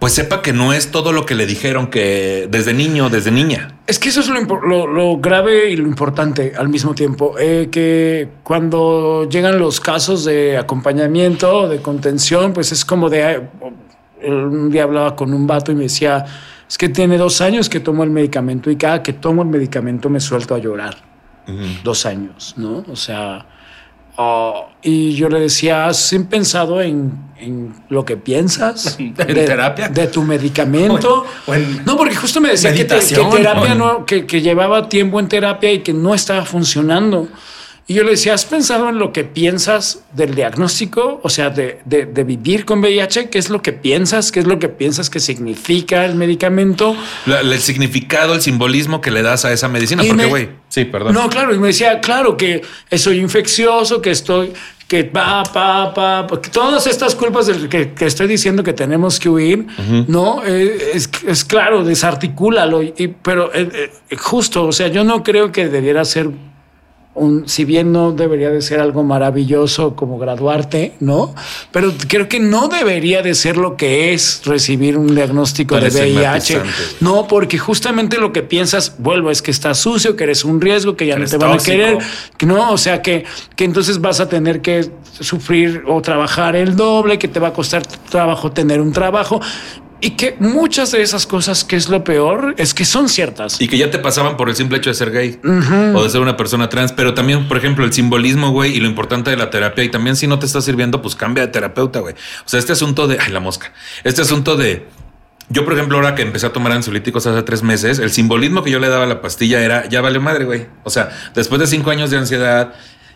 pues 0.00 0.14
sepa 0.14 0.42
que 0.42 0.52
no 0.52 0.72
es 0.72 0.90
todo 0.90 1.12
lo 1.12 1.24
que 1.26 1.34
le 1.36 1.46
dijeron 1.46 1.86
que 1.88 2.48
desde 2.50 2.72
niño, 2.74 3.08
desde 3.10 3.30
niña. 3.30 3.76
Es 3.86 3.98
que 4.00 4.08
eso 4.08 4.20
es 4.20 4.28
lo, 4.28 4.40
impor- 4.40 4.66
lo- 4.66 4.86
lo 4.88 5.18
grave 5.18 5.70
y 5.70 5.76
lo 5.76 5.86
importante 5.86 6.54
al 6.58 6.68
mismo 6.68 6.94
tiempo. 6.94 7.36
eh, 7.38 7.68
que 7.70 8.28
cuando 8.42 9.28
llegan 9.28 9.58
los 9.58 9.78
casos 9.80 10.24
de 10.24 10.56
acompañamiento, 10.56 11.68
de 11.68 11.80
contención, 11.82 12.52
pues 12.52 12.72
es 12.72 12.84
como 12.84 13.08
de. 13.08 13.46
Un 14.22 14.70
día 14.70 14.82
hablaba 14.82 15.14
con 15.16 15.32
un 15.32 15.46
vato 15.46 15.70
y 15.70 15.74
me 15.74 15.84
decía: 15.84 16.24
Es 16.68 16.76
que 16.78 16.88
tiene 16.88 17.16
dos 17.18 17.40
años 17.40 17.68
que 17.68 17.80
tomo 17.80 18.02
el 18.02 18.10
medicamento 18.10 18.70
y 18.70 18.76
cada 18.76 19.02
que 19.02 19.12
tomo 19.12 19.42
el 19.42 19.48
medicamento 19.48 20.08
me 20.10 20.20
suelto 20.20 20.54
a 20.54 20.58
llorar. 20.58 20.96
Dos 21.84 22.06
años, 22.06 22.54
¿no? 22.56 22.84
O 22.90 22.96
sea. 22.96 23.46
Ah, 24.18 24.66
y 24.82 25.12
yo 25.14 25.28
le 25.28 25.40
decía, 25.40 25.86
¿has 25.86 26.14
pensado 26.28 26.80
en, 26.80 27.12
en 27.38 27.74
lo 27.88 28.04
que 28.04 28.16
piensas? 28.16 28.96
¿En 28.98 29.14
de, 29.14 29.24
terapia? 29.24 29.88
De 29.88 30.06
tu 30.06 30.22
medicamento. 30.22 31.26
O 31.46 31.54
en- 31.54 31.60
o 31.60 31.64
en 31.78 31.84
no, 31.84 31.96
porque 31.96 32.14
justo 32.16 32.40
me 32.40 32.50
decía 32.50 32.72
que, 32.72 32.84
te- 32.84 32.88
que 32.88 32.94
meditación, 32.96 33.30
terapia 33.30 33.74
no, 33.74 34.04
que, 34.06 34.26
que 34.26 34.40
llevaba 34.40 34.88
tiempo 34.88 35.20
en 35.20 35.28
terapia 35.28 35.72
y 35.72 35.80
que 35.80 35.92
no 35.92 36.14
estaba 36.14 36.44
funcionando. 36.44 37.28
Y 37.86 37.94
yo 37.94 38.04
le 38.04 38.12
decía, 38.12 38.34
¿has 38.34 38.44
pensado 38.44 38.88
en 38.88 38.98
lo 38.98 39.12
que 39.12 39.24
piensas 39.24 40.04
del 40.12 40.34
diagnóstico? 40.36 41.20
O 41.24 41.28
sea, 41.28 41.50
de, 41.50 41.80
de- 41.84 42.06
de 42.06 42.24
vivir 42.24 42.64
con 42.64 42.78
VIH, 42.80 43.30
¿qué 43.30 43.38
es 43.38 43.50
lo 43.50 43.62
que 43.62 43.72
piensas? 43.72 44.30
¿Qué 44.30 44.38
es 44.40 44.46
lo 44.46 44.60
que 44.60 44.68
piensas 44.68 45.10
que 45.10 45.18
significa 45.18 46.04
el 46.04 46.14
medicamento? 46.14 46.94
La- 47.26 47.40
el 47.40 47.58
significado, 47.58 48.34
el 48.34 48.42
simbolismo 48.42 49.00
que 49.00 49.10
le 49.10 49.22
das 49.22 49.44
a 49.44 49.52
esa 49.52 49.68
medicina, 49.68 50.04
Y 50.04 50.08
porque, 50.08 50.22
me- 50.22 50.28
güey, 50.28 50.48
sí, 50.68 50.84
perdón. 50.84 51.14
No, 51.14 51.28
claro, 51.28 51.52
y 51.54 51.58
me 51.58 51.68
decía, 51.68 52.00
claro, 52.00 52.36
que 52.36 52.62
soy 52.96 53.18
infeccioso, 53.18 54.00
que 54.00 54.10
estoy, 54.12 54.52
que 54.86 55.04
pa, 55.04 55.42
pa, 55.44 55.92
pa, 55.92 56.26
todas 56.52 56.86
estas 56.86 57.16
culpas 57.16 57.46
del 57.46 57.68
que, 57.68 57.92
que 57.92 58.06
estoy 58.06 58.28
diciendo 58.28 58.62
que 58.62 58.72
tenemos 58.72 59.18
que 59.18 59.28
huir, 59.28 59.66
¿no? 60.06 60.42
Eh, 60.46 60.92
es, 60.94 61.10
es 61.26 61.44
claro, 61.44 61.82
desarticúlalo, 61.84 62.82
y, 62.82 63.14
pero 63.22 63.52
eh, 63.54 63.68
eh, 64.10 64.16
justo, 64.16 64.64
o 64.66 64.72
sea, 64.72 64.86
yo 64.88 65.02
no 65.02 65.22
creo 65.24 65.50
que 65.52 65.68
debiera 65.68 66.04
ser 66.04 66.30
un, 67.20 67.48
si 67.48 67.64
bien 67.64 67.92
no 67.92 68.12
debería 68.12 68.50
de 68.50 68.62
ser 68.62 68.80
algo 68.80 69.02
maravilloso 69.02 69.94
como 69.94 70.18
graduarte, 70.18 70.94
¿no? 71.00 71.34
Pero 71.70 71.92
creo 72.08 72.28
que 72.28 72.40
no 72.40 72.68
debería 72.68 73.22
de 73.22 73.34
ser 73.34 73.56
lo 73.56 73.76
que 73.76 74.12
es 74.12 74.42
recibir 74.44 74.96
un 74.96 75.14
diagnóstico 75.14 75.78
de 75.78 75.90
VIH. 75.90 76.58
matizante. 76.58 76.70
No, 77.00 77.28
porque 77.28 77.58
justamente 77.58 78.18
lo 78.18 78.32
que 78.32 78.42
piensas, 78.42 78.96
vuelvo, 78.98 79.30
es 79.30 79.42
que 79.42 79.50
estás 79.50 79.78
sucio, 79.78 80.16
que 80.16 80.24
eres 80.24 80.44
un 80.44 80.60
riesgo, 80.60 80.96
que 80.96 81.06
ya 81.06 81.16
no 81.16 81.26
te 81.26 81.36
van 81.36 81.52
tóxico. 81.52 81.72
a 81.72 81.76
querer, 81.76 81.98
que 82.36 82.46
no, 82.46 82.72
o 82.72 82.78
sea, 82.78 83.02
que, 83.02 83.24
que 83.54 83.64
entonces 83.64 84.00
vas 84.00 84.20
a 84.20 84.28
tener 84.28 84.60
que 84.60 84.90
sufrir 85.20 85.84
o 85.86 86.00
trabajar 86.00 86.56
el 86.56 86.76
doble, 86.76 87.18
que 87.18 87.28
te 87.28 87.38
va 87.38 87.48
a 87.48 87.52
costar 87.52 87.82
trabajo 88.10 88.50
tener 88.52 88.80
un 88.80 88.92
trabajo. 88.92 89.40
Y 90.00 90.12
que 90.12 90.36
muchas 90.38 90.92
de 90.92 91.02
esas 91.02 91.26
cosas, 91.26 91.64
que 91.64 91.76
es 91.76 91.88
lo 91.88 92.04
peor, 92.04 92.54
es 92.56 92.72
que 92.72 92.84
son 92.84 93.08
ciertas. 93.08 93.60
Y 93.60 93.68
que 93.68 93.76
ya 93.76 93.90
te 93.90 93.98
pasaban 93.98 94.36
por 94.36 94.48
el 94.48 94.56
simple 94.56 94.78
hecho 94.78 94.90
de 94.90 94.94
ser 94.94 95.10
gay 95.10 95.38
o 95.94 96.02
de 96.02 96.10
ser 96.10 96.20
una 96.20 96.36
persona 96.36 96.68
trans, 96.68 96.92
pero 96.92 97.12
también, 97.12 97.48
por 97.48 97.56
ejemplo, 97.56 97.84
el 97.84 97.92
simbolismo, 97.92 98.50
güey, 98.50 98.74
y 98.74 98.80
lo 98.80 98.86
importante 98.86 99.30
de 99.30 99.36
la 99.36 99.50
terapia. 99.50 99.84
Y 99.84 99.90
también, 99.90 100.16
si 100.16 100.26
no 100.26 100.38
te 100.38 100.46
está 100.46 100.60
sirviendo, 100.60 101.02
pues 101.02 101.14
cambia 101.14 101.46
de 101.46 101.52
terapeuta, 101.52 102.00
güey. 102.00 102.14
O 102.14 102.48
sea, 102.48 102.58
este 102.58 102.72
asunto 102.72 103.06
de, 103.06 103.18
ay, 103.20 103.32
la 103.32 103.40
mosca, 103.40 103.72
este 104.04 104.22
asunto 104.22 104.56
de. 104.56 104.86
Yo, 105.52 105.64
por 105.64 105.74
ejemplo, 105.74 105.96
ahora 105.96 106.14
que 106.14 106.22
empecé 106.22 106.46
a 106.46 106.52
tomar 106.52 106.70
ansiolíticos 106.72 107.26
hace 107.26 107.42
tres 107.42 107.62
meses, 107.64 107.98
el 107.98 108.12
simbolismo 108.12 108.62
que 108.62 108.70
yo 108.70 108.78
le 108.78 108.88
daba 108.88 109.02
a 109.04 109.06
la 109.08 109.20
pastilla 109.20 109.60
era 109.62 109.88
ya 109.88 110.00
vale 110.00 110.20
madre, 110.20 110.44
güey. 110.44 110.66
O 110.84 110.90
sea, 110.90 111.10
después 111.34 111.60
de 111.60 111.66
cinco 111.66 111.90
años 111.90 112.10
de 112.10 112.18
ansiedad, 112.18 112.72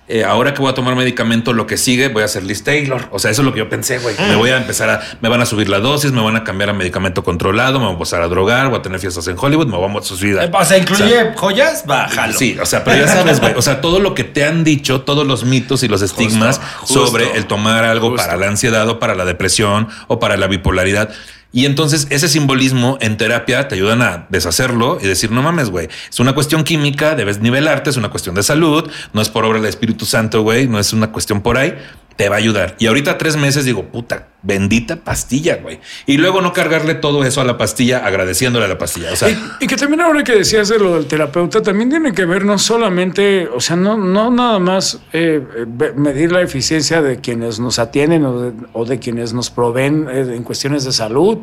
eh, 0.07 0.23
ahora 0.23 0.53
que 0.53 0.61
voy 0.61 0.71
a 0.71 0.75
tomar 0.75 0.95
medicamento, 0.97 1.55
lo 1.55 1.67
que 1.67 1.79
sigue, 1.79 2.09
voy 2.09 2.23
a 2.23 2.27
hacer 2.27 2.43
Liz 2.45 2.63
Taylor. 2.63 3.09
O 3.11 3.19
sea, 3.19 3.31
eso 3.31 3.41
es 3.41 3.47
lo 3.47 3.53
que 3.53 3.61
yo 3.61 3.69
pensé, 3.71 3.99
güey. 3.99 4.15
Me 4.29 4.37
voy 4.37 4.51
a 4.51 4.59
empezar 4.59 4.91
a, 4.91 5.01
me 5.23 5.31
van 5.31 5.41
a 5.41 5.47
subir 5.47 5.69
la 5.69 5.79
dosis, 5.79 6.13
me 6.13 6.21
van 6.23 6.37
a 6.37 6.45
cambiar 6.45 6.69
a 6.71 6.73
medicamento 6.75 7.25
controlado, 7.25 7.79
me 7.79 7.87
voy 7.87 7.93
a 7.93 7.95
empezar 7.95 8.21
a 8.21 8.29
drogar, 8.29 8.69
voy 8.69 8.79
a 8.79 8.83
tener 8.83 9.01
fiestas 9.01 9.27
en 9.29 9.37
Hollywood, 9.39 9.67
me 9.67 9.79
voy 9.79 9.97
a 9.97 10.03
subir 10.03 10.39
a. 10.39 10.45
Eh, 10.45 10.51
O 10.53 10.65
sea, 10.65 10.77
incluye 10.77 11.33
joyas, 11.37 11.87
bájalo. 11.87 12.35
Sí, 12.35 12.59
o 12.61 12.67
sea, 12.67 12.85
pero 12.85 12.99
ya 13.05 13.09
sabes, 13.09 13.41
güey. 13.41 13.55
O 13.55 13.63
sea, 13.63 13.81
todo 13.81 13.99
lo 13.99 14.15
que 14.15 14.25
te 14.25 14.45
han 14.45 14.63
dicho, 14.63 15.01
todos 15.03 15.27
los 15.27 15.45
mitos 15.45 15.83
y 15.83 15.89
los 15.89 16.03
estigmas 16.03 16.61
justo. 16.81 17.07
sobre 17.07 17.37
el 17.37 17.47
tomar 17.47 17.85
algo 17.85 18.15
para 18.15 18.37
la 18.37 18.47
ansiedad 18.49 18.87
o 18.89 18.99
para 18.99 19.15
la 19.15 19.25
depresión 19.25 19.89
o 20.09 20.19
para 20.19 20.37
la 20.37 20.47
bipolaridad. 20.49 21.11
Y 21.55 21.67
entonces 21.67 22.09
ese 22.11 22.27
simbolismo 22.29 22.99
en 23.01 23.17
terapia 23.17 23.69
te 23.69 23.77
ayudan 23.77 24.03
a 24.03 24.27
deshacerlo 24.29 24.99
y 25.01 25.07
decir, 25.07 25.31
no 25.31 25.41
mames, 25.41 25.71
güey, 25.71 25.89
es 26.11 26.19
una 26.19 26.35
cuestión 26.35 26.65
química, 26.65 27.15
debes 27.15 27.39
nivelarte, 27.39 27.91
es 27.91 27.97
una 27.97 28.11
cuestión 28.11 28.35
de 28.35 28.43
salud, 28.43 28.91
no 29.13 29.23
es 29.23 29.29
por 29.29 29.45
obra 29.45 29.61
del 29.61 29.69
Espíritu 29.69 30.05
Santo, 30.05 30.43
güey, 30.43 30.67
no 30.67 30.81
es 30.81 30.93
una 30.93 31.13
cuestión 31.13 31.43
por 31.43 31.57
ahí, 31.57 31.79
te 32.17 32.29
va 32.29 32.37
a 32.37 32.39
ayudar. 32.39 32.77
Y 32.79 32.87
ahorita 32.87 33.19
tres 33.19 33.37
meses 33.37 33.65
digo, 33.65 33.85
puta, 33.87 34.29
bendita 34.43 34.97
pastilla, 34.97 35.57
güey. 35.57 35.81
Y 36.07 36.17
luego 36.19 36.41
no 36.41 36.53
cargarle 36.53 36.95
todo 36.95 37.25
eso 37.25 37.41
a 37.41 37.45
la 37.45 37.59
pastilla 37.59 38.07
agradeciéndole 38.07 38.67
a 38.67 38.69
la 38.69 38.79
pastilla. 38.79 39.13
O 39.13 39.17
sea, 39.17 39.31
Y, 39.61 39.67
que 39.67 39.77
también 39.77 40.01
ahora 40.01 40.23
que 40.23 40.33
decías 40.33 40.69
de 40.69 40.79
lo 40.79 40.95
del 40.95 41.07
terapeuta, 41.07 41.63
también 41.63 41.91
tiene 41.91 42.13
que 42.13 42.25
ver 42.25 42.45
no 42.45 42.59
solamente, 42.59 43.49
o 43.49 43.61
sea, 43.61 43.75
no, 43.77 43.97
no 43.97 44.31
nada 44.31 44.59
más 44.59 45.01
eh, 45.13 45.43
eh, 45.57 45.93
medir 45.97 46.31
la 46.31 46.43
eficiencia 46.43 47.03
de 47.03 47.21
quienes 47.21 47.59
nos 47.59 47.79
atienden 47.79 48.25
o 48.25 48.41
de, 48.41 48.53
o 48.73 48.85
de 48.85 48.99
quienes 48.99 49.33
nos 49.33 49.51
proveen 49.51 50.07
eh, 50.11 50.21
en 50.37 50.43
cuestiones 50.45 50.85
de 50.85 50.93
salud, 50.93 51.39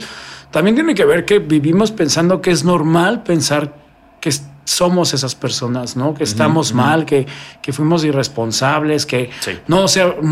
también 0.52 0.76
tiene 0.76 0.96
que 0.96 1.06
ver 1.06 1.26
que 1.26 1.40
vivimos 1.40 1.92
pensando 1.92 2.42
que 2.42 2.52
es 2.52 2.64
normal 2.64 3.24
pensar 3.24 3.74
que 4.22 4.30
es- 4.30 4.44
somos 4.64 5.14
esas 5.14 5.36
personas, 5.36 5.96
¿no? 5.96 6.14
Que 6.14 6.24
estamos 6.24 6.74
mal, 6.74 7.06
que, 7.06 7.26
que 7.62 7.74
fuimos 7.74 8.04
irresponsables, 8.04 9.06
que 9.06 9.30
Sí. 9.40 9.52
no, 9.68 9.84
o 9.84 9.88
sea, 9.88 10.08
un, 10.08 10.32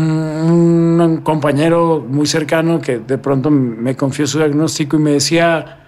un 1.00 1.16
compañero 1.22 2.04
muy 2.08 2.26
cercano 2.26 2.80
que 2.80 2.98
de 2.98 3.18
pronto 3.18 3.50
me 3.50 3.96
confió 3.96 4.26
su 4.26 4.38
diagnóstico 4.38 4.96
y 4.96 5.00
me 5.00 5.12
decía, 5.12 5.78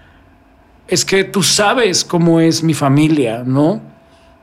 es 0.88 1.04
que 1.04 1.24
tú 1.24 1.42
sabes 1.42 2.04
cómo 2.04 2.40
es 2.40 2.62
mi 2.62 2.74
familia, 2.74 3.42
¿no? 3.46 3.80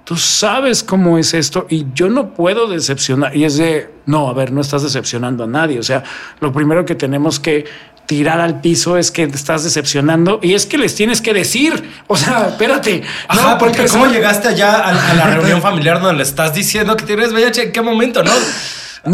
Tú 0.05 0.15
sabes 0.15 0.83
cómo 0.83 1.19
es 1.19 1.35
esto 1.35 1.67
y 1.69 1.85
yo 1.93 2.09
no 2.09 2.33
puedo 2.33 2.67
decepcionar. 2.67 3.35
Y 3.37 3.43
es 3.43 3.57
de, 3.57 3.93
no, 4.07 4.27
a 4.27 4.33
ver, 4.33 4.51
no 4.51 4.61
estás 4.61 4.81
decepcionando 4.81 5.43
a 5.43 5.47
nadie. 5.47 5.77
O 5.77 5.83
sea, 5.83 6.03
lo 6.39 6.51
primero 6.51 6.83
que 6.83 6.95
tenemos 6.95 7.39
que 7.39 7.65
tirar 8.09 8.41
al 8.41 8.59
piso 8.59 8.97
es 8.97 9.11
que 9.11 9.27
te 9.27 9.35
estás 9.35 9.63
decepcionando 9.63 10.39
y 10.41 10.55
es 10.55 10.65
que 10.65 10.79
les 10.79 10.95
tienes 10.95 11.21
que 11.21 11.31
decir, 11.31 11.91
o 12.07 12.17
sea, 12.17 12.47
espérate. 12.49 13.03
Ajá, 13.27 13.51
no, 13.51 13.57
porque 13.59 13.85
¿cómo 13.85 14.07
llegaste 14.07 14.47
allá 14.47 14.79
a, 14.79 15.11
a 15.11 15.13
la 15.13 15.27
reunión 15.35 15.61
familiar 15.61 16.01
donde 16.01 16.17
le 16.17 16.23
estás 16.23 16.55
diciendo 16.55 16.97
que 16.97 17.05
tienes 17.05 17.31
VIH? 17.31 17.65
¿En 17.65 17.71
qué 17.71 17.83
momento, 17.83 18.23
no? 18.23 18.31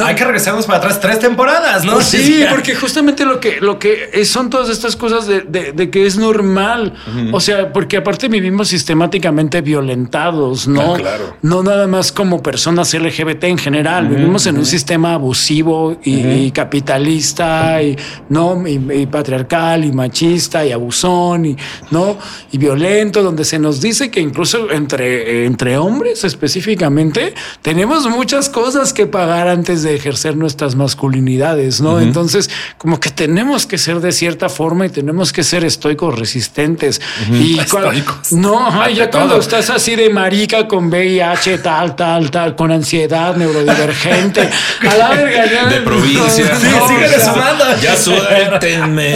Hay 0.03 0.15
que 0.15 0.23
regresarnos 0.23 0.65
para 0.65 0.79
atrás 0.79 0.99
tres 0.99 1.19
temporadas, 1.19 1.85
¿no? 1.85 1.93
Pues 1.93 2.07
sí, 2.07 2.43
porque 2.49 2.75
justamente 2.75 3.23
lo 3.25 3.39
que, 3.39 3.61
lo 3.61 3.77
que 3.77 4.25
son 4.25 4.49
todas 4.49 4.69
estas 4.69 4.95
cosas 4.95 5.27
de, 5.27 5.41
de- 5.41 5.71
de 5.73 5.89
que 5.89 6.05
es 6.05 6.17
normal. 6.17 6.93
O 7.31 7.39
sea, 7.39 7.71
porque 7.71 7.97
aparte 7.97 8.27
vivimos 8.27 8.67
sistemáticamente 8.69 9.61
violentados, 9.61 10.67
¿no? 10.67 10.95
Ah, 10.95 10.97
claro. 10.97 11.37
No 11.41 11.61
nada 11.63 11.87
más 11.87 12.11
como 12.11 12.41
personas 12.41 12.93
LGBT 12.93 13.43
en 13.45 13.57
general. 13.57 14.07
Vivimos 14.07 14.45
en 14.47 14.57
un 14.57 14.65
sistema 14.65 15.13
abusivo 15.13 15.97
y, 16.03 16.19
y 16.19 16.51
capitalista 16.51 17.81
y 17.81 17.95
no 18.29 18.67
y, 18.67 18.81
y 19.01 19.05
patriarcal 19.05 19.85
y 19.85 19.91
machista 19.91 20.65
y 20.65 20.71
abusón 20.71 21.45
y 21.45 21.57
no 21.91 22.17
y 22.51 22.57
violento, 22.57 23.21
donde 23.21 23.45
se 23.45 23.59
nos 23.59 23.81
dice 23.81 24.09
que 24.09 24.19
incluso 24.19 24.71
entre, 24.71 25.45
entre 25.45 25.77
hombres 25.77 26.23
específicamente 26.23 27.33
tenemos 27.61 28.07
muchas 28.09 28.49
cosas 28.49 28.93
que 28.93 29.05
pagar 29.07 29.47
antes 29.47 29.74
de 29.83 29.95
ejercer 29.95 30.35
nuestras 30.37 30.75
masculinidades, 30.75 31.81
¿no? 31.81 31.99
Entonces, 31.99 32.49
como 32.77 32.99
que 32.99 33.09
tenemos 33.09 33.65
que 33.65 33.77
ser 33.77 33.99
de 33.99 34.11
cierta 34.11 34.49
forma 34.49 34.85
y 34.85 34.89
tenemos 34.89 35.31
que 35.33 35.43
ser 35.43 35.63
estoicos, 35.65 36.17
resistentes. 36.17 37.01
Y 37.31 37.59
Estoicos. 37.59 38.31
no, 38.31 38.89
ya 38.89 39.09
cuando 39.09 39.37
estás 39.37 39.69
así 39.69 39.95
de 39.95 40.09
marica 40.09 40.67
con 40.67 40.87
VIH, 40.89 41.57
tal, 41.59 41.95
tal, 41.95 42.31
tal, 42.31 42.55
con 42.55 42.71
ansiedad 42.71 43.35
neurodivergente, 43.35 44.49
a 44.89 44.95
la 44.95 45.09
verga, 45.09 45.45
ya- 45.51 45.65
de 45.67 45.81
provincia. 45.81 46.55
Sí, 46.59 46.67
No, 46.71 46.87
síguele 46.87 47.15
o 47.15 47.19
sea, 47.19 47.33
sumando. 47.33 47.63
Ya 47.81 47.95
suéltenme. 47.97 49.15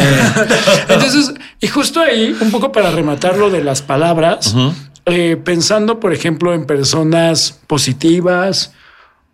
Entonces, 0.88 1.34
y 1.60 1.68
justo 1.68 2.00
ahí, 2.02 2.36
un 2.40 2.52
poco 2.52 2.72
para 2.72 2.92
rematar 2.92 3.38
lo 3.38 3.50
de 3.50 3.64
las 3.64 3.82
palabras, 3.82 4.56
eh, 5.06 5.38
pensando, 5.44 6.00
por 6.00 6.14
ejemplo, 6.14 6.54
en 6.54 6.66
personas 6.66 7.60
positivas 7.68 8.72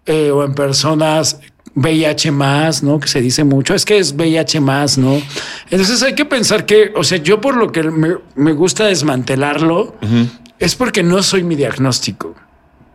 eh, 0.06 0.32
o 0.32 0.44
en 0.44 0.54
personas 0.54 1.40
VIH 1.76 2.32
más, 2.32 2.84
¿no? 2.84 3.00
Que 3.00 3.08
se 3.08 3.22
dice 3.22 3.44
mucho, 3.44 3.74
es 3.76 3.84
que 3.86 3.98
es 3.98 4.14
VIH 4.14 4.60
más, 4.62 4.98
¿no? 4.98 5.22
Entonces 5.70 6.02
hay 6.04 6.16
que 6.16 6.26
pensar 6.26 6.66
que, 6.66 6.94
o 6.96 7.04
sea, 7.04 7.18
yo 7.18 7.42
por 7.42 7.58
lo 7.58 7.72
que 7.72 7.84
me, 7.84 8.16
me 8.36 8.54
gusta 8.54 8.86
desmantelarlo, 8.86 9.96
es 10.60 10.76
porque 10.76 11.04
no 11.04 11.22
soy 11.22 11.44
mi 11.44 11.56
diagnóstico. 11.56 12.34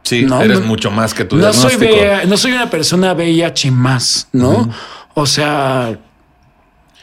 Sí, 0.03 0.23
No, 0.23 0.41
eres 0.43 0.61
no- 0.61 0.67
mucho 0.67 0.91
más 0.91 1.13
que 1.13 1.25
tu 1.25 1.37
No 1.37 1.53
soy, 1.53 1.77
diagnóstico. 1.77 2.03
VIH 2.11 2.27
no 2.27 2.37
soy 2.39 2.53
una 2.53 2.71
persona 2.71 3.13
VIH 3.13 3.71
más, 3.71 4.29
¿no? 4.33 4.71
O 5.15 5.27
sea, 5.27 5.99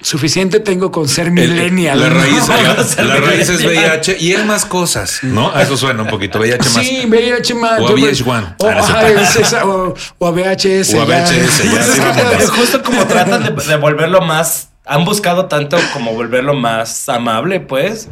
suficiente 0.01 0.59
tengo 0.59 0.91
con 0.91 1.07
ser 1.07 1.27
El- 1.27 1.33
millennial. 1.33 1.99
La 1.99 2.09
¿no? 2.09 2.19
raíz, 2.19 2.47
la, 2.47 2.83
Ser 2.83 3.05
la 3.05 3.15
raíz 3.17 3.49
es. 3.49 3.63
VIH 3.65 4.17
y 4.19 4.33
es 4.33 4.45
más 4.45 4.65
cosas, 4.65 5.19
¿no? 5.23 5.51
A 5.53 5.63
eso 5.63 5.75
suena 5.77 6.03
un 6.03 6.09
poquito. 6.09 6.39
VIH 6.39 6.69
más. 6.69 6.85
Sí, 6.85 7.05
VIH 7.07 7.53
más. 7.55 7.79
O 7.81 7.87
a 7.87 7.91
VH1. 7.91 8.55
O, 8.59 8.67
Ah, 8.67 8.77
ajá, 8.79 9.07
es 9.09 9.35
esa, 9.35 9.65
o, 9.65 9.93
o 10.19 10.27
a 10.27 10.31
VHS. 10.31 10.93
O 10.95 11.01
a. 11.01 11.05
VHS, 11.05 11.63
ya, 11.63 11.71
Pues 11.71 11.85
sí, 11.87 12.01
es 12.43 12.49
justo 12.51 12.83
como 12.83 13.05
tratan 13.05 13.43
de, 13.43 13.63
de 13.63 13.75
volverlo 13.77 14.21
más, 14.21 14.69
han 14.85 15.03
buscado 15.05 15.45
tanto 15.47 15.77
como 15.93 16.13
volverlo 16.13 16.53
más 16.53 17.09
amable, 17.09 17.59
pues 17.59 18.07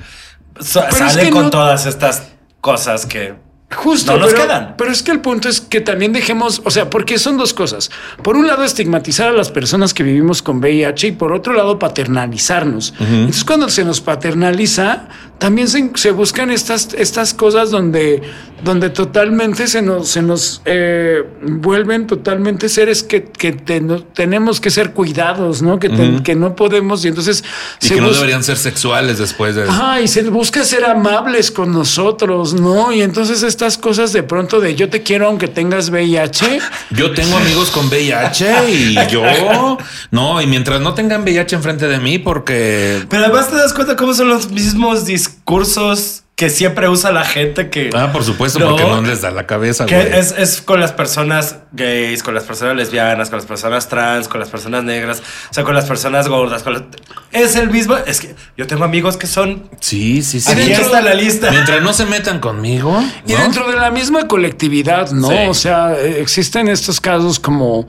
so- 0.60 0.86
es 0.88 1.18
que 1.18 1.30
con 1.30 1.44
no- 1.46 1.50
todas 1.50 1.86
estas 1.86 2.24
cosas 2.62 3.06
que 3.06 3.36
Justo, 3.76 4.14
No 4.14 4.20
nos 4.20 4.32
pero, 4.34 4.44
quedan. 4.46 4.76
pero 4.78 4.92
es 4.92 5.04
que 5.04 5.12
el 5.12 5.20
punto 5.20 5.50
es 5.50 5.62
que 5.62 5.82
también 5.82 6.14
dejemos, 6.14 6.62
o 6.66 6.72
sea, 6.72 6.90
porque 6.90 7.18
son 7.20 7.38
dos 7.38 7.54
cosas. 7.54 7.92
Por 8.24 8.36
un 8.36 8.48
lado, 8.48 8.64
estigmatizar 8.64 9.30
a 9.30 9.34
las 9.34 9.52
personas 9.52 9.94
que 9.94 10.04
vivimos 10.04 10.42
con 10.42 10.58
VIH 10.60 11.08
y 11.08 11.12
por 11.12 11.34
otro 11.34 11.54
lado, 11.54 11.78
paternalizarnos. 11.80 12.94
Entonces, 13.00 13.44
cuando 13.44 13.70
se 13.70 13.84
nos 13.84 14.02
paternaliza, 14.02 15.08
también 15.38 15.68
se, 15.68 15.92
se 15.96 16.12
buscan 16.12 16.50
estas, 16.50 16.94
estas 16.98 17.34
cosas 17.34 17.70
donde, 17.70 18.22
donde 18.64 18.90
totalmente 18.90 19.68
se 19.68 19.82
nos, 19.82 20.08
se 20.08 20.22
nos 20.22 20.62
eh, 20.66 21.24
vuelven 21.42 22.08
totalmente 22.08 22.70
seres 22.70 23.04
que, 23.04 23.26
que 23.26 23.52
te- 23.52 23.82
no- 23.82 24.02
tenemos 24.02 24.62
que 24.62 24.70
ser 24.72 24.94
cuidados, 24.94 25.62
¿no? 25.62 25.78
Que, 25.78 25.90
te- 25.90 26.24
que 26.24 26.36
no 26.36 26.56
podemos 26.56 27.04
y 27.04 27.10
entonces 27.10 27.44
Y 27.82 27.88
se 27.88 27.96
que 27.96 28.02
no 28.02 28.12
deberían 28.12 28.44
ser 28.44 28.56
sexuales 28.58 29.18
después 29.18 29.56
de. 29.56 29.64
Ajá, 29.64 30.00
y 30.02 30.08
se 30.08 30.24
busca 30.30 30.64
ser 30.64 30.86
amables 30.86 31.52
con 31.52 31.72
nosotros, 31.74 32.54
¿no? 32.54 32.94
Y 32.94 33.02
entonces 33.02 33.44
estas 33.66 33.82
cosas 33.82 34.14
de 34.14 34.22
pronto 34.22 34.62
de 34.62 34.76
yo 34.76 34.90
te 34.90 35.02
quiero 35.02 35.26
aunque 35.26 35.48
tengas 35.48 35.90
VIH. 35.90 36.60
Yo 36.92 37.14
tengo 37.14 37.36
amigos 37.36 37.72
con 37.72 37.88
VIH 37.88 38.70
y 38.70 38.96
yo 39.10 39.24
no, 40.12 40.40
y 40.40 40.46
mientras 40.46 40.82
no 40.82 40.94
tengan 40.94 41.24
VIH 41.24 41.56
enfrente 41.56 41.88
de 41.88 42.00
mí, 42.00 42.20
porque 42.20 43.04
Pero 43.10 43.24
además 43.24 43.50
te 43.50 43.56
das 43.56 43.74
cuenta 43.74 43.96
cómo 43.96 44.14
son 44.14 44.30
los 44.30 44.52
mismos 44.52 45.06
discursos 45.06 46.25
que 46.36 46.50
siempre 46.50 46.90
usa 46.90 47.14
la 47.14 47.24
gente 47.24 47.70
que... 47.70 47.90
ah, 47.96 48.12
por 48.12 48.26
supuesto, 48.26 48.60
No. 48.60 48.72
porque 48.72 48.84
no 48.84 49.02
les 49.02 49.22
da 49.22 49.32
la 49.32 49.48
cabeza, 49.48 49.86
Que 49.86 49.96
güey. 49.96 50.20
es, 50.20 50.34
es 50.38 50.62
con 50.62 50.82
las 50.82 50.92
personas 50.92 51.60
gays, 51.72 52.24
con 52.24 52.34
las 52.36 52.44
personas 52.44 52.76
lesbianas, 52.76 53.30
con 53.30 53.38
las 53.38 53.46
personas 53.46 53.88
trans, 53.88 54.28
con 54.28 54.42
las 54.42 54.50
personas 54.50 54.84
negras, 54.84 55.22
o 55.50 55.54
sea, 55.54 55.64
con 55.64 55.74
las 55.76 55.86
personas 55.86 56.28
gordas. 56.28 56.62
Con 56.64 56.74
las- 56.74 56.84
Es 57.32 57.56
el 57.56 57.70
mismo. 57.70 57.96
Es 57.96 58.20
que 58.20 58.36
yo 58.58 58.68
tengo 58.68 58.84
amigos 58.84 59.16
que 59.16 59.28
son. 59.28 59.70
Sí, 59.80 60.22
sí, 60.24 60.42
sí. 60.42 60.52
Aquí 60.52 60.62
dentro- 60.64 60.86
está 60.88 61.02
la 61.02 61.14
lista. 61.14 61.52
Mientras 61.52 61.82
no 61.82 61.94
se 61.94 62.06
metan 62.06 62.40
conmigo. 62.42 63.02
Y 63.26 63.32
dentro 63.32 63.72
de 63.72 63.78
la 63.78 63.90
misma 63.92 64.28
colectividad, 64.28 65.12
¿no? 65.12 65.30
Sí. 65.30 65.36
O 65.48 65.54
sea, 65.54 65.94
eh, 65.98 66.20
existen 66.20 66.68
estos 66.68 67.00
casos 67.00 67.40
como 67.40 67.88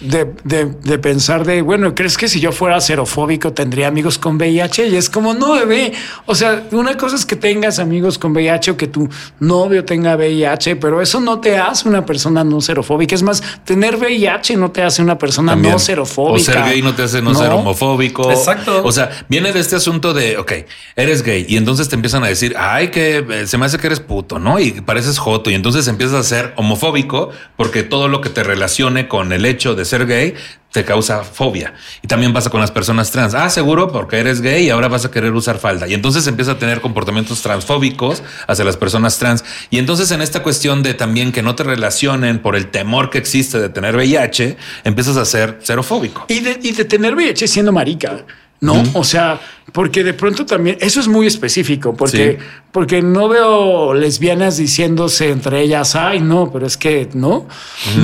de, 0.00 0.32
de- 0.44 0.64
de 0.66 0.98
pensar 0.98 1.44
de, 1.46 1.62
bueno, 1.62 1.94
¿crees 1.94 2.16
que 2.16 2.28
si 2.28 2.40
yo 2.40 2.52
fuera 2.52 2.80
xerofóbico 2.80 3.52
tendría 3.52 3.88
amigos 3.88 4.18
con 4.18 4.36
VIH? 4.36 4.88
Y 4.88 4.96
es 4.96 5.08
como, 5.10 5.34
no, 5.34 5.52
bebé. 5.54 5.92
O 6.26 6.34
sea, 6.34 6.64
una 6.72 6.96
cosa 6.96 7.16
es 7.16 7.24
que 7.24 7.36
tengas 7.36 7.78
amigos 7.78 8.18
con 8.18 8.32
VIH 8.32 8.72
o 8.72 8.76
que 8.76 8.86
tu 8.86 9.08
novio 9.40 9.84
tenga 9.84 10.16
VIH, 10.16 10.76
pero 10.76 11.00
eso 11.00 11.20
no 11.20 11.40
te 11.40 11.56
hace 11.58 11.88
una 11.88 12.04
persona 12.04 12.44
no 12.44 12.60
xerofóbica. 12.60 13.14
Es 13.14 13.22
más, 13.22 13.42
tener 13.64 13.96
VIH 13.96 14.56
no 14.56 14.70
te 14.70 14.82
hace 14.82 15.02
una 15.02 15.18
persona 15.18 15.52
También. 15.52 15.72
no 15.74 15.78
xerofóbica. 15.78 16.34
O 16.34 16.38
ser 16.54 16.62
gay 16.64 16.82
no 16.82 16.94
te 16.94 17.02
hace 17.02 17.22
no, 17.22 17.34
ser 17.34 17.52
homofóbico. 17.52 18.30
Exacto. 18.30 18.82
O 18.84 18.92
sea, 18.92 19.10
viene 19.28 19.52
de 19.52 19.60
este 19.60 19.76
asunto 19.76 20.12
de, 20.14 20.36
ok, 20.38 20.52
eres 20.96 21.22
gay 21.22 21.46
y 21.48 21.56
entonces 21.56 21.88
te 21.88 21.94
empiezan 21.94 22.24
a 22.24 22.28
decir, 22.28 22.54
ay, 22.58 22.88
que 22.88 23.24
eh, 23.28 23.46
se 23.46 23.58
me 23.58 23.66
hace 23.66 23.78
que 23.78 23.86
eres 23.86 24.00
puto, 24.00 24.38
¿no? 24.38 24.58
Y 24.58 24.80
pareces 24.80 25.18
joto 25.18 25.50
y 25.50 25.54
entonces 25.54 25.86
empiezas 25.88 26.14
a 26.16 26.22
ser 26.22 26.52
homofóbico 26.56 27.30
porque 27.56 27.82
todo 27.82 28.08
lo 28.08 28.20
que 28.20 28.28
te 28.30 28.42
relacione 28.42 29.08
con 29.08 29.32
el 29.32 29.43
hecho 29.44 29.74
de 29.74 29.84
ser 29.84 30.06
gay 30.06 30.34
te 30.74 30.84
causa 30.84 31.22
fobia. 31.22 31.74
Y 32.02 32.08
también 32.08 32.32
pasa 32.32 32.50
con 32.50 32.60
las 32.60 32.72
personas 32.72 33.12
trans. 33.12 33.32
Ah, 33.34 33.48
seguro 33.48 33.92
porque 33.92 34.18
eres 34.18 34.40
gay 34.40 34.66
y 34.66 34.70
ahora 34.70 34.88
vas 34.88 35.04
a 35.04 35.10
querer 35.10 35.32
usar 35.32 35.58
falda. 35.58 35.86
Y 35.86 35.94
entonces 35.94 36.26
empieza 36.26 36.52
a 36.52 36.58
tener 36.58 36.80
comportamientos 36.80 37.42
transfóbicos 37.42 38.24
hacia 38.48 38.64
las 38.64 38.76
personas 38.76 39.16
trans. 39.18 39.44
Y 39.70 39.78
entonces 39.78 40.10
en 40.10 40.20
esta 40.20 40.42
cuestión 40.42 40.82
de 40.82 40.94
también 40.94 41.30
que 41.30 41.42
no 41.42 41.54
te 41.54 41.62
relacionen 41.62 42.40
por 42.40 42.56
el 42.56 42.72
temor 42.72 43.08
que 43.08 43.18
existe 43.18 43.60
de 43.60 43.68
tener 43.68 43.94
VIH, 43.94 44.56
empiezas 44.82 45.16
a 45.16 45.24
ser 45.24 45.60
xerofóbico. 45.62 46.26
Y 46.28 46.40
de, 46.40 46.58
y 46.60 46.72
de 46.72 46.84
tener 46.84 47.14
VIH 47.14 47.46
siendo 47.46 47.70
marica. 47.70 48.24
No, 48.60 48.82
o 48.94 49.04
sea, 49.04 49.40
porque 49.72 50.04
de 50.04 50.14
pronto 50.14 50.46
también 50.46 50.76
eso 50.80 51.00
es 51.00 51.08
muy 51.08 51.26
específico, 51.26 51.94
porque, 51.96 52.38
Sí. 52.38 52.46
porque 52.70 53.02
no 53.02 53.28
veo 53.28 53.94
lesbianas 53.94 54.56
diciéndose 54.56 55.30
entre 55.30 55.62
ellas, 55.62 55.96
ay, 55.96 56.20
no, 56.20 56.50
pero 56.52 56.66
es 56.66 56.76
que 56.76 57.08
no, 57.14 57.46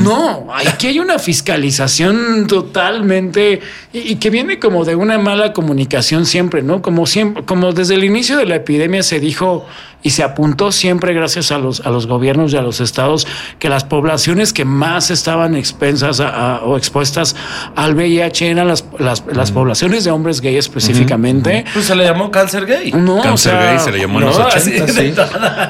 no, 0.03 0.49
aquí 0.67 0.89
hay 0.89 0.99
una 0.99 1.19
fiscalización 1.19 2.47
totalmente 2.47 3.61
y, 3.93 3.99
y 4.13 4.17
que 4.17 4.31
viene 4.31 4.59
como 4.59 4.85
de 4.85 4.95
una 4.97 5.19
mala 5.19 5.53
comunicación 5.53 6.27
siempre, 6.27 6.63
¿no? 6.63 6.83
Como 6.83 7.07
siempre, 7.07 7.45
como 7.45 7.73
desde 7.73 7.95
el 7.95 8.05
inicio 8.05 8.37
de 8.37 8.47
la 8.47 8.57
epidemia 8.57 9.03
se 9.03 9.21
dijo 9.21 9.67
y 10.03 10.11
se 10.11 10.23
apuntó 10.23 10.73
siempre 10.73 11.13
gracias 11.13 11.53
a 11.53 11.59
los, 11.59 11.81
a 11.81 11.91
los 11.91 12.07
gobiernos 12.07 12.55
y 12.55 12.57
a 12.57 12.63
los 12.63 12.81
estados 12.81 13.27
que 13.59 13.69
las 13.69 13.85
poblaciones 13.85 14.55
que 14.55 14.65
más 14.65 15.11
estaban 15.11 15.55
expensas 15.55 16.21
a- 16.21 16.57
a- 16.57 16.65
o 16.65 16.79
expuestas 16.79 17.37
al 17.77 17.95
VIH 17.95 18.49
eran 18.51 18.67
las, 18.67 18.87
las, 18.99 19.23
las 19.31 19.53
poblaciones 19.53 20.05
de 20.05 20.11
hombres 20.11 20.41
gay 20.41 20.57
específicamente. 20.57 21.50
Pues 21.73 21.87
se 21.87 21.95
le 21.95 22.05
llamó 22.05 22.31
cáncer 22.31 22.67
gay. 22.67 22.93
No, 22.93 23.17
o 23.19 23.23
Cáncer 23.23 23.53
sea, 23.53 23.71
gay 23.71 23.79
se 23.79 23.93
le 23.93 23.99
llamó 23.99 24.21
en 24.21 24.27
los 24.27 24.39
no, 24.39 24.47
80, 24.47 24.57
así 24.63 24.71
de 24.71 24.89
sí. 25.15 25.21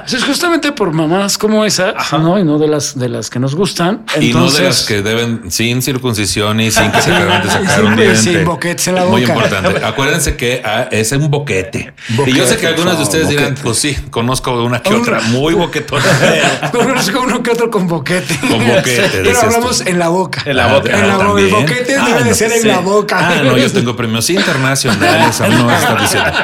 Eso 0.07 0.17
es 0.17 0.25
justamente 0.25 0.73
por 0.73 0.93
mamás 0.93 1.39
como 1.39 1.65
esa, 1.65 1.95
¿no? 2.13 2.39
Y 2.39 2.45
no 2.45 2.59
de 2.59 2.69
las 2.69 2.99
de 2.99 3.09
las 3.09 3.31
que 3.31 3.39
nos 3.39 3.55
gustan. 3.55 4.05
y 4.21 4.33
no 4.33 4.51
de 4.51 4.63
las 4.65 4.85
que 4.87 5.03
deben 5.03 5.51
sin 5.51 5.83
circuncisión 5.83 6.61
y 6.61 6.71
sin 6.71 6.91
que 6.91 7.01
se 7.03 7.13
acaben 7.15 7.43
de 7.43 7.51
sacar 7.51 7.85
un 7.85 7.95
Sí, 7.97 8.01
diente. 8.01 8.17
sin 8.17 8.45
boquetes 8.45 8.89
en 8.89 8.95
la 8.97 9.05
Muy 9.05 9.23
boca. 9.23 9.33
importante. 9.35 9.85
Acuérdense 9.85 10.37
que 10.37 10.63
ah, 10.65 10.89
es 10.91 11.13
un 11.13 11.31
boquete. 11.31 11.93
Boquete, 12.11 12.31
y 12.37 12.41
yo 12.41 12.47
sé 12.47 12.57
que 12.57 12.67
por 12.67 12.75
algunos 12.77 12.97
de 12.99 13.03
ustedes 13.05 13.29
dirán, 13.29 13.55
pues 13.63 13.79
sí, 13.79 13.97
conozco 14.11 14.53
una 14.65 14.81
que 14.83 14.91
Un- 14.95 15.01
otra 15.03 15.21
muy 15.23 15.55
boquetona. 15.61 16.05
Conozco 16.73 17.21
uno 17.23 17.43
que 17.43 17.51
otro 17.51 17.71
con 17.71 17.87
boquete. 17.89 18.39
Con 18.41 18.67
boquete, 18.67 19.21
Pero 19.25 19.41
hablamos 19.41 19.79
tú. 19.83 19.89
en 19.91 19.99
la 19.99 20.09
boca. 20.09 20.43
En 20.45 20.57
la 20.57 20.65
Ah, 20.65 20.75
boca. 20.79 20.91
En 20.99 21.09
la 21.09 21.15
ah, 21.15 21.17
boca. 21.19 21.41
El 21.41 21.49
boquete 21.51 21.97
Ah, 21.97 22.05
debe 22.07 22.23
de 22.25 22.31
no, 22.31 22.35
ser 22.37 22.53
en 22.53 22.69
la 22.69 22.79
boca. 22.81 23.19
Ah, 23.19 23.43
no, 23.45 23.57
yo 23.57 23.71
tengo 23.73 23.97
premios 23.97 24.29
internacionales. 24.31 25.41
aún 25.41 25.59
no 25.59 25.70
está 25.75 25.95
diciendo. 25.97 26.33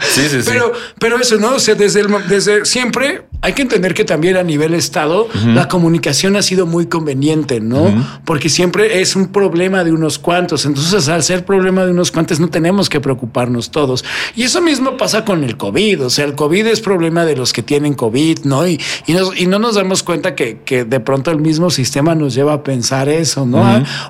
Sí, 0.00 0.28
sí, 0.28 0.42
sí. 0.42 0.50
Pero, 0.50 0.72
pero 0.98 1.18
eso, 1.18 1.36
¿no? 1.36 1.54
O 1.54 1.58
sea, 1.58 1.74
desde, 1.74 2.00
el 2.00 2.28
desde 2.28 2.64
siempre 2.64 3.26
hay 3.42 3.52
que 3.52 3.62
entender 3.62 3.94
que 3.94 4.04
también 4.04 4.36
a 4.36 4.42
nivel 4.42 4.74
Estado 4.74 5.28
la 5.54 5.68
comunicación 5.68 6.36
ha 6.36 6.42
sido 6.42 6.66
muy 6.66 6.86
conveniente, 6.86 7.60
¿no? 7.60 7.92
Porque 8.24 8.48
siempre 8.48 9.00
es 9.00 9.14
un 9.16 9.28
problema 9.28 9.84
de 9.84 9.92
unos 9.92 10.18
cuantos. 10.18 10.64
Entonces, 10.66 11.08
al 11.08 11.22
ser 11.22 11.44
problema 11.44 11.84
de 11.84 11.92
unos 11.92 12.10
cuantos, 12.10 12.40
no 12.40 12.48
tenemos 12.48 12.88
que 12.88 13.00
preocuparnos 13.00 13.70
todos. 13.70 14.04
Y 14.34 14.42
eso 14.44 14.60
mismo 14.60 14.96
pasa 14.96 15.24
con 15.24 15.44
el 15.44 15.56
COVID. 15.56 16.06
O 16.06 16.10
sea, 16.10 16.24
el 16.24 16.34
COVID 16.34 16.66
es 16.66 16.80
problema 16.80 17.24
de 17.24 17.36
los 17.36 17.52
que 17.52 17.62
tienen 17.62 17.94
COVID, 17.94 18.40
¿no? 18.44 18.66
Y, 18.66 18.80
y, 19.06 19.12
nos- 19.12 19.38
y 19.40 19.46
no 19.46 19.58
nos 19.58 19.74
damos 19.76 20.02
cuenta 20.02 20.34
que, 20.34 20.60
que 20.64 20.84
de 20.84 21.00
pronto 21.00 21.30
el 21.30 21.38
mismo 21.40 21.70
sistema 21.70 22.14
nos 22.14 22.34
lleva 22.34 22.54
a 22.54 22.62
pensar 22.62 23.08
eso, 23.08 23.46
¿no? 23.46 23.58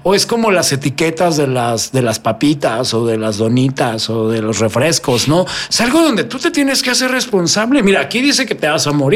O 0.03 0.15
es 0.15 0.25
como 0.27 0.51
las 0.51 0.73
etiquetas 0.73 1.37
de 1.37 1.47
las, 1.47 1.93
de 1.93 2.03
las 2.03 2.19
papitas 2.19 2.95
o 2.95 3.07
de 3.07 3.19
las 3.19 3.37
donitas 3.39 4.09
o 4.09 4.29
de 4.29 4.41
los 4.43 4.59
refrescos, 4.61 5.29
¿no? 5.29 5.45
Es 5.69 5.81
algo 5.81 6.01
donde 6.03 6.25
tú 6.25 6.39
te 6.39 6.51
tienes 6.51 6.83
que 6.83 6.91
hacer 6.91 7.11
responsable. 7.11 7.83
Mira, 7.83 8.01
aquí 8.01 8.21
dice 8.21 8.47
que 8.47 8.55
te 8.55 8.67
vas 8.69 8.87
a 8.87 8.93
morir, 8.93 9.16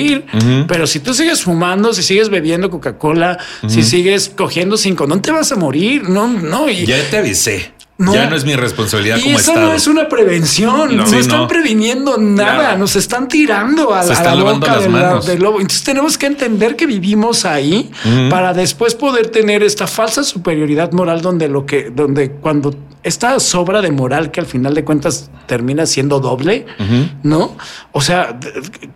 pero 0.67 0.87
si 0.87 1.01
tú 1.01 1.15
sigues 1.15 1.43
fumando, 1.43 1.93
si 1.93 2.03
sigues 2.03 2.29
bebiendo 2.29 2.71
Coca-Cola, 2.71 3.39
si 3.67 3.83
sigues 3.83 4.29
cogiendo 4.29 4.77
sin 4.77 4.95
condón, 4.95 5.23
te 5.23 5.31
vas 5.31 5.53
a 5.53 5.57
morir. 5.57 6.09
No, 6.09 6.29
no. 6.29 6.69
Y, 6.69 6.87
ya 6.87 6.99
te 7.11 7.19
avisé. 7.19 7.73
No. 8.01 8.15
Ya 8.15 8.31
no 8.31 8.35
es 8.35 8.47
mi 8.47 8.57
responsabilidad 8.57 9.19
y 9.19 9.23
como 9.25 9.39
eso 9.39 9.51
Estado. 9.53 9.69
no 9.69 9.75
es 9.75 9.87
una 9.87 10.09
prevención, 10.09 10.97
no, 10.97 11.07
Sí, 11.07 11.17
están 11.17 11.41
no. 11.43 11.49
previniendo 11.49 12.17
nada, 12.17 12.55
Claro. 12.61 12.79
nos 12.79 12.97
están 12.97 13.29
tirando 13.29 13.93
a, 13.93 14.03
Se 14.03 14.15
la- 14.15 14.33
a 14.33 14.35
boca 14.55 14.77
las 14.77 14.89
manos. 14.89 15.27
del 15.27 15.41
lobo. 15.41 15.61
Entonces 15.61 15.85
tenemos 15.85 16.17
que 16.17 16.25
entender 16.25 16.77
que 16.77 16.87
vivimos 16.87 17.45
ahí 17.45 17.91
para 18.31 18.55
después 18.55 18.95
poder 18.95 19.27
tener 19.29 19.63
esta 19.63 19.87
falsa 19.87 20.25
superioridad 20.25 20.93
moral 20.93 21.21
donde 21.21 21.49
lo 21.49 21.67
que, 21.67 21.91
donde 21.91 22.31
cuando 22.33 22.75
esta 23.03 23.39
sobra 23.41 23.81
de 23.81 23.91
moral 23.91 24.31
que 24.31 24.41
al 24.41 24.47
final 24.47 24.75
de 24.75 24.85
cuentas 24.85 25.31
termina 25.47 25.85
siendo 25.87 26.21
doble, 26.21 26.67
¿no? 27.23 27.57
O 27.93 28.01
sea, 28.03 28.39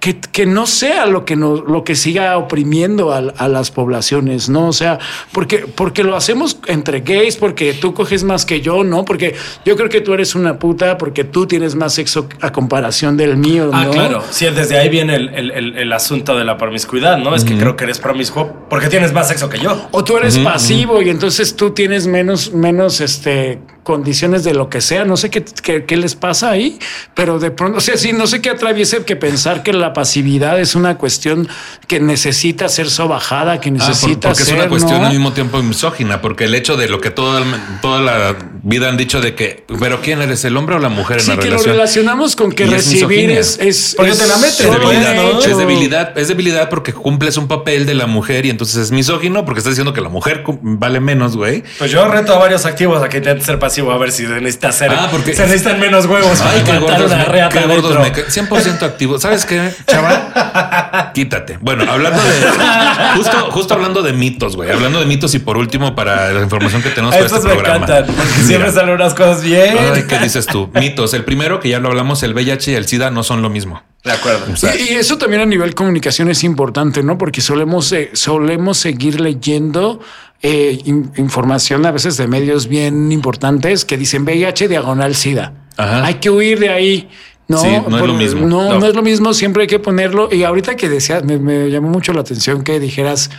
que, 0.01 0.19
que 0.21 0.45
no 0.47 0.67
sea 0.67 1.07
lo 1.07 1.25
que 1.25 1.37
nos, 1.37 1.61
lo 1.67 1.85
que 1.85 1.95
siga 1.95 2.37
oprimiendo 2.39 3.13
a, 3.13 3.19
a 3.19 3.49
las 3.49 3.71
poblaciones, 3.71 4.49
¿no? 4.51 4.69
O 4.69 4.73
sea, 4.73 4.99
porque, 5.33 5.61
porque 5.75 6.05
lo 6.05 6.17
hacemos 6.17 6.59
entre 6.67 7.01
gays, 7.01 7.37
porque 7.37 7.73
tú 7.73 7.95
coges 7.95 8.25
más 8.25 8.45
que 8.47 8.61
yo, 8.61 8.85
¿no? 8.85 8.94
Porque 9.03 9.35
yo 9.65 9.77
creo 9.77 9.89
que 9.89 10.03
tú 10.03 10.13
eres 10.13 10.35
una 10.35 10.59
puta, 10.59 10.99
porque 10.99 11.25
tú 11.25 11.47
tienes 11.47 11.75
más 11.75 11.95
sexo 11.95 12.29
a 12.43 12.53
comparación 12.53 13.17
del 13.17 13.39
mío, 13.39 13.71
Ah, 13.73 13.85
¿no? 13.87 13.91
claro. 13.93 14.23
Sí, 14.31 14.45
desde 14.55 14.77
ahí 14.79 14.91
viene 14.91 15.15
el, 15.17 15.31
el- 15.31 15.51
el- 15.53 15.79
el 15.79 15.93
asunto 15.95 16.37
de 16.37 16.45
la 16.45 16.59
promiscuidad, 16.59 17.17
¿no? 17.17 17.35
Es 17.35 17.45
que 17.45 17.57
creo 17.57 17.77
que 17.77 17.85
eres 17.85 17.99
promiscuo 17.99 18.53
porque 18.69 18.89
tienes 18.89 19.15
más 19.15 19.29
sexo 19.29 19.49
que 19.49 19.59
yo. 19.59 19.89
O 19.93 20.05
tú 20.05 20.19
eres 20.19 20.37
pasivo 20.39 21.01
y 21.01 21.09
entonces 21.09 21.57
tú 21.57 21.71
tienes 21.71 22.07
menos, 22.07 22.53
menos 22.53 23.01
este 23.01 23.59
condiciones 23.85 24.43
de 24.43 24.55
lo 24.55 24.69
que 24.69 24.81
sea, 24.81 25.05
no 25.05 25.17
sé 25.17 25.31
qué, 25.31 25.45
qué, 25.63 25.85
qué 25.85 25.97
les 25.97 26.17
pasa 26.17 26.51
ahí, 26.51 26.79
pero 27.15 27.39
de 27.39 27.53
pronto, 27.53 27.79
o 27.79 27.81
sea, 27.81 27.97
sí, 27.97 28.13
no 28.13 28.27
sé 28.27 28.41
qué 28.43 28.51
atraviese 28.51 29.05
que 29.05 29.15
pensar 29.15 29.63
que 29.63 29.73
la 29.73 29.93
pasividad 29.93 30.59
es 30.59 30.75
una 30.75 30.99
cuestión 30.99 31.47
que 31.87 32.01
necesita 32.01 32.69
ser 32.69 32.91
sobajada, 32.91 33.61
que 33.61 33.69
Ah, 33.69 33.73
necesita 33.73 34.31
porque 34.31 34.45
ser. 34.45 34.55
es 34.55 34.61
una 34.61 34.69
cuestión 34.69 35.01
¿no? 35.01 35.07
al 35.07 35.13
mismo 35.13 35.33
tiempo 35.33 35.63
misógina, 35.63 36.21
porque 36.21 36.45
el 36.45 36.55
hecho 36.55 36.77
de 36.77 36.89
lo 36.89 37.01
que 37.01 37.11
toda, 37.11 37.43
toda 37.81 38.01
la 38.01 38.37
vida 38.63 38.89
han 38.89 38.97
dicho 38.97 39.21
de 39.21 39.35
que, 39.35 39.65
pero 39.79 40.01
¿quién 40.01 40.21
eres, 40.23 40.45
el 40.45 40.57
hombre 40.57 40.77
o 40.77 40.79
la 40.79 40.89
mujer 40.89 41.19
en 41.19 41.25
Sí, 41.25 41.31
la 41.31 41.39
que 41.39 41.51
lo 41.51 41.59
relacionamos 41.63 42.35
con 42.37 42.51
que 42.53 42.65
Y 42.65 42.67
es 42.69 42.73
recibir 42.73 43.29
misoginia. 43.29 43.39
es, 43.41 43.59
es. 43.61 43.95
Porque 43.97 44.13
es 44.13 44.19
te 44.19 44.27
la 44.27 44.37
metes, 44.39 44.61
Es 44.61 44.71
debilidad, 44.71 45.15
¿no? 45.15 45.41
es 45.41 45.57
debilidad, 45.59 46.19
es 46.19 46.29
debilidad 46.29 46.69
porque 46.71 46.93
cumples 46.93 47.37
un 47.37 47.47
papel 47.49 47.85
de 47.87 47.95
la 47.95 48.07
mujer 48.07 48.47
y 48.47 48.51
entonces 48.51 48.77
es 48.77 48.91
misógino 48.91 49.45
porque 49.45 49.59
estás 49.59 49.73
diciendo 49.73 49.93
que 49.93 50.01
la 50.01 50.09
mujer 50.09 50.43
vale 50.63 51.01
menos, 51.01 51.37
güey. 51.37 51.63
Pues 51.79 51.91
yo 51.91 52.07
reto 52.09 52.35
a 52.35 52.39
varios 52.39 52.65
activos 52.65 53.03
a 53.03 53.09
que 53.11 53.19
intenten 53.19 53.45
ser 53.45 53.59
pasivo 53.75 53.91
a 53.91 53.99
ver 53.99 54.13
si 54.13 54.25
se 54.25 54.33
necesita 54.41 54.69
hacer. 54.69 54.93
Ah, 54.93 55.09
porque- 55.11 55.35
se 55.35 55.43
necesitan 55.43 55.81
menos 55.81 56.07
huevos. 56.07 56.41
Ay, 56.43 56.63
qué 56.65 56.79
gordos, 56.79 57.07
una 57.07 57.17
me, 57.17 57.25
reata 57.25 57.61
qué 57.61 57.67
gordos 57.67 57.99
me 58.01 58.13
ca- 58.13 58.23
100% 58.29 58.83
activo. 58.87 59.19
¿Sabes 59.19 59.45
qué, 59.45 59.71
chaval? 59.87 61.11
Quítate. 61.13 61.59
Bueno, 61.61 61.85
hablando 61.91 62.23
de 62.23 63.17
justo, 63.17 63.51
justo 63.51 63.75
hablando 63.75 64.03
de 64.03 64.13
mitos, 64.13 64.55
güey. 64.55 64.71
Hablando 64.71 65.01
de 65.01 65.07
mitos 65.07 65.35
y 65.35 65.41
por 65.41 65.57
último 65.57 65.95
para 65.97 66.31
la 66.33 66.41
información 66.43 66.83
que 66.83 66.91
tenemos 66.91 67.15
A 67.15 67.19
para 67.19 67.27
estos 67.27 67.41
este 67.41 67.49
me 67.49 67.55
programa. 67.61 67.85
encantan. 67.87 68.15
Porque 68.15 68.33
siempre 68.47 68.71
salen 68.73 68.95
unas 68.95 69.15
cosas 69.15 69.43
bien. 69.43 69.77
Ay, 69.93 70.05
¿qué 70.09 70.19
dices 70.21 70.47
tú? 70.47 70.71
Mitos. 70.75 71.13
El 71.15 71.25
primero 71.25 71.59
que 71.59 71.69
ya 71.69 71.81
lo 71.81 71.89
hablamos, 71.89 72.23
el 72.23 72.33
VIH 72.33 72.71
y 72.73 72.75
el 72.77 72.87
SIDA 72.87 73.11
no 73.11 73.25
son 73.25 73.43
lo 73.43 73.51
mismo. 73.51 73.83
De 74.05 74.13
acuerdo. 74.13 74.53
O 74.53 74.57
sea, 74.57 74.77
Y, 74.77 74.93
y 74.93 74.95
eso 74.95 75.17
también 75.19 75.43
a 75.43 75.47
nivel 75.47 75.75
comunicación 75.75 76.31
es 76.31 76.45
importante, 76.45 77.03
¿no? 77.03 77.17
Porque 77.19 77.41
solemos, 77.41 77.91
eh, 77.93 78.11
solemos 78.13 78.77
seguir 78.79 79.19
leyendo 79.21 79.99
eh, 80.45 80.79
in- 80.85 81.11
información 81.17 81.85
a 81.87 81.91
veces 81.91 82.17
de 82.19 82.29
medios 82.29 82.69
bien 82.69 83.11
importantes 83.11 83.85
que 83.85 83.97
dicen 83.97 84.23
VIH 84.25 84.69
diagonal 84.69 85.15
SIDA. 85.17 85.55
Ajá. 85.77 86.05
Hay 86.05 86.15
que 86.15 86.31
huir 86.31 86.61
de 86.61 86.69
ahí. 86.69 87.09
No, 87.49 87.59
Sí, 87.59 87.69
no 87.89 87.99
es 87.99 88.07
lo 88.07 88.15
mismo. 88.15 88.47
No, 88.47 88.69
No. 88.71 88.79
no 88.79 88.87
es 88.87 88.95
lo 88.95 89.03
mismo. 89.03 89.35
Siempre 89.35 89.63
hay 89.63 89.67
que 89.69 89.79
ponerlo. 89.79 90.29
Y 90.33 90.45
ahorita 90.45 90.77
que 90.77 90.89
decías, 90.89 91.25
me, 91.25 91.39
me 91.39 91.71
llamó 91.71 91.89
mucho 91.89 92.13
la 92.13 92.21
atención 92.21 92.63
que 92.63 92.79
dijeras 92.79 93.31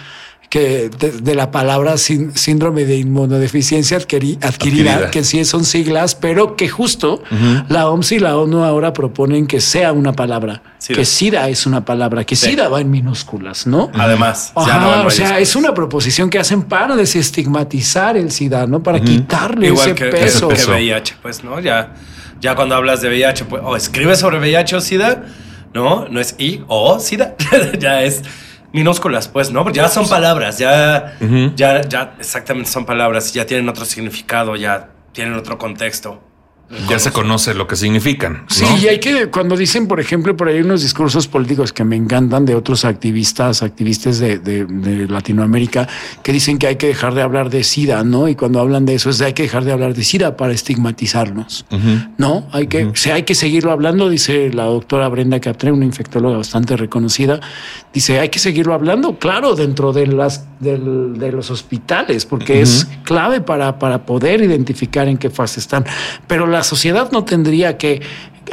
que 0.56 0.90
de, 0.90 1.12
de 1.12 1.36
la 1.36 1.52
palabra 1.52 1.98
sin- 1.98 2.34
síndrome 2.34 2.86
de 2.86 2.96
inmunodeficiencia 2.98 3.98
adquiri- 4.00 4.38
adquirida, 4.42 4.92
Adquirida. 4.94 5.12
que 5.12 5.26
sí 5.26 5.44
son 5.44 5.66
siglas, 5.66 6.16
pero 6.16 6.56
que 6.56 6.70
justo 6.70 7.22
la 7.68 7.90
OMS 7.90 8.14
y 8.14 8.20
la 8.20 8.38
ONU 8.38 8.64
ahora 8.64 8.94
proponen 8.94 9.48
que 9.48 9.60
sea 9.60 9.92
una 9.92 10.14
palabra, 10.14 10.64
SIDA. 10.78 10.98
que 10.98 11.04
SIDA 11.06 11.50
es 11.50 11.66
una 11.66 11.84
palabra, 11.84 12.24
que 12.24 12.38
SIDA 12.38 12.70
va 12.70 12.80
en 12.80 12.90
minúsculas, 12.90 13.68
¿no? 13.68 13.92
Además, 13.96 14.54
ya 14.66 14.80
no 14.80 15.08
o 15.08 15.10
sea, 15.10 15.40
es 15.40 15.58
una 15.58 15.74
proposición 15.74 16.30
que 16.30 16.40
hacen 16.40 16.64
para 16.64 16.96
desestigmatizar 16.96 18.16
el 18.16 18.32
SIDA, 18.32 18.66
¿no? 18.66 18.82
Para 18.82 19.02
quitarle 19.02 19.68
Igual 19.68 19.88
ese 19.90 19.96
que, 19.96 20.06
peso. 20.06 20.48
que 20.48 20.56
VIH, 20.64 21.16
pues, 21.22 21.44
¿no? 21.44 21.60
Ya, 21.60 21.96
ya 22.40 22.56
cuando 22.56 22.76
hablas 22.76 23.02
de 23.02 23.10
VIH, 23.10 23.44
pues, 23.44 23.62
o 23.66 23.76
escribes 23.76 24.20
sobre 24.20 24.40
VIH 24.40 24.78
o 24.78 24.80
SIDA, 24.80 25.24
¿no? 25.74 26.08
No 26.08 26.22
es 26.22 26.36
I 26.38 26.64
o 26.68 26.98
SIDA, 27.00 27.36
ya 27.80 28.04
es 28.04 28.22
minúsculas, 28.76 29.28
pues, 29.30 29.52
¿no? 29.52 29.64
Porque 29.64 29.78
ya 29.78 29.88
son 29.88 30.08
palabras, 30.08 30.58
ya, 30.58 31.18
ya, 31.56 31.82
ya 31.82 32.16
exactamente 32.20 32.70
son 32.70 32.86
palabras, 32.86 33.34
ya 33.34 33.46
tienen 33.46 33.70
otro 33.70 33.86
significado, 33.86 34.56
ya 34.56 34.90
tienen 35.14 35.34
otro 35.34 35.58
contexto. 35.58 36.22
Ya 36.90 37.00
se 37.00 37.12
conoce 37.12 37.54
lo 37.54 37.68
que 37.68 37.76
significan. 37.76 38.44
Sí, 38.48 38.66
y 38.82 38.88
hay 38.88 39.00
que, 39.00 39.28
cuando 39.28 39.56
dicen, 39.56 39.88
por 39.88 40.00
ejemplo, 40.00 40.36
por 40.36 40.48
ahí 40.48 40.60
unos 40.62 40.82
discursos 40.82 41.28
políticos 41.28 41.72
que 41.72 41.84
me 41.84 41.96
encantan 41.96 42.46
de 42.46 42.56
otros 42.56 42.86
activistas, 42.86 43.62
activistas 43.64 44.20
de, 44.20 44.40
de- 44.40 44.66
de 44.66 45.08
Latinoamérica, 45.08 45.88
que 46.24 46.32
dicen 46.34 46.58
que 46.58 46.68
hay 46.68 46.76
que 46.78 46.88
dejar 46.88 47.14
de 47.14 47.22
hablar 47.22 47.50
de 47.50 47.64
SIDA, 47.64 48.04
¿no? 48.04 48.28
Y 48.28 48.36
cuando 48.36 48.60
hablan 48.60 48.86
de 48.86 48.96
eso 48.96 49.10
es 49.10 49.18
de 49.20 49.26
hay 49.28 49.34
que 49.34 49.44
dejar 49.44 49.64
de 49.64 49.72
hablar 49.72 49.94
de 49.94 50.04
SIDA 50.04 50.36
para 50.38 50.54
estigmatizarnos, 50.54 51.66
¿no? 52.18 52.48
Hay 52.52 52.68
que, 52.68 52.86
o 52.86 52.96
sea, 52.96 53.16
hay 53.16 53.24
que 53.24 53.36
seguirlo 53.36 53.72
hablando, 53.72 54.10
dice 54.10 54.52
la 54.54 54.64
doctora 54.66 55.08
Brenda 55.10 55.40
Catré, 55.40 55.72
una 55.72 55.86
infectóloga 55.86 56.38
bastante 56.38 56.76
reconocida, 56.78 57.40
dice, 57.94 58.20
hay 58.20 58.30
que 58.30 58.40
seguirlo 58.40 58.74
hablando, 58.74 59.18
claro, 59.20 59.56
dentro 59.56 59.94
de 59.94 60.08
las 60.08 60.46
del- 60.60 61.18
de 61.20 61.32
los 61.32 61.52
hospitales, 61.52 62.26
porque 62.26 62.62
es 62.62 62.88
clave 63.04 63.42
para, 63.42 63.78
para 63.78 64.06
poder 64.06 64.42
identificar 64.42 65.08
en 65.08 65.18
qué 65.18 65.30
fase 65.30 65.60
están. 65.60 65.86
Pero 66.28 66.48
la 66.48 66.55
sociedad 66.64 67.12
no 67.12 67.24
tendría 67.24 67.78
que 67.78 68.02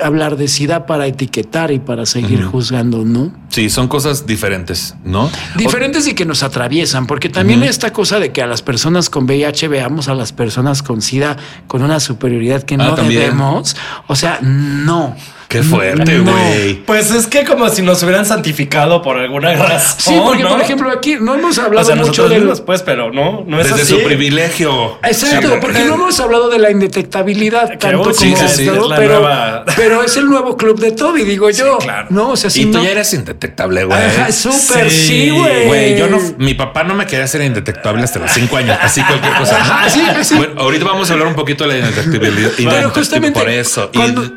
hablar 0.03 0.37
de 0.37 0.49
SIDA 0.49 0.87
para 0.87 1.07
etiquetar 1.07 1.71
y 1.71 1.79
para 1.79 2.07
seguir 2.07 2.43
juzgando, 2.45 3.05
¿no? 3.05 3.31
Sí, 3.51 3.69
son 3.69 3.89
cosas 3.89 4.25
diferentes, 4.27 4.95
¿no? 5.05 5.31
Diferentes 5.57 6.07
y 6.09 6.15
que 6.15 6.25
nos 6.25 6.43
atraviesan, 6.43 7.07
porque 7.07 7.29
también 7.29 7.63
esta 7.63 7.93
cosa 7.93 8.19
de 8.19 8.33
que 8.33 8.41
a 8.41 8.47
las 8.47 8.63
personas 8.63 9.11
con 9.11 9.25
VIH 9.25 9.69
veamos 9.69 10.09
a 10.09 10.15
las 10.15 10.33
personas 10.33 10.83
con 10.83 11.03
SIDA 11.03 11.37
con 11.67 11.83
una 11.83 12.01
superioridad 12.01 12.63
que 12.63 12.77
Ah, 12.77 12.79
no 12.79 12.95
también. 12.95 13.21
debemos, 13.21 13.77
o 14.07 14.17
sea, 14.17 14.39
no. 14.41 15.15
Qué 15.53 15.63
fuerte, 15.63 16.19
No. 16.19 16.33
güey. 16.33 16.75
Pues 16.85 17.11
es 17.11 17.27
que 17.27 17.45
como 17.45 17.69
si 17.69 17.83
nos 17.83 18.03
hubieran 18.03 18.25
santificado 18.27 19.03
por 19.03 19.19
alguna 19.19 19.53
razón. 19.55 19.95
Sí, 19.99 20.21
porque 20.25 20.43
¿no? 20.43 20.51
por 20.51 20.61
ejemplo 20.61 20.91
aquí 20.91 21.17
no 21.21 21.35
hemos 21.35 21.59
o 21.59 21.63
hablado 21.63 21.87
sea, 21.87 21.97
mucho 21.97 22.29
del... 22.29 22.41
mismos, 22.41 22.61
pues, 22.63 22.83
pero 22.83 23.13
no, 23.13 23.45
no 23.47 23.61
es 23.61 23.69
Desde 23.69 23.83
así. 23.83 23.95
su 23.95 24.03
privilegio. 24.03 24.99
Exacto, 25.03 25.49
Sí, 25.53 25.59
porque 25.61 25.85
no 25.85 25.95
hemos 25.95 26.19
hablado 26.21 26.49
de 26.49 26.59
la 26.59 26.71
indetectabilidad 26.71 27.71
Que, 27.71 27.77
tanto 27.77 27.99
como 28.03 28.15
sí, 28.15 28.35
sí, 28.49 28.67
todo, 28.67 28.83
es 28.85 28.89
la 28.91 28.97
pero, 28.97 29.15
nueva- 29.21 29.65
pero 29.77 30.03
es 30.03 30.17
el 30.17 30.27
nuevo 30.27 30.57
club 30.57 30.79
de 30.81 30.93
Toby, 30.93 31.25
digo 31.25 31.51
yo. 31.51 31.79
claro. 31.79 32.07
No, 32.11 32.31
o 32.31 32.37
sea, 32.37 32.51
si 32.51 32.63
Y 32.63 32.67
tú 32.67 32.79
no- 32.79 32.85
ya 32.85 32.91
eres 32.91 33.13
indetectable, 33.15 33.85
güey. 33.85 34.01
Súper, 34.31 34.91
Sí, 34.91 35.31
güey. 35.31 35.67
Güey, 35.67 35.99
yo 35.99 36.09
no, 36.09 36.19
mi 36.39 36.55
papá 36.55 36.83
no 36.85 36.95
me 36.95 37.07
quería 37.07 37.25
hacer 37.25 37.43
indetectable 37.43 38.03
hasta 38.03 38.19
los 38.19 38.31
cinco 38.31 38.57
años, 38.57 38.79
así 38.81 39.03
cualquier 39.03 39.35
cosa. 39.35 39.57
Ajá, 39.61 39.89
sí, 39.91 40.03
sí. 40.23 40.35
Bueno, 40.37 40.61
ahorita 40.61 40.85
vamos 40.85 41.11
a 41.11 41.13
hablar 41.13 41.29
un 41.29 41.35
poquito 41.35 41.67
de 41.67 41.79
la 41.81 41.89
indetectibilidad. 41.89 42.51
Pero 42.57 42.91
justamente 42.91 43.39
por 43.41 43.49
eso, 43.49 43.91
cuando- 43.93 44.33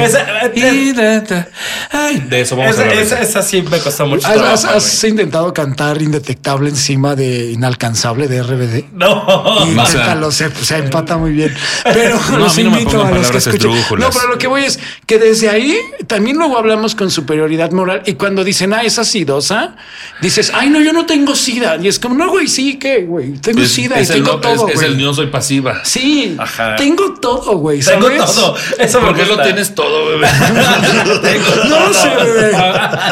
Esa- 0.00 0.26
Indeta- 0.54 1.48
Ay, 1.90 2.24
de 2.28 2.40
eso 2.42 2.56
vamos 2.56 2.78
a 2.78 2.86
Esa, 2.86 3.00
esa, 3.00 3.20
esa 3.20 3.42
sí 3.42 3.62
me 3.62 3.78
costó 3.78 4.06
mucho 4.06 4.26
¿Has, 4.26 4.34
trabajo. 4.34 4.52
has- 4.54 4.64
has 4.64 5.04
intentado 5.04 5.52
cantar 5.52 6.00
indetectable 6.02 6.68
encima 6.70 7.14
de 7.16 7.50
inalcanzable 7.52 8.28
de 8.28 8.42
RBD? 8.42 8.84
No. 8.92 9.64
Y 9.66 9.78
o 9.78 9.86
sea- 9.86 10.00
inténtalo, 10.00 10.30
se, 10.32 10.50
se 10.50 10.76
empata 10.78 11.16
muy 11.16 11.32
bien. 11.32 11.54
Pero 11.84 12.18
No, 12.30 12.38
los 12.38 12.58
a 12.58 12.62
no 12.62 12.68
invito 12.70 13.04
a 13.04 13.10
los 13.10 13.30
que 13.30 13.38
escuchen. 13.38 13.70
No, 13.98 14.10
pero 14.10 14.28
lo 14.28 14.38
que 14.38 14.46
voy 14.46 14.64
es 14.64 14.78
que 15.06 15.18
desde 15.18 15.48
ahí 15.48 15.76
también 16.06 16.36
luego 16.36 16.56
hablamos 16.58 16.94
con 16.94 17.10
superioridad 17.10 17.70
moral 17.72 18.02
y 18.06 18.14
cuando 18.14 18.44
dicen, 18.44 18.72
ah, 18.74 18.82
es 18.82 18.98
acidosa, 18.98 19.76
dices, 20.20 20.52
ay, 20.54 20.70
no, 20.70 20.80
yo 20.80 20.92
no 20.92 21.06
tengo 21.06 21.34
sida. 21.34 21.76
Y 21.80 21.88
es 21.88 21.98
como, 21.98 22.14
no, 22.14 22.28
güey, 22.30 22.46
sí, 22.48 22.78
¿qué, 22.78 23.02
güey? 23.04 23.32
Tengo 23.34 23.62
Es, 23.62 23.72
sida 23.72 23.98
es 23.98 24.10
y 24.10 24.14
tengo 24.14 24.32
no, 24.32 24.40
todo, 24.40 24.68
es, 24.68 24.74
es 24.76 24.82
el 24.82 25.00
no 25.00 25.14
soy 25.14 25.26
pasiva. 25.28 25.80
Sí, 25.84 26.36
Ajá. 26.38 26.76
tengo 26.76 27.14
todo, 27.20 27.56
güey. 27.58 27.80
Tengo 27.80 28.08
todo. 28.10 28.56
Eso 28.78 29.00
me 29.00 29.08
¿Por 29.08 29.16
qué 29.16 29.22
lo 29.24 29.28
gusta. 29.36 29.42
Tienes 29.60 29.74
todo, 29.74 30.08
bebé? 30.08 30.26
No 31.68 31.92
sé, 31.92 32.08
bebé. 32.08 32.56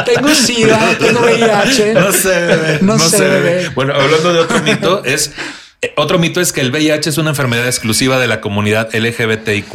Tengo 0.04 0.28
sida, 0.34 0.96
tengo 0.98 1.20
VIH. 1.20 1.94
No 1.94 2.12
sé, 2.12 2.28
bebé. 2.46 2.78
No 2.82 2.98
sé, 2.98 3.20
bebé. 3.28 3.68
Bueno, 3.74 3.94
hablando 3.94 4.32
de 4.32 4.40
otro 4.40 4.62
mito, 4.62 5.04
es 5.04 5.32
eh, 5.82 5.92
otro 5.96 6.18
mito 6.18 6.40
es 6.40 6.52
que 6.52 6.60
el 6.60 6.70
VIH 6.70 7.10
es 7.10 7.18
una 7.18 7.30
enfermedad 7.30 7.66
exclusiva 7.66 8.18
de 8.18 8.26
la 8.26 8.40
comunidad 8.40 8.88
LGBTIQ. 8.94 9.72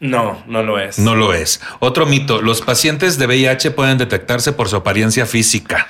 No, 0.00 0.42
no 0.48 0.62
lo 0.62 0.78
es. 0.80 0.98
No 0.98 1.14
lo 1.14 1.32
es. 1.32 1.60
Otro 1.78 2.06
mito, 2.06 2.42
los 2.42 2.60
pacientes 2.60 3.18
de 3.18 3.26
VIH 3.26 3.70
pueden 3.70 3.98
detectarse 3.98 4.52
por 4.52 4.68
su 4.68 4.76
apariencia 4.76 5.26
física. 5.26 5.86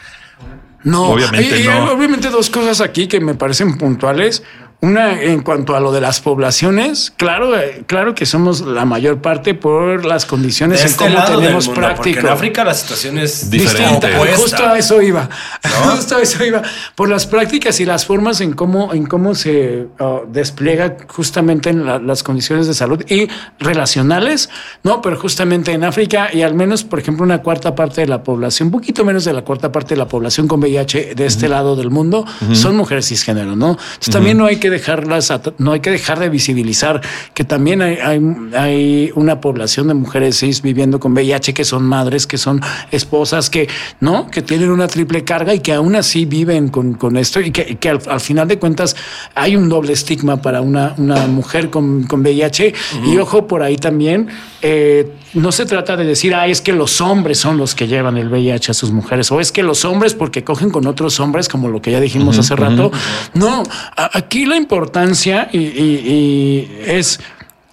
No, 0.84 1.04
Obviamente 1.10 1.60
y- 1.60 1.64
y 1.64 1.68
no. 1.68 1.92
Obviamente 1.92 2.28
dos 2.28 2.50
cosas 2.50 2.80
aquí 2.80 3.06
que 3.06 3.20
me 3.20 3.34
parecen 3.34 3.78
puntuales. 3.78 4.42
Una, 4.84 5.22
en 5.22 5.42
cuanto 5.42 5.76
a 5.76 5.80
lo 5.80 5.92
de 5.92 6.00
las 6.00 6.20
poblaciones, 6.20 7.12
claro, 7.16 7.56
eh, 7.56 7.84
claro 7.86 8.16
que 8.16 8.26
somos 8.26 8.62
la 8.62 8.84
mayor 8.84 9.22
parte 9.22 9.54
por 9.54 10.04
las 10.04 10.24
De 10.24 10.28
condiciones 10.30 10.80
en 10.80 10.86
este 10.86 11.04
cómo 11.04 11.14
lado 11.14 11.30
del 11.34 11.40
tenemos 11.42 11.66
mundo, 11.68 11.80
porque 11.82 11.94
práctico. 11.94 12.18
en 12.26 12.32
África 12.32 12.64
la 12.64 12.74
situación 12.74 13.16
es 13.18 13.48
Diferente. 13.48 14.08
Distinta. 14.08 14.36
Justo 14.36 14.66
a 14.66 14.76
eso 14.76 15.00
iba. 15.00 15.28
Justo 15.84 16.16
a 16.16 16.22
eso 16.22 16.44
iba. 16.44 16.62
Por 16.96 17.08
las 17.08 17.28
prácticas 17.28 17.78
y 17.78 17.84
las 17.84 18.04
formas 18.04 18.40
en 18.40 18.54
cómo, 18.54 18.92
en 18.92 19.06
cómo 19.06 19.36
se 19.36 19.86
uh, 20.00 20.26
despliega 20.28 20.96
justamente 21.06 21.70
en 21.70 21.86
la- 21.86 22.00
las 22.00 22.24
condiciones 22.24 22.66
de 22.66 22.74
salud 22.74 23.04
y 23.08 23.28
relacionales, 23.60 24.50
¿no? 24.82 25.00
Pero 25.00 25.16
justamente 25.16 25.70
en 25.70 25.84
África 25.84 26.30
y 26.32 26.42
al 26.42 26.54
menos, 26.54 26.82
por 26.82 26.98
ejemplo, 26.98 27.24
una 27.24 27.38
cuarta 27.42 27.76
parte 27.76 28.00
de 28.00 28.08
la 28.08 28.24
población, 28.24 28.66
un 28.66 28.72
poquito 28.72 29.04
menos 29.04 29.24
de 29.24 29.32
la 29.32 29.42
cuarta 29.42 29.70
parte 29.70 29.94
de 29.94 29.98
la 29.98 30.08
población 30.08 30.48
con 30.48 30.58
VIH 30.58 31.14
de 31.14 31.26
este 31.26 31.48
lado 31.48 31.76
del 31.76 31.90
mundo, 31.90 32.26
son 32.52 32.76
mujeres 32.76 33.06
cisgénero, 33.06 33.54
¿no? 33.54 33.70
Entonces 33.70 34.10
también 34.10 34.36
no 34.38 34.46
hay 34.46 34.56
que 34.56 34.71
dejarlas, 34.72 35.32
no 35.58 35.72
hay 35.72 35.80
que 35.80 35.90
dejar 35.90 36.18
de 36.18 36.28
visibilizar 36.28 37.00
que 37.34 37.44
también 37.44 37.80
hay, 37.82 37.98
hay, 37.98 38.20
hay 38.56 39.12
una 39.14 39.40
población 39.40 39.88
de 39.88 39.94
mujeres 39.94 40.40
cis 40.40 40.62
viviendo 40.62 40.98
con 40.98 41.12
VIH 41.12 41.54
que 41.54 41.64
son 41.64 41.84
madres, 41.84 42.26
que 42.26 42.38
son 42.38 42.60
esposas, 42.90 43.50
que 43.50 43.68
no, 44.00 44.28
que 44.28 44.42
tienen 44.42 44.70
una 44.70 44.88
triple 44.88 45.22
carga 45.22 45.54
y 45.54 45.60
que 45.60 45.72
aún 45.72 45.94
así 45.94 46.24
viven 46.24 46.68
con, 46.68 46.94
con 46.94 47.16
esto 47.16 47.40
y 47.40 47.52
que, 47.52 47.76
que 47.76 47.88
al, 47.88 48.00
al 48.08 48.20
final 48.20 48.48
de 48.48 48.58
cuentas 48.58 48.96
hay 49.34 49.54
un 49.54 49.68
doble 49.68 49.92
estigma 49.92 50.42
para 50.42 50.60
una, 50.60 50.94
una 50.98 51.26
mujer 51.26 51.70
con, 51.70 52.04
con 52.04 52.20
VIH. 52.20 52.74
Y 53.06 53.18
ojo, 53.18 53.46
por 53.46 53.62
ahí 53.62 53.76
también, 53.76 54.28
eh, 54.60 55.10
no 55.34 55.52
se 55.52 55.66
trata 55.66 55.96
de 55.96 56.04
decir, 56.04 56.34
ah, 56.34 56.46
es 56.46 56.60
que 56.60 56.72
los 56.72 57.00
hombres 57.00 57.38
son 57.38 57.56
los 57.56 57.74
que 57.74 57.86
llevan 57.86 58.16
el 58.16 58.28
VIH 58.28 58.70
a 58.70 58.74
sus 58.74 58.90
mujeres, 58.90 59.30
o 59.32 59.40
es 59.40 59.52
que 59.52 59.62
los 59.62 59.84
hombres 59.84 60.14
porque 60.14 60.44
cogen 60.44 60.70
con 60.70 60.86
otros 60.86 61.18
hombres, 61.20 61.48
como 61.48 61.68
lo 61.68 61.80
que 61.80 61.90
ya 61.90 62.00
dijimos 62.00 62.38
hace 62.38 62.54
rato. 62.56 62.92
No, 63.34 63.62
aquí 63.96 64.46
la 64.46 64.56
importancia 64.62 65.48
y, 65.52 65.58
y- 65.58 66.02
y 66.06 66.78
es, 66.86 67.20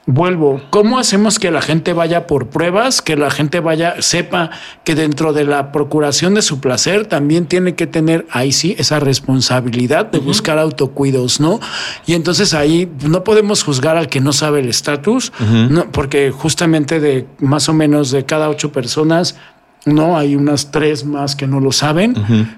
vuelvo, 0.06 0.60
¿cómo 0.72 0.98
hacemos 0.98 1.38
que 1.38 1.52
la 1.52 1.61
gente 1.61 1.94
vaya 1.94 2.26
por 2.26 2.48
pruebas, 2.48 3.02
que 3.03 3.16
la 3.16 3.30
gente 3.30 3.60
vaya, 3.60 4.02
sepa 4.02 4.49
que 4.84 4.95
dentro 4.95 5.34
de 5.34 5.44
la 5.44 5.72
procuración 5.72 6.34
de 6.34 6.41
su 6.41 6.60
placer 6.60 7.06
también 7.06 7.45
tiene 7.45 7.76
que 7.76 7.86
tener, 7.86 8.26
ahí 8.32 8.52
sí, 8.52 8.76
esa 8.80 8.99
responsabilidad 8.99 10.07
de 10.07 10.18
buscar 10.18 10.57
autocuidos, 10.57 11.40
¿no? 11.40 11.60
Y 12.07 12.14
entonces 12.16 12.56
ahí 12.56 12.91
no 13.07 13.24
podemos 13.24 13.61
juzgar 13.64 13.98
al 13.98 14.10
que 14.10 14.20
no 14.20 14.34
sabe 14.34 14.61
el 14.61 14.70
estatus, 14.70 15.32
no, 15.70 15.91
porque 15.91 16.32
justamente 16.32 16.99
de 16.99 17.28
más 17.40 17.70
o 17.70 17.74
menos 17.74 18.10
de 18.10 18.26
cada 18.26 18.49
ocho 18.49 18.72
personas, 18.72 19.36
no, 19.85 20.18
hay 20.18 20.35
unas 20.35 20.72
tres 20.72 21.06
más 21.06 21.35
que 21.38 21.47
no 21.47 21.60
lo 21.61 21.72
saben, 21.72 22.14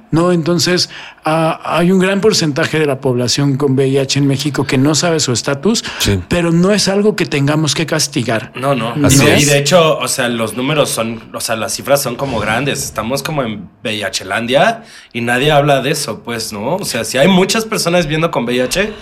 ¿no? 0.10 0.32
Entonces, 0.32 0.90
ah, 1.24 1.62
hay 1.64 1.92
un 1.92 2.00
gran 2.00 2.20
porcentaje 2.20 2.80
de 2.80 2.86
la 2.88 3.00
población 3.00 3.58
con 3.58 3.74
VIH 3.74 4.20
en 4.20 4.28
México 4.28 4.66
que 4.66 4.78
no 4.80 4.96
sabe 4.96 5.20
su 5.20 5.32
estatus, 5.32 5.84
Sí. 6.00 6.20
pero 6.28 6.52
no 6.52 6.72
es 6.72 6.88
algo 6.88 7.16
que 7.16 7.26
tengamos 7.28 7.76
que 7.76 7.86
castigar. 7.86 8.52
No, 8.56 8.74
no. 8.74 8.96
Así 9.06 9.22
y, 9.22 9.26
de, 9.26 9.36
es. 9.36 9.44
y 9.44 9.46
de 9.46 9.58
hecho, 9.60 9.98
o 10.00 10.08
sea, 10.08 10.30
los 10.30 10.58
números 10.58 10.90
son, 10.90 11.30
o 11.34 11.40
sea, 11.40 11.56
las 11.56 11.74
cifras 11.76 12.02
son 12.02 12.16
como 12.16 12.40
grandes. 12.40 12.84
Estamos 12.84 13.22
como 13.22 13.44
en 13.44 13.70
VIHlandia 13.84 14.84
y 15.14 15.22
nadie 15.22 15.52
habla 15.52 15.82
de 15.82 15.92
eso, 15.92 16.22
pues, 16.24 16.52
¿no? 16.52 16.78
O 16.78 16.86
sea, 16.86 17.04
si 17.04 17.18
hay 17.20 17.28
muchas 17.28 17.66
personas 17.66 18.08
viendo 18.08 18.32
con 18.32 18.46
VIH 18.46 18.94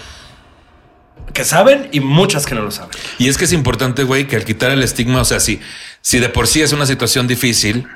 que 1.34 1.44
saben 1.46 1.88
y 1.92 2.00
muchas 2.00 2.46
que 2.46 2.56
no 2.56 2.62
lo 2.64 2.72
saben. 2.72 2.92
Y 3.18 3.28
es 3.30 3.38
que 3.38 3.46
es 3.46 3.54
importante, 3.54 4.04
güey, 4.04 4.28
que 4.28 4.36
al 4.36 4.46
quitar 4.46 4.72
el 4.72 4.82
estigma, 4.84 5.22
o 5.22 5.26
sea, 5.26 5.40
si, 5.40 5.60
si 6.02 6.20
de 6.20 6.28
por 6.30 6.48
sí 6.48 6.62
es 6.62 6.74
una 6.74 6.86
situación 6.86 7.28
difícil, 7.28 7.88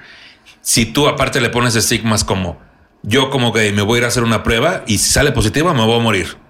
si 0.64 0.86
tú 0.86 1.08
aparte 1.08 1.42
le 1.42 1.50
pones 1.50 1.76
estigmas 1.76 2.24
como 2.24 2.58
yo 3.04 3.30
como 3.30 3.52
gay 3.52 3.74
me 3.74 3.82
voy 3.82 3.98
a 3.98 4.00
ir 4.00 4.06
a 4.06 4.08
hacer 4.08 4.24
una 4.24 4.44
prueba 4.44 4.84
y 4.88 4.98
si 4.98 5.12
sale 5.12 5.34
positiva 5.34 5.74
me 5.74 5.86
voy 5.86 6.00
a 6.00 6.02
morir. 6.02 6.43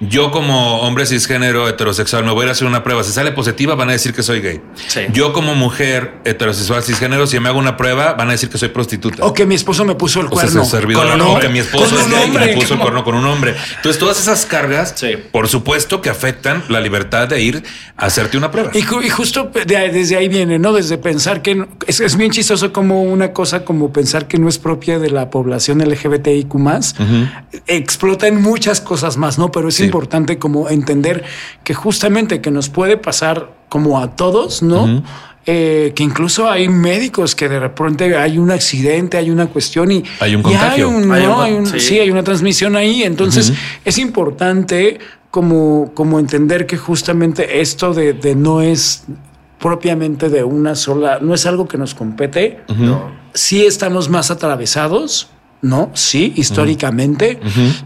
Yo 0.00 0.30
como 0.32 0.80
hombre 0.80 1.06
cisgénero 1.06 1.68
heterosexual 1.68 2.24
me 2.24 2.32
voy 2.32 2.40
a 2.40 2.44
ir 2.44 2.48
a 2.48 2.52
hacer 2.52 2.66
una 2.66 2.82
prueba. 2.82 3.04
Si 3.04 3.12
sale 3.12 3.30
positiva 3.32 3.74
van 3.76 3.90
a 3.90 3.92
decir 3.92 4.12
que 4.12 4.22
soy 4.24 4.40
gay. 4.40 4.60
Sí. 4.88 5.00
Yo 5.12 5.32
como 5.32 5.54
mujer 5.54 6.14
heterosexual 6.24 6.82
cisgénero 6.82 7.26
si 7.28 7.38
me 7.38 7.48
hago 7.48 7.58
una 7.60 7.76
prueba 7.76 8.14
van 8.14 8.28
a 8.28 8.32
decir 8.32 8.48
que 8.50 8.58
soy 8.58 8.70
prostituta. 8.70 9.24
O 9.24 9.32
que 9.32 9.46
mi 9.46 9.54
esposo 9.54 9.84
me 9.84 9.94
puso 9.94 10.20
el 10.20 10.26
O 10.26 10.30
sea, 10.30 10.40
cuerno. 10.42 10.62
es 10.62 10.66
el 10.66 10.70
servidor, 10.80 11.04
Con 11.04 11.12
un 11.12 11.18
¿no? 11.18 11.28
hombre. 11.30 11.46
que 11.46 11.52
mi 11.52 11.58
esposo 11.60 11.90
Con 11.90 11.98
es 11.98 12.04
un 12.06 12.10
gay 12.10 12.20
y 12.20 12.24
hombre, 12.24 12.46
me 12.46 12.54
puso 12.54 12.74
el 12.74 12.80
cuerno 12.80 13.04
con 13.04 13.14
un 13.14 13.24
hombre. 13.24 13.54
Entonces, 13.76 13.98
todas 14.00 14.18
esas 14.20 14.44
cargas, 14.46 14.94
Sí. 14.96 15.12
por 15.30 15.48
supuesto 15.48 16.00
que 16.02 16.10
afectan 16.10 16.64
la 16.68 16.80
libertad 16.80 17.28
de 17.28 17.40
ir 17.40 17.62
a 17.96 18.06
hacerte 18.06 18.36
una 18.36 18.50
prueba. 18.50 18.70
Y, 18.74 18.82
ju- 18.82 19.02
y 19.04 19.08
justo 19.10 19.50
de 19.64 19.90
desde 19.90 20.16
ahí 20.16 20.28
viene, 20.28 20.58
¿no? 20.58 20.72
Desde 20.72 20.98
pensar 20.98 21.40
que 21.40 21.54
no- 21.54 21.68
es, 21.86 22.00
es 22.00 22.16
bien 22.16 22.32
chistoso 22.32 22.72
como 22.72 23.02
una 23.04 23.32
cosa 23.32 23.64
como 23.64 23.92
pensar 23.92 24.26
que 24.26 24.38
no 24.38 24.48
es 24.48 24.58
propia 24.58 24.98
de 24.98 25.10
la 25.10 25.30
población 25.30 25.80
LGBTIQ 25.80 26.52
explota 27.66 28.26
en 28.26 28.42
muchas 28.42 28.80
cosas 28.80 29.16
más, 29.16 29.38
¿no? 29.38 29.50
Pero 29.52 29.68
es 29.68 29.74
Sí. 29.76 29.84
Importante 29.94 30.38
como 30.40 30.68
entender 30.68 31.22
que 31.62 31.72
justamente 31.72 32.40
que 32.40 32.50
nos 32.50 32.68
puede 32.68 32.96
pasar 32.96 33.52
como 33.68 34.00
a 34.00 34.16
todos, 34.16 34.60
¿no? 34.62 35.02
Eh, 35.46 35.92
que 35.94 36.02
incluso 36.02 36.48
hay 36.50 36.68
médicos 36.68 37.34
que 37.36 37.48
de 37.48 37.60
repente 37.60 38.16
hay 38.16 38.38
un 38.38 38.50
accidente, 38.50 39.18
hay 39.18 39.30
una 39.30 39.46
cuestión 39.46 39.92
y 39.92 40.02
Hay 40.20 40.34
un 40.34 40.42
contagio. 40.42 40.88
un- 40.88 41.12
Hay 41.12 41.22
¿no? 41.24 41.36
un- 41.36 41.42
Hay 41.42 41.52
un- 41.52 41.66
sí. 41.66 41.78
sí, 41.80 41.98
hay 42.00 42.10
una 42.10 42.24
transmisión 42.24 42.74
ahí. 42.76 43.02
Entonces 43.04 43.52
es 43.84 43.98
importante 43.98 44.98
como, 45.30 45.92
como 45.94 46.18
entender 46.18 46.66
que 46.66 46.76
justamente 46.76 47.60
esto 47.60 47.92
de, 47.94 48.14
de 48.14 48.34
no 48.34 48.62
es 48.62 49.04
propiamente 49.60 50.28
de 50.28 50.42
una 50.44 50.74
sola, 50.74 51.18
no 51.20 51.34
es 51.34 51.46
algo 51.46 51.68
que 51.68 51.78
nos 51.78 51.94
compete. 51.94 52.60
No. 52.76 53.12
Sí 53.34 53.64
estamos 53.66 54.08
más 54.08 54.30
atravesados, 54.30 55.28
¿no? 55.64 55.90
Sí, 55.94 56.32
históricamente, 56.36 57.40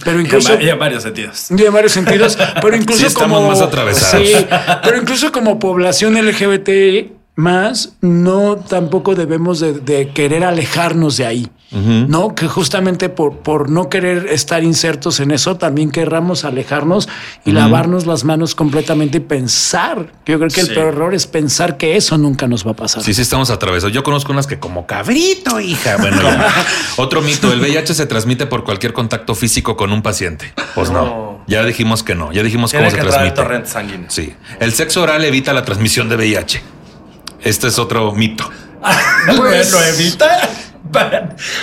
pero 0.04 0.20
incluso... 0.20 0.50
Y 0.50 0.54
en 0.54 0.58
va- 0.60 0.64
y 0.64 0.68
en 0.70 0.78
varios 0.78 1.02
sentidos. 1.04 1.46
Y 1.50 1.64
en 1.64 1.72
varios 1.72 1.92
sentidos, 1.92 2.36
pero 2.60 2.76
incluso 2.76 3.00
Sí 3.00 3.06
estamos 3.06 3.38
como 3.38 3.48
más 3.48 3.60
atravesados. 3.60 4.26
Sí, 4.26 4.34
pero 4.82 4.98
incluso 5.00 5.32
como 5.32 5.58
población 5.58 6.14
LGBT 6.14 7.12
más, 7.36 7.94
no 8.00 8.56
tampoco 8.56 9.14
debemos 9.14 9.60
de, 9.60 9.74
de 9.74 10.08
querer 10.10 10.42
alejarnos 10.44 11.16
de 11.16 11.26
ahí, 11.26 11.48
no 11.70 12.34
que 12.34 12.48
justamente 12.48 13.10
por 13.10 13.38
por 13.40 13.68
no 13.68 13.90
querer 13.90 14.26
estar 14.28 14.64
insertos 14.64 15.20
en 15.20 15.30
eso 15.30 15.56
también 15.56 15.90
querramos 15.90 16.44
alejarnos 16.46 17.08
y 17.44 17.52
lavarnos 17.52 18.06
las 18.06 18.24
manos 18.24 18.54
completamente 18.54 19.18
y 19.18 19.20
pensar. 19.20 20.12
Yo 20.24 20.38
creo 20.38 20.48
que 20.48 20.60
el 20.62 20.68
peor 20.68 20.88
error 20.94 21.14
es 21.14 21.26
pensar 21.26 21.76
que 21.76 21.96
eso 21.96 22.16
nunca 22.16 22.46
nos 22.48 22.66
va 22.66 22.70
a 22.70 22.76
pasar. 22.76 23.02
Sí, 23.02 23.12
sí, 23.12 23.20
estamos 23.22 23.50
atravesados. 23.50 23.92
Yo 23.92 24.02
conozco 24.02 24.32
unas 24.32 24.46
que 24.46 24.58
como 24.58 24.86
cabrito, 24.86 25.60
hija. 25.60 25.96
Bueno, 25.98 26.22
ya. 26.22 26.48
otro 26.96 27.20
mito: 27.20 27.52
el 27.52 27.60
VIH 27.60 27.92
se 27.94 28.06
transmite 28.06 28.46
por 28.46 28.64
cualquier 28.64 28.92
contacto 28.94 29.34
físico 29.34 29.76
con 29.76 29.92
un 29.92 30.00
paciente. 30.02 30.52
Pues 30.74 30.90
no. 30.90 31.04
No. 31.04 31.44
Ya 31.48 31.64
dijimos 31.64 32.02
que 32.02 32.14
no. 32.14 32.32
Ya 32.32 32.42
dijimos 32.42 32.70
Tiene 32.70 32.86
cómo 32.86 32.96
se 32.96 33.02
el 33.02 33.08
transmite. 33.12 33.34
torrente 33.36 33.68
sanguíneo. 33.68 34.10
Sí. 34.10 34.34
El 34.60 34.72
sexo 34.72 35.02
oral 35.02 35.24
evita 35.24 35.52
la 35.52 35.64
transmisión 35.64 36.08
de 36.08 36.16
VIH. 36.16 36.62
Este 37.42 37.68
es 37.68 37.78
otro 37.78 38.12
mito. 38.12 38.48
Pues- 39.36 39.72
¿Lo 39.72 39.82
evita? 39.82 40.48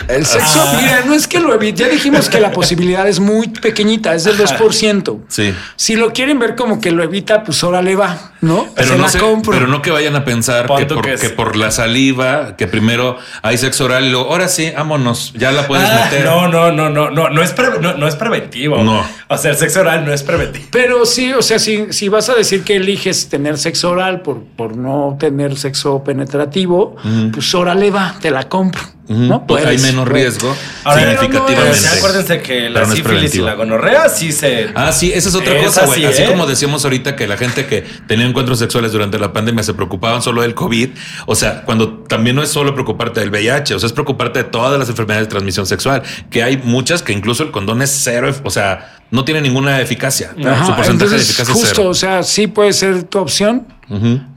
El 0.07 0.25
sexo, 0.25 0.61
Ah. 0.61 0.77
mira, 0.81 1.03
no 1.05 1.13
es 1.13 1.27
que 1.27 1.39
lo 1.39 1.53
evite. 1.53 1.83
Ya 1.83 1.89
dijimos 1.89 2.29
que 2.29 2.39
la 2.39 2.51
posibilidad 2.51 3.07
es 3.07 3.19
muy 3.19 3.47
pequeñita, 3.47 4.13
es 4.13 4.23
del 4.23 4.37
2%. 4.37 5.21
Sí. 5.27 5.53
Si 5.75 5.95
lo 5.95 6.13
quieren 6.13 6.37
ver 6.39 6.55
como 6.55 6.79
que 6.79 6.91
lo 6.91 7.03
evita, 7.03 7.43
pues 7.43 7.63
ahora 7.63 7.81
le 7.81 7.95
va, 7.95 8.33
¿no? 8.41 8.67
Pero 8.75 8.87
Se 8.87 8.95
no, 8.97 9.03
la 9.03 9.09
sé- 9.09 9.19
compro. 9.19 9.51
pero 9.51 9.67
no 9.67 9.81
que 9.81 9.91
vayan 9.91 10.15
a 10.15 10.23
pensar 10.25 10.67
que 10.77 10.85
por, 10.85 11.03
que 11.03 11.13
es- 11.13 11.21
que 11.21 11.29
por 11.29 11.55
la 11.55 11.71
saliva, 11.71 12.55
que 12.55 12.67
primero 12.67 13.17
hay 13.41 13.57
sexo 13.57 13.85
oral 13.85 14.05
y 14.05 14.09
luego, 14.11 14.29
ahora 14.31 14.47
sí, 14.47 14.71
vámonos, 14.75 15.33
ya 15.35 15.51
la 15.51 15.65
puedes 15.67 15.89
Ah, 15.89 16.05
meter. 16.05 16.25
no, 16.25 16.47
no, 16.47 16.71
no, 16.71 16.89
no, 16.89 17.09
no, 17.09 17.29
no 17.29 17.41
es, 17.41 17.51
pre- 17.53 17.79
no, 17.81 17.95
no 17.97 18.07
es 18.07 18.15
preventivo. 18.15 18.83
No. 18.83 19.03
O 19.27 19.37
sea, 19.37 19.51
el 19.51 19.57
sexo 19.57 19.81
oral 19.81 20.05
no 20.05 20.13
es 20.13 20.21
preventivo. 20.23 20.65
Pero 20.71 21.05
sí, 21.05 21.33
o 21.33 21.41
sea, 21.41 21.57
si, 21.59 21.91
si 21.91 22.09
vas 22.09 22.29
a 22.29 22.35
decir 22.35 22.63
que 22.63 22.75
eliges 22.75 23.27
tener 23.29 23.57
sexo 23.57 23.89
oral 23.91 24.21
por, 24.21 24.43
por 24.43 24.77
no 24.77 25.17
tener 25.19 25.57
sexo 25.57 26.03
penetrativo, 26.03 26.95
pues 27.33 27.53
ahora 27.55 27.73
le 27.73 27.89
va, 27.91 28.15
te 28.21 28.29
la 28.31 28.43
compro. 28.47 28.81
¿No? 29.07 29.45
Pues 29.45 29.65
hay 29.65 29.77
Puedes, 29.77 29.81
menos 29.93 30.09
puedes. 30.09 30.33
riesgo 30.33 30.55
Ahora, 30.83 31.11
significativamente. 31.19 31.87
Acuérdense 31.97 32.41
que 32.41 32.69
la 32.69 32.85
sífilis 32.85 33.35
y 33.35 33.39
la 33.39 33.53
gonorrea 33.55 34.09
sí 34.09 34.31
se. 34.31 34.69
Ah, 34.75 34.91
sí, 34.91 35.11
esa 35.13 35.29
es 35.29 35.35
otra 35.35 35.57
cosa, 35.63 35.85
güey. 35.85 36.05
Así 36.05 36.23
¿eh? 36.23 36.25
como 36.27 36.45
decíamos 36.47 36.83
ahorita 36.83 37.15
que 37.15 37.27
la 37.27 37.37
gente 37.37 37.65
que 37.65 37.83
tenía 38.07 38.25
encuentros 38.25 38.59
sexuales 38.59 38.91
durante 38.91 39.19
la 39.19 39.31
pandemia 39.33 39.63
se 39.63 39.73
preocupaban 39.73 40.21
solo 40.21 40.41
del 40.41 40.55
COVID. 40.55 40.89
O 41.27 41.35
sea, 41.35 41.63
cuando 41.63 41.99
también 42.03 42.35
no 42.35 42.43
es 42.43 42.49
solo 42.49 42.73
preocuparte 42.73 43.19
del 43.19 43.29
VIH, 43.29 43.75
o 43.75 43.79
sea, 43.79 43.87
es 43.87 43.93
preocuparte 43.93 44.39
de 44.39 44.45
todas 44.45 44.77
las 44.79 44.89
enfermedades 44.89 45.27
de 45.27 45.31
transmisión 45.31 45.65
sexual, 45.65 46.01
que 46.29 46.43
hay 46.43 46.57
muchas 46.57 47.01
que 47.03 47.13
incluso 47.13 47.43
el 47.43 47.51
condón 47.51 47.81
es 47.81 47.91
cero, 47.91 48.33
o 48.43 48.49
sea, 48.49 48.97
no 49.11 49.23
tiene 49.23 49.41
ninguna 49.41 49.79
eficacia. 49.81 50.31
Ajá, 50.45 50.65
Su 50.65 50.75
porcentaje 50.75 51.11
de 51.15 51.21
eficacia 51.21 51.43
es 51.43 51.59
justo, 51.59 51.75
cero. 51.75 51.89
o 51.89 51.93
sea, 51.93 52.23
sí 52.23 52.47
puede 52.47 52.73
ser 52.73 53.03
tu 53.03 53.19
opción, 53.19 53.67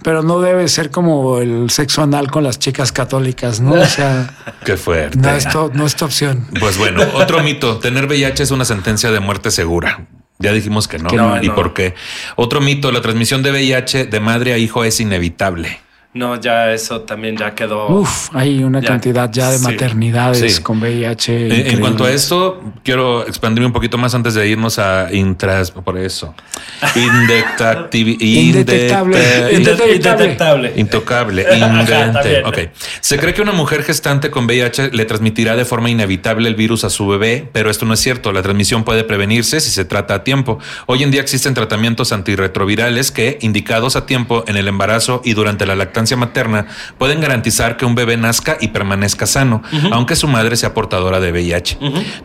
pero 0.02 0.22
no 0.22 0.40
debe 0.40 0.68
ser 0.68 0.90
como 0.90 1.38
el 1.38 1.70
sexo 1.70 2.02
anal 2.02 2.30
con 2.30 2.44
las 2.44 2.58
chicas 2.58 2.92
católicas, 2.92 3.60
¿no? 3.60 3.72
O 3.72 3.86
sea, 3.86 4.30
Qué 4.64 4.76
fuerte. 4.76 5.18
no 5.18 5.30
es, 5.30 5.48
tu, 5.48 5.70
no 5.74 5.86
es 5.86 5.96
tu 5.96 6.04
opción. 6.04 6.46
Pues 6.60 6.78
bueno, 6.78 7.02
otro 7.14 7.42
mito, 7.42 7.78
tener 7.78 8.06
VIH 8.06 8.42
es 8.42 8.50
una 8.50 8.64
sentencia 8.64 9.10
de 9.10 9.20
muerte 9.20 9.50
segura. 9.50 10.06
Ya 10.38 10.52
dijimos 10.52 10.86
que 10.86 10.98
no. 10.98 11.08
Que 11.10 11.16
no, 11.16 11.42
¿Y 11.42 11.48
no. 11.48 11.54
por 11.54 11.74
qué? 11.74 11.94
Otro 12.36 12.60
mito, 12.60 12.92
la 12.92 13.00
transmisión 13.00 13.42
de 13.42 13.50
VIH 13.50 14.06
de 14.06 14.20
madre 14.20 14.52
a 14.52 14.58
hijo 14.58 14.84
es 14.84 15.00
inevitable. 15.00 15.80
No, 16.14 16.40
ya 16.40 16.72
eso 16.72 17.02
también 17.02 17.36
ya 17.36 17.54
quedó. 17.54 17.86
Uf, 17.90 18.30
hay 18.34 18.64
una 18.64 18.80
Ya. 18.80 18.88
cantidad 18.88 19.30
ya 19.30 19.50
de 19.50 19.58
Sí. 19.58 19.64
maternidades 19.64 20.56
Sí. 20.56 20.62
con 20.62 20.80
VIH. 20.80 21.70
En- 21.70 21.80
cuanto 21.80 22.04
a 22.04 22.10
esto, 22.10 22.60
quiero 22.82 23.26
expandirme 23.26 23.66
un 23.66 23.72
poquito 23.74 23.98
más 23.98 24.14
antes 24.14 24.32
de 24.34 24.48
irnos 24.48 24.78
a 24.78 25.12
intras, 25.12 25.70
por 25.70 25.98
eso. 25.98 26.34
Indetectable. 26.96 27.88
indete- 27.92 28.24
Indetectable. 28.24 29.52
Indetectable. 29.52 30.72
Intocable, 30.76 31.46
indente. 31.52 32.42
Ok. 32.44 32.58
Se 33.00 33.18
cree 33.18 33.34
que 33.34 33.42
una 33.42 33.52
mujer 33.52 33.82
gestante 33.84 34.30
con 34.30 34.46
VIH 34.46 34.90
le 34.92 35.04
transmitirá 35.04 35.56
de 35.56 35.66
forma 35.66 35.90
inevitable 35.90 36.48
el 36.48 36.54
virus 36.54 36.84
a 36.84 36.90
su 36.90 37.06
bebé, 37.06 37.48
pero 37.52 37.70
esto 37.70 37.84
no 37.84 37.92
es 37.94 38.00
cierto. 38.00 38.32
La 38.32 38.42
transmisión 38.42 38.82
puede 38.82 39.04
prevenirse 39.04 39.60
si 39.60 39.70
se 39.70 39.84
trata 39.84 40.14
a 40.14 40.24
tiempo. 40.24 40.58
Hoy 40.86 41.02
en 41.02 41.10
día 41.10 41.20
existen 41.20 41.52
tratamientos 41.52 42.12
antirretrovirales 42.12 43.10
que, 43.12 43.38
indicados 43.42 43.94
a 43.94 44.06
tiempo 44.06 44.42
en 44.48 44.56
el 44.56 44.68
embarazo 44.68 45.20
y 45.22 45.34
durante 45.34 45.66
la 45.66 45.76
lactancia 45.76 45.97
materna, 46.16 46.66
pueden 46.98 47.20
garantizar 47.20 47.76
que 47.76 47.84
un 47.84 47.94
bebé 47.94 48.16
nazca 48.16 48.56
y 48.60 48.68
permanezca 48.68 49.26
sano, 49.26 49.62
aunque 49.92 50.16
su 50.16 50.28
madre 50.28 50.56
sea 50.56 50.74
portadora 50.74 51.20
de 51.20 51.32
VIH. 51.32 51.78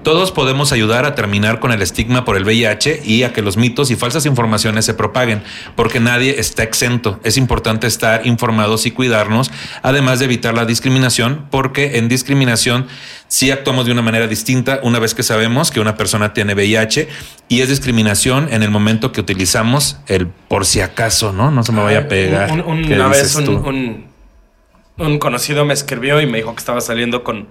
Todos 0.04 0.32
podemos 0.32 0.72
ayudar 0.72 1.06
a 1.06 1.16
terminar 1.16 1.60
con 1.60 1.72
el 1.72 1.82
estigma 1.82 2.26
por 2.26 2.38
el 2.38 2.44
VIH 2.44 3.02
y 3.04 3.24
a 3.24 3.34
que 3.34 3.42
los 3.42 3.58
mitos 3.58 3.92
y 3.92 3.96
falsas 3.96 4.26
informaciones 4.26 4.86
se 4.86 4.94
propaguen, 4.94 5.44
porque 5.76 6.00
nadie 6.00 6.40
está 6.40 6.64
exento. 6.64 7.20
Es 7.24 7.38
importante 7.38 7.88
estar 7.88 8.26
informados 8.26 8.86
y 8.86 8.92
cuidarnos, 8.92 9.52
además 9.82 10.20
de 10.20 10.26
evitar 10.26 10.54
la 10.54 10.66
discriminación, 10.66 11.46
porque 11.50 11.98
en 11.98 12.10
discriminación 12.10 12.88
sí 13.34 13.50
actuamos 13.50 13.88
de 13.88 13.92
una 13.92 14.04
manera 14.04 14.28
distinta 14.28 14.80
una 14.84 15.00
vez 15.00 15.16
que 15.16 15.24
sabemos 15.24 15.72
que 15.72 15.80
una 15.80 15.98
persona 15.98 16.34
tiene 16.36 16.54
VIH 16.54 17.08
y 17.50 17.62
es 17.62 17.70
discriminación 17.70 18.48
en 18.52 18.62
el 18.62 18.70
momento 18.70 19.12
que 19.12 19.22
utilizamos 19.22 19.98
el 20.06 20.28
por 20.28 20.68
si 20.68 20.82
acaso, 20.82 21.34
¿no? 21.34 21.50
No 21.50 21.64
se 21.64 21.72
me 21.72 21.82
vaya 21.82 22.02
a 22.02 22.08
pegar. 22.08 22.52
Un- 22.52 22.62
un- 22.62 22.86
¿Qué 22.88 22.94
una 22.94 23.08
vez 23.08 23.34
un, 23.36 24.06
un- 25.00 25.18
conocido 25.18 25.66
me 25.66 25.74
escribió 25.74 26.22
y 26.22 26.28
me 26.28 26.38
dijo 26.38 26.54
que 26.54 26.60
estaba 26.60 26.80
saliendo 26.80 27.24
con, 27.24 27.48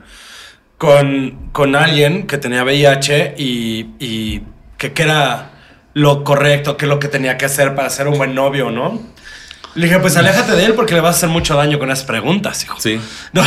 con, 0.78 1.48
con 1.50 1.74
alguien 1.74 2.28
que 2.28 2.38
tenía 2.38 2.62
VIH 2.62 3.34
y, 3.36 3.88
y 3.98 4.42
que, 4.78 4.92
que 4.92 5.02
era 5.02 5.50
lo 5.94 6.22
correcto, 6.22 6.76
qué 6.76 6.84
es 6.84 6.88
lo 6.88 7.00
que 7.00 7.08
tenía 7.08 7.36
que 7.38 7.44
hacer 7.46 7.74
para 7.74 7.90
ser 7.90 8.06
un 8.06 8.18
buen 8.18 8.36
novio, 8.36 8.70
¿no? 8.70 9.02
Le 9.74 9.86
dije, 9.86 9.98
pues 10.00 10.16
aléjate 10.16 10.52
de 10.52 10.66
él 10.66 10.74
porque 10.74 10.92
le 10.94 11.00
vas 11.00 11.14
a 11.14 11.18
hacer 11.18 11.28
mucho 11.30 11.54
daño 11.56 11.78
con 11.78 11.90
esas 11.90 12.04
preguntas, 12.04 12.62
hijo. 12.64 12.76
Sí. 12.78 13.00
No. 13.32 13.42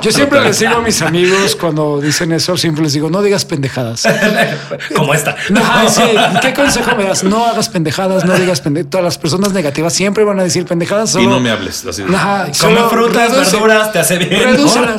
Yo 0.00 0.10
siempre 0.10 0.40
les 0.42 0.58
digo 0.58 0.76
a 0.76 0.80
mis 0.80 1.00
amigos 1.02 1.54
cuando 1.56 2.00
dicen 2.00 2.32
eso, 2.32 2.56
siempre 2.56 2.82
les 2.82 2.92
digo, 2.92 3.08
no 3.10 3.22
digas 3.22 3.44
pendejadas. 3.44 4.02
Como 4.96 5.14
esta. 5.14 5.36
No, 5.50 5.60
sí, 5.88 6.02
¿Qué 6.42 6.52
consejo 6.52 6.96
me 6.96 7.04
das? 7.04 7.22
No 7.22 7.44
hagas 7.46 7.68
pendejadas, 7.68 8.24
no 8.24 8.34
digas 8.34 8.60
pendejadas. 8.60 8.90
Todas 8.90 9.04
las 9.04 9.18
personas 9.18 9.52
negativas 9.52 9.92
siempre 9.92 10.24
van 10.24 10.40
a 10.40 10.42
decir 10.42 10.64
pendejadas. 10.64 11.14
Y 11.14 11.26
no 11.26 11.38
me 11.40 11.50
hables 11.50 11.84
así. 11.86 12.02
de- 12.02 12.14
Ajá, 12.16 12.42
Come 12.44 12.54
solo 12.54 12.90
frutas, 12.90 13.30
verduras, 13.52 13.92
te 13.92 13.98
hace 14.00 14.18
bien. 14.18 14.56
¿no? 14.56 14.96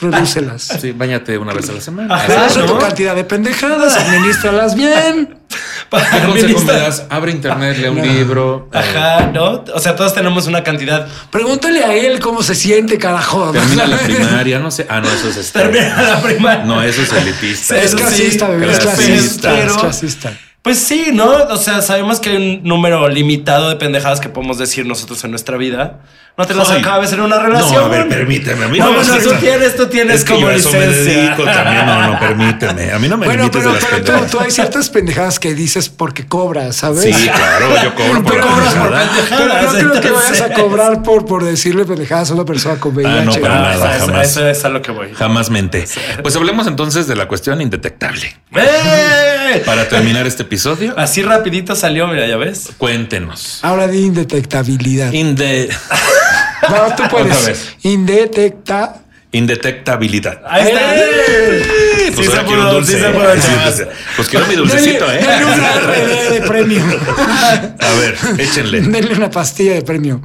Redúcelas. 0.00 0.62
Sí, 0.80 0.92
bañate 0.92 1.38
una 1.38 1.52
vez 1.52 1.68
a 1.68 1.72
la 1.72 1.80
semana. 1.80 2.14
Ajá. 2.14 2.46
Eso 2.46 2.60
¿no? 2.60 2.66
tu 2.66 2.78
cantidad 2.78 3.14
de 3.14 3.24
pendejadas, 3.24 3.96
administralas 3.96 4.74
bien. 4.74 5.38
Para 5.90 6.04
¿Qué 6.10 6.26
consejo 6.26 6.60
me 6.64 6.72
administrar- 6.72 6.80
das? 6.80 7.06
Abre 7.10 7.32
internet, 7.32 7.76
lee 7.78 7.88
un 7.88 8.00
libro. 8.02 8.70
eh, 8.72 8.78
Ajá, 8.78 9.26
¿no? 9.32 9.64
O 9.74 9.78
sea, 9.80 9.94
todos 9.94 10.14
tenemos 10.14 10.46
una 10.46 10.64
cantidad. 10.64 11.06
Pregúntale 11.30 11.84
a 11.84 11.94
él 11.94 12.18
cómo 12.20 12.42
se 12.42 12.54
siente, 12.54 12.96
carajo. 12.98 13.52
Termina 13.52 13.86
la 13.86 13.98
primaria, 14.04 14.58
no 14.58 14.70
sé. 14.70 14.86
Ah, 14.88 15.00
no, 15.00 15.08
eso 15.10 15.28
es 15.28 15.36
este. 15.36 15.58
Termina 15.60 16.02
la 16.02 16.22
primaria. 16.22 16.64
No, 16.64 16.82
eso 16.82 17.02
es 17.02 17.12
elitista. 17.12 17.76
Es 17.78 17.90
sí, 17.90 17.96
clasista, 17.98 18.48
bebé, 18.48 18.72
es 18.72 18.78
clasista, 18.80 19.50
clasista. 19.50 19.60
Es 19.62 19.72
clasista. 19.76 20.32
Pues 20.62 20.78
sí, 20.78 21.06
¿no? 21.12 21.24
O 21.50 21.56
sea, 21.56 21.82
sabemos 21.82 22.20
que 22.20 22.30
hay 22.30 22.36
un 22.36 22.62
número 22.68 23.08
limitado 23.08 23.68
de 23.68 23.74
pendejadas 23.76 24.20
que 24.20 24.28
podemos 24.28 24.58
decir 24.58 24.86
nosotros 24.86 25.22
en 25.24 25.30
nuestra 25.30 25.56
vida. 25.56 25.98
No 26.38 26.46
te 26.46 26.54
las 26.54 26.70
Ay. 26.70 26.80
acabes 26.80 27.12
en 27.12 27.20
una 27.20 27.38
relación. 27.40 27.74
No, 27.74 27.84
a 27.86 27.88
ver, 27.88 28.08
permíteme. 28.08 28.64
A 28.64 28.68
mí 28.68 28.78
No, 28.78 28.86
no, 28.86 28.92
me 28.92 28.96
bueno, 29.04 29.18
tú 29.22 29.34
tienes, 29.38 29.76
tú 29.76 29.86
tienes 29.88 30.20
es 30.20 30.24
que 30.24 30.32
como 30.32 30.46
yo 30.46 30.52
a 30.52 30.54
eso 30.54 30.70
me 30.72 30.86
licencia. 30.86 31.12
dedico 31.14 31.44
también. 31.44 31.84
No, 31.84 32.12
no, 32.12 32.18
permíteme. 32.20 32.90
A 32.92 32.98
mí 32.98 33.08
no 33.08 33.18
me 33.18 33.26
Bueno, 33.26 33.42
limites 33.42 33.60
pero, 33.60 33.74
de 33.74 33.80
las 33.80 33.84
pero 33.84 33.96
tú, 33.98 34.04
pendejadas. 34.06 34.30
tú 34.30 34.40
hay 34.40 34.50
ciertas 34.50 34.88
pendejadas 34.88 35.38
que 35.40 35.54
dices 35.54 35.88
porque 35.90 36.26
cobras, 36.26 36.76
¿sabes? 36.76 37.14
Sí, 37.16 37.28
claro, 37.28 37.66
yo 37.82 37.94
cobro 37.94 38.22
por 38.22 38.32
Pero 38.32 38.46
la 38.46 38.50
cobras 38.50 38.74
por 38.74 38.88
pendejada. 38.92 39.58
Pero 39.60 39.72
no 39.72 39.78
creo 39.90 40.00
que 40.00 40.10
vayas 40.10 40.40
a 40.40 40.52
cobrar 40.54 41.02
por, 41.02 41.26
por 41.26 41.44
decirle 41.44 41.84
pendejadas 41.84 42.30
a 42.30 42.34
una 42.34 42.44
persona 42.46 42.76
con 42.80 42.94
VIH. 42.96 43.10
Ah, 43.18 43.24
no, 43.24 43.32
para 43.34 43.54
Ah, 43.58 43.62
nada, 43.76 43.96
eso- 43.96 44.06
jamás. 44.06 44.30
Eso 44.30 44.48
es 44.48 44.64
a 44.64 44.68
lo 44.70 44.80
que 44.80 44.92
voy. 44.92 45.12
Jamás 45.12 45.50
mente. 45.50 45.84
Pues 46.22 46.34
hablemos 46.36 46.66
entonces 46.66 47.06
de 47.08 47.16
la 47.16 47.26
cuestión 47.28 47.60
indetectable. 47.60 48.34
¡Eh! 48.54 49.62
Para 49.66 49.86
terminar 49.86 50.26
este 50.26 50.44
episodio, 50.56 50.92
Así 50.98 51.22
rapidito 51.22 51.74
salió, 51.74 52.06
mira, 52.06 52.26
ya 52.26 52.36
ves. 52.36 52.72
cuéntenos. 52.76 53.60
Ahora 53.62 53.88
di 53.88 54.00
indetectabilidad. 54.04 55.10
Inde- 55.12 55.68
No, 56.68 56.94
tú 56.94 57.02
puedes. 57.10 57.46
vez. 57.46 57.76
Indetecta. 57.82 59.02
indetectabilidad. 59.32 60.42
Ahí 60.46 60.68
está. 60.68 60.94
Eh, 60.96 62.12
Pues 62.14 62.26
Sí 62.26 62.32
ahora 62.32 62.44
quiero 62.46 62.62
un 62.68 62.70
dulce. 62.74 62.92
sí 62.92 62.98
se 63.00 63.08
pudo, 63.10 63.34
Sí, 63.34 63.40
chavas. 63.48 63.74
pues, 63.74 63.88
Pues 64.16 64.28
quiero 64.28 64.46
mi 64.46 64.54
dulcecito, 64.56 65.06
Denle- 65.06 65.20
¿eh? 65.22 65.26
denle 65.26 65.44
una 65.54 65.72
RD 65.80 66.30
de 66.34 66.40
premio. 66.42 66.82
A 67.80 67.92
ver, 67.98 68.16
échenle. 68.38 68.80
Denle 68.82 69.14
una 69.14 69.30
pastilla 69.30 69.72
de 69.74 69.82
premio. 69.82 70.20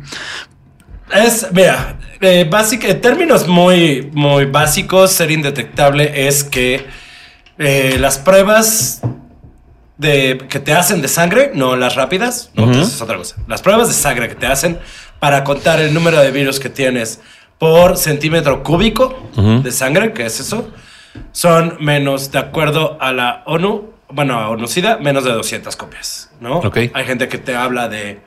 Es, 1.11 1.47
mira, 1.53 1.97
eh, 2.19 2.45
básic- 2.49 2.83
en 2.83 2.99
términos 3.01 3.47
muy, 3.47 4.09
muy 4.13 4.43
básicos, 4.45 5.11
ser 5.13 5.31
indetectable 5.31 6.27
es 6.27 6.43
que 6.43 6.85
eh, 7.57 7.95
las 7.99 8.17
pruebas 8.19 9.01
de, 9.97 10.45
que 10.49 10.59
te 10.59 10.73
hacen 10.73 11.01
de 11.01 11.07
sangre, 11.07 11.51
no 11.53 11.75
las 11.75 11.95
rápidas, 11.95 12.51
no, 12.53 12.69
eso 12.71 12.81
es 12.81 13.01
otra 13.01 13.17
cosa. 13.17 13.35
Las 13.47 13.61
pruebas 13.61 13.87
de 13.87 13.93
sangre 13.93 14.29
que 14.29 14.35
te 14.35 14.47
hacen 14.47 14.79
para 15.19 15.43
contar 15.43 15.79
el 15.79 15.93
número 15.93 16.19
de 16.19 16.31
virus 16.31 16.59
que 16.59 16.69
tienes 16.69 17.19
por 17.57 17.97
centímetro 17.97 18.63
cúbico 18.63 19.17
de 19.35 19.71
sangre, 19.71 20.13
que 20.13 20.25
es 20.25 20.39
eso, 20.39 20.69
son 21.31 21.77
menos, 21.79 22.31
de 22.31 22.39
acuerdo 22.39 22.97
a 23.01 23.11
la 23.11 23.43
ONU, 23.45 23.93
bueno, 24.09 24.39
a 24.39 24.49
ONU-SIDA, 24.49 24.97
menos 24.97 25.23
de 25.23 25.31
200 25.31 25.75
copias, 25.75 26.29
¿no? 26.39 26.59
Ok. 26.59 26.77
Hay 26.93 27.05
gente 27.05 27.27
que 27.27 27.39
te 27.39 27.55
habla 27.55 27.89
de 27.89 28.21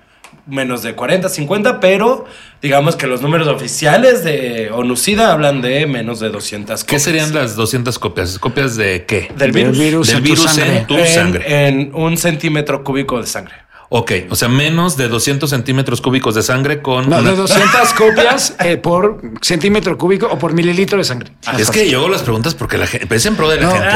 menos 0.51 0.83
de 0.83 0.95
40, 0.95 1.29
50, 1.29 1.81
pero 1.81 2.27
digamos 2.61 2.97
que 2.97 3.07
los 3.07 3.23
números 3.23 3.49
oficiales 3.49 4.25
de 4.25 4.71
ONU-SIDA 4.73 5.33
hablan 5.33 5.63
de 5.63 5.87
menos 5.87 6.21
de 6.21 6.29
200 6.31 6.83
¿Qué 6.85 6.87
copias. 6.87 7.03
serían 7.03 7.33
las 7.35 7.57
200 7.57 7.99
copias? 7.99 8.39
¿Copias 8.39 8.77
de 8.77 9.05
qué? 9.07 9.31
Del 9.37 9.53
virus. 9.53 9.79
Del 10.09 10.21
virus 10.21 10.57
Del 10.57 10.71
en 10.71 10.87
tu 10.87 10.99
en 10.99 11.07
sangre. 11.07 11.67
en 11.69 11.95
un 11.95 12.17
centímetro 12.17 12.85
cúbico 12.85 13.21
de 13.21 13.27
sangre. 13.27 13.55
Ok, 13.93 14.13
o 14.31 14.37
sea, 14.37 14.47
menos 14.49 14.97
de 14.97 15.09
200 15.09 15.51
centímetros 15.51 16.01
cúbicos 16.01 16.37
de 16.37 16.45
sangre 16.45 16.81
con 16.81 17.11
No, 17.11 17.19
una- 17.19 17.31
de 17.33 17.37
200 17.37 17.93
copias 17.99 18.55
eh, 18.61 18.77
por 18.77 19.21
centímetro 19.43 19.99
cúbico 19.99 20.29
o 20.31 20.39
por 20.39 20.53
mililitro 20.53 20.97
de 20.99 21.03
sangre. 21.03 21.33
Es 21.59 21.73
que 21.73 21.91
yo 21.91 21.99
hago 21.99 22.09
las 22.09 22.23
preguntas 22.23 22.55
porque 22.55 22.79
la 22.79 22.87
gente... 22.87 23.13
Es 23.13 23.27
en 23.27 23.35
pro 23.35 23.49
de 23.49 23.57
la 23.57 23.63
No. 23.67 23.73
gente. 23.73 23.89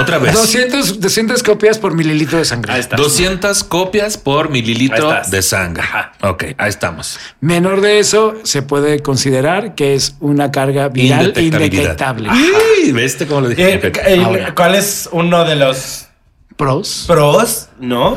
Otra 0.00 0.16
vez. 0.16 0.32
200, 0.32 0.98
200 0.98 1.42
copias 1.42 1.76
por 1.78 1.94
mililitro 1.94 2.38
de 2.38 2.46
sangre. 2.46 2.72
Ahí 2.72 2.80
está. 2.80 2.96
200 2.96 3.64
copias 3.64 4.16
por 4.16 4.48
mililitro 4.48 5.12
de 5.30 5.42
sangre. 5.42 5.82
Ajá. 5.82 6.12
Ok, 6.22 6.44
ahí 6.56 6.70
estamos. 6.70 7.18
Menor 7.42 7.82
de 7.82 7.98
eso 7.98 8.36
se 8.44 8.62
puede 8.62 9.00
considerar 9.00 9.74
que 9.74 9.94
es 9.94 10.14
una 10.20 10.50
carga 10.52 10.88
viral 10.88 11.34
indetectable. 11.36 12.30
Ay, 12.30 12.92
¿Viste 12.92 13.26
cómo 13.26 13.42
lo 13.42 13.48
dije? 13.50 13.74
Eh, 13.74 13.92
eh. 14.06 14.46
¿Cuál 14.56 14.74
es 14.74 15.06
uno 15.12 15.44
de 15.44 15.56
los 15.56 16.06
Pros. 16.56 17.04
pros, 17.06 17.68
no? 17.78 18.16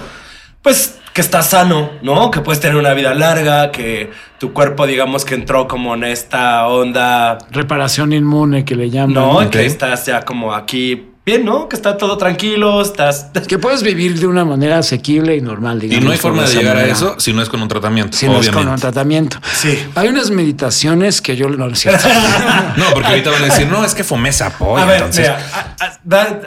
Pues 0.62 0.94
que 1.18 1.22
estás 1.22 1.48
sano, 1.50 1.90
¿no? 2.04 2.30
Que 2.30 2.42
puedes 2.42 2.60
tener 2.62 2.78
una 2.78 2.94
vida 2.94 3.12
larga, 3.16 3.72
que 3.72 4.12
tu 4.38 4.54
cuerpo, 4.54 4.86
digamos, 4.86 5.26
que 5.26 5.34
entró 5.34 5.68
como 5.68 5.96
en 5.96 6.04
esta 6.04 6.68
onda, 6.68 7.40
Reparación 7.50 8.14
inmune 8.14 8.64
que 8.64 8.76
le 8.76 8.92
llaman. 8.92 9.16
¿no? 9.16 9.50
Que 9.50 9.66
estás 9.66 10.06
ya 10.06 10.22
como 10.22 10.54
aquí 10.54 11.08
bien, 11.26 11.44
¿no? 11.44 11.68
Que 11.70 11.76
está 11.76 11.98
todo 11.98 12.20
tranquilo, 12.20 12.80
estás... 12.84 13.32
Que 13.48 13.58
puedes 13.58 13.82
vivir 13.82 14.20
de 14.20 14.28
una 14.28 14.46
manera 14.46 14.78
asequible 14.78 15.36
y 15.36 15.42
normal, 15.42 15.78
Y 15.84 15.88
digamos. 15.88 16.06
no 16.06 16.12
hay 16.12 16.18
forma 16.20 16.44
de 16.44 16.54
llegar 16.54 16.78
a 16.78 16.86
eso 16.86 17.16
si 17.20 17.34
no 17.34 17.42
es 17.42 17.50
con 17.50 17.64
un 17.64 17.68
tratamiento. 17.68 18.16
Si 18.16 18.28
no 18.28 18.34
es 18.34 18.42
obviamente. 18.42 18.64
con 18.64 18.74
un 18.76 18.80
tratamiento. 18.80 19.38
Sí. 19.56 19.76
Hay 19.96 20.08
unas 20.10 20.30
meditaciones 20.30 21.20
que 21.24 21.36
yo 21.36 21.50
no 21.50 21.68
lo 21.68 21.76
cierto. 21.76 22.08
No, 22.78 22.86
porque 22.94 23.08
ahorita 23.08 23.32
van 23.32 23.42
a 23.42 23.46
decir, 23.46 23.68
no, 23.68 23.84
es 23.84 23.96
que 23.96 24.04
fumé 24.04 24.32
sapo. 24.32 24.78
A 24.78 24.86
ver, 24.86 24.98
entonces. 24.98 25.22
mira, 25.28 25.40
a- 25.80 25.84
a- 25.84 26.00
da- 26.04 26.40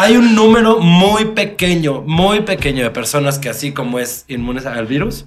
hay 0.00 0.16
un 0.16 0.36
número 0.36 0.78
muy 0.78 1.24
pequeño, 1.26 2.02
muy 2.06 2.42
pequeño 2.42 2.84
de 2.84 2.90
personas 2.90 3.40
que 3.40 3.48
así 3.48 3.72
como 3.72 3.98
es 3.98 4.24
inmunes 4.28 4.64
al 4.64 4.86
virus, 4.86 5.26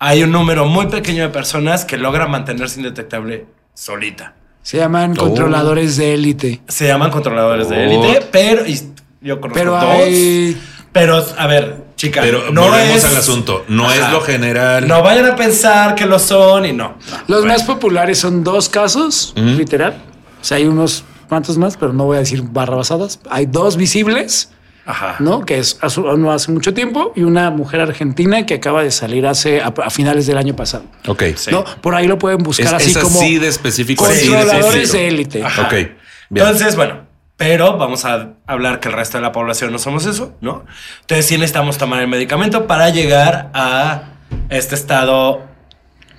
hay 0.00 0.24
un 0.24 0.32
número 0.32 0.66
muy 0.66 0.86
pequeño 0.88 1.22
de 1.22 1.28
personas 1.28 1.84
que 1.84 1.96
logran 1.96 2.28
mantenerse 2.28 2.80
indetectable 2.80 3.46
solita. 3.72 4.34
Se 4.62 4.78
llaman 4.78 5.12
Oh. 5.12 5.20
controladores 5.26 5.96
de 5.96 6.14
élite. 6.14 6.60
Se 6.66 6.88
llaman 6.88 7.12
controladores 7.12 7.68
de 7.68 7.84
élite, 7.84 8.26
pero 8.32 8.66
y 8.66 8.80
yo 9.20 9.40
conozco 9.40 9.58
Pero 9.60 9.72
dos. 9.72 9.82
hay 9.84 10.60
Pero, 10.92 11.24
a 11.38 11.46
ver, 11.46 11.76
chica, 11.94 12.20
Pero 12.20 12.50
no 12.50 12.62
volvemos 12.62 12.96
es 12.96 13.04
al 13.04 13.16
asunto. 13.16 13.64
No 13.68 13.88
Ajá. 13.88 13.94
es 14.08 14.12
lo 14.12 14.22
general. 14.22 14.88
No 14.88 15.02
vayan 15.04 15.26
a 15.26 15.36
pensar 15.36 15.94
que 15.94 16.04
lo 16.04 16.18
son 16.18 16.66
y 16.66 16.72
no. 16.72 16.96
no. 17.10 17.16
Los 17.28 17.42
Bueno. 17.42 17.52
más 17.54 17.62
populares 17.62 18.18
son 18.18 18.42
dos 18.42 18.68
casos, 18.68 19.32
Ujú. 19.36 19.46
literal. 19.46 20.02
O 20.40 20.44
sea, 20.44 20.56
hay 20.56 20.64
unos 20.66 21.04
cuantos 21.30 21.56
más, 21.56 21.78
pero 21.78 21.94
no 21.94 22.04
voy 22.04 22.16
a 22.18 22.20
decir 22.20 22.42
barra 22.42 22.76
basadas. 22.76 23.20
Hay 23.30 23.46
dos 23.46 23.78
visibles, 23.78 24.50
Ajá. 24.84 25.16
¿no? 25.20 25.46
Que 25.46 25.58
es 25.58 25.78
hace- 25.80 26.00
no 26.02 26.30
hace 26.32 26.52
mucho 26.52 26.74
tiempo 26.74 27.12
y 27.16 27.22
una 27.22 27.50
mujer 27.50 27.80
argentina 27.80 28.44
que 28.44 28.54
acaba 28.54 28.82
de 28.82 28.90
salir 28.90 29.26
hace 29.26 29.62
a, 29.62 29.68
a 29.82 29.88
finales 29.90 30.26
del 30.26 30.36
año 30.36 30.54
pasado. 30.54 30.84
Ok. 31.08 31.22
Sí. 31.36 31.50
¿no? 31.50 31.64
Por 31.80 31.94
ahí 31.94 32.06
lo 32.06 32.18
pueden 32.18 32.40
Es, 32.40 32.44
buscar 32.44 32.74
así 32.74 32.90
es 32.90 32.98
como 32.98 33.18
así 33.20 33.38
de 33.38 33.48
específico. 33.48 34.04
controladores 34.04 34.66
específico. 34.92 34.98
de 34.98 35.08
élite. 35.08 35.44
Ok. 35.44 35.72
Bien. 35.72 36.46
Entonces, 36.46 36.76
bueno, 36.76 37.08
pero 37.36 37.76
vamos 37.78 38.04
a 38.04 38.34
hablar 38.46 38.80
que 38.80 38.88
el 38.88 38.94
resto 38.94 39.16
de 39.18 39.22
la 39.22 39.32
población 39.32 39.72
no 39.72 39.78
somos 39.78 40.04
eso, 40.06 40.34
¿no? 40.40 40.64
Entonces 41.02 41.26
sí 41.26 41.34
necesitamos 41.36 41.78
tomar 41.78 42.02
el 42.02 42.08
medicamento 42.08 42.66
para 42.66 42.90
llegar 42.90 43.50
a 43.54 44.02
este 44.48 44.74
estado 44.74 45.42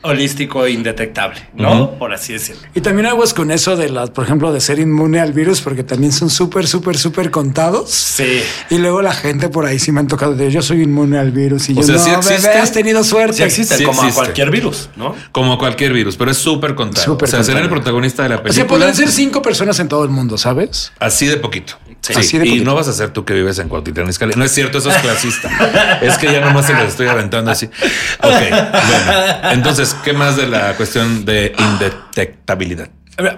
holístico 0.03 0.65
e 0.65 0.72
indetectable, 0.72 1.40
¿no? 1.56 1.91
Por 1.99 2.14
así 2.14 2.34
decirlo. 2.34 2.61
Y 2.73 2.82
también 2.82 3.06
aguas 3.07 3.34
con 3.34 3.52
eso 3.52 3.76
de 3.76 3.90
las, 3.90 4.10
por 4.10 4.26
ejemplo, 4.26 4.52
de 4.52 4.60
ser 4.60 4.80
inmune 4.80 5.19
al 5.19 5.34
virus, 5.34 5.61
porque 5.61 5.84
también 5.84 6.11
son 6.11 6.30
súper, 6.30 6.68
súper, 6.68 6.98
súper 6.98 7.32
contados. 7.32 7.90
Sí. 7.91 8.41
Y 8.69 8.78
luego 8.80 9.02
la 9.02 9.14
gente 9.14 9.49
por 9.49 9.65
ahí 9.65 9.80
sí 9.80 9.91
me 9.91 9.99
han 9.99 10.07
tocado 10.07 10.34
de 10.36 10.52
yo 10.52 10.61
soy 10.61 10.84
inmune 10.84 11.18
al 11.19 11.32
virus 11.32 11.69
y 11.69 11.73
O 11.73 11.76
yo 11.76 11.84
sea, 11.84 11.95
no, 11.95 12.02
sí 12.03 12.10
existe. 12.34 12.48
bebé, 12.49 12.60
has 12.61 12.72
tenido 12.72 13.03
suerte. 13.03 13.38
Sí 13.38 13.44
existe, 13.44 13.78
Sí 13.78 13.84
como 13.84 14.02
a 14.02 14.11
cualquier 14.11 14.52
virus, 14.52 14.90
¿no? 14.95 15.15
Como 15.32 15.57
cualquier 15.57 15.94
virus, 15.94 16.15
pero 16.18 16.32
es 16.32 16.38
súper 16.38 16.76
contado. 16.76 17.03
Súper 17.06 17.28
o 17.28 17.32
sea, 17.32 17.44
ser 17.44 17.56
el 17.57 17.61
contado. 17.64 17.82
protagonista 17.82 18.23
de 18.23 18.30
la 18.30 18.36
O 18.36 18.44
película. 18.44 18.53
sea, 18.56 18.68
podrían 18.68 18.95
ser 18.95 19.10
cinco 19.11 19.41
personas 19.41 19.80
en 19.80 19.88
todo 19.88 20.03
el 20.03 20.10
mundo, 20.10 20.38
¿sabes? 20.38 20.91
Así 20.99 21.28
de 21.28 21.38
poquito. 21.38 21.76
Sí. 22.02 22.14
Así 22.15 22.40
de 22.40 22.45
y 22.45 22.49
poquito. 22.49 22.65
no 22.65 22.76
vas 22.76 22.88
a 22.88 22.94
ser 22.94 23.11
tú 23.11 23.26
que 23.26 23.34
vives 23.34 23.60
en 23.60 23.69
Cuautitlán 23.69 24.10
Izcalli. 24.10 24.34
No 24.36 24.44
es 24.44 24.52
cierto, 24.52 24.80
eso 24.80 24.90
es 24.90 24.98
clasista. 24.98 25.99
es 26.02 26.18
que 26.18 26.32
ya 26.32 26.40
nomás 26.40 26.65
se 26.65 26.73
los 26.73 26.86
estoy 26.86 27.07
aventando 27.07 27.52
así. 27.52 27.68
Ok, 27.68 28.34
bueno. 28.49 29.52
Entonces, 29.52 29.95
¿qué 30.03 30.14
más 30.14 30.36
de 30.36 30.48
la 30.48 30.76
cuestión 30.76 31.26
de 31.26 31.53
indetectabilidad? 31.57 32.90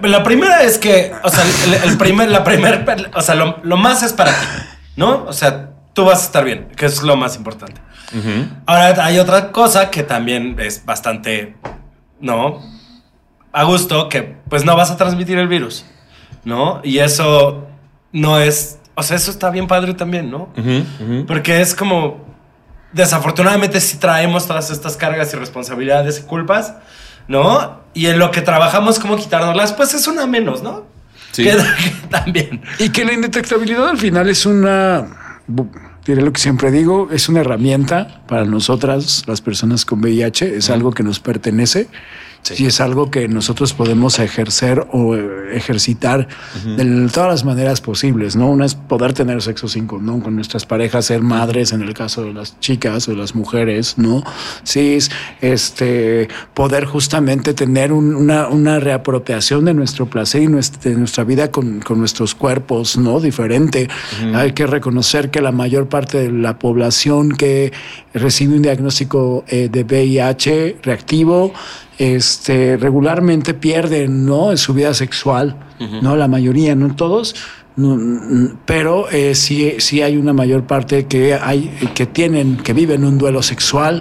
La 0.02 0.22
primera 0.22 0.62
es 0.62 0.78
que, 0.78 1.12
o 1.22 1.28
sea, 1.28 1.44
el, 1.66 1.90
el 1.90 1.98
primer, 1.98 2.30
la 2.30 2.42
primer, 2.42 3.10
o 3.14 3.20
sea, 3.20 3.34
lo, 3.34 3.58
lo 3.62 3.76
más 3.76 4.02
es 4.02 4.14
para 4.14 4.30
ti, 4.30 4.46
¿no? 4.96 5.24
O 5.26 5.32
sea, 5.32 5.70
tú 5.92 6.04
vas 6.04 6.22
a 6.22 6.24
estar 6.24 6.44
bien, 6.44 6.68
que 6.76 6.86
es 6.86 7.02
lo 7.02 7.16
más 7.16 7.36
importante. 7.36 7.80
Ahora 8.66 9.04
hay 9.04 9.18
otra 9.18 9.50
cosa 9.50 9.90
que 9.90 10.04
también 10.04 10.56
es 10.60 10.84
bastante, 10.84 11.56
¿no? 12.20 12.62
A 13.52 13.64
gusto, 13.64 14.08
que 14.08 14.22
pues 14.48 14.64
no 14.64 14.76
vas 14.76 14.90
a 14.90 14.96
transmitir 14.96 15.36
el 15.38 15.48
virus, 15.48 15.84
¿no? 16.44 16.80
Y 16.84 16.98
eso 16.98 17.63
no 18.14 18.38
es, 18.38 18.78
o 18.94 19.02
sea, 19.02 19.16
eso 19.16 19.30
está 19.30 19.50
bien 19.50 19.66
padre 19.66 19.92
también, 19.92 20.30
¿no? 20.30 20.48
Porque 21.26 21.60
es 21.60 21.74
como, 21.74 22.24
desafortunadamente 22.92 23.80
sí 23.80 23.98
traemos 23.98 24.46
todas 24.46 24.70
estas 24.70 24.96
cargas 24.96 25.34
y 25.34 25.36
responsabilidades 25.36 26.20
y 26.20 26.22
culpas, 26.22 26.74
¿no? 27.26 27.80
Y 27.92 28.06
en 28.06 28.20
lo 28.20 28.30
que 28.30 28.40
trabajamos, 28.40 29.00
cómo 29.00 29.16
quitárnoslas, 29.16 29.72
pues 29.72 29.94
es 29.94 30.06
una 30.06 30.26
menos, 30.28 30.62
¿no? 30.62 30.86
Sí. 31.32 31.42
Que, 31.42 31.50
que 31.50 31.92
también. 32.08 32.62
Y 32.78 32.90
que 32.90 33.04
la 33.04 33.12
indetectabilidad 33.12 33.88
al 33.88 33.98
final 33.98 34.28
es 34.28 34.46
una, 34.46 35.40
diré 36.06 36.22
lo 36.22 36.32
que 36.32 36.40
siempre 36.40 36.70
digo, 36.70 37.08
es 37.10 37.28
una 37.28 37.40
herramienta 37.40 38.22
para 38.28 38.44
nosotras, 38.44 39.24
las 39.26 39.40
personas 39.40 39.84
con 39.84 39.98
VIH, 39.98 40.56
es 40.56 40.70
algo 40.70 40.92
que 40.92 41.02
nos 41.02 41.18
pertenece 41.18 41.88
y 42.58 42.66
es 42.66 42.80
algo 42.80 43.10
que 43.10 43.26
nosotros 43.28 43.72
podemos 43.72 44.18
ejercer 44.18 44.86
o 44.92 45.14
eh, 45.16 45.26
ejercitar 45.54 46.28
de 46.76 47.08
todas 47.12 47.28
las 47.30 47.44
maneras 47.44 47.80
posibles, 47.80 48.36
¿no? 48.36 48.50
Una 48.50 48.66
es 48.66 48.74
poder 48.74 49.12
tener 49.14 49.40
sexo 49.42 49.68
sin 49.68 49.86
condón 49.86 50.20
con 50.20 50.34
nuestras 50.36 50.66
parejas, 50.66 51.06
ser 51.06 51.22
madres 51.22 51.72
en 51.72 51.82
el 51.82 51.94
caso 51.94 52.22
de 52.22 52.32
las 52.34 52.58
chicas 52.60 53.08
o 53.08 53.12
de 53.12 53.16
las 53.18 53.34
mujeres, 53.34 53.96
¿no? 53.98 54.22
Sí, 54.62 54.94
es, 54.94 55.10
este, 55.40 56.28
poder 56.54 56.84
justamente 56.84 57.54
tener 57.54 57.92
un- 57.92 58.14
una, 58.14 58.48
una 58.48 58.80
reapropiación 58.80 59.64
de 59.64 59.74
nuestro 59.74 60.06
placer 60.06 60.42
y 60.42 60.46
nuestra, 60.48 60.90
de 60.90 60.96
nuestra 60.96 61.24
vida 61.24 61.50
con, 61.50 61.80
con 61.80 61.98
nuestros 61.98 62.34
cuerpos, 62.34 62.96
¿no? 62.98 63.20
Diferente. 63.20 63.88
Hay 64.34 64.52
que 64.52 64.66
reconocer 64.66 65.30
que 65.30 65.40
la 65.40 65.52
mayor 65.52 65.88
parte 65.88 66.18
de 66.18 66.32
la 66.32 66.58
población 66.58 67.30
que 67.36 67.72
recibe 68.12 68.54
un 68.56 68.62
diagnóstico 68.62 69.44
eh, 69.48 69.68
de 69.70 69.84
VIH 69.84 70.76
reactivo, 70.82 71.52
este, 71.98 72.76
regularmente 72.76 73.54
pierden, 73.54 74.26
¿no? 74.26 74.50
En 74.50 74.58
su 74.58 74.74
vida 74.74 74.94
sexual, 74.94 75.56
¿no? 76.02 76.16
La 76.16 76.28
mayoría, 76.28 76.74
no 76.74 76.94
todos. 76.94 77.34
Pero 78.66 79.10
eh, 79.10 79.34
sí, 79.34 79.74
sí 79.78 80.00
hay 80.02 80.16
una 80.16 80.32
mayor 80.32 80.64
parte 80.64 81.06
que 81.06 81.34
hay 81.34 81.68
que 81.94 82.06
tienen 82.06 82.56
que 82.56 82.72
viven 82.72 83.04
un 83.04 83.18
duelo 83.18 83.42
sexual. 83.42 84.00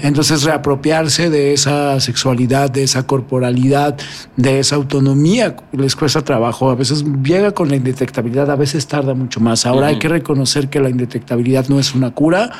Entonces 0.00 0.42
reapropiarse 0.42 1.30
de 1.30 1.52
esa 1.54 1.98
sexualidad 2.00 2.70
de 2.70 2.82
esa 2.82 3.06
corporalidad 3.06 3.96
de 4.36 4.58
esa 4.58 4.76
autonomía 4.76 5.56
les 5.72 5.96
cuesta 5.96 6.22
trabajo. 6.22 6.70
A 6.70 6.74
veces 6.74 7.04
llega 7.22 7.52
con 7.52 7.68
la 7.68 7.76
indetectabilidad 7.76 8.50
a 8.50 8.56
veces 8.56 8.86
tarda 8.86 9.14
mucho 9.14 9.40
más. 9.40 9.64
Ahora 9.66 9.86
hay 9.88 9.98
que 9.98 10.08
reconocer 10.08 10.68
que 10.68 10.80
la 10.80 10.90
indetectabilidad 10.90 11.68
no 11.68 11.78
es 11.80 11.94
una 11.94 12.10
cura 12.12 12.52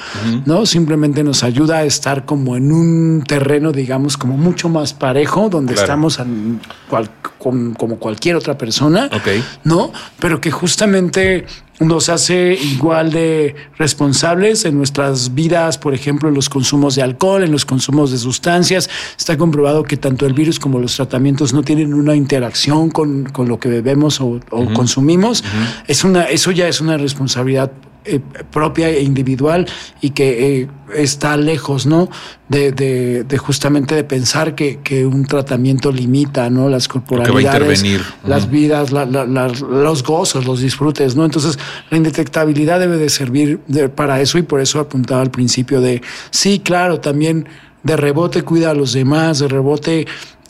no 0.47 0.66
simplemente 0.66 1.23
nos 1.24 1.43
ayuda 1.45 1.78
a 1.78 1.85
estar 1.85 2.24
como 2.24 2.57
en 2.57 2.73
un 2.73 3.23
terreno 3.27 3.73
digamos 3.73 4.16
como 4.16 4.36
mucho 4.36 4.69
más 4.69 4.93
parejo 4.95 5.49
donde 5.51 5.74
Claro. 5.74 5.85
estamos 5.85 6.19
en 6.20 6.61
cual- 6.89 7.11
con- 7.39 7.74
como 7.74 7.97
cualquier 7.99 8.36
otra 8.36 8.57
persona 8.57 9.11
Ok. 9.12 9.28
¿no? 9.65 9.93
Pero 10.19 10.41
que 10.41 10.51
justamente 10.55 11.44
nos 11.81 12.09
hace 12.09 12.55
igual 12.55 13.10
de 13.10 13.55
responsables 13.76 14.64
en 14.64 14.76
nuestras 14.78 15.35
vidas, 15.35 15.76
por 15.76 15.93
ejemplo, 15.93 16.28
en 16.28 16.35
los 16.35 16.48
consumos 16.48 16.94
de 16.94 17.02
alcohol, 17.02 17.43
en 17.43 17.51
los 17.51 17.64
consumos 17.64 18.12
de 18.12 18.18
sustancias. 18.18 18.89
Está 19.18 19.36
comprobado 19.36 19.82
que 19.82 19.97
tanto 19.97 20.24
el 20.26 20.32
virus 20.32 20.60
como 20.60 20.78
los 20.78 20.97
tratamientos 20.97 21.52
no 21.52 21.62
tienen 21.62 21.93
una 21.93 22.14
interacción 22.14 22.90
con, 22.90 23.24
con 23.24 23.48
lo 23.48 23.59
que 23.59 23.68
bebemos 23.68 24.20
o, 24.20 24.40
o 24.51 24.72
consumimos. 24.72 25.44
es 25.86 26.05
una, 26.05 26.24
eso 26.24 26.52
ya 26.52 26.68
es 26.68 26.81
una 26.81 26.97
responsabilidad 26.97 27.72
eh, 28.06 28.20
propia 28.51 28.89
e 28.90 29.02
individual 29.02 29.66
y 30.01 30.10
que 30.10 30.62
eh, 30.62 30.68
está 30.94 31.36
lejos, 31.36 31.86
¿no? 31.86 32.09
De, 32.48 32.70
de- 32.72 33.24
de 33.24 33.39
justamente 33.39 33.94
de 33.94 34.05
pensar 34.05 34.55
que, 34.55 34.81
que 34.81 35.06
un 35.06 35.24
tratamiento 35.24 35.90
limita, 35.90 36.51
¿no? 36.51 36.68
Las 36.68 36.86
corporalidades, 36.89 37.44
intervenir. 37.82 38.02
las 38.26 38.43
Ujú. 38.44 38.52
vidas, 38.52 38.93
la- 38.93 39.06
la- 39.06 39.24
la- 39.26 39.48
los 39.48 40.02
gozos, 40.02 40.44
los 40.47 40.60
disfrutes, 40.60 41.16
¿no? 41.16 41.24
Entonces, 41.24 41.59
la 41.90 41.97
indetectabilidad 41.97 42.78
debe 42.81 42.98
de 42.98 43.09
servir 43.09 43.60
de- 43.66 43.89
para 43.89 44.20
eso 44.20 44.36
y 44.39 44.43
por 44.43 44.60
eso 44.60 44.81
apuntaba 44.81 45.22
al 45.22 45.31
principio 45.31 45.81
de, 45.81 46.02
sí, 46.31 46.60
claro, 46.62 47.01
también 47.01 47.47
de 47.82 47.97
rebote 47.97 48.43
cuida 48.43 48.70
a 48.70 48.74
los 48.74 48.93
demás, 48.93 49.39
de 49.39 49.48
rebote 49.48 50.06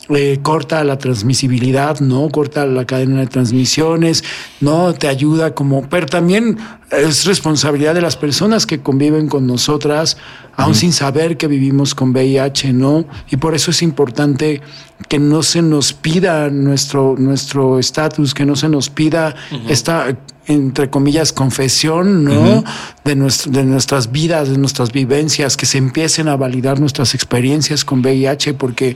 eh, 0.09 0.39
corta 0.43 0.83
la 0.83 0.97
transmisibilidad, 0.97 1.99
¿no? 1.99 2.29
Corta 2.29 2.65
la 2.65 2.85
cadena 2.85 3.21
de 3.21 3.27
transmisiones, 3.27 4.23
¿no? 4.61 4.93
Te 4.93 5.07
ayuda 5.07 5.55
como, 5.55 5.89
pero 5.89 6.05
también 6.05 6.57
es 6.91 7.25
responsabilidad 7.25 7.95
de 7.95 8.01
las 8.01 8.15
personas 8.15 8.65
que 8.67 8.81
conviven 8.81 9.27
con 9.27 9.47
nosotras, 9.47 10.17
aún 10.55 10.75
sin 10.75 10.93
saber 10.93 11.37
que 11.37 11.47
vivimos 11.47 11.95
con 11.95 12.11
VIH, 12.11 12.73
¿no? 12.73 13.05
Y 13.31 13.37
por 13.37 13.55
eso 13.55 13.71
es 13.71 13.81
importante 13.81 14.61
que 15.09 15.17
no 15.17 15.41
se 15.41 15.61
nos 15.61 15.93
pida 15.93 16.49
nuestro 16.49 17.15
nuestro 17.17 17.79
estatus, 17.79 18.33
que 18.33 18.45
no 18.45 18.55
se 18.55 18.69
nos 18.69 18.89
pida 18.89 19.35
esta 19.67 20.15
entre 20.47 20.89
comillas 20.89 21.33
confesión, 21.33 22.23
¿no? 22.23 22.63
de, 23.03 23.15
nuestro- 23.15 23.51
de 23.51 23.63
nuestras 23.63 24.11
vidas, 24.11 24.49
de 24.49 24.57
nuestras 24.57 24.91
vivencias, 24.91 25.57
que 25.57 25.65
se 25.65 25.77
empiecen 25.77 26.27
a 26.27 26.35
validar 26.35 26.79
nuestras 26.79 27.13
experiencias 27.15 27.83
con 27.85 27.99
VIH, 28.01 28.53
porque 28.55 28.95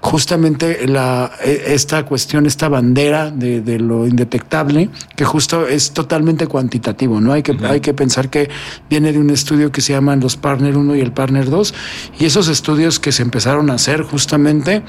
justamente 0.00 0.86
la, 0.86 1.30
e- 1.44 1.64
esta 1.74 2.04
cuestión, 2.04 2.46
esta 2.46 2.68
bandera 2.68 3.30
de, 3.30 3.60
de 3.60 3.78
lo 3.78 4.06
indetectable, 4.06 4.90
que 5.16 5.24
justo 5.24 5.66
es 5.66 5.92
totalmente 5.92 6.46
cuantitativo, 6.46 7.20
¿no? 7.20 7.32
Hay 7.32 7.42
que, 7.42 7.56
hay 7.66 7.80
que 7.80 7.94
pensar 7.94 8.30
que 8.30 8.48
viene 8.88 9.12
de 9.12 9.18
un 9.18 9.30
estudio 9.30 9.72
que 9.72 9.80
se 9.80 9.92
llaman 9.92 10.20
los 10.20 10.36
Partner 10.36 10.76
1 10.76 10.96
y 10.96 11.00
el 11.00 11.12
Partner 11.12 11.48
2, 11.50 11.74
y 12.18 12.24
esos 12.24 12.48
estudios 12.48 13.00
que 13.00 13.12
se 13.12 13.22
empezaron 13.22 13.70
a 13.70 13.74
hacer 13.74 14.02
justamente 14.02 14.82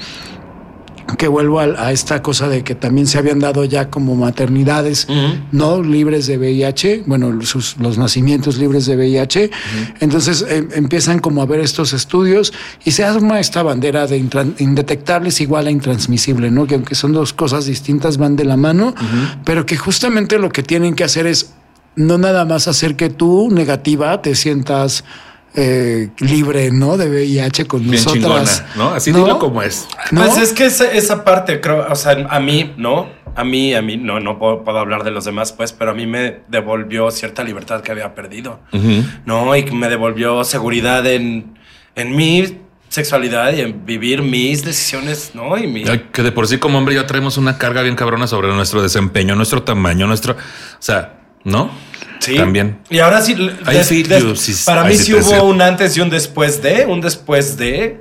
que 1.16 1.26
vuelvo 1.26 1.58
a, 1.60 1.64
a 1.64 1.90
esta 1.92 2.20
cosa 2.22 2.48
de 2.48 2.62
que 2.62 2.74
también 2.74 3.06
se 3.06 3.16
habían 3.18 3.38
dado 3.38 3.64
ya 3.64 3.88
como 3.88 4.14
maternidades 4.14 5.06
no 5.52 5.82
libres 5.82 6.26
de 6.26 6.36
VIH, 6.36 7.04
bueno, 7.06 7.40
sus- 7.42 7.76
los 7.78 7.96
nacimientos 7.96 8.58
libres 8.58 8.84
de 8.86 8.96
VIH. 8.96 9.50
Entonces 10.00 10.44
em- 10.48 10.68
empiezan 10.74 11.18
como 11.20 11.40
a 11.40 11.46
ver 11.46 11.60
estos 11.60 11.92
estudios 11.94 12.52
y 12.84 12.90
se 12.90 13.04
arma 13.04 13.40
esta 13.40 13.62
bandera 13.62 14.06
de 14.06 14.18
indetectables 14.58 15.40
igual 15.40 15.66
a 15.66 15.70
intransmisible, 15.70 16.50
¿no? 16.50 16.66
Que 16.66 16.74
aunque 16.74 16.94
son 16.94 17.12
dos 17.12 17.32
cosas 17.32 17.64
distintas, 17.64 18.18
van 18.18 18.36
de 18.36 18.44
la 18.44 18.56
mano, 18.56 18.94
pero 19.44 19.64
que 19.64 19.76
justamente 19.76 20.38
lo 20.38 20.50
que 20.50 20.62
tienen 20.62 20.94
que 20.94 21.04
hacer 21.04 21.26
es 21.26 21.52
no 21.96 22.18
nada 22.18 22.44
más 22.44 22.68
hacer 22.68 22.94
que 22.96 23.08
tú, 23.10 23.48
negativa, 23.50 24.20
te 24.22 24.34
sientas 24.34 25.04
eh, 25.54 26.10
libre, 26.18 26.70
¿no? 26.70 26.96
De 26.96 27.08
VIH 27.08 27.66
con 27.66 27.80
Bien 27.80 27.92
nosotras. 27.92 28.64
chingona, 28.64 28.74
¿no? 28.76 28.94
Así 28.94 29.12
¿No? 29.12 29.18
dilo 29.18 29.38
como 29.38 29.62
es. 29.62 29.88
¿No? 30.10 30.22
Pues 30.24 30.38
es 30.38 30.52
que 30.52 30.66
esa, 30.66 30.90
esa 30.92 31.24
parte, 31.24 31.60
creo, 31.60 31.86
o 31.90 31.96
sea, 31.96 32.26
a 32.30 32.40
mí, 32.40 32.74
¿no? 32.76 33.08
A 33.34 33.44
mí, 33.44 33.74
a 33.74 33.82
mí, 33.82 33.96
no, 33.96 34.20
no 34.20 34.38
puedo, 34.38 34.64
puedo 34.64 34.78
hablar 34.78 35.04
de 35.04 35.10
los 35.10 35.24
demás, 35.24 35.52
pues, 35.52 35.72
pero 35.72 35.92
a 35.92 35.94
mí 35.94 36.06
me 36.06 36.40
devolvió 36.48 37.10
cierta 37.10 37.44
libertad 37.44 37.82
que 37.82 37.92
había 37.92 38.14
perdido, 38.14 38.60
¿no? 39.24 39.54
Y 39.54 39.64
que 39.64 39.72
me 39.72 39.88
devolvió 39.88 40.42
seguridad 40.44 41.06
en, 41.06 41.56
en 41.94 42.16
mi 42.16 42.58
sexualidad 42.88 43.52
y 43.52 43.60
en 43.60 43.84
vivir 43.84 44.22
mis 44.22 44.64
decisiones, 44.64 45.32
¿no? 45.34 45.56
Y 45.58 45.66
mi... 45.66 45.84
Ay, 45.86 46.08
que 46.12 46.22
de 46.22 46.32
por 46.32 46.48
sí 46.48 46.58
como 46.58 46.78
hombre 46.78 46.94
ya 46.94 47.06
traemos 47.06 47.36
una 47.36 47.58
carga 47.58 47.82
bien 47.82 47.94
cabrona 47.94 48.26
sobre 48.26 48.48
nuestro 48.48 48.82
desempeño, 48.82 49.34
nuestro 49.36 49.62
tamaño, 49.62 50.06
nuestro... 50.06 50.32
O 50.32 50.36
sea, 50.80 51.17
¿no? 51.48 51.70
Sí. 52.20 52.36
También. 52.36 52.78
Y 52.90 52.98
ahora 52.98 53.22
sí, 53.22 53.34
des- 53.34 54.08
des- 54.08 54.64
para 54.64 54.82
I 54.84 54.92
mí 54.92 54.96
sí 54.98 55.14
hubo 55.14 55.44
un 55.44 55.62
antes 55.62 55.96
y 55.96 56.00
un 56.00 56.10
después 56.10 56.60
de, 56.62 56.84
un 56.86 57.00
después 57.00 57.56
de, 57.56 58.00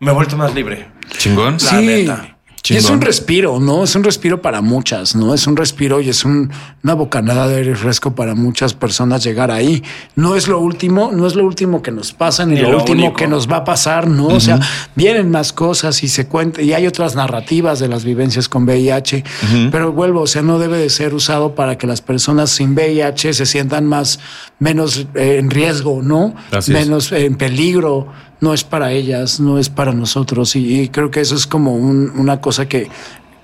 me 0.00 0.10
he 0.10 0.14
vuelto 0.14 0.36
más 0.36 0.54
libre. 0.54 0.88
Chingón. 1.18 1.54
La 1.54 1.58
Sí. 1.58 1.76
neta. 1.76 2.36
Y 2.70 2.74
es 2.76 2.90
un 2.90 3.00
respiro, 3.00 3.60
¿no? 3.60 3.84
Es 3.84 3.94
un 3.94 4.04
respiro 4.04 4.42
para 4.42 4.60
muchas, 4.60 5.14
¿no? 5.16 5.32
Es 5.32 5.46
un 5.46 5.56
respiro 5.56 6.00
y 6.02 6.10
es 6.10 6.24
un- 6.26 6.50
una 6.84 6.92
bocanada 6.94 7.48
de 7.48 7.56
aire 7.56 7.74
fresco 7.74 8.14
para 8.14 8.34
muchas 8.34 8.74
personas 8.74 9.24
llegar 9.24 9.50
ahí. 9.50 9.82
No 10.16 10.36
es 10.36 10.48
lo 10.48 10.58
último, 10.60 11.10
no 11.12 11.26
es 11.26 11.34
lo 11.34 11.44
último 11.44 11.80
que 11.80 11.90
nos 11.92 12.12
pasa 12.12 12.44
ni, 12.44 12.56
Ni 12.56 12.60
lo, 12.60 12.72
lo 12.72 12.78
último 12.78 13.04
único. 13.04 13.16
que 13.16 13.26
nos 13.26 13.50
va 13.50 13.58
a 13.58 13.64
pasar, 13.64 14.06
¿no? 14.06 14.26
O 14.26 14.40
sea, 14.40 14.60
vienen 14.94 15.30
más 15.30 15.52
cosas 15.54 16.02
y 16.02 16.08
se 16.08 16.26
cuenta 16.26 16.60
y 16.60 16.74
hay 16.74 16.86
otras 16.86 17.14
narrativas 17.14 17.78
de 17.80 17.88
las 17.88 18.04
vivencias 18.04 18.48
con 18.50 18.64
VIH, 18.64 19.24
pero 19.70 19.92
vuelvo, 19.92 20.20
o 20.22 20.26
sea, 20.26 20.42
no 20.42 20.58
debe 20.58 20.76
de 20.78 20.90
ser 20.90 21.14
usado 21.14 21.54
para 21.54 21.78
que 21.78 21.86
las 21.86 22.02
personas 22.02 22.50
sin 22.50 22.74
VIH 22.74 23.32
se 23.32 23.46
sientan 23.46 23.86
más 23.86 24.18
menos 24.58 25.06
eh, 25.14 25.36
en 25.38 25.48
riesgo, 25.50 26.02
¿no? 26.02 26.34
Así 26.50 26.72
es. 26.74 26.78
menos 26.86 27.12
en 27.12 27.36
peligro, 27.36 28.08
no 28.40 28.54
es 28.54 28.64
para 28.64 28.92
ellas, 28.92 29.40
no 29.40 29.58
es 29.58 29.68
para 29.68 29.92
nosotros. 29.92 30.54
Y, 30.56 30.88
creo 30.88 31.10
que 31.10 31.20
eso 31.20 31.34
es 31.34 31.46
como 31.46 31.74
un- 31.74 32.10
una 32.18 32.40
cosa 32.40 32.68
que, 32.68 32.88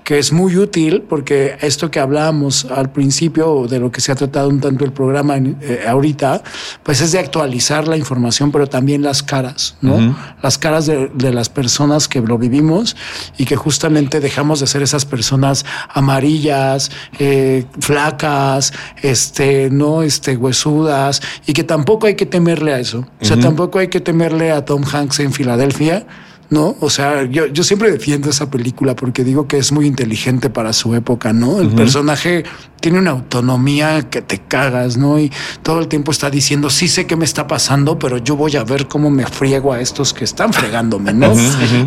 que 0.05 0.19
es 0.19 0.31
muy 0.31 0.55
útil 0.55 1.01
porque 1.01 1.57
esto 1.61 1.89
que 1.89 1.99
hablábamos 1.99 2.65
al 2.65 2.91
principio 2.91 3.65
de 3.67 3.79
lo 3.79 3.91
que 3.91 4.01
se 4.01 4.11
ha 4.11 4.15
tratado 4.15 4.49
un 4.49 4.61
tanto 4.61 4.85
el 4.85 4.93
programa 4.93 5.35
eh, 5.37 5.83
ahorita, 5.87 6.43
pues 6.83 7.01
es 7.01 7.11
de 7.11 7.17
actualizar 7.17 7.87
la 7.87 7.97
información, 7.97 8.51
pero 8.51 8.67
también 8.67 9.01
las 9.01 9.23
caras, 9.23 9.75
¿no? 9.81 10.15
Las 10.43 10.59
caras 10.59 10.85
de, 10.85 11.09
de 11.15 11.33
las 11.33 11.49
personas 11.49 12.07
que 12.07 12.21
lo 12.21 12.37
vivimos 12.37 12.95
y 13.39 13.45
que 13.45 13.55
justamente 13.55 14.19
dejamos 14.19 14.59
de 14.59 14.67
ser 14.67 14.83
esas 14.83 15.05
personas 15.05 15.65
amarillas, 15.89 16.91
eh, 17.17 17.65
flacas, 17.79 18.73
este, 19.01 19.71
no, 19.71 20.03
este, 20.03 20.37
huesudas 20.37 21.23
y 21.47 21.53
que 21.53 21.63
tampoco 21.63 22.05
hay 22.05 22.15
que 22.15 22.27
temerle 22.27 22.75
a 22.75 22.79
eso. 22.79 23.07
O 23.19 23.25
sea, 23.25 23.39
tampoco 23.39 23.79
hay 23.79 23.87
que 23.87 24.01
temerle 24.01 24.51
a 24.51 24.65
Tom 24.65 24.83
Hanks 24.83 25.19
en 25.21 25.33
Filadelfia 25.33 26.05
¿no? 26.49 26.75
O 26.79 26.89
sea, 26.89 27.23
yo, 27.23 27.47
yo 27.47 27.63
siempre 27.63 27.91
defiendo 27.91 28.29
esa 28.29 28.49
película 28.49 28.95
porque 28.95 29.23
digo 29.23 29.47
que 29.47 29.57
es 29.57 29.71
muy 29.71 29.87
inteligente 29.87 30.49
para 30.49 30.73
su 30.73 30.93
época, 30.95 31.33
¿no? 31.33 31.59
El 31.59 31.69
personaje 31.69 32.43
tiene 32.79 32.99
una 32.99 33.11
autonomía 33.11 34.09
que 34.09 34.21
te 34.21 34.39
cagas, 34.39 34.97
¿no? 34.97 35.19
Y 35.19 35.31
todo 35.63 35.79
el 35.79 35.87
tiempo 35.87 36.11
está 36.11 36.29
diciendo, 36.29 36.69
sí 36.69 36.87
sé 36.87 37.07
qué 37.07 37.15
me 37.15 37.25
está 37.25 37.47
pasando, 37.47 37.97
pero 37.97 38.17
yo 38.17 38.35
voy 38.35 38.55
a 38.55 38.63
ver 38.63 38.87
cómo 38.87 39.09
me 39.09 39.25
friego 39.25 39.73
a 39.73 39.81
estos 39.81 40.13
que 40.13 40.23
están 40.23 40.53
fregándome, 40.53 41.13
¿no? 41.13 41.33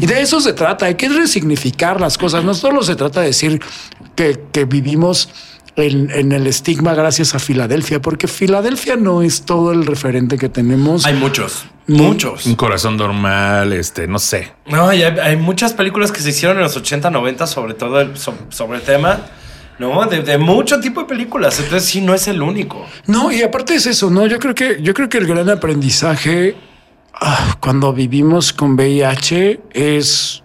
Y 0.01 0.06
de 0.06 0.20
eso 0.20 0.40
se 0.40 0.52
trata, 0.52 0.86
hay 0.86 0.97
que 0.97 1.09
resignificar 1.09 2.01
las 2.01 2.18
cosas, 2.18 2.44
no 2.44 2.55
solo 2.55 2.82
se 2.82 2.97
trata 2.97 3.20
de 3.20 3.28
decir 3.28 3.60
que, 4.16 4.47
que 4.51 4.64
vivimos 4.64 5.28
en, 5.78 6.10
en 6.10 6.32
el 6.32 6.46
estigma 6.46 6.94
gracias 6.94 7.34
a 7.34 7.38
Filadelfia, 7.38 8.00
porque 8.00 8.28
Filadelfia 8.28 8.96
no 8.96 9.22
es 9.22 9.42
todo 9.42 9.72
el 9.72 9.86
referente 9.86 10.36
que 10.36 10.48
tenemos. 10.48 11.06
Hay 11.06 11.14
muchos, 11.14 11.66
muchos. 11.86 12.46
Un 12.46 12.56
corazón 12.56 12.96
normal, 12.96 13.72
este, 13.72 14.06
no 14.06 14.18
sé. 14.18 14.52
No, 14.66 14.88
hay, 14.88 15.02
hay 15.02 15.36
muchas 15.36 15.72
películas 15.72 16.12
que 16.12 16.20
se 16.20 16.30
hicieron 16.30 16.56
en 16.59 16.64
los 16.64 16.76
80, 16.76 17.10
90 17.10 17.46
sobre 17.46 17.74
todo 17.74 18.00
el, 18.00 18.16
sobre 18.16 18.78
el 18.78 18.82
tema. 18.82 19.20
No, 19.78 20.05
de, 20.06 20.22
de 20.22 20.38
mucho 20.38 20.80
tipo 20.80 21.02
de 21.02 21.06
películas. 21.06 21.60
Entonces 21.60 21.88
sí, 21.88 22.00
no 22.00 22.12
es 22.12 22.26
el 22.26 22.42
único. 22.42 22.84
No, 23.06 23.30
y 23.30 23.42
aparte 23.42 23.76
es 23.76 23.86
eso, 23.86 24.10
¿no? 24.10 24.26
Yo 24.26 24.38
creo 24.40 24.55
que, 24.55 24.82
yo 24.82 24.92
creo 24.92 25.09
que 25.09 25.18
el 25.18 25.26
gran 25.26 25.48
aprendizaje 25.48 26.56
ah, 27.14 27.56
cuando 27.60 27.92
vivimos 27.92 28.52
con 28.52 28.72
VIH 28.72 29.60
es 29.72 30.42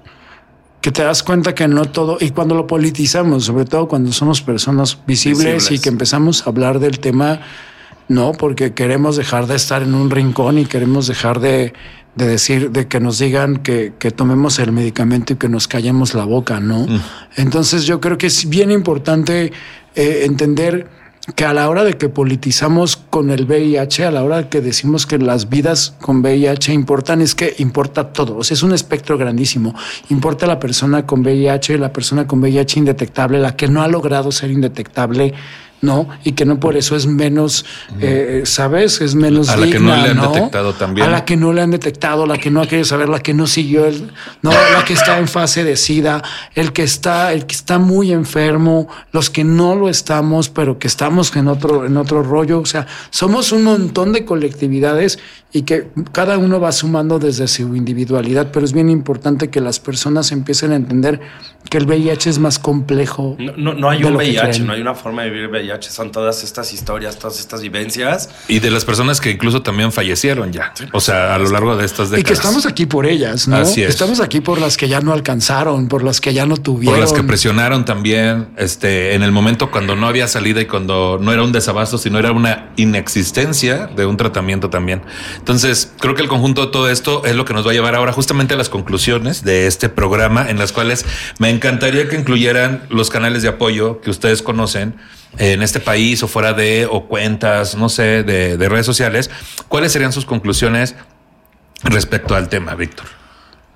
que 0.84 0.92
te 0.92 1.02
das 1.02 1.24
cuenta 1.24 1.56
que 1.56 1.66
no 1.70 1.86
todo, 1.86 2.18
y 2.20 2.32
cuando 2.32 2.56
lo 2.56 2.68
politizamos, 2.68 3.46
sobre 3.46 3.64
todo 3.64 3.88
cuando 3.88 4.12
somos 4.12 4.42
personas 4.42 5.00
visibles, 5.08 5.54
Visibles. 5.54 5.72
y 5.72 5.82
que 5.82 5.88
empezamos 5.88 6.46
a 6.46 6.50
hablar 6.50 6.80
del 6.80 7.00
tema, 7.00 7.40
no, 8.10 8.34
porque 8.34 8.74
queremos 8.74 9.16
dejar 9.16 9.48
de 9.48 9.56
estar 9.56 9.82
en 9.82 9.96
un 9.96 10.10
rincón 10.10 10.60
y 10.60 10.66
queremos 10.66 11.08
dejar 11.08 11.40
de, 11.40 11.72
de 12.16 12.28
decir, 12.28 12.72
de 12.72 12.90
que 12.90 13.00
nos 13.00 13.18
digan 13.18 13.64
que, 13.64 13.94
que 13.98 14.12
tomemos 14.12 14.60
el 14.60 14.74
medicamento 14.74 15.32
y 15.32 15.36
que 15.38 15.48
nos 15.48 15.70
callemos 15.70 16.16
la 16.16 16.26
boca, 16.26 16.60
¿no? 16.60 16.86
Entonces 17.38 17.86
yo 17.86 18.02
creo 18.02 18.18
que 18.18 18.28
es 18.28 18.50
bien 18.50 18.70
importante 18.70 19.54
eh, 19.96 20.24
entender 20.26 20.90
que 21.36 21.46
a 21.46 21.54
la 21.54 21.70
hora 21.70 21.86
de 21.86 21.94
que 21.94 22.10
politizamos 22.10 22.98
con 22.98 23.30
el 23.30 23.46
VIH, 23.46 24.06
a 24.06 24.12
la 24.12 24.24
hora 24.24 24.38
de 24.38 24.50
que 24.50 24.60
decimos 24.60 25.08
que 25.08 25.18
las 25.18 25.50
vidas 25.50 25.96
con 26.02 26.22
VIH 26.22 26.74
importan, 26.74 27.22
es 27.22 27.34
que 27.34 27.56
importa 27.60 28.12
todo. 28.12 28.36
O 28.38 28.44
sea, 28.44 28.56
es 28.56 28.64
un 28.64 28.74
espectro 28.74 29.18
grandísimo. 29.18 29.74
Importa 30.10 30.48
la 30.48 30.60
persona 30.60 31.06
con 31.06 31.22
VIH, 31.22 31.78
la 31.78 31.94
persona 31.94 32.28
con 32.28 32.42
VIH 32.42 32.80
indetectable, 32.80 33.40
la 33.40 33.56
que 33.56 33.70
no 33.70 33.82
ha 33.82 33.88
logrado 33.88 34.34
ser 34.34 34.52
indetectable, 34.52 35.34
¿no? 35.84 36.08
Y 36.24 36.32
que 36.32 36.46
no 36.46 36.60
por 36.60 36.78
eso 36.78 36.96
es 36.96 37.06
menos, 37.06 37.66
eh, 38.00 38.44
¿sabes? 38.46 39.02
Es 39.02 39.16
menos 39.16 39.50
A 39.50 39.58
la 39.58 39.68
que 39.68 39.80
no 39.80 39.96
le 39.96 40.10
han 40.10 40.22
detectado 40.22 40.74
también. 40.74 41.06
A 41.06 41.10
la 41.12 41.26
que 41.26 41.36
no 41.36 41.52
le 41.52 41.62
han 41.62 41.72
detectado, 41.72 42.26
la 42.26 42.38
que 42.38 42.50
no 42.50 42.62
ha 42.62 42.66
querido 42.66 42.86
saber, 42.86 43.10
la 43.10 43.20
que 43.20 43.34
no 43.34 43.46
siguió 43.48 43.86
el, 43.86 44.12
no, 44.42 44.52
la 44.52 44.86
que 44.86 44.94
está 44.94 45.20
en 45.20 45.28
fase 45.28 45.66
de 45.66 45.76
SIDA, 45.76 46.24
el 46.56 46.72
que 46.72 46.84
está, 46.84 47.34
el 47.34 47.46
que 47.46 47.54
está 47.54 47.80
muy 47.80 48.14
enfermo, 48.14 48.88
los 49.12 49.30
que 49.30 49.44
no 49.44 49.76
lo 49.76 49.90
estamos, 49.90 50.48
pero 50.48 50.80
que 50.80 50.88
estamos 50.88 51.36
en 51.36 51.50
otro, 51.50 51.86
en 51.86 51.98
otro 51.98 52.24
rollo. 52.24 52.60
O 52.62 52.66
sea, 52.66 52.88
somos 53.10 53.52
un 53.52 53.66
montón 53.66 54.14
de 54.14 54.24
colectividades 54.24 55.20
y 55.52 55.64
que 55.64 55.90
cada 56.12 56.38
uno 56.38 56.60
va 56.60 56.72
sumando 56.72 57.20
desde 57.20 57.48
su 57.48 57.76
individualidad, 57.76 58.52
pero 58.52 58.66
es 58.66 58.74
bien 58.74 58.90
importante 58.90 59.50
que 59.50 59.62
las 59.62 59.80
personas 59.80 60.32
empiecen 60.32 60.72
a 60.72 60.76
entender 60.76 61.20
que 61.70 61.78
el 61.78 61.86
VIH 61.86 62.30
es 62.30 62.40
más 62.40 62.58
complejo. 62.58 63.36
No, 63.38 63.54
no, 63.56 63.74
no 63.74 63.90
hay 63.90 64.04
un 64.04 64.16
VIH, 64.16 64.64
no 64.64 64.74
hay 64.74 64.82
una 64.82 64.96
forma 64.96 65.24
de 65.24 65.30
vivir 65.30 65.50
VIH. 65.50 65.73
Son 65.82 66.12
todas 66.12 66.44
estas 66.44 66.74
historias, 66.74 67.18
todas 67.18 67.40
estas 67.40 67.62
vivencias. 67.62 68.30
Y 68.48 68.60
de 68.60 68.72
las 68.72 68.86
personas 68.86 69.20
que 69.22 69.32
incluso 69.32 69.62
también 69.62 69.92
fallecieron 69.92 70.52
ya. 70.52 70.74
O 70.92 71.00
sea, 71.00 71.36
a 71.36 71.40
lo 71.40 71.50
largo 71.50 71.76
de 71.76 71.86
estas 71.86 72.10
Y 72.10 72.12
décadas. 72.12 72.28
que 72.28 72.34
estamos 72.34 72.66
aquí 72.66 72.86
por 72.86 73.06
ellas, 73.06 73.48
¿no? 73.48 73.58
Así 73.58 73.82
es. 73.84 73.90
Estamos 73.90 74.20
aquí 74.20 74.42
por 74.42 74.60
las 74.60 74.78
que 74.78 74.88
ya 74.88 75.02
no 75.02 75.14
alcanzaron, 75.14 75.88
por 75.88 76.04
las 76.04 76.22
que 76.22 76.34
ya 76.34 76.46
no 76.46 76.58
tuvieron. 76.58 76.96
Por 76.96 77.02
las 77.02 77.14
que 77.14 77.24
presionaron 77.24 77.86
también, 77.86 78.50
este, 78.58 79.16
en 79.16 79.24
el 79.24 79.32
momento 79.32 79.72
cuando 79.72 79.96
no 79.96 80.08
había 80.08 80.28
salida 80.28 80.62
y 80.62 80.66
cuando 80.66 81.18
no 81.22 81.32
era 81.32 81.44
un 81.44 81.52
desabasto, 81.52 81.98
sino 81.98 82.20
era 82.20 82.32
una 82.32 82.72
inexistencia 82.76 83.88
de 83.88 84.06
un 84.06 84.18
tratamiento 84.18 84.70
también. 84.70 85.02
Entonces, 85.38 85.92
creo 86.00 86.16
que 86.16 86.22
el 86.22 86.28
conjunto 86.28 86.66
de 86.66 86.72
todo 86.72 86.90
esto 86.90 87.26
es 87.26 87.36
lo 87.36 87.46
que 87.46 87.54
nos 87.54 87.66
va 87.66 87.72
a 87.72 87.74
llevar 87.74 87.96
ahora 87.96 88.14
justamente 88.14 88.54
a 88.54 88.58
las 88.58 88.70
conclusiones 88.70 89.44
de 89.44 89.68
este 89.68 89.90
programa, 89.90 90.50
en 90.50 90.58
las 90.58 90.72
cuales 90.72 91.06
me 91.40 91.50
encantaría 91.50 92.08
que 92.08 92.16
incluyeran 92.16 92.84
los 92.90 93.10
canales 93.10 93.42
de 93.42 93.50
apoyo 93.50 94.02
que 94.02 94.10
ustedes 94.10 94.42
conocen 94.42 94.96
en 95.38 95.62
este 95.62 95.80
país 95.80 96.22
o 96.24 96.28
fuera 96.28 96.54
de, 96.54 96.88
o 96.90 97.08
cuentas, 97.08 97.76
no 97.76 97.90
sé, 97.90 98.24
de, 98.24 98.58
de 98.58 98.70
redes 98.70 98.86
sociales. 98.86 99.30
¿Cuáles 99.68 99.92
serían 99.92 100.12
sus 100.12 100.26
conclusiones 100.26 100.96
respecto 101.84 102.36
al 102.36 102.50
tema, 102.50 102.76
Víctor? 102.76 103.08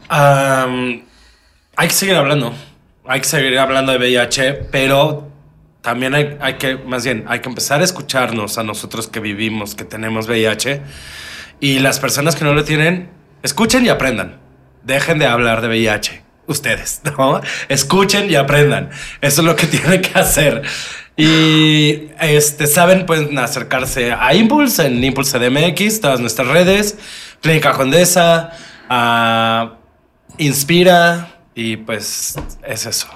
Am, 0.09 1.03
hay 1.75 1.87
que 1.87 1.93
seguir 1.93 2.15
hablando. 2.15 2.53
Hay 3.05 3.21
que 3.21 3.27
seguir 3.27 3.57
hablando 3.57 3.91
de 3.91 3.97
VIH, 3.97 4.53
pero 4.71 5.29
también 5.81 6.13
hay, 6.13 6.37
hay 6.41 6.55
que, 6.55 6.75
más 6.75 7.05
bien, 7.05 7.25
hay 7.27 7.39
que 7.39 7.49
empezar 7.49 7.81
a 7.81 7.83
escucharnos 7.83 8.57
a 8.57 8.63
nosotros 8.63 9.07
que 9.07 9.19
vivimos, 9.19 9.75
que 9.75 9.85
tenemos 9.85 10.27
VIH. 10.27 10.81
Y 11.59 11.79
las 11.79 11.99
personas 11.99 12.35
que 12.35 12.43
no 12.43 12.53
lo 12.53 12.63
tienen, 12.63 13.09
escuchen 13.43 13.85
y 13.85 13.89
aprendan. 13.89 14.39
Dejen 14.83 15.19
de 15.19 15.25
hablar 15.25 15.61
de 15.61 15.69
VIH. 15.69 16.23
Ustedes, 16.47 17.01
¿no? 17.17 17.41
Escuchen 17.69 18.29
y 18.29 18.35
aprendan. 18.35 18.89
Eso 19.21 19.41
es 19.41 19.45
lo 19.45 19.55
que 19.55 19.67
tienen 19.67 20.01
que 20.01 20.17
hacer. 20.19 20.63
Y 21.17 22.11
este, 22.21 22.67
saben, 22.67 23.07
pueden 23.07 23.37
acercarse 23.39 24.13
a 24.13 24.35
Impulse 24.35 24.85
en 24.85 25.03
Impulse 25.03 25.39
DMX, 25.39 25.99
todas 25.99 26.19
nuestras 26.19 26.47
redes, 26.47 26.97
Clínica 27.41 27.73
Condesa, 27.73 28.51
a 28.87 29.77
Inspira, 30.37 31.39
y 31.55 31.77
pues 31.77 32.35
es 32.67 32.85
eso. 32.85 33.07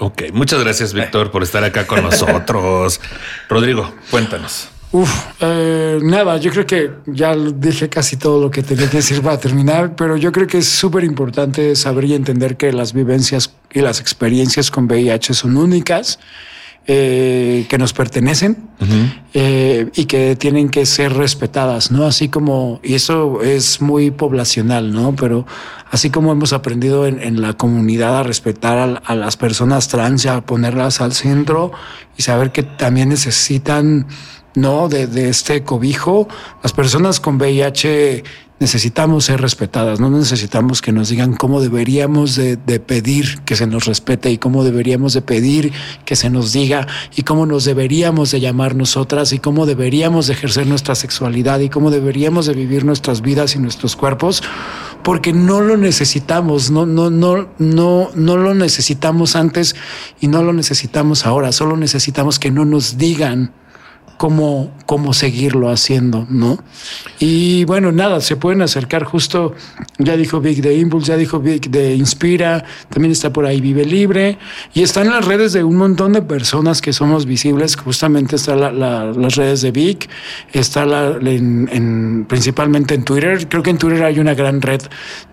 Ok, 0.00 0.22
muchas 0.32 0.58
gracias, 0.64 0.92
Víctor, 0.92 1.30
por 1.30 1.44
estar 1.44 1.62
acá 1.62 1.86
con 1.86 2.02
nosotros. 2.02 3.00
Rodrigo, 3.48 3.94
cuéntanos. 4.10 4.68
Uf, 4.90 5.12
eh, 5.40 5.98
nada, 6.02 6.36
yo 6.36 6.50
creo 6.52 6.66
que 6.66 6.90
ya 7.06 7.34
dije 7.36 7.88
casi 7.88 8.16
todo 8.16 8.40
lo 8.40 8.50
que 8.50 8.62
tenía 8.62 8.88
que 8.88 8.98
decir 8.98 9.22
para 9.22 9.38
terminar, 9.38 9.96
pero 9.96 10.16
yo 10.16 10.30
creo 10.30 10.46
que 10.46 10.58
es 10.58 10.68
súper 10.68 11.04
importante 11.04 11.74
saber 11.74 12.04
y 12.04 12.14
entender 12.14 12.56
que 12.56 12.72
las 12.72 12.92
vivencias 12.92 13.54
y 13.72 13.80
las 13.80 14.00
experiencias 14.00 14.70
con 14.70 14.84
VIH 14.84 15.34
son 15.34 15.56
únicas, 15.56 16.20
eh, 16.86 17.66
que 17.68 17.78
nos 17.78 17.94
pertenecen 17.94 18.68
eh, 19.32 19.90
y 19.94 20.04
que 20.04 20.36
tienen 20.36 20.68
que 20.68 20.84
ser 20.84 21.14
respetadas, 21.14 21.90
¿no? 21.90 22.04
Así 22.04 22.28
como, 22.28 22.80
y 22.82 22.92
eso 22.92 23.42
es 23.42 23.80
muy 23.80 24.10
poblacional, 24.10 24.92
¿no? 24.92 25.16
Pero 25.16 25.46
así 25.90 26.10
como 26.10 26.30
hemos 26.30 26.52
aprendido 26.52 27.06
en, 27.06 27.22
en 27.22 27.40
la 27.40 27.54
comunidad 27.54 28.18
a 28.18 28.22
respetar 28.22 28.78
a, 28.78 28.84
a 28.96 29.14
las 29.14 29.38
personas 29.38 29.88
trans 29.88 30.26
y 30.26 30.28
a 30.28 30.42
ponerlas 30.42 31.00
al 31.00 31.14
centro 31.14 31.72
y 32.18 32.22
saber 32.22 32.52
que 32.52 32.62
también 32.62 33.08
necesitan 33.08 34.06
no 34.54 34.88
de, 34.88 35.06
de 35.06 35.28
este 35.28 35.62
cobijo. 35.64 36.28
Las 36.62 36.72
personas 36.72 37.20
con 37.20 37.36
VIH 37.36 38.24
necesitamos 38.60 39.24
ser 39.24 39.40
respetadas, 39.40 39.98
no 39.98 40.10
necesitamos 40.10 40.80
que 40.80 40.92
nos 40.92 41.08
digan 41.08 41.34
cómo 41.34 41.60
deberíamos 41.60 42.36
de, 42.36 42.56
pedir 42.78 43.40
que 43.40 43.56
se 43.56 43.66
nos 43.66 43.84
respete 43.84 44.30
y 44.30 44.38
cómo 44.38 44.62
deberíamos 44.62 45.12
de 45.12 45.22
pedir 45.22 45.72
que 46.04 46.14
se 46.14 46.30
nos 46.30 46.52
diga 46.52 46.86
y 47.16 47.22
cómo 47.22 47.46
nos 47.46 47.64
deberíamos 47.64 48.30
de 48.30 48.40
llamar 48.40 48.76
nosotras 48.76 49.32
y 49.32 49.40
cómo 49.40 49.66
deberíamos 49.66 50.28
de 50.28 50.34
ejercer 50.34 50.68
nuestra 50.68 50.94
sexualidad 50.94 51.58
y 51.60 51.68
cómo 51.68 51.90
deberíamos 51.90 52.46
de 52.46 52.54
vivir 52.54 52.84
nuestras 52.84 53.22
vidas 53.22 53.56
y 53.56 53.58
nuestros 53.58 53.96
cuerpos 53.96 54.42
porque 55.02 55.32
no 55.32 55.60
lo 55.60 55.76
necesitamos, 55.76 56.70
no, 56.70 56.86
no, 56.86 57.10
no, 57.10 57.48
no, 57.58 58.10
no 58.14 58.36
lo 58.36 58.54
necesitamos 58.54 59.34
antes 59.36 59.74
y 60.20 60.28
no 60.28 60.42
lo 60.42 60.52
necesitamos 60.52 61.26
ahora, 61.26 61.50
solo 61.50 61.76
necesitamos 61.76 62.38
que 62.38 62.52
no 62.52 62.64
nos 62.64 62.98
digan 62.98 63.52
cómo, 64.16 64.70
cómo 64.86 65.12
seguirlo 65.12 65.70
haciendo, 65.70 66.26
¿no? 66.30 66.58
Y 67.18 67.64
bueno, 67.64 67.92
nada, 67.92 68.20
se 68.20 68.36
pueden 68.36 68.62
acercar 68.62 69.04
justo, 69.04 69.54
ya 69.98 70.16
dijo 70.16 70.40
Vic 70.40 70.58
de 70.58 70.76
Impulse, 70.78 71.08
ya 71.08 71.16
dijo 71.16 71.40
Vic 71.40 71.68
de 71.68 71.94
Inspira, 71.94 72.64
también 72.88 73.12
está 73.12 73.32
por 73.32 73.46
ahí 73.46 73.60
Vive 73.60 73.84
Libre, 73.84 74.38
y 74.74 74.82
están 74.82 75.08
las 75.10 75.24
redes 75.24 75.52
de 75.52 75.64
un 75.64 75.76
montón 75.76 76.12
de 76.12 76.22
personas 76.22 76.80
que 76.80 76.92
somos 76.92 77.26
visibles, 77.26 77.76
justamente 77.76 78.36
está 78.36 78.56
la- 78.56 78.72
la- 78.72 79.12
las 79.12 79.36
redes 79.36 79.62
de 79.62 79.70
Vic, 79.70 80.08
está 80.52 80.84
la, 80.86 81.16
en, 81.20 81.68
en- 81.72 82.26
principalmente 82.28 82.94
en 82.94 83.04
Twitter, 83.04 83.48
creo 83.48 83.62
que 83.62 83.70
en 83.70 83.78
Twitter 83.78 84.02
hay 84.04 84.18
una 84.18 84.34
gran 84.34 84.60
red 84.60 84.80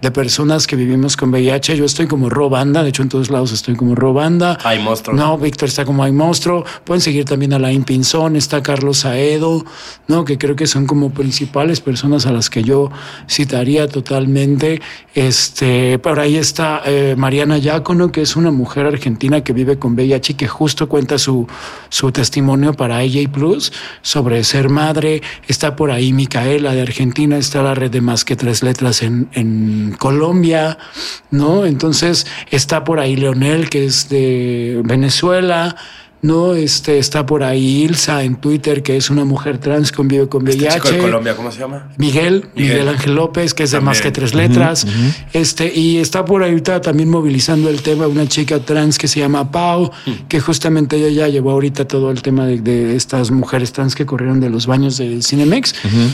de 0.02 0.12
personas 0.12 0.68
que 0.68 0.76
vivimos 0.76 1.18
con 1.18 1.30
VIH, 1.32 1.76
yo 1.78 1.86
estoy 1.86 2.08
como 2.08 2.30
Robanda, 2.30 2.84
de 2.84 2.90
hecho 2.90 3.02
en 3.04 3.10
todos 3.10 3.30
lados 3.30 3.52
estoy 3.52 3.76
como 3.76 3.96
Robanda. 3.96 4.58
Hay 4.64 4.80
monstruos. 4.84 5.18
No, 5.20 5.38
Víctor 5.38 5.70
está 5.70 5.86
como 5.86 6.04
hay 6.04 6.12
monstruo. 6.12 6.64
Pueden 6.84 7.02
seguir 7.02 7.26
también 7.26 7.54
a 7.54 7.60
la 7.60 7.72
Pinzón, 7.86 8.36
está 8.36 8.62
Carlos 8.72 9.00
Saedo, 9.00 9.66
¿no? 10.08 10.24
Que 10.24 10.38
creo 10.38 10.56
que 10.56 10.66
son 10.66 10.86
como 10.88 11.10
principales 11.10 11.82
personas 11.82 12.26
a 12.26 12.32
las 12.32 12.50
que 12.50 12.64
yo 12.64 12.90
citaría 13.30 13.90
totalmente. 13.90 14.82
Este, 15.14 16.00
por 16.00 16.22
ahí 16.22 16.38
está 16.38 16.82
eh, 16.86 17.16
Mariana 17.18 17.58
Yacono, 17.58 18.14
que 18.14 18.22
es 18.22 18.38
una 18.38 18.50
mujer 18.50 18.86
argentina 18.86 19.44
que 19.44 19.52
vive 19.52 19.78
con 19.78 19.96
VIH 19.96 20.32
y 20.32 20.36
que 20.36 20.48
justo 20.48 20.88
cuenta 20.88 21.18
su, 21.18 21.48
su 21.90 22.14
testimonio 22.14 22.74
para 22.74 23.00
AJ 23.00 23.30
Plus 23.30 23.74
sobre 24.04 24.42
ser 24.46 24.70
madre. 24.70 25.22
Está 25.50 25.76
por 25.76 25.92
ahí 25.92 26.14
Micaela 26.14 26.72
de 26.74 26.82
Argentina, 26.82 27.38
está 27.38 27.62
la 27.64 27.76
red 27.76 27.92
de 27.92 28.00
más 28.00 28.24
que 28.24 28.38
tres 28.38 28.64
letras 28.64 29.04
en, 29.04 29.28
en 29.34 29.98
Colombia, 30.00 30.78
¿no? 31.30 31.66
Entonces 31.66 32.26
está 32.50 32.86
por 32.86 33.02
ahí 33.02 33.18
Leonel, 33.18 33.70
que 33.70 33.84
es 33.84 34.08
de 34.08 34.82
Venezuela. 34.86 35.76
No, 36.22 36.54
este 36.54 37.00
está 37.00 37.26
por 37.26 37.44
ahí 37.44 37.84
Ilsa 37.84 38.24
en 38.24 38.36
Twitter, 38.36 38.84
que 38.84 38.96
es 38.96 39.10
una 39.10 39.26
mujer 39.26 39.58
trans 39.58 39.92
que 39.92 40.04
vive 40.04 40.28
con 40.28 40.44
VIH. 40.44 40.68
Este 40.68 40.80
chico 40.80 40.96
de 40.96 40.98
Colombia, 41.00 41.36
¿cómo 41.36 41.52
se 41.52 41.60
llama? 41.60 41.90
Miguel, 41.98 42.46
Miguel, 42.56 42.74
Miguel. 42.74 42.88
Ángel 42.90 43.16
López, 43.16 43.54
que 43.54 43.64
es 43.64 43.72
de 43.72 43.82
más 43.82 44.02
que 44.02 44.12
tres 44.12 44.36
letras. 44.36 44.86
Este, 45.34 45.74
y 45.74 45.98
está 45.98 46.24
por 46.24 46.44
ahí 46.44 46.60
también 46.62 47.10
movilizando 47.10 47.70
el 47.70 47.82
tema 47.82 48.08
una 48.08 48.28
chica 48.28 48.60
trans 48.60 48.98
que 48.98 49.08
se 49.08 49.20
llama 49.20 49.52
Pau, 49.52 49.92
que 50.28 50.40
justamente 50.40 50.98
ella 50.98 51.10
ya 51.10 51.28
llevó 51.28 51.52
ahorita 51.52 51.88
todo 51.88 52.12
el 52.12 52.22
tema 52.22 52.46
de, 52.46 52.62
de 52.62 52.96
estas 52.96 53.32
mujeres 53.32 53.72
trans 53.72 53.96
que 53.96 54.06
corrieron 54.06 54.40
de 54.40 54.50
los 54.50 54.68
baños 54.68 54.98
del 54.98 55.24
Cinemex. 55.24 55.74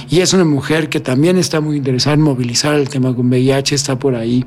Y 0.09 0.19
es 0.21 0.33
una 0.33 0.45
mujer 0.45 0.89
que 0.89 0.99
también 0.99 1.37
está 1.37 1.59
muy 1.59 1.77
interesada 1.77 2.13
en 2.13 2.21
movilizar 2.21 2.75
el 2.75 2.87
tema 2.87 3.13
con 3.13 3.27
VIH, 3.27 3.75
está 3.75 3.99
por 3.99 4.15
ahí 4.15 4.45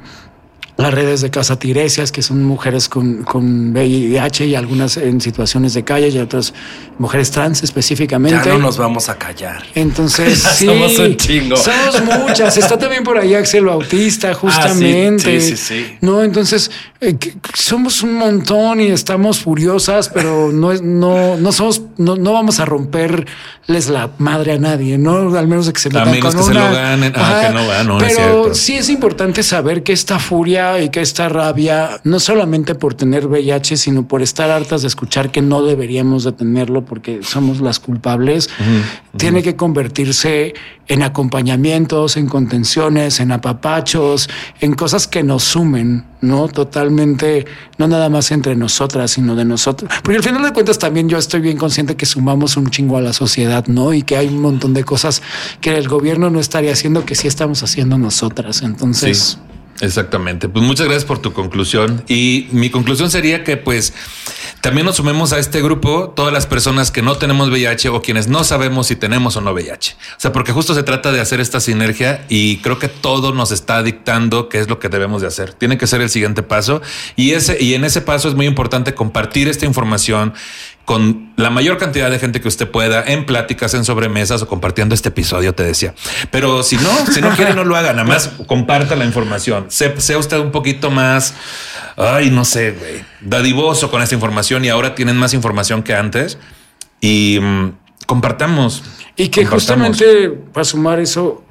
las 0.81 0.94
redes 0.94 1.20
de 1.20 1.31
Casa 1.31 1.59
Tiresias, 1.59 2.12
que 2.12 2.23
son 2.23 2.44
mujeres 2.44 2.89
con, 2.89 3.23
con 3.24 3.73
VIH 3.73 4.47
y 4.47 4.55
algunas 4.55 4.97
en 4.97 5.20
situaciones 5.20 5.74
de 5.74 5.85
calle 5.85 6.09
y 6.09 6.19
otras 6.19 6.55
mujeres 6.98 7.31
trans 7.31 7.62
específicamente. 7.62 8.40
Ya 8.44 8.52
no 8.55 8.59
nos 8.59 8.78
vamos 8.78 9.09
a 9.09 9.16
callar. 9.16 9.62
Entonces, 9.74 10.43
Ya 10.43 10.51
sí, 10.51 10.66
somos 10.66 10.98
un 10.98 11.16
chingo. 11.16 11.57
Somos 11.57 12.02
muchas. 12.20 12.57
Está 12.57 12.78
también 12.78 13.05
por 13.05 13.19
ahí 13.19 13.35
Axel 13.35 13.65
Bautista, 13.65 14.35
justamente. 14.35 15.36
Ah, 15.36 15.40
sí, 15.40 15.57
sí, 15.57 15.57
sí. 15.57 15.98
No, 16.01 16.23
entonces 16.23 16.70
eh, 17.01 17.16
somos 17.55 18.02
un 18.02 18.15
montón 18.15 18.81
y 18.81 18.86
estamos 18.86 19.40
furiosas, 19.40 20.09
pero 20.09 20.52
no 20.52 20.73
es, 20.73 20.82
no, 20.82 21.36
no 21.36 21.52
somos, 21.52 21.82
no, 21.97 22.16
no 22.16 22.32
vamos 22.32 22.61
a 22.61 22.65
romperles 22.65 23.89
la 23.89 24.11
madre 24.19 24.52
a 24.52 24.59
nadie, 24.59 24.98
¿no? 24.98 25.36
Al 25.36 25.48
menos 25.48 25.70
que 25.73 25.81
se 25.81 25.89
A 25.89 25.93
metan 25.93 26.11
menos 26.11 26.35
con 26.35 26.47
que 26.47 26.48
se 26.48 26.55
lo 26.55 26.73
ganen. 26.73 27.12
Ah, 27.16 27.43
que 27.47 27.85
no 27.85 27.98
es 27.98 28.05
pero 28.05 28.43
cierto. 28.43 28.55
sí 28.55 28.77
es 28.77 28.89
importante 28.90 29.43
saber 29.43 29.82
que 29.82 29.93
esta 29.93 30.19
furia 30.19 30.69
y 30.78 30.90
que 30.90 31.01
esta 31.01 31.28
rabia, 31.28 32.01
no 32.05 32.20
solamente 32.20 32.74
por 32.74 32.94
tener 32.94 33.26
VIH, 33.26 33.76
sino 33.76 34.06
por 34.06 34.22
estar 34.22 34.51
hartas 34.51 34.82
de 34.82 34.88
escuchar 34.88 35.30
que 35.30 35.42
no 35.42 35.62
deberíamos 35.62 36.24
de 36.24 36.32
tenerlo 36.32 36.84
porque 36.84 37.20
somos 37.22 37.60
las 37.60 37.80
culpables, 37.80 38.48
tiene 39.16 39.42
que 39.42 39.56
convertirse 39.56 40.55
en 40.86 41.02
acompañamientos, 41.02 42.16
en 42.16 42.26
contenciones, 42.26 43.20
en 43.20 43.32
apapachos, 43.32 44.28
en 44.60 44.74
cosas 44.74 45.06
que 45.06 45.22
nos 45.22 45.44
sumen, 45.44 46.05
¿no? 46.20 46.48
Totalmente, 46.48 47.47
no 47.78 47.86
nada 47.86 48.09
más 48.09 48.30
entre 48.32 48.56
nosotras, 48.56 49.12
sino 49.12 49.36
de 49.36 49.44
nosotros. 49.44 49.90
Porque 50.02 50.18
al 50.18 50.24
final 50.24 50.42
de 50.42 50.52
cuentas 50.52 50.78
también 50.78 51.09
yo 51.09 51.16
estoy 51.16 51.40
bien 51.40 51.56
consciente 51.56 51.97
que 51.97 52.06
sumamos 52.06 52.56
un 52.56 52.70
chingo 52.70 52.97
a 52.97 53.01
la 53.01 53.12
sociedad, 53.12 53.66
¿no? 53.68 53.94
Y 53.94 54.02
que 54.02 54.16
hay 54.16 54.28
un 54.28 54.40
montón 54.40 54.74
de 54.74 54.84
cosas 54.84 55.22
que 55.60 55.76
el 55.76 55.88
gobierno 55.88 56.28
no 56.28 56.40
estaría 56.40 56.72
haciendo 56.72 57.05
que 57.05 57.14
sí 57.14 57.28
estamos 57.28 57.62
haciendo 57.62 57.97
nosotras. 57.97 58.62
Entonces... 58.62 59.38
Sí, 59.40 59.49
exactamente. 59.80 60.48
Pues 60.48 60.64
muchas 60.64 60.86
gracias 60.86 61.05
por 61.05 61.18
tu 61.18 61.32
conclusión. 61.32 62.05
Y 62.09 62.48
mi 62.52 62.70
conclusión 62.70 63.10
sería 63.10 63.44
que 63.44 63.56
pues 63.56 63.92
también 64.60 64.86
nos 64.86 64.97
sumemos 64.97 65.32
a 65.32 65.38
este 65.38 65.62
grupo 65.62 66.12
todas 66.14 66.32
las 66.32 66.47
personas 66.47 66.90
que 66.90 67.02
no 67.02 67.16
tenemos 67.16 67.48
VIH 67.48 67.88
o 67.88 68.02
quienes 68.02 68.28
no 68.28 68.44
sabemos 68.44 68.88
si 68.88 68.97
tenemos 68.97 69.36
o 69.36 69.40
no 69.40 69.52
VIH. 69.52 69.97
O 70.16 70.20
sea, 70.20 70.32
porque 70.32 70.52
justo 70.52 70.74
se 70.74 70.82
trata 70.82 71.12
de 71.12 71.20
hacer 71.20 71.40
esta 71.40 71.60
sinergia 71.60 72.24
y 72.28 72.59
creo 72.59 72.78
que 72.78 72.88
todo 72.88 73.32
nos 73.32 73.52
está 73.52 73.82
dictando 73.82 74.48
qué 74.48 74.59
es 74.59 74.68
lo 74.68 74.78
que 74.78 74.88
debemos 74.88 75.22
de 75.22 75.28
hacer. 75.28 75.55
Tiene 75.55 75.78
que 75.78 75.86
ser 75.86 76.01
el 76.01 76.10
siguiente 76.10 76.42
paso 76.42 76.82
y 77.16 77.32
ese 77.32 77.62
y 77.62 77.74
en 77.74 77.84
ese 77.84 78.01
paso 78.01 78.28
es 78.28 78.34
muy 78.34 78.47
importante 78.47 78.94
compartir 78.94 79.48
esta 79.48 79.66
información 79.66 80.34
con 80.85 81.32
la 81.36 81.51
mayor 81.51 81.78
cantidad 81.78 82.11
de 82.11 82.19
gente 82.19 82.40
que 82.40 82.48
usted 82.48 82.69
pueda 82.69 83.05
en 83.05 83.24
pláticas, 83.24 83.74
en 83.74 83.85
sobremesas 83.85 84.43
o 84.43 84.48
compartiendo 84.48 84.94
este 84.94 85.11
episodio, 85.11 85.55
te 85.55 85.62
decía. 85.62 85.94
Pero 86.32 86.62
si 86.65 86.77
no, 86.77 86.90
si 87.12 87.20
no 87.20 87.31
quiere, 87.31 87.55
no 87.55 87.65
lo 87.65 87.77
haga. 87.77 87.93
Nada 87.93 88.05
más 88.05 88.28
comparta 88.47 88.97
la 88.97 89.05
información. 89.05 89.66
Sé- 89.69 90.01
sea 90.01 90.19
usted 90.19 90.39
un 90.39 90.51
poquito 90.51 90.90
más, 90.90 91.35
ay, 91.97 92.31
no 92.31 92.44
sé, 92.44 92.73
güey, 92.73 93.05
dadivoso 93.20 93.90
con 93.90 94.02
esta 94.02 94.15
información 94.16 94.65
y 94.65 94.69
ahora 94.69 94.94
tienen 94.97 95.16
más 95.16 95.32
información 95.32 95.82
que 95.85 95.94
antes. 95.94 96.39
Y 97.01 97.39
mm, 97.40 97.73
compartamos. 98.07 98.82
Y 99.16 99.28
que 99.28 99.43
compartamos. 99.43 99.89
justamente 99.89 100.31
para 100.52 100.65
sumar 100.65 100.98
eso, 100.98 101.44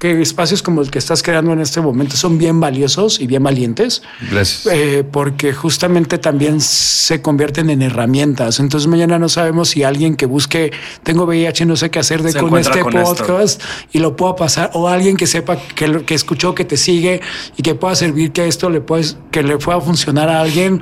que 0.00 0.20
espacios 0.22 0.62
como 0.62 0.80
el 0.80 0.90
que 0.90 0.98
estás 0.98 1.22
creando 1.22 1.52
en 1.52 1.60
este 1.60 1.80
momento 1.82 2.16
son 2.16 2.38
bien 2.38 2.58
valiosos 2.58 3.20
y 3.20 3.26
bien 3.26 3.42
valientes, 3.42 4.02
Gracias. 4.30 4.66
eh, 4.74 5.04
porque 5.04 5.52
justamente 5.52 6.16
también 6.16 6.60
se 6.62 7.20
convierten 7.20 7.68
en 7.68 7.82
herramientas. 7.82 8.60
Entonces 8.60 8.88
mañana 8.88 9.18
no 9.18 9.28
sabemos 9.28 9.68
si 9.68 9.84
alguien 9.84 10.16
que 10.16 10.24
busque, 10.24 10.72
tengo 11.02 11.24
VIH, 11.24 11.66
no 11.66 11.76
sé 11.76 11.90
qué 11.90 11.98
hacer 11.98 12.22
de 12.22 12.32
Se 12.32 12.38
con 12.40 12.56
este 12.58 12.80
con 12.80 12.96
esto. 12.96 13.14
podcast 13.14 13.62
y 13.92 13.98
lo 13.98 14.16
pueda 14.16 14.34
pasar, 14.36 14.70
o 14.72 14.88
alguien 14.88 15.16
que 15.18 15.26
sepa 15.26 15.58
que, 15.58 16.02
que 16.06 16.14
escuchó, 16.14 16.54
que 16.54 16.64
te 16.64 16.78
sigue 16.78 17.20
y 17.58 17.62
que 17.62 17.74
pueda 17.74 17.94
servir 17.94 18.32
que 18.32 18.48
esto 18.48 18.70
le 18.70 18.80
puedes, 18.80 19.18
que 19.30 19.42
le 19.42 19.58
pueda 19.58 19.82
funcionar 19.82 20.30
a 20.30 20.40
alguien. 20.40 20.80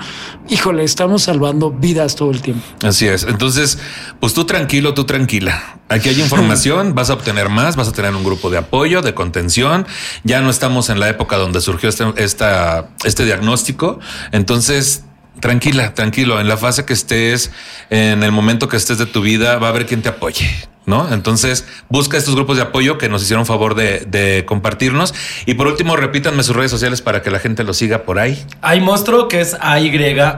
Híjole, 0.49 0.85
estamos 0.85 1.24
salvando 1.24 1.73
vidas 1.73 2.15
todo 2.15 2.31
el 2.31 2.40
tiempo. 2.40 2.65
Así 2.82 3.09
es. 3.09 3.24
Entonces, 3.24 3.78
pues 4.20 4.32
tú 4.32 4.45
tranquilo, 4.45 4.95
tú 4.95 5.05
tranquila. 5.05 5.77
Aquí 5.89 6.10
hay 6.10 6.20
información, 6.20 6.94
vas 6.97 7.10
a 7.10 7.15
obtener 7.15 7.48
más, 7.48 7.77
vas 7.77 7.89
a 7.89 7.93
tener 7.93 8.15
un 8.15 8.24
grupo 8.24 8.51
de 8.51 8.59
apoyo, 8.59 9.02
de 9.02 9.15
contención. 9.15 9.86
Ya 10.24 10.40
no 10.40 10.51
estamos 10.51 10.90
en 10.90 11.01
la 11.01 11.09
época 11.09 11.36
donde 11.36 11.60
surgió 11.60 11.89
este, 11.89 12.05
esta, 12.16 12.90
este 13.05 13.24
diagnóstico. 13.24 13.98
Entonces, 14.32 15.05
tranquila, 15.40 15.94
tranquilo. 15.94 16.40
En 16.40 16.48
la 16.48 16.56
fase 16.56 16.85
que 16.85 16.93
estés, 16.93 17.51
en 17.90 18.23
el 18.23 18.32
momento 18.32 18.69
que 18.69 18.77
estés 18.77 18.98
de 18.98 19.06
tu 19.06 19.23
vida, 19.23 19.59
va 19.59 19.69
a 19.69 19.70
haber 19.70 19.86
quien 19.86 20.02
te 20.02 20.09
apoye. 20.09 20.69
¿No? 20.89 21.12
Entonces 21.12 21.66
busca 21.89 22.16
estos 22.16 22.35
grupos 22.35 22.56
de 22.56 22.62
apoyo 22.62 22.98
que 22.98 23.09
nos 23.09 23.23
hicieron 23.23 23.47
favor 23.47 23.74
de, 23.74 24.06
de 24.09 24.44
compartirnos. 24.47 25.15
Y 25.47 25.55
por 25.55 25.66
último, 25.66 25.97
repítanme 25.97 26.43
sus 26.43 26.56
redes 26.56 26.70
sociales 26.70 27.02
para 27.02 27.23
que 27.23 27.31
la 27.31 27.39
gente 27.39 27.62
lo 27.62 27.74
siga 27.74 28.02
por 28.02 28.19
ahí. 28.19 28.44
Hay 28.62 28.81
monstruo 28.81 29.28
que 29.28 29.40
es 29.40 29.56
AY 29.60 29.90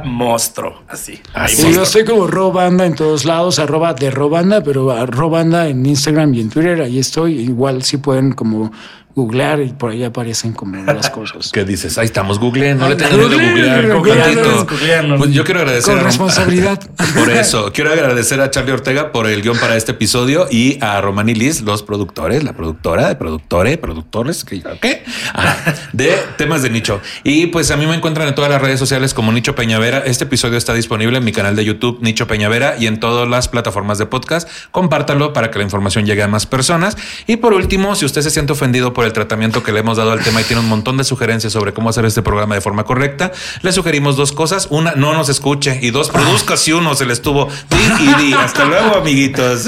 monstruo. 0.04 0.82
Así. 0.88 1.20
Hay 1.34 1.54
Sí, 1.54 1.72
yo 1.72 1.84
estoy 1.84 2.04
como 2.04 2.26
Robanda 2.26 2.84
en 2.84 2.94
todos 2.94 3.24
lados, 3.24 3.58
arroba 3.58 3.94
de 3.94 4.10
Robanda, 4.10 4.62
pero 4.62 5.06
Robanda 5.06 5.68
en 5.68 5.86
Instagram 5.86 6.34
y 6.34 6.40
en 6.40 6.50
Twitter, 6.50 6.80
ahí 6.82 6.98
estoy. 6.98 7.38
Igual 7.38 7.82
sí 7.82 7.98
pueden 7.98 8.32
como 8.32 8.72
googlear 9.14 9.60
y 9.60 9.72
por 9.72 9.90
ahí 9.90 10.04
aparecen 10.04 10.52
como 10.52 10.76
las 10.82 11.10
cosas. 11.10 11.50
¿Qué 11.52 11.64
dices? 11.64 11.98
Ahí 11.98 12.06
estamos, 12.06 12.38
googleen, 12.38 12.78
no 12.78 12.88
le 12.88 12.96
tengan 12.96 13.18
miedo 13.18 13.38
a 13.38 13.42
googlear. 13.42 14.66
googleen. 14.66 15.18
Pues 15.18 15.30
yo 15.32 15.44
quiero 15.44 15.60
agradecer 15.60 15.94
Con 15.94 16.00
a 16.00 16.06
responsabilidad. 16.06 16.80
Por 17.14 17.30
eso, 17.30 17.72
quiero 17.72 17.92
agradecer 17.92 18.40
a 18.40 18.50
Charlie 18.50 18.72
Ortega 18.72 19.12
por 19.12 19.26
el 19.26 19.42
guion 19.42 19.58
para 19.58 19.76
este 19.76 19.92
episodio 19.92 20.46
y 20.50 20.78
a 20.80 21.00
Román 21.00 21.28
y 21.28 21.34
Liz, 21.34 21.62
los 21.62 21.82
productores, 21.82 22.44
la 22.44 22.52
productora 22.52 23.08
de 23.08 23.16
productores, 23.16 23.78
productores, 23.78 24.44
que 24.44 24.62
¿qué? 24.80 25.04
Ah, 25.34 25.56
de 25.92 26.16
temas 26.36 26.62
de 26.62 26.70
nicho. 26.70 27.00
Y 27.24 27.46
pues 27.46 27.70
a 27.70 27.76
mí 27.76 27.86
me 27.86 27.94
encuentran 27.94 28.28
en 28.28 28.34
todas 28.34 28.50
las 28.50 28.60
redes 28.60 28.78
sociales 28.78 29.14
como 29.14 29.32
Nicho 29.32 29.54
Peñavera. 29.54 29.98
Este 29.98 30.24
episodio 30.24 30.56
está 30.56 30.74
disponible 30.74 31.18
en 31.18 31.24
mi 31.24 31.32
canal 31.32 31.56
de 31.56 31.64
YouTube, 31.64 31.98
Nicho 32.00 32.26
Peñavera, 32.26 32.76
y 32.78 32.86
en 32.86 33.00
todas 33.00 33.28
las 33.28 33.48
plataformas 33.48 33.98
de 33.98 34.06
podcast. 34.06 34.48
Compártanlo 34.70 35.32
para 35.32 35.50
que 35.50 35.58
la 35.58 35.64
información 35.64 36.06
llegue 36.06 36.22
a 36.22 36.28
más 36.28 36.46
personas. 36.46 36.96
Y 37.26 37.36
por 37.36 37.54
último, 37.54 37.94
si 37.94 38.04
usted 38.04 38.22
se 38.22 38.30
siente 38.30 38.52
ofendido 38.52 38.92
por 38.92 38.99
el 39.06 39.12
tratamiento 39.12 39.62
que 39.62 39.72
le 39.72 39.80
hemos 39.80 39.96
dado 39.96 40.12
al 40.12 40.22
tema 40.22 40.40
y 40.40 40.44
tiene 40.44 40.60
un 40.60 40.68
montón 40.68 40.96
de 40.96 41.04
sugerencias 41.04 41.52
sobre 41.52 41.72
cómo 41.72 41.90
hacer 41.90 42.04
este 42.04 42.22
programa 42.22 42.54
de 42.54 42.60
forma 42.60 42.84
correcta, 42.84 43.32
le 43.62 43.72
sugerimos 43.72 44.16
dos 44.16 44.32
cosas. 44.32 44.68
Una, 44.70 44.92
no 44.92 45.12
nos 45.12 45.28
escuche. 45.28 45.78
Y 45.82 45.90
dos, 45.90 46.10
produzca 46.10 46.56
si 46.56 46.72
uno 46.72 46.94
se 46.94 47.06
le 47.06 47.12
estuvo. 47.12 47.48
Di 47.68 48.04
y 48.04 48.14
di. 48.14 48.32
Hasta 48.32 48.64
luego, 48.64 48.96
amiguitos. 48.96 49.66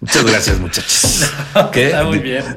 Muchas 0.00 0.24
gracias, 0.24 0.58
muchachos. 0.58 1.30
¿Qué? 1.72 1.86
Está 1.86 2.04
muy 2.04 2.18
bien. 2.18 2.56